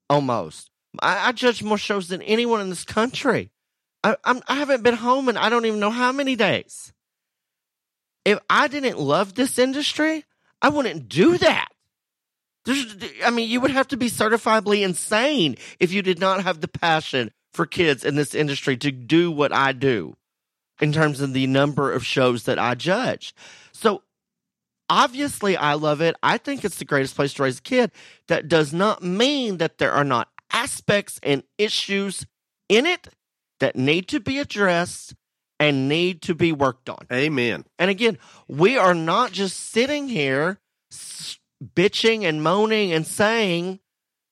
almost. 0.09 0.69
I, 1.01 1.29
I 1.29 1.31
judge 1.31 1.63
more 1.63 1.77
shows 1.77 2.09
than 2.09 2.21
anyone 2.21 2.59
in 2.59 2.69
this 2.69 2.83
country. 2.83 3.49
I, 4.03 4.17
I'm, 4.25 4.41
I 4.47 4.55
haven't 4.55 4.83
been 4.83 4.95
home 4.95 5.29
in 5.29 5.37
I 5.37 5.49
don't 5.49 5.65
even 5.65 5.79
know 5.79 5.89
how 5.89 6.11
many 6.11 6.35
days 6.35 6.93
if 8.25 8.39
I 8.49 8.67
didn't 8.67 8.99
love 8.99 9.35
this 9.35 9.59
industry, 9.59 10.25
I 10.61 10.69
wouldn't 10.69 11.09
do 11.09 11.37
that. 11.37 11.69
There's, 12.65 12.95
I 13.25 13.29
mean, 13.29 13.49
you 13.49 13.59
would 13.59 13.71
have 13.71 13.89
to 13.89 13.97
be 13.97 14.09
certifiably 14.09 14.83
insane 14.83 15.57
if 15.79 15.91
you 15.91 16.01
did 16.01 16.19
not 16.19 16.43
have 16.43 16.61
the 16.61 16.67
passion 16.67 17.31
for 17.51 17.65
kids 17.65 18.05
in 18.05 18.15
this 18.15 18.33
industry 18.33 18.77
to 18.77 18.91
do 18.91 19.31
what 19.31 19.53
I 19.53 19.73
do 19.73 20.15
in 20.79 20.93
terms 20.93 21.19
of 21.19 21.33
the 21.33 21.47
number 21.47 21.91
of 21.91 22.05
shows 22.05 22.43
that 22.43 22.57
I 22.57 22.75
judge. 22.75 23.35
So 23.73 24.01
obviously, 24.89 25.57
I 25.57 25.73
love 25.73 26.01
it. 26.01 26.15
I 26.23 26.37
think 26.37 26.63
it's 26.63 26.77
the 26.77 26.85
greatest 26.85 27.15
place 27.15 27.33
to 27.33 27.43
raise 27.43 27.59
a 27.59 27.61
kid. 27.61 27.91
That 28.27 28.47
does 28.47 28.73
not 28.73 29.03
mean 29.03 29.57
that 29.57 29.77
there 29.77 29.91
are 29.91 30.05
not 30.05 30.29
aspects 30.51 31.19
and 31.21 31.43
issues 31.57 32.25
in 32.69 32.85
it 32.85 33.09
that 33.59 33.75
need 33.75 34.07
to 34.09 34.19
be 34.19 34.39
addressed 34.39 35.15
and 35.59 35.87
need 35.87 36.21
to 36.23 36.35
be 36.35 36.51
worked 36.51 36.89
on. 36.89 37.05
Amen. 37.11 37.65
And 37.79 37.89
again, 37.89 38.17
we 38.47 38.77
are 38.77 38.93
not 38.93 39.31
just 39.31 39.57
sitting 39.71 40.09
here 40.09 40.59
bitching 41.63 42.23
and 42.23 42.43
moaning 42.43 42.91
and 42.91 43.05
saying, 43.05 43.79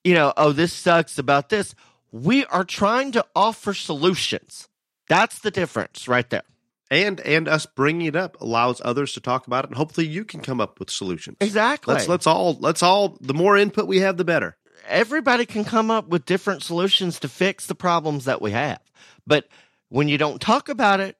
you 0.03 0.13
know, 0.13 0.33
oh, 0.35 0.51
this 0.51 0.73
sucks 0.73 1.17
about 1.17 1.49
this. 1.49 1.75
We 2.11 2.45
are 2.45 2.65
trying 2.65 3.11
to 3.13 3.25
offer 3.35 3.73
solutions. 3.73 4.67
That's 5.07 5.39
the 5.39 5.51
difference 5.51 6.07
right 6.07 6.29
there. 6.29 6.43
And 6.89 7.21
and 7.21 7.47
us 7.47 7.65
bringing 7.65 8.07
it 8.07 8.17
up 8.17 8.39
allows 8.41 8.81
others 8.83 9.13
to 9.13 9.21
talk 9.21 9.47
about 9.47 9.63
it, 9.63 9.69
and 9.69 9.77
hopefully 9.77 10.07
you 10.07 10.25
can 10.25 10.41
come 10.41 10.59
up 10.59 10.77
with 10.77 10.89
solutions. 10.89 11.37
Exactly. 11.39 11.93
Let's 11.93 12.09
let's 12.09 12.27
all 12.27 12.57
let's 12.59 12.83
all 12.83 13.17
the 13.21 13.33
more 13.33 13.55
input 13.55 13.87
we 13.87 13.99
have, 13.99 14.17
the 14.17 14.25
better. 14.25 14.57
Everybody 14.89 15.45
can 15.45 15.63
come 15.63 15.89
up 15.89 16.09
with 16.09 16.25
different 16.25 16.63
solutions 16.63 17.17
to 17.21 17.29
fix 17.29 17.65
the 17.67 17.75
problems 17.75 18.25
that 18.25 18.41
we 18.41 18.51
have. 18.51 18.81
But 19.25 19.47
when 19.91 20.07
you 20.07 20.17
don't 20.17 20.41
talk 20.41 20.69
about 20.69 21.01
it, 21.01 21.17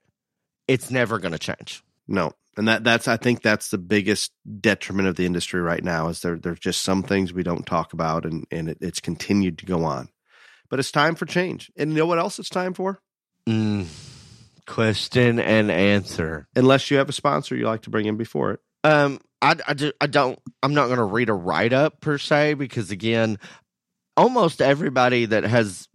it's 0.68 0.90
never 0.90 1.20
going 1.20 1.34
to 1.34 1.40
change. 1.40 1.84
No, 2.08 2.32
and 2.58 2.68
that 2.68 2.84
that's 2.84 3.08
I 3.08 3.18
think 3.18 3.42
that's 3.42 3.70
the 3.70 3.78
biggest 3.78 4.32
detriment 4.60 5.10
of 5.10 5.18
the 5.18 5.26
industry 5.26 5.62
right 5.62 5.84
now 5.84 6.08
is 6.08 6.22
there 6.22 6.38
there's 6.38 6.60
just 6.60 6.82
some 6.82 7.04
things 7.04 7.34
we 7.34 7.44
don't 7.44 7.66
talk 7.66 7.94
about, 7.94 8.26
and 8.26 8.46
and 8.50 8.70
it, 8.70 8.78
it's 8.82 9.02
continued 9.02 9.58
to 9.60 9.66
go 9.66 9.84
on. 9.84 10.10
But 10.70 10.80
it's 10.80 10.92
time 10.92 11.16
for 11.16 11.26
change. 11.26 11.70
And 11.76 11.92
you 11.92 11.98
know 11.98 12.06
what 12.06 12.18
else 12.18 12.40
it's 12.40 12.50
time 12.50 12.74
for? 12.74 13.02
Mm. 13.46 13.88
Question 14.66 15.38
and 15.38 15.70
answer. 15.70 16.48
Unless 16.56 16.90
you 16.90 16.98
have 16.98 17.10
a 17.10 17.14
sponsor 17.14 17.58
you 17.58 17.66
like 17.66 17.82
to 17.82 17.90
bring 17.90 18.06
in 18.06 18.16
before 18.16 18.52
it. 18.54 18.60
Um, 18.86 19.20
I, 19.42 19.58
I, 19.68 19.74
do, 19.74 19.92
I 20.00 20.08
don't, 20.08 20.40
I'm 20.64 20.74
not 20.74 20.86
going 20.86 20.98
to 20.98 21.04
read 21.04 21.28
a 21.28 21.34
write 21.34 21.74
up 21.74 22.00
per 22.00 22.18
se 22.18 22.54
because, 22.54 22.90
again, 22.90 23.38
almost 24.16 24.62
everybody 24.62 25.26
that 25.26 25.44
has 25.44 25.90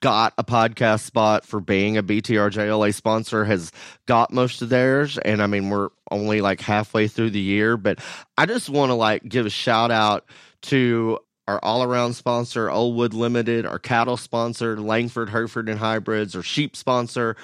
got 0.00 0.34
a 0.36 0.44
podcast 0.44 1.00
spot 1.00 1.44
for 1.44 1.60
being 1.60 1.96
a 1.96 2.02
BTRJLA 2.02 2.92
sponsor 2.94 3.44
has 3.44 3.72
got 4.06 4.32
most 4.32 4.60
of 4.62 4.68
theirs. 4.68 5.18
And 5.18 5.42
I 5.42 5.46
mean, 5.46 5.70
we're 5.70 5.88
only 6.10 6.40
like 6.40 6.60
halfway 6.60 7.08
through 7.08 7.30
the 7.30 7.40
year, 7.40 7.76
but 7.76 7.98
I 8.36 8.46
just 8.46 8.68
want 8.68 8.90
to 8.90 8.94
like 8.94 9.26
give 9.26 9.46
a 9.46 9.50
shout 9.50 9.90
out 9.90 10.28
to 10.62 11.18
our 11.48 11.60
all 11.62 11.82
around 11.82 12.14
sponsor, 12.14 12.68
Oldwood 12.68 13.14
Limited, 13.14 13.66
our 13.66 13.78
cattle 13.78 14.16
sponsor, 14.16 14.78
Langford, 14.78 15.30
Hereford 15.30 15.68
and 15.68 15.78
Hybrids, 15.78 16.34
our 16.34 16.42
sheep 16.42 16.76
sponsor, 16.76 17.36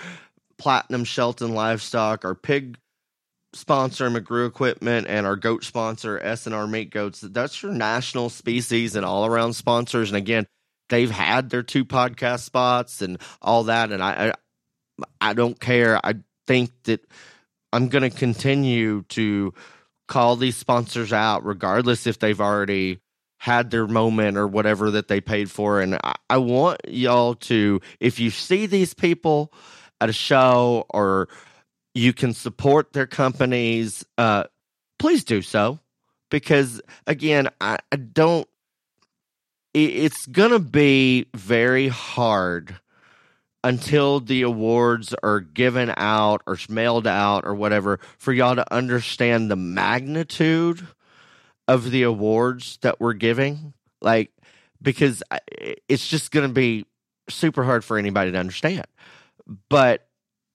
Platinum 0.59 1.05
Shelton 1.05 1.55
Livestock, 1.55 2.25
our 2.25 2.35
pig 2.35 2.79
sponsor 3.55 4.11
McGrew 4.11 4.47
Equipment 4.47 5.07
and 5.09 5.27
our 5.27 5.37
goat 5.37 5.63
sponsor 5.65 6.19
S&R 6.19 6.67
Meat 6.67 6.91
Goats. 6.91 7.21
That's 7.21 7.63
your 7.63 7.73
national 7.73 8.31
species 8.31 8.97
and 8.97 9.05
all 9.05 9.27
around 9.27 9.55
sponsors. 9.55 10.11
And 10.11 10.17
again, 10.17 10.47
they've 10.93 11.10
had 11.10 11.48
their 11.48 11.62
two 11.62 11.86
podcast 11.86 12.40
spots 12.40 13.01
and 13.01 13.19
all 13.40 13.64
that. 13.64 13.90
And 13.90 14.02
I, 14.02 14.28
I, 14.28 15.02
I 15.31 15.32
don't 15.32 15.59
care. 15.59 15.98
I 16.05 16.16
think 16.47 16.70
that 16.85 17.01
I'm 17.73 17.89
going 17.89 18.09
to 18.09 18.14
continue 18.14 19.02
to 19.09 19.55
call 20.06 20.36
these 20.36 20.56
sponsors 20.56 21.10
out, 21.10 21.47
regardless 21.47 22.06
if 22.06 22.19
they've 22.19 22.40
already 22.40 22.98
had 23.39 23.70
their 23.70 23.86
moment 23.86 24.36
or 24.36 24.47
whatever 24.47 24.90
that 24.90 25.09
they 25.09 25.23
paid 25.23 25.51
for. 25.51 25.81
And 25.81 25.94
I, 26.05 26.14
I 26.28 26.36
want 26.36 26.82
y'all 26.86 27.36
to, 27.36 27.81
if 27.98 28.20
you 28.20 28.28
see 28.28 28.66
these 28.66 28.93
people 28.93 29.51
at 29.98 30.10
a 30.10 30.12
show 30.12 30.85
or 30.90 31.28
you 31.94 32.12
can 32.12 32.35
support 32.35 32.93
their 32.93 33.06
companies, 33.06 34.05
uh, 34.19 34.44
please 34.98 35.24
do 35.24 35.40
so. 35.40 35.78
Because 36.31 36.82
again, 37.06 37.48
I, 37.62 37.78
I 37.90 37.97
don't, 37.97 38.47
it's 39.74 40.27
to 40.27 40.59
be 40.59 41.27
very 41.35 41.89
hard 41.89 42.77
until 43.65 44.20
the 44.20 44.43
awards 44.43 45.15
are 45.23 45.40
given 45.40 45.93
out 45.97 46.43
or 46.47 46.59
mailed 46.69 47.07
out 47.07 47.47
or 47.47 47.55
whatever 47.55 48.01
for 48.19 48.32
y'all 48.32 48.57
to 48.57 48.74
understand 48.74 49.51
the 49.51 49.57
magnitude 49.57 50.86
of 51.69 51.90
the 51.90 52.03
awards 52.03 52.78
that 52.82 53.01
we're 53.01 53.12
giving. 53.12 53.73
Like, 54.01 54.32
because 54.81 55.23
it's 55.89 56.09
just 56.09 56.32
going 56.32 56.49
to 56.49 56.53
be 56.53 56.86
super 57.28 57.62
hard 57.62 57.85
for 57.85 57.99
anybody 57.99 58.32
to 58.32 58.39
understand. 58.39 58.86
But 59.69 60.09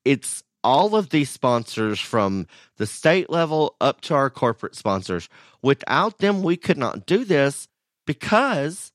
it's 0.03 0.43
all 0.63 0.95
of 0.95 1.09
these 1.09 1.29
sponsors 1.29 1.99
from 1.99 2.45
the 2.75 2.85
state 2.85 3.29
level 3.29 3.75
up 3.79 4.01
to 4.01 4.15
our 4.15 4.29
corporate 4.29 4.75
sponsors. 4.75 5.29
Without 5.61 6.17
them, 6.17 6.43
we 6.43 6.57
could 6.57 6.77
not 6.77 7.05
do 7.05 7.23
this 7.23 7.69
because 8.05 8.91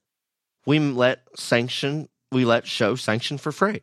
we 0.66 0.78
let 0.78 1.22
sanction, 1.36 2.08
we 2.30 2.44
let 2.44 2.66
show 2.66 2.94
sanction 2.94 3.38
for 3.38 3.52
free. 3.52 3.82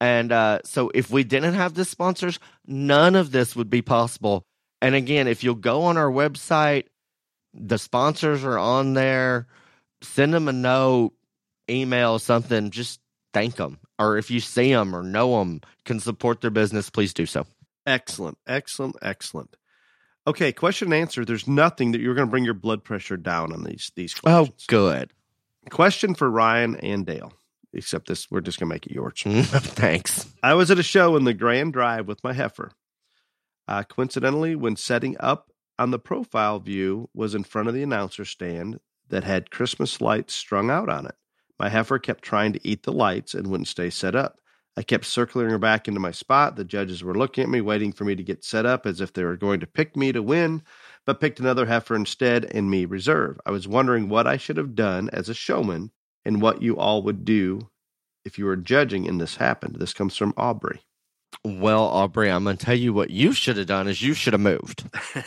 And 0.00 0.32
uh, 0.32 0.60
so 0.64 0.90
if 0.94 1.10
we 1.10 1.24
didn't 1.24 1.54
have 1.54 1.74
the 1.74 1.84
sponsors, 1.84 2.38
none 2.66 3.14
of 3.14 3.30
this 3.30 3.56
would 3.56 3.70
be 3.70 3.82
possible. 3.82 4.44
And 4.82 4.94
again, 4.94 5.28
if 5.28 5.42
you'll 5.42 5.54
go 5.54 5.82
on 5.84 5.96
our 5.96 6.10
website, 6.10 6.86
the 7.54 7.78
sponsors 7.78 8.44
are 8.44 8.58
on 8.58 8.94
there. 8.94 9.46
Send 10.02 10.34
them 10.34 10.48
a 10.48 10.52
note, 10.52 11.12
email, 11.70 12.18
something. 12.18 12.70
Just 12.70 13.00
thank 13.32 13.56
them. 13.56 13.78
Or 13.98 14.18
if 14.18 14.30
you 14.30 14.40
see 14.40 14.72
them 14.72 14.94
or 14.94 15.02
know 15.02 15.38
them, 15.38 15.60
can 15.84 16.00
support 16.00 16.40
their 16.40 16.50
business, 16.50 16.90
please 16.90 17.14
do 17.14 17.26
so. 17.26 17.46
Excellent, 17.86 18.38
excellent, 18.46 18.96
excellent. 19.00 19.56
Okay, 20.26 20.52
question 20.52 20.92
and 20.92 21.00
answer. 21.00 21.24
There's 21.24 21.46
nothing 21.46 21.92
that 21.92 22.00
you're 22.00 22.14
going 22.14 22.26
to 22.26 22.30
bring 22.30 22.44
your 22.44 22.54
blood 22.54 22.82
pressure 22.82 23.16
down 23.16 23.52
on 23.52 23.64
these 23.64 23.92
these 23.94 24.14
questions. 24.14 24.48
Oh, 24.50 24.64
good. 24.66 25.12
Question 25.70 26.14
for 26.14 26.30
Ryan 26.30 26.76
and 26.76 27.06
Dale. 27.06 27.32
Except 27.72 28.06
this, 28.06 28.30
we're 28.30 28.40
just 28.40 28.60
going 28.60 28.68
to 28.68 28.74
make 28.74 28.86
it 28.86 28.92
yours. 28.92 29.22
Thanks. 29.24 30.26
I 30.42 30.54
was 30.54 30.70
at 30.70 30.78
a 30.78 30.84
show 30.84 31.16
in 31.16 31.24
the 31.24 31.34
Grand 31.34 31.72
Drive 31.72 32.06
with 32.06 32.22
my 32.22 32.32
heifer. 32.32 32.70
Uh, 33.66 33.82
coincidentally, 33.82 34.54
when 34.54 34.76
setting 34.76 35.16
up 35.18 35.50
on 35.78 35.90
the 35.90 35.98
profile 35.98 36.60
view, 36.60 37.08
was 37.14 37.34
in 37.34 37.42
front 37.42 37.66
of 37.66 37.74
the 37.74 37.82
announcer 37.82 38.24
stand 38.24 38.78
that 39.08 39.24
had 39.24 39.50
Christmas 39.50 40.00
lights 40.00 40.34
strung 40.34 40.70
out 40.70 40.88
on 40.88 41.06
it. 41.06 41.16
My 41.58 41.68
heifer 41.68 41.98
kept 41.98 42.22
trying 42.22 42.52
to 42.52 42.60
eat 42.68 42.84
the 42.84 42.92
lights 42.92 43.34
and 43.34 43.48
wouldn't 43.48 43.68
stay 43.68 43.90
set 43.90 44.14
up. 44.14 44.38
I 44.76 44.82
kept 44.82 45.04
circling 45.04 45.50
her 45.50 45.58
back 45.58 45.86
into 45.86 46.00
my 46.00 46.10
spot. 46.10 46.56
The 46.56 46.64
judges 46.64 47.04
were 47.04 47.14
looking 47.14 47.44
at 47.44 47.50
me, 47.50 47.60
waiting 47.60 47.92
for 47.92 48.04
me 48.04 48.16
to 48.16 48.22
get 48.24 48.44
set 48.44 48.66
up 48.66 48.86
as 48.86 49.00
if 49.00 49.12
they 49.12 49.24
were 49.24 49.36
going 49.36 49.60
to 49.60 49.66
pick 49.66 49.96
me 49.96 50.10
to 50.12 50.22
win, 50.22 50.62
but 51.06 51.20
picked 51.20 51.40
another 51.40 51.66
heifer 51.66 51.94
instead 51.94 52.44
and 52.44 52.70
me 52.70 52.84
reserve. 52.84 53.38
I 53.44 53.50
was 53.50 53.68
wondering 53.68 54.08
what 54.08 54.26
I 54.26 54.36
should 54.36 54.56
have 54.56 54.74
done 54.74 55.10
as 55.12 55.28
a 55.28 55.34
showman 55.34 55.90
and 56.24 56.40
what 56.40 56.62
you 56.62 56.76
all 56.76 57.02
would 57.02 57.24
do 57.24 57.68
if 58.24 58.38
you 58.38 58.46
were 58.46 58.56
judging 58.56 59.06
and 59.08 59.20
this 59.20 59.36
happened. 59.36 59.76
This 59.78 59.92
comes 59.92 60.16
from 60.16 60.32
Aubrey. 60.36 60.80
Well, 61.44 61.82
Aubrey, 61.84 62.30
I'm 62.30 62.44
going 62.44 62.56
to 62.56 62.64
tell 62.64 62.76
you 62.76 62.92
what 62.94 63.10
you 63.10 63.32
should 63.32 63.56
have 63.58 63.66
done 63.66 63.88
is 63.88 64.00
you 64.00 64.14
should 64.14 64.32
have 64.32 64.40
moved. 64.40 64.84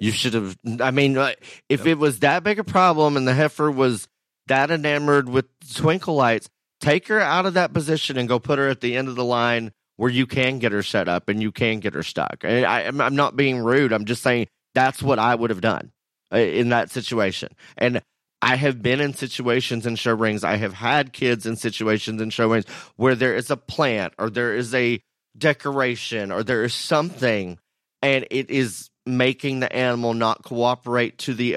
You 0.00 0.10
should 0.10 0.34
have. 0.34 0.58
I 0.80 0.90
mean, 0.90 1.16
uh, 1.16 1.34
if 1.68 1.82
Yep. 1.82 1.86
it 1.86 1.98
was 1.98 2.18
that 2.18 2.42
big 2.42 2.58
a 2.58 2.64
problem 2.64 3.16
and 3.16 3.28
the 3.28 3.32
heifer 3.32 3.70
was 3.70 4.08
that 4.48 4.72
enamored 4.72 5.28
with 5.28 5.46
twinkle 5.72 6.16
lights, 6.16 6.50
take 6.80 7.06
her 7.06 7.20
out 7.20 7.46
of 7.46 7.54
that 7.54 7.72
position 7.72 8.18
and 8.18 8.28
go 8.28 8.40
put 8.40 8.58
her 8.58 8.68
at 8.68 8.80
the 8.80 8.96
end 8.96 9.06
of 9.06 9.14
the 9.14 9.24
line 9.24 9.70
where 9.96 10.10
you 10.10 10.26
can 10.26 10.58
get 10.58 10.72
her 10.72 10.82
set 10.82 11.06
up 11.08 11.28
and 11.28 11.40
you 11.40 11.52
can 11.52 11.78
get 11.78 11.94
her 11.94 12.02
stuck. 12.02 12.38
I, 12.44 12.82
I'm 12.86 13.14
not 13.14 13.36
being 13.36 13.58
rude. 13.60 13.92
I'm 13.92 14.04
just 14.04 14.24
saying 14.24 14.48
that's 14.74 15.02
what 15.02 15.18
I 15.18 15.34
would 15.34 15.50
have 15.50 15.60
done 15.60 15.92
uh, 16.32 16.38
in 16.38 16.70
that 16.70 16.90
situation. 16.90 17.50
And 17.76 18.02
I 18.42 18.56
have 18.56 18.82
been 18.82 19.00
in 19.00 19.14
situations 19.14 19.86
in 19.86 19.96
show 19.96 20.14
rings. 20.14 20.44
I 20.44 20.56
have 20.56 20.74
had 20.74 21.12
kids 21.12 21.46
in 21.46 21.56
situations 21.56 22.20
in 22.20 22.30
show 22.30 22.50
rings 22.50 22.66
where 22.96 23.14
there 23.14 23.34
is 23.34 23.50
a 23.50 23.56
plant 23.56 24.12
or 24.18 24.28
there 24.28 24.54
is 24.54 24.74
a 24.74 25.00
decoration 25.36 26.30
or 26.30 26.42
there 26.42 26.62
is 26.62 26.74
something 26.74 27.58
and 28.02 28.26
it 28.30 28.50
is 28.50 28.90
making 29.06 29.60
the 29.60 29.74
animal 29.74 30.12
not 30.12 30.42
cooperate 30.42 31.18
to 31.18 31.34
the 31.34 31.56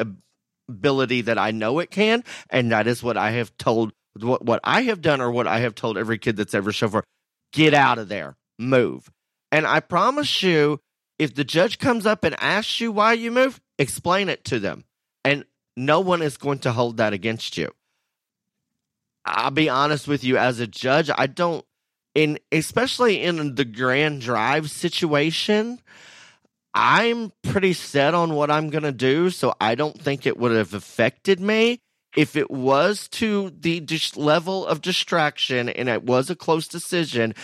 ability 0.69 1.21
that 1.21 1.37
I 1.37 1.51
know 1.51 1.79
it 1.79 1.91
can. 1.91 2.23
And 2.49 2.71
that 2.71 2.87
is 2.87 3.03
what 3.03 3.17
I 3.17 3.31
have 3.31 3.55
told, 3.57 3.91
what, 4.19 4.45
what 4.45 4.59
I 4.63 4.83
have 4.83 5.01
done 5.01 5.19
or 5.19 5.29
what 5.29 5.47
I 5.47 5.59
have 5.59 5.75
told 5.75 5.97
every 5.97 6.17
kid 6.17 6.37
that's 6.37 6.53
ever 6.53 6.71
shown 6.71 6.89
for. 6.89 7.03
Get 7.53 7.73
out 7.73 7.97
of 7.97 8.07
there, 8.07 8.35
move. 8.57 9.09
And 9.51 9.65
I 9.65 9.79
promise 9.79 10.43
you, 10.43 10.79
if 11.19 11.33
the 11.33 11.43
judge 11.43 11.79
comes 11.79 12.05
up 12.05 12.23
and 12.23 12.35
asks 12.41 12.79
you 12.79 12.91
why 12.91 13.13
you 13.13 13.31
move, 13.31 13.59
explain 13.77 14.29
it 14.29 14.43
to 14.45 14.59
them. 14.59 14.83
And 15.25 15.45
no 15.75 15.99
one 15.99 16.21
is 16.21 16.37
going 16.37 16.59
to 16.59 16.71
hold 16.71 16.97
that 16.97 17.13
against 17.13 17.57
you. 17.57 17.71
I'll 19.25 19.51
be 19.51 19.69
honest 19.69 20.07
with 20.07 20.23
you, 20.23 20.37
as 20.37 20.59
a 20.59 20.67
judge, 20.67 21.09
I 21.15 21.27
don't, 21.27 21.65
in 22.15 22.39
especially 22.51 23.21
in 23.21 23.55
the 23.55 23.65
grand 23.65 24.21
drive 24.21 24.71
situation, 24.71 25.81
I'm 26.73 27.31
pretty 27.41 27.73
set 27.73 28.13
on 28.13 28.35
what 28.35 28.49
I'm 28.49 28.69
going 28.69 28.83
to 28.83 28.91
do, 28.91 29.29
so 29.29 29.53
I 29.59 29.75
don't 29.75 29.99
think 29.99 30.25
it 30.25 30.37
would 30.37 30.51
have 30.51 30.73
affected 30.73 31.39
me. 31.39 31.81
If 32.15 32.35
it 32.35 32.49
was 32.49 33.07
to 33.09 33.51
the 33.59 33.79
dis- 33.79 34.15
level 34.15 34.65
of 34.65 34.81
distraction 34.81 35.69
and 35.69 35.89
it 35.89 36.03
was 36.03 36.29
a 36.29 36.35
close 36.35 36.67
decision, 36.67 37.35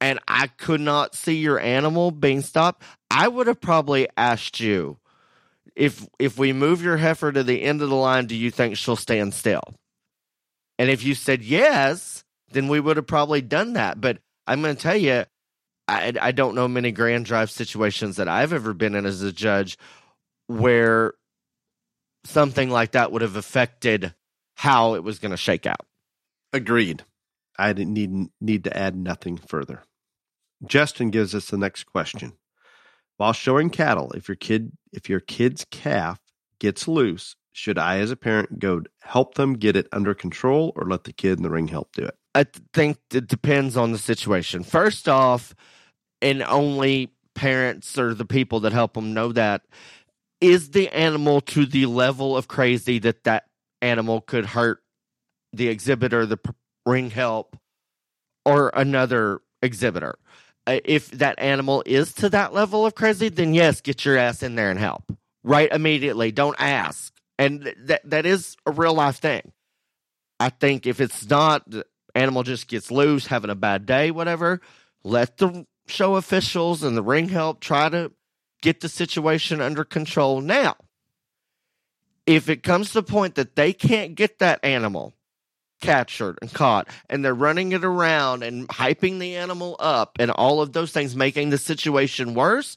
and 0.00 0.18
I 0.26 0.46
could 0.46 0.80
not 0.80 1.14
see 1.14 1.36
your 1.36 1.60
animal 1.60 2.10
being 2.10 2.40
stopped, 2.40 2.82
I 3.10 3.28
would 3.28 3.46
have 3.46 3.60
probably 3.60 4.08
asked 4.16 4.60
you 4.60 4.98
if 5.76 6.06
if 6.18 6.38
we 6.38 6.52
move 6.52 6.82
your 6.82 6.96
heifer 6.96 7.32
to 7.32 7.42
the 7.42 7.62
end 7.62 7.82
of 7.82 7.88
the 7.88 7.96
line, 7.96 8.26
do 8.26 8.36
you 8.36 8.50
think 8.50 8.76
she'll 8.76 8.96
stand 8.96 9.34
still? 9.34 9.62
And 10.78 10.90
if 10.90 11.04
you 11.04 11.14
said 11.14 11.42
yes, 11.42 12.24
then 12.52 12.68
we 12.68 12.80
would 12.80 12.96
have 12.96 13.06
probably 13.06 13.42
done 13.42 13.74
that. 13.74 14.00
But 14.00 14.18
I'm 14.46 14.62
going 14.62 14.74
to 14.74 14.82
tell 14.82 14.96
you, 14.96 15.24
I, 15.86 16.12
I 16.20 16.32
don't 16.32 16.54
know 16.54 16.68
many 16.68 16.92
grand 16.92 17.26
drive 17.26 17.50
situations 17.50 18.16
that 18.16 18.28
I've 18.28 18.52
ever 18.52 18.72
been 18.72 18.94
in 18.94 19.06
as 19.06 19.22
a 19.22 19.32
judge 19.32 19.76
where 20.46 21.14
something 22.24 22.70
like 22.70 22.92
that 22.92 23.12
would 23.12 23.22
have 23.22 23.36
affected 23.36 24.14
how 24.54 24.94
it 24.94 25.04
was 25.04 25.18
going 25.18 25.30
to 25.30 25.36
shake 25.36 25.66
out. 25.66 25.86
Agreed. 26.52 27.04
I 27.58 27.72
didn't 27.72 27.92
need 27.92 28.28
need 28.40 28.64
to 28.64 28.76
add 28.76 28.96
nothing 28.96 29.36
further. 29.36 29.82
Justin 30.66 31.10
gives 31.10 31.34
us 31.34 31.50
the 31.50 31.58
next 31.58 31.84
question. 31.84 32.32
While 33.16 33.32
showing 33.32 33.70
cattle, 33.70 34.12
if 34.12 34.28
your 34.28 34.36
kid 34.36 34.72
if 34.92 35.08
your 35.08 35.20
kid's 35.20 35.64
calf 35.70 36.18
gets 36.58 36.88
loose, 36.88 37.36
should 37.52 37.78
I 37.78 37.98
as 37.98 38.10
a 38.10 38.16
parent 38.16 38.58
go 38.58 38.82
help 39.02 39.34
them 39.34 39.54
get 39.54 39.76
it 39.76 39.88
under 39.92 40.14
control 40.14 40.72
or 40.76 40.88
let 40.88 41.04
the 41.04 41.12
kid 41.12 41.38
in 41.38 41.42
the 41.42 41.50
ring 41.50 41.68
help 41.68 41.92
do 41.92 42.04
it? 42.04 42.16
I 42.34 42.46
think 42.72 42.98
it 43.12 43.26
depends 43.26 43.76
on 43.76 43.92
the 43.92 43.98
situation. 43.98 44.62
First 44.62 45.08
off, 45.08 45.54
and 46.22 46.42
only 46.42 47.12
parents 47.34 47.98
or 47.98 48.14
the 48.14 48.24
people 48.24 48.60
that 48.60 48.72
help 48.72 48.94
them 48.94 49.14
know 49.14 49.32
that 49.32 49.62
is 50.40 50.70
the 50.70 50.88
animal 50.88 51.40
to 51.40 51.66
the 51.66 51.86
level 51.86 52.36
of 52.36 52.48
crazy 52.48 52.98
that 53.00 53.24
that 53.24 53.44
animal 53.82 54.20
could 54.20 54.46
hurt 54.46 54.82
the 55.52 55.68
exhibitor, 55.68 56.26
the 56.26 56.38
ring 56.86 57.10
help, 57.10 57.56
or 58.44 58.70
another 58.74 59.40
exhibitor. 59.62 60.18
Uh, 60.70 60.80
if 60.84 61.10
that 61.10 61.34
animal 61.38 61.82
is 61.84 62.12
to 62.12 62.28
that 62.28 62.54
level 62.54 62.86
of 62.86 62.94
crazy, 62.94 63.28
then 63.28 63.54
yes, 63.54 63.80
get 63.80 64.04
your 64.04 64.16
ass 64.16 64.40
in 64.40 64.54
there 64.54 64.70
and 64.70 64.78
help 64.78 65.02
right 65.42 65.72
immediately. 65.72 66.30
Don't 66.30 66.54
ask, 66.60 67.12
and 67.38 67.64
th- 67.64 67.76
that 67.86 68.08
that 68.08 68.24
is 68.24 68.56
a 68.66 68.70
real 68.70 68.94
life 68.94 69.16
thing. 69.16 69.50
I 70.38 70.50
think 70.50 70.86
if 70.86 71.00
it's 71.00 71.28
not, 71.28 71.66
animal 72.14 72.44
just 72.44 72.68
gets 72.68 72.92
loose, 72.92 73.26
having 73.26 73.50
a 73.50 73.56
bad 73.56 73.84
day, 73.84 74.12
whatever. 74.12 74.60
Let 75.02 75.38
the 75.38 75.66
show 75.88 76.14
officials 76.14 76.84
and 76.84 76.96
the 76.96 77.02
ring 77.02 77.30
help 77.30 77.58
try 77.58 77.88
to 77.88 78.12
get 78.62 78.80
the 78.80 78.88
situation 78.88 79.60
under 79.60 79.82
control 79.82 80.40
now. 80.40 80.76
If 82.26 82.48
it 82.48 82.62
comes 82.62 82.88
to 82.88 82.94
the 82.94 83.02
point 83.02 83.34
that 83.34 83.56
they 83.56 83.72
can't 83.72 84.14
get 84.14 84.38
that 84.38 84.60
animal 84.62 85.14
captured 85.80 86.38
and 86.42 86.52
caught 86.52 86.88
and 87.08 87.24
they're 87.24 87.34
running 87.34 87.72
it 87.72 87.84
around 87.84 88.42
and 88.42 88.68
hyping 88.68 89.18
the 89.18 89.36
animal 89.36 89.76
up 89.80 90.16
and 90.18 90.30
all 90.30 90.60
of 90.60 90.72
those 90.72 90.92
things 90.92 91.16
making 91.16 91.50
the 91.50 91.58
situation 91.58 92.34
worse, 92.34 92.76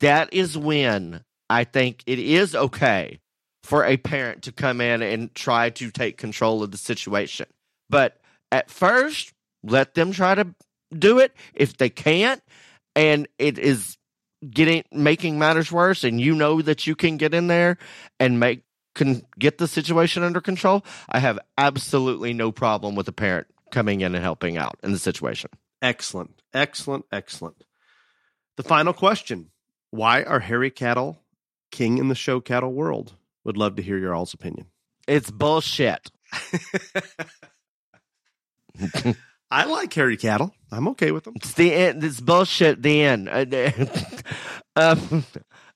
that 0.00 0.32
is 0.32 0.56
when 0.56 1.22
I 1.48 1.64
think 1.64 2.02
it 2.06 2.18
is 2.18 2.54
okay 2.54 3.20
for 3.62 3.84
a 3.84 3.96
parent 3.96 4.42
to 4.42 4.52
come 4.52 4.80
in 4.80 5.02
and 5.02 5.34
try 5.34 5.70
to 5.70 5.90
take 5.90 6.16
control 6.16 6.62
of 6.62 6.70
the 6.70 6.78
situation. 6.78 7.46
But 7.88 8.18
at 8.50 8.70
first, 8.70 9.32
let 9.62 9.94
them 9.94 10.12
try 10.12 10.34
to 10.34 10.54
do 10.96 11.18
it. 11.18 11.36
If 11.54 11.76
they 11.76 11.90
can't, 11.90 12.42
and 12.96 13.28
it 13.38 13.58
is 13.58 13.96
getting 14.48 14.84
making 14.90 15.38
matters 15.38 15.70
worse, 15.70 16.04
and 16.04 16.20
you 16.20 16.34
know 16.34 16.62
that 16.62 16.86
you 16.86 16.96
can 16.96 17.16
get 17.16 17.34
in 17.34 17.46
there 17.46 17.78
and 18.18 18.40
make 18.40 18.62
can 18.94 19.24
get 19.38 19.58
the 19.58 19.68
situation 19.68 20.22
under 20.22 20.40
control, 20.40 20.84
I 21.08 21.20
have 21.20 21.38
absolutely 21.56 22.32
no 22.32 22.52
problem 22.52 22.94
with 22.94 23.08
a 23.08 23.12
parent 23.12 23.46
coming 23.70 24.00
in 24.00 24.14
and 24.14 24.22
helping 24.22 24.56
out 24.56 24.78
in 24.82 24.92
the 24.92 24.98
situation. 24.98 25.50
Excellent. 25.80 26.42
Excellent. 26.52 27.06
Excellent. 27.12 27.64
The 28.56 28.62
final 28.62 28.92
question. 28.92 29.50
Why 29.90 30.22
are 30.22 30.40
hairy 30.40 30.70
cattle 30.70 31.22
king 31.70 31.98
in 31.98 32.08
the 32.08 32.14
show 32.14 32.40
cattle 32.40 32.72
world? 32.72 33.14
Would 33.44 33.56
love 33.56 33.76
to 33.76 33.82
hear 33.82 33.98
your 33.98 34.14
all's 34.14 34.34
opinion. 34.34 34.66
It's 35.08 35.30
bullshit. 35.30 36.10
I 39.50 39.64
like 39.64 39.92
hairy 39.92 40.16
cattle. 40.16 40.54
I'm 40.70 40.86
okay 40.88 41.10
with 41.10 41.24
them. 41.24 41.34
It's 41.36 41.54
the 41.54 41.72
end. 41.72 42.04
It's 42.04 42.20
bullshit. 42.20 42.82
The 42.82 43.02
end. 43.02 43.28
Um, 44.76 45.24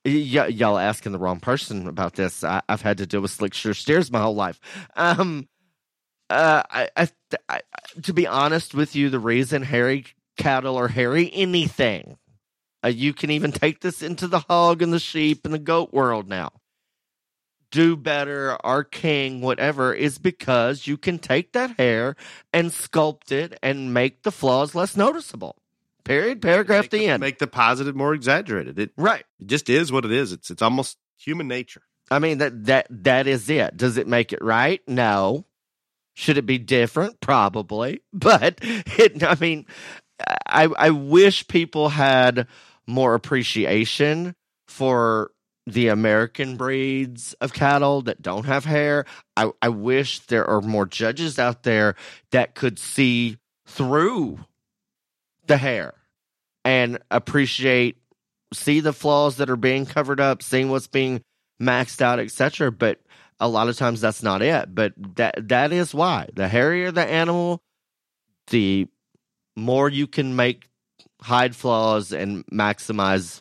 y- 0.05 0.49
y'all 0.49 0.79
asking 0.79 1.13
the 1.13 1.19
wrong 1.19 1.41
person 1.41 1.89
about 1.89 2.15
this. 2.15 2.45
I- 2.45 2.63
I've 2.69 2.83
had 2.83 2.99
to 2.99 3.07
deal 3.07 3.21
with 3.21 3.31
slick 3.31 3.55
shear 3.55 3.75
steers 3.75 4.11
my 4.11 4.21
whole 4.21 4.35
life. 4.35 4.61
Um, 4.97 5.49
uh, 6.31 6.63
I, 6.71 6.89
I, 6.97 7.09
I, 7.49 7.61
to 8.03 8.13
be 8.13 8.27
honest 8.27 8.75
with 8.75 8.97
you, 8.97 9.11
the 9.11 9.19
reason 9.21 9.63
hairy 9.63 10.07
cattle 10.37 10.77
or 10.77 10.89
hairy 10.89 11.31
anything, 11.33 12.19
Uh, 12.85 12.89
you 12.89 13.15
can 13.15 13.31
even 13.31 13.51
take 13.53 13.81
this 13.81 14.03
into 14.03 14.29
the 14.29 14.41
hog 14.41 14.83
and 14.83 14.93
the 14.93 14.99
sheep 14.99 15.45
and 15.45 15.55
the 15.55 15.59
goat 15.59 15.93
world 15.93 16.29
now. 16.29 16.51
Do 17.71 17.97
better, 17.97 18.57
our 18.65 18.85
king, 18.85 19.41
whatever, 19.41 19.93
is 19.95 20.19
because 20.19 20.87
you 20.87 20.97
can 20.97 21.19
take 21.19 21.53
that 21.53 21.77
hair 21.79 22.15
and 22.53 22.71
sculpt 22.71 23.33
it 23.33 23.59
and 23.63 23.93
make 23.95 24.23
the 24.23 24.31
flaws 24.31 24.75
less 24.75 24.97
noticeable. 24.97 25.57
Period. 26.05 26.43
Paragraph 26.43 26.85
make 26.85 26.91
the 26.91 27.07
end. 27.09 27.21
Make 27.21 27.39
the 27.39 27.47
positive 27.47 27.97
more 27.97 28.15
exaggerated. 28.15 28.79
It, 28.79 28.91
right. 28.97 29.25
it 29.41 29.47
just 29.47 29.71
is 29.71 29.91
what 29.91 30.05
it 30.05 30.13
is. 30.13 30.33
It's 30.33 30.51
it's 30.51 30.63
almost 30.63 30.99
human 31.17 31.49
nature. 31.49 31.83
I 32.11 32.19
mean 32.19 32.39
that 32.39 32.67
that 32.67 32.87
that 32.91 33.27
is 33.27 33.49
it. 33.49 33.77
Does 33.77 33.97
it 33.97 34.07
make 34.07 34.33
it 34.33 34.43
right? 34.43 34.81
No. 34.87 35.47
Should 36.15 36.39
it 36.39 36.47
be 36.47 36.59
different? 36.59 37.21
Probably. 37.21 38.03
But 38.13 38.59
it 38.63 39.23
I 39.23 39.37
mean 39.41 39.67
I 40.47 40.65
I 40.79 40.91
wish 40.91 41.49
people 41.49 41.89
had 41.89 42.47
more 42.87 43.15
appreciation 43.15 44.35
for 44.69 45.31
the 45.67 45.89
American 45.89 46.57
breeds 46.57 47.33
of 47.41 47.55
cattle 47.55 48.03
that 48.03 48.21
don't 48.21 48.45
have 48.45 48.67
hair. 48.67 49.07
I, 49.37 49.51
I 49.63 49.71
wish 49.71 50.21
there 50.21 50.47
are 50.49 50.61
more 50.61 50.85
judges 50.85 51.39
out 51.39 51.63
there 51.63 51.97
that 52.33 52.55
could 52.55 52.79
see 52.79 53.39
through 53.67 54.45
the 55.47 55.57
hair 55.57 55.95
and 56.65 56.99
appreciate 57.11 57.97
see 58.53 58.81
the 58.81 58.93
flaws 58.93 59.37
that 59.37 59.51
are 59.51 59.57
being 59.57 59.87
covered 59.87 60.21
up, 60.21 60.43
seeing 60.43 60.71
what's 60.71 60.87
being 60.87 61.23
maxed 61.61 62.01
out, 62.01 62.19
etc. 62.19 62.71
But 62.73 63.01
a 63.41 63.49
lot 63.49 63.69
of 63.69 63.77
times 63.77 64.01
that's 64.01 64.23
not 64.23 64.43
it. 64.43 64.75
But 64.75 64.95
that 65.17 65.49
that 65.49 65.73
is 65.73 65.95
why 65.95 66.29
the 66.35 66.49
hairier 66.49 66.91
the 66.91 67.05
animal, 67.05 67.61
the 68.49 68.89
more 69.57 69.89
you 69.89 70.07
can 70.07 70.37
make 70.37 70.69
hide 71.21 71.57
flaws 71.57 72.13
and 72.13 72.45
maximize 72.47 73.41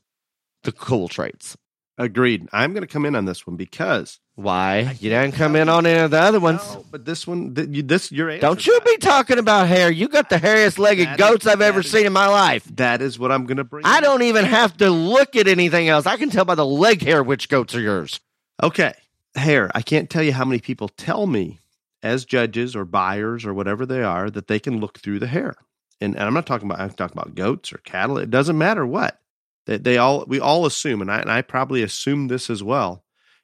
the 0.64 0.72
cool 0.72 1.08
traits. 1.08 1.58
Agreed. 1.98 2.48
I'm 2.52 2.74
going 2.74 2.82
to 2.82 2.92
come 2.92 3.06
in 3.06 3.16
on 3.16 3.26
this 3.26 3.46
one 3.46 3.56
because 3.56 4.20
Why 4.36 4.98
you 5.00 5.12
didn't 5.12 5.34
come 5.34 5.56
in 5.56 5.70
on 5.70 5.86
any 5.86 6.00
of 6.00 6.10
the 6.10 6.20
other 6.20 6.40
ones? 6.40 6.62
No, 6.74 6.84
but 6.90 7.06
this 7.06 7.28
one, 7.28 7.54
th- 7.54 7.70
you, 7.70 7.84
this 7.84 8.12
your 8.12 8.32
answer. 8.32 8.42
Don't 8.42 8.66
you 8.66 8.80
be 8.84 8.98
talking 8.98 9.38
about 9.38 9.68
hair. 9.68 9.92
You 9.92 10.08
got 10.08 10.30
the 10.30 10.38
hairiest 10.38 10.80
legged 10.80 11.08
That 11.08 11.20
is- 11.20 11.26
goats 11.30 11.46
I've 11.48 11.62
ever 11.62 11.82
is- 11.82 11.92
seen 11.92 12.08
in 12.08 12.14
my 12.14 12.28
life. 12.28 12.64
That 12.76 13.04
is 13.04 13.20
what 13.20 13.32
I'm 13.32 13.46
going 13.46 13.58
to 13.58 13.64
bring. 13.64 13.86
I 13.86 14.02
don't 14.02 14.24
even 14.24 14.46
have 14.46 14.76
to 14.78 14.90
look 14.90 15.36
at 15.36 15.48
anything 15.48 15.88
else. 15.88 16.08
I 16.08 16.18
can 16.18 16.32
tell 16.32 16.46
by 16.46 16.56
the 16.56 16.66
leg 16.66 17.04
hair 17.04 17.22
which 17.22 17.48
goats 17.48 17.76
are 17.76 17.80
yours. 17.80 18.20
Okay, 18.62 18.94
hair. 19.36 19.70
I 19.76 19.84
can't 19.84 20.10
tell 20.10 20.24
you 20.24 20.34
how 20.34 20.46
many 20.46 20.60
people 20.60 20.90
tell 20.90 21.28
me, 21.28 21.60
as 22.02 22.26
judges 22.26 22.76
or 22.76 22.86
buyers 22.86 23.46
or 23.46 23.54
whatever 23.54 23.86
they 23.86 24.02
are, 24.02 24.32
that 24.32 24.48
they 24.48 24.60
can 24.60 24.80
look 24.80 24.98
through 25.00 25.20
the 25.20 25.28
hair. 25.28 25.56
And, 26.02 26.16
and 26.16 26.24
I'm 26.24 26.34
not 26.34 26.48
talking 26.48 26.68
about 26.68 26.82
I'm 26.82 26.90
talking 26.90 27.16
about 27.18 27.36
goats 27.36 27.72
or 27.72 27.78
cattle. 27.78 28.18
It 28.18 28.32
doesn't 28.32 28.58
matter 28.58 28.84
what. 28.86 29.20
They, 29.68 29.78
they 29.78 29.98
all 29.98 30.26
we 30.28 30.40
all 30.40 30.66
assume, 30.66 31.02
and 31.02 31.12
I 31.12 31.20
and 31.20 31.32
I 31.32 31.44
probably 31.44 31.84
assume 31.84 32.30
this 32.30 32.50
as 32.50 32.64
well. 32.64 33.04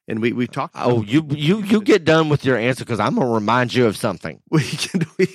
And 0.10 0.22
we 0.22 0.34
we 0.34 0.48
talked. 0.48 0.76
Oh, 0.78 1.04
you 1.04 1.26
you 1.30 1.62
you 1.64 1.82
get 1.82 2.04
done 2.04 2.30
with 2.30 2.44
your 2.44 2.58
answer 2.58 2.84
because 2.84 3.00
I'm 3.00 3.16
gonna 3.16 3.30
remind 3.30 3.74
you 3.74 3.86
of 3.86 3.96
something. 3.96 4.42
we 4.50 4.64
can 4.64 5.06
we, 5.20 5.28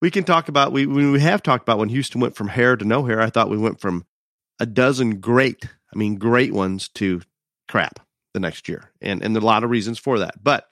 we 0.00 0.10
can 0.12 0.22
talk 0.22 0.48
about 0.48 0.72
we 0.72 0.86
we 0.86 1.10
we 1.10 1.20
have 1.20 1.42
talked 1.42 1.62
about 1.62 1.78
when 1.78 1.88
Houston 1.88 2.20
went 2.20 2.36
from 2.36 2.46
hair 2.48 2.76
to 2.76 2.84
no 2.84 3.04
hair. 3.04 3.20
I 3.20 3.30
thought 3.30 3.50
we 3.50 3.58
went 3.58 3.80
from 3.80 4.06
a 4.60 4.66
dozen 4.66 5.18
great, 5.20 5.64
I 5.92 5.98
mean 5.98 6.16
great 6.16 6.52
ones 6.52 6.88
to 6.90 7.20
crap 7.68 7.98
the 8.32 8.38
next 8.38 8.68
year, 8.68 8.92
and 9.02 9.24
and 9.24 9.34
there 9.34 9.40
are 9.40 9.42
a 9.42 9.46
lot 9.46 9.64
of 9.64 9.70
reasons 9.70 9.98
for 9.98 10.20
that. 10.20 10.42
But 10.42 10.66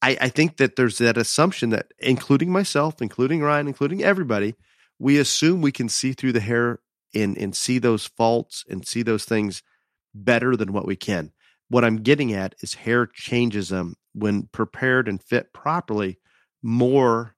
I, 0.00 0.16
I 0.20 0.28
think 0.28 0.58
that 0.58 0.76
there's 0.76 0.98
that 0.98 1.18
assumption 1.18 1.70
that, 1.70 1.92
including 1.98 2.50
myself, 2.50 3.02
including 3.02 3.42
Ryan, 3.42 3.66
including 3.66 4.02
everybody, 4.02 4.54
we 4.98 5.18
assume 5.18 5.60
we 5.60 5.72
can 5.72 5.88
see 5.88 6.12
through 6.12 6.32
the 6.32 6.40
hair 6.40 6.78
and 7.14 7.36
and 7.36 7.56
see 7.56 7.78
those 7.78 8.06
faults 8.06 8.64
and 8.68 8.86
see 8.86 9.02
those 9.02 9.24
things 9.24 9.64
better 10.14 10.56
than 10.56 10.72
what 10.72 10.86
we 10.86 10.94
can. 10.96 11.32
What 11.70 11.84
I'm 11.84 12.02
getting 12.02 12.34
at 12.34 12.54
is 12.60 12.74
hair 12.74 13.06
changes 13.06 13.68
them 13.68 13.94
when 14.12 14.48
prepared 14.52 15.08
and 15.08 15.22
fit 15.22 15.52
properly 15.52 16.18
more 16.62 17.36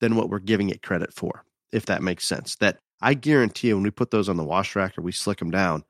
than 0.00 0.16
what 0.16 0.30
we're 0.30 0.38
giving 0.38 0.70
it 0.70 0.82
credit 0.82 1.12
for, 1.12 1.44
if 1.70 1.86
that 1.86 2.02
makes 2.02 2.26
sense. 2.26 2.56
That 2.56 2.78
I 3.02 3.14
guarantee 3.14 3.68
you, 3.68 3.76
when 3.76 3.84
we 3.84 3.90
put 3.90 4.10
those 4.10 4.28
on 4.28 4.38
the 4.38 4.42
wash 4.42 4.74
rack 4.74 4.96
or 4.96 5.02
we 5.02 5.12
slick 5.12 5.38
them 5.38 5.50
down, 5.50 5.84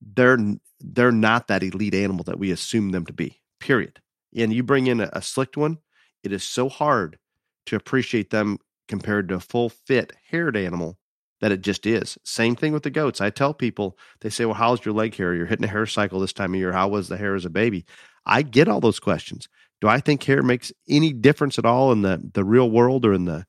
they're 0.00 0.38
they're 0.80 1.12
not 1.12 1.48
that 1.48 1.62
elite 1.62 1.94
animal 1.94 2.24
that 2.24 2.38
we 2.38 2.50
assume 2.50 2.90
them 2.90 3.06
to 3.06 3.12
be. 3.12 3.40
Period. 3.58 4.00
And 4.36 4.52
you 4.52 4.62
bring 4.62 4.86
in 4.86 5.00
a, 5.00 5.10
a 5.12 5.22
slicked 5.22 5.56
one, 5.56 5.78
it 6.22 6.32
is 6.32 6.44
so 6.44 6.68
hard 6.68 7.18
to 7.66 7.76
appreciate 7.76 8.30
them 8.30 8.58
compared 8.86 9.28
to 9.28 9.36
a 9.36 9.40
full 9.40 9.70
fit 9.70 10.12
haired 10.30 10.56
animal 10.56 10.98
that 11.40 11.52
it 11.52 11.62
just 11.62 11.86
is. 11.86 12.18
Same 12.24 12.54
thing 12.54 12.72
with 12.72 12.82
the 12.82 12.90
goats. 12.90 13.20
I 13.20 13.30
tell 13.30 13.54
people, 13.54 13.98
they 14.20 14.30
say, 14.30 14.44
Well, 14.44 14.54
how's 14.54 14.84
your 14.84 14.94
leg 14.94 15.14
hair? 15.16 15.34
You're 15.34 15.46
hitting 15.46 15.64
a 15.64 15.68
hair 15.68 15.86
cycle 15.86 16.20
this 16.20 16.32
time 16.32 16.54
of 16.54 16.60
year. 16.60 16.72
How 16.72 16.88
was 16.88 17.08
the 17.08 17.16
hair 17.16 17.34
as 17.34 17.44
a 17.44 17.50
baby? 17.50 17.84
I 18.26 18.42
get 18.42 18.68
all 18.68 18.80
those 18.80 19.00
questions. 19.00 19.48
Do 19.80 19.88
I 19.88 20.00
think 20.00 20.22
hair 20.22 20.42
makes 20.42 20.72
any 20.88 21.12
difference 21.12 21.58
at 21.58 21.64
all 21.64 21.90
in 21.92 22.02
the, 22.02 22.20
the 22.34 22.44
real 22.44 22.70
world 22.70 23.06
or 23.06 23.14
in 23.14 23.24
the, 23.24 23.46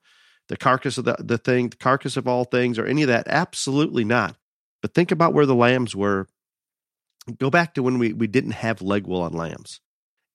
the 0.48 0.56
carcass 0.56 0.96
of 0.96 1.04
the, 1.04 1.16
the 1.18 1.36
thing, 1.36 1.68
the 1.68 1.76
carcass 1.76 2.16
of 2.16 2.26
all 2.26 2.44
things, 2.44 2.78
or 2.78 2.86
any 2.86 3.02
of 3.02 3.08
that? 3.08 3.28
Absolutely 3.28 4.04
not. 4.04 4.36
But 4.80 4.94
think 4.94 5.10
about 5.10 5.34
where 5.34 5.46
the 5.46 5.54
lambs 5.54 5.94
were. 5.94 6.26
Go 7.38 7.50
back 7.50 7.74
to 7.74 7.82
when 7.82 7.98
we, 7.98 8.12
we 8.14 8.26
didn't 8.26 8.52
have 8.52 8.82
leg 8.82 9.06
wool 9.06 9.22
on 9.22 9.32
lambs 9.32 9.80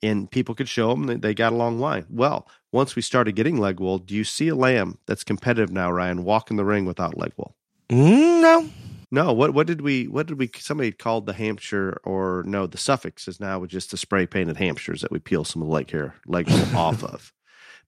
and 0.01 0.29
people 0.29 0.55
could 0.55 0.69
show 0.69 0.89
them 0.89 1.07
that 1.07 1.21
they 1.21 1.33
got 1.33 1.53
a 1.53 1.55
long 1.55 1.79
line. 1.79 2.05
Well, 2.09 2.47
once 2.77 2.95
we 2.95 3.01
started 3.01 3.35
getting 3.35 3.57
leg 3.57 3.79
wool, 3.79 3.97
do 3.97 4.13
you 4.13 4.23
see 4.23 4.49
a 4.49 4.55
lamb 4.55 4.99
that's 5.07 5.23
competitive 5.23 5.71
now, 5.71 5.91
Ryan, 5.91 6.23
walk 6.23 6.51
in 6.51 6.57
the 6.57 6.63
ring 6.63 6.85
without 6.85 7.17
leg 7.17 7.33
wool? 7.35 7.55
Mm, 7.89 8.41
no, 8.41 8.69
No, 9.09 9.33
what 9.33 9.55
what 9.55 9.65
did 9.65 9.81
we 9.81 10.07
what 10.07 10.27
did 10.27 10.37
we 10.37 10.51
somebody 10.57 10.91
called 10.91 11.25
the 11.25 11.33
Hampshire 11.33 11.99
or 12.03 12.43
no 12.45 12.67
the 12.67 12.77
Suffolk 12.77 13.19
is 13.27 13.39
now 13.39 13.65
just 13.65 13.89
the 13.89 13.97
spray 13.97 14.27
painted 14.27 14.57
Hampshires 14.57 15.01
that 15.01 15.11
we 15.11 15.17
peel 15.17 15.43
some 15.43 15.63
of 15.63 15.67
the 15.67 15.73
leg 15.73 15.89
hair 15.89 16.13
leg 16.27 16.47
wool 16.49 16.65
off 16.77 17.03
of. 17.03 17.33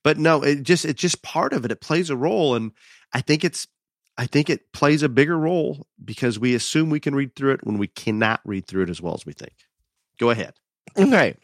But 0.02 0.18
no, 0.18 0.42
it 0.42 0.64
just 0.64 0.84
it's 0.84 1.00
just 1.00 1.22
part 1.22 1.52
of 1.52 1.64
it. 1.64 1.70
It 1.70 1.80
plays 1.80 2.10
a 2.10 2.16
role 2.16 2.56
and 2.56 2.72
I 3.12 3.20
think 3.20 3.44
it's 3.44 3.68
I 4.18 4.26
think 4.26 4.50
it 4.50 4.72
plays 4.72 5.04
a 5.04 5.08
bigger 5.08 5.38
role 5.38 5.86
because 6.04 6.36
we 6.36 6.56
assume 6.56 6.90
we 6.90 6.98
can 6.98 7.14
read 7.14 7.36
through 7.36 7.52
it 7.52 7.64
when 7.64 7.78
we 7.78 7.86
cannot 7.86 8.40
read 8.44 8.66
through 8.66 8.82
it 8.84 8.90
as 8.90 9.00
well 9.00 9.14
as 9.14 9.24
we 9.24 9.34
think. 9.34 9.54
Go 10.18 10.30
ahead. 10.30 10.54
Okay. 10.98 11.36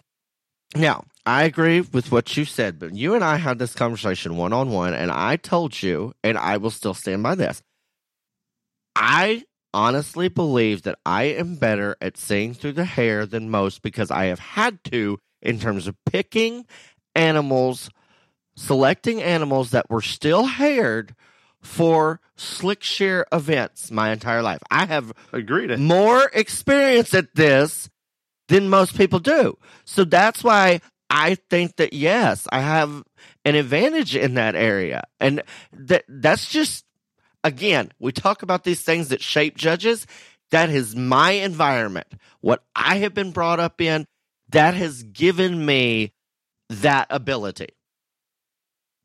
Now, 0.75 1.05
I 1.27 1.43
agree 1.43 1.81
with 1.81 2.13
what 2.13 2.37
you 2.37 2.45
said, 2.45 2.79
but 2.79 2.95
you 2.95 3.15
and 3.15 3.25
I 3.25 3.37
had 3.37 3.59
this 3.59 3.75
conversation 3.75 4.37
one 4.37 4.53
on 4.53 4.71
one, 4.71 4.95
and 4.95 5.11
I 5.11 5.37
told 5.37 5.83
you, 5.83 6.15
and 6.23 6.39
I 6.39 6.57
will 6.57 6.71
still 6.71 6.95
stand 6.95 7.25
by 7.25 7.35
this. 7.35 7.61
I 8.95 9.43
honestly 9.75 10.29
believe 10.29 10.83
that 10.83 10.99
I 11.05 11.25
am 11.25 11.57
better 11.57 11.97
at 12.01 12.17
seeing 12.17 12.55
through 12.55 12.73
the 12.73 12.85
hair 12.85 13.27
than 13.27 13.51
most 13.51 13.83
because 13.83 14.11
I 14.11 14.27
have 14.27 14.39
had 14.39 14.83
to 14.85 15.19
in 15.43 15.59
terms 15.59 15.89
of 15.89 15.97
picking 16.07 16.65
animals, 17.15 17.91
selecting 18.55 19.21
animals 19.21 19.73
that 19.73 19.91
were 19.91 20.03
still 20.03 20.47
haired 20.47 21.15
for 21.61 22.21
slick 22.37 22.85
shear 22.85 23.27
events 23.33 23.91
my 23.91 24.13
entire 24.13 24.43
life. 24.43 24.61
I 24.71 24.87
have 24.87 25.13
Agreed. 25.33 25.79
more 25.79 26.31
experience 26.33 27.13
at 27.13 27.35
this 27.35 27.91
than 28.49 28.69
most 28.69 28.97
people 28.97 29.19
do. 29.19 29.59
So 29.85 30.05
that's 30.05 30.45
why 30.45 30.81
I 31.09 31.37
think 31.51 31.77
that 31.77 31.93
yes, 31.93 32.47
I 32.51 32.61
have 32.61 33.03
an 33.45 33.55
advantage 33.55 34.17
in 34.17 34.35
that 34.35 34.55
area. 34.55 35.05
And 35.21 35.43
that 35.73 36.05
that's 36.09 36.49
just 36.49 36.85
again, 37.45 37.91
we 37.99 38.13
talk 38.13 38.43
about 38.43 38.65
these 38.65 38.83
things 38.83 39.09
that 39.09 39.23
shape 39.23 39.57
judges. 39.57 40.07
That 40.51 40.71
is 40.71 40.95
my 40.95 41.33
environment. 41.33 42.07
What 42.41 42.63
I 42.75 42.99
have 42.99 43.15
been 43.15 43.33
brought 43.33 43.61
up 43.61 43.81
in, 43.81 44.07
that 44.51 44.75
has 44.75 45.03
given 45.03 45.65
me 45.65 46.13
that 46.69 47.07
ability. 47.11 47.69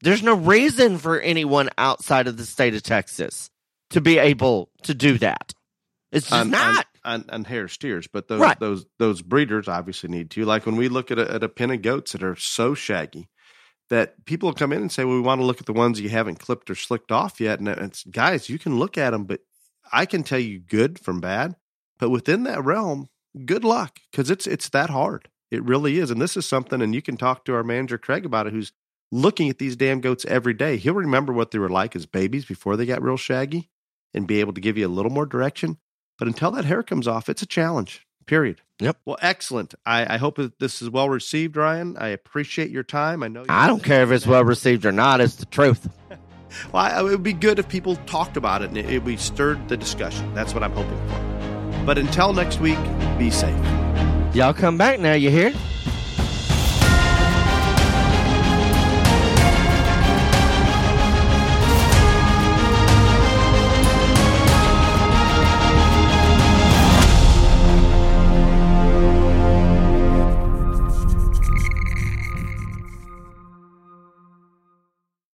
There's 0.02 0.24
no 0.24 0.36
reason 0.36 0.98
for 0.98 1.20
anyone 1.20 1.70
outside 1.78 2.28
of 2.28 2.38
the 2.38 2.46
state 2.46 2.74
of 2.74 2.84
Texas 2.84 3.50
to 3.92 4.02
be 4.02 4.18
able 4.18 4.70
to 4.84 4.94
do 4.94 5.18
that. 5.20 5.54
It's 6.12 6.30
just 6.30 6.50
not. 6.50 6.86
On, 7.04 7.26
on 7.30 7.44
hair 7.46 7.68
steers, 7.68 8.08
but 8.08 8.28
those 8.28 8.40
Right. 8.40 8.60
those 8.60 8.86
those 9.00 9.22
breeders 9.22 9.68
obviously 9.68 10.10
need 10.10 10.30
to. 10.32 10.46
Like 10.46 10.66
when 10.66 10.76
we 10.76 10.90
look 10.90 11.12
at 11.12 11.20
a, 11.20 11.34
at 11.34 11.44
a 11.44 11.50
pen 11.50 11.72
of 11.72 11.82
goats 11.82 12.12
that 12.12 12.24
are 12.24 12.36
so 12.36 12.74
shaggy 12.74 13.30
that 13.90 14.24
people 14.26 14.54
come 14.54 14.72
in 14.72 14.82
and 14.82 14.92
say, 14.92 15.04
"Well, 15.04 15.16
we 15.16 15.22
want 15.22 15.42
to 15.42 15.46
look 15.46 15.60
at 15.60 15.66
the 15.66 15.74
ones 15.74 16.00
you 16.00 16.10
haven't 16.10 16.40
clipped 16.40 16.70
or 16.70 16.76
slicked 16.76 17.12
off 17.12 17.40
yet." 17.42 17.60
And 17.60 17.68
it's 17.68 18.04
guys, 18.04 18.50
you 18.50 18.60
can 18.60 18.78
look 18.80 18.98
at 18.98 19.12
them, 19.12 19.26
but 19.26 19.42
I 19.92 20.06
can 20.06 20.24
tell 20.24 20.40
you 20.40 20.60
good 20.60 21.00
from 21.00 21.20
bad. 21.20 21.56
But 22.00 22.10
within 22.10 22.44
that 22.44 22.64
realm, 22.64 23.10
good 23.46 23.64
luck 23.64 24.00
because 24.12 24.30
it's 24.30 24.48
it's 24.48 24.70
that 24.70 24.90
hard. 24.90 25.30
It 25.50 25.64
really 25.64 25.98
is. 25.98 26.12
And 26.12 26.22
this 26.22 26.38
is 26.38 26.46
something, 26.46 26.82
and 26.82 26.96
you 26.96 27.02
can 27.02 27.18
talk 27.18 27.44
to 27.46 27.54
our 27.56 27.64
manager 27.64 27.98
Craig 27.98 28.26
about 28.26 28.48
it, 28.48 28.54
who's 28.54 28.72
looking 29.12 29.50
at 29.50 29.58
these 29.58 29.76
damn 29.76 30.00
goats 30.00 30.24
every 30.26 30.54
day. 30.54 30.78
He'll 30.78 30.94
remember 30.94 31.34
what 31.34 31.52
they 31.52 31.60
were 31.60 31.70
like 31.70 31.96
as 31.96 32.06
babies 32.06 32.46
before 32.46 32.78
they 32.78 32.86
got 32.86 33.02
real 33.04 33.18
shaggy, 33.18 33.70
and 34.14 34.26
be 34.28 34.40
able 34.40 34.54
to 34.54 34.62
give 34.62 34.78
you 34.78 34.88
a 34.88 34.90
little 34.90 35.12
more 35.12 35.26
direction. 35.26 35.78
But 36.22 36.28
until 36.28 36.52
that 36.52 36.66
hair 36.66 36.84
comes 36.84 37.08
off, 37.08 37.30
it's 37.30 37.42
a 37.42 37.48
challenge. 37.48 38.06
Period. 38.28 38.62
Yep. 38.78 38.96
Well, 39.06 39.18
excellent. 39.24 39.74
I, 39.88 40.14
I 40.14 40.18
hope 40.18 40.36
that 40.36 40.60
this 40.60 40.80
is 40.80 40.88
well 40.88 41.10
received, 41.10 41.58
Ryan. 41.58 41.98
I 41.98 42.10
appreciate 42.10 42.70
your 42.70 42.84
time. 42.84 43.24
I 43.24 43.28
know. 43.28 43.40
You 43.40 43.48
I 43.50 43.66
don't 43.66 43.84
care 43.84 44.04
if 44.04 44.12
it's 44.12 44.28
well 44.28 44.46
received 44.46 44.86
or 44.86 44.92
not. 44.92 45.20
It's 45.20 45.34
the 45.34 45.48
truth. 45.48 45.90
Well, 46.74 46.84
I, 46.84 47.00
it 47.00 47.04
would 47.04 47.24
be 47.24 47.32
good 47.32 47.60
if 47.60 47.70
people 47.70 47.96
talked 47.96 48.36
about 48.36 48.62
it 48.62 48.68
and 48.68 48.78
it, 48.78 48.90
it, 48.90 49.04
we 49.06 49.16
stirred 49.16 49.70
the 49.70 49.78
discussion. 49.78 50.34
That's 50.34 50.54
what 50.54 50.64
I'm 50.64 50.74
hoping 50.74 50.98
for. 51.08 51.86
But 51.86 51.98
until 51.98 52.34
next 52.34 52.60
week, 52.60 52.78
be 53.18 53.32
safe. 53.32 53.56
Y'all 54.36 54.54
come 54.54 54.78
back 54.78 55.00
now, 55.00 55.14
you 55.14 55.32
hear? 55.32 55.54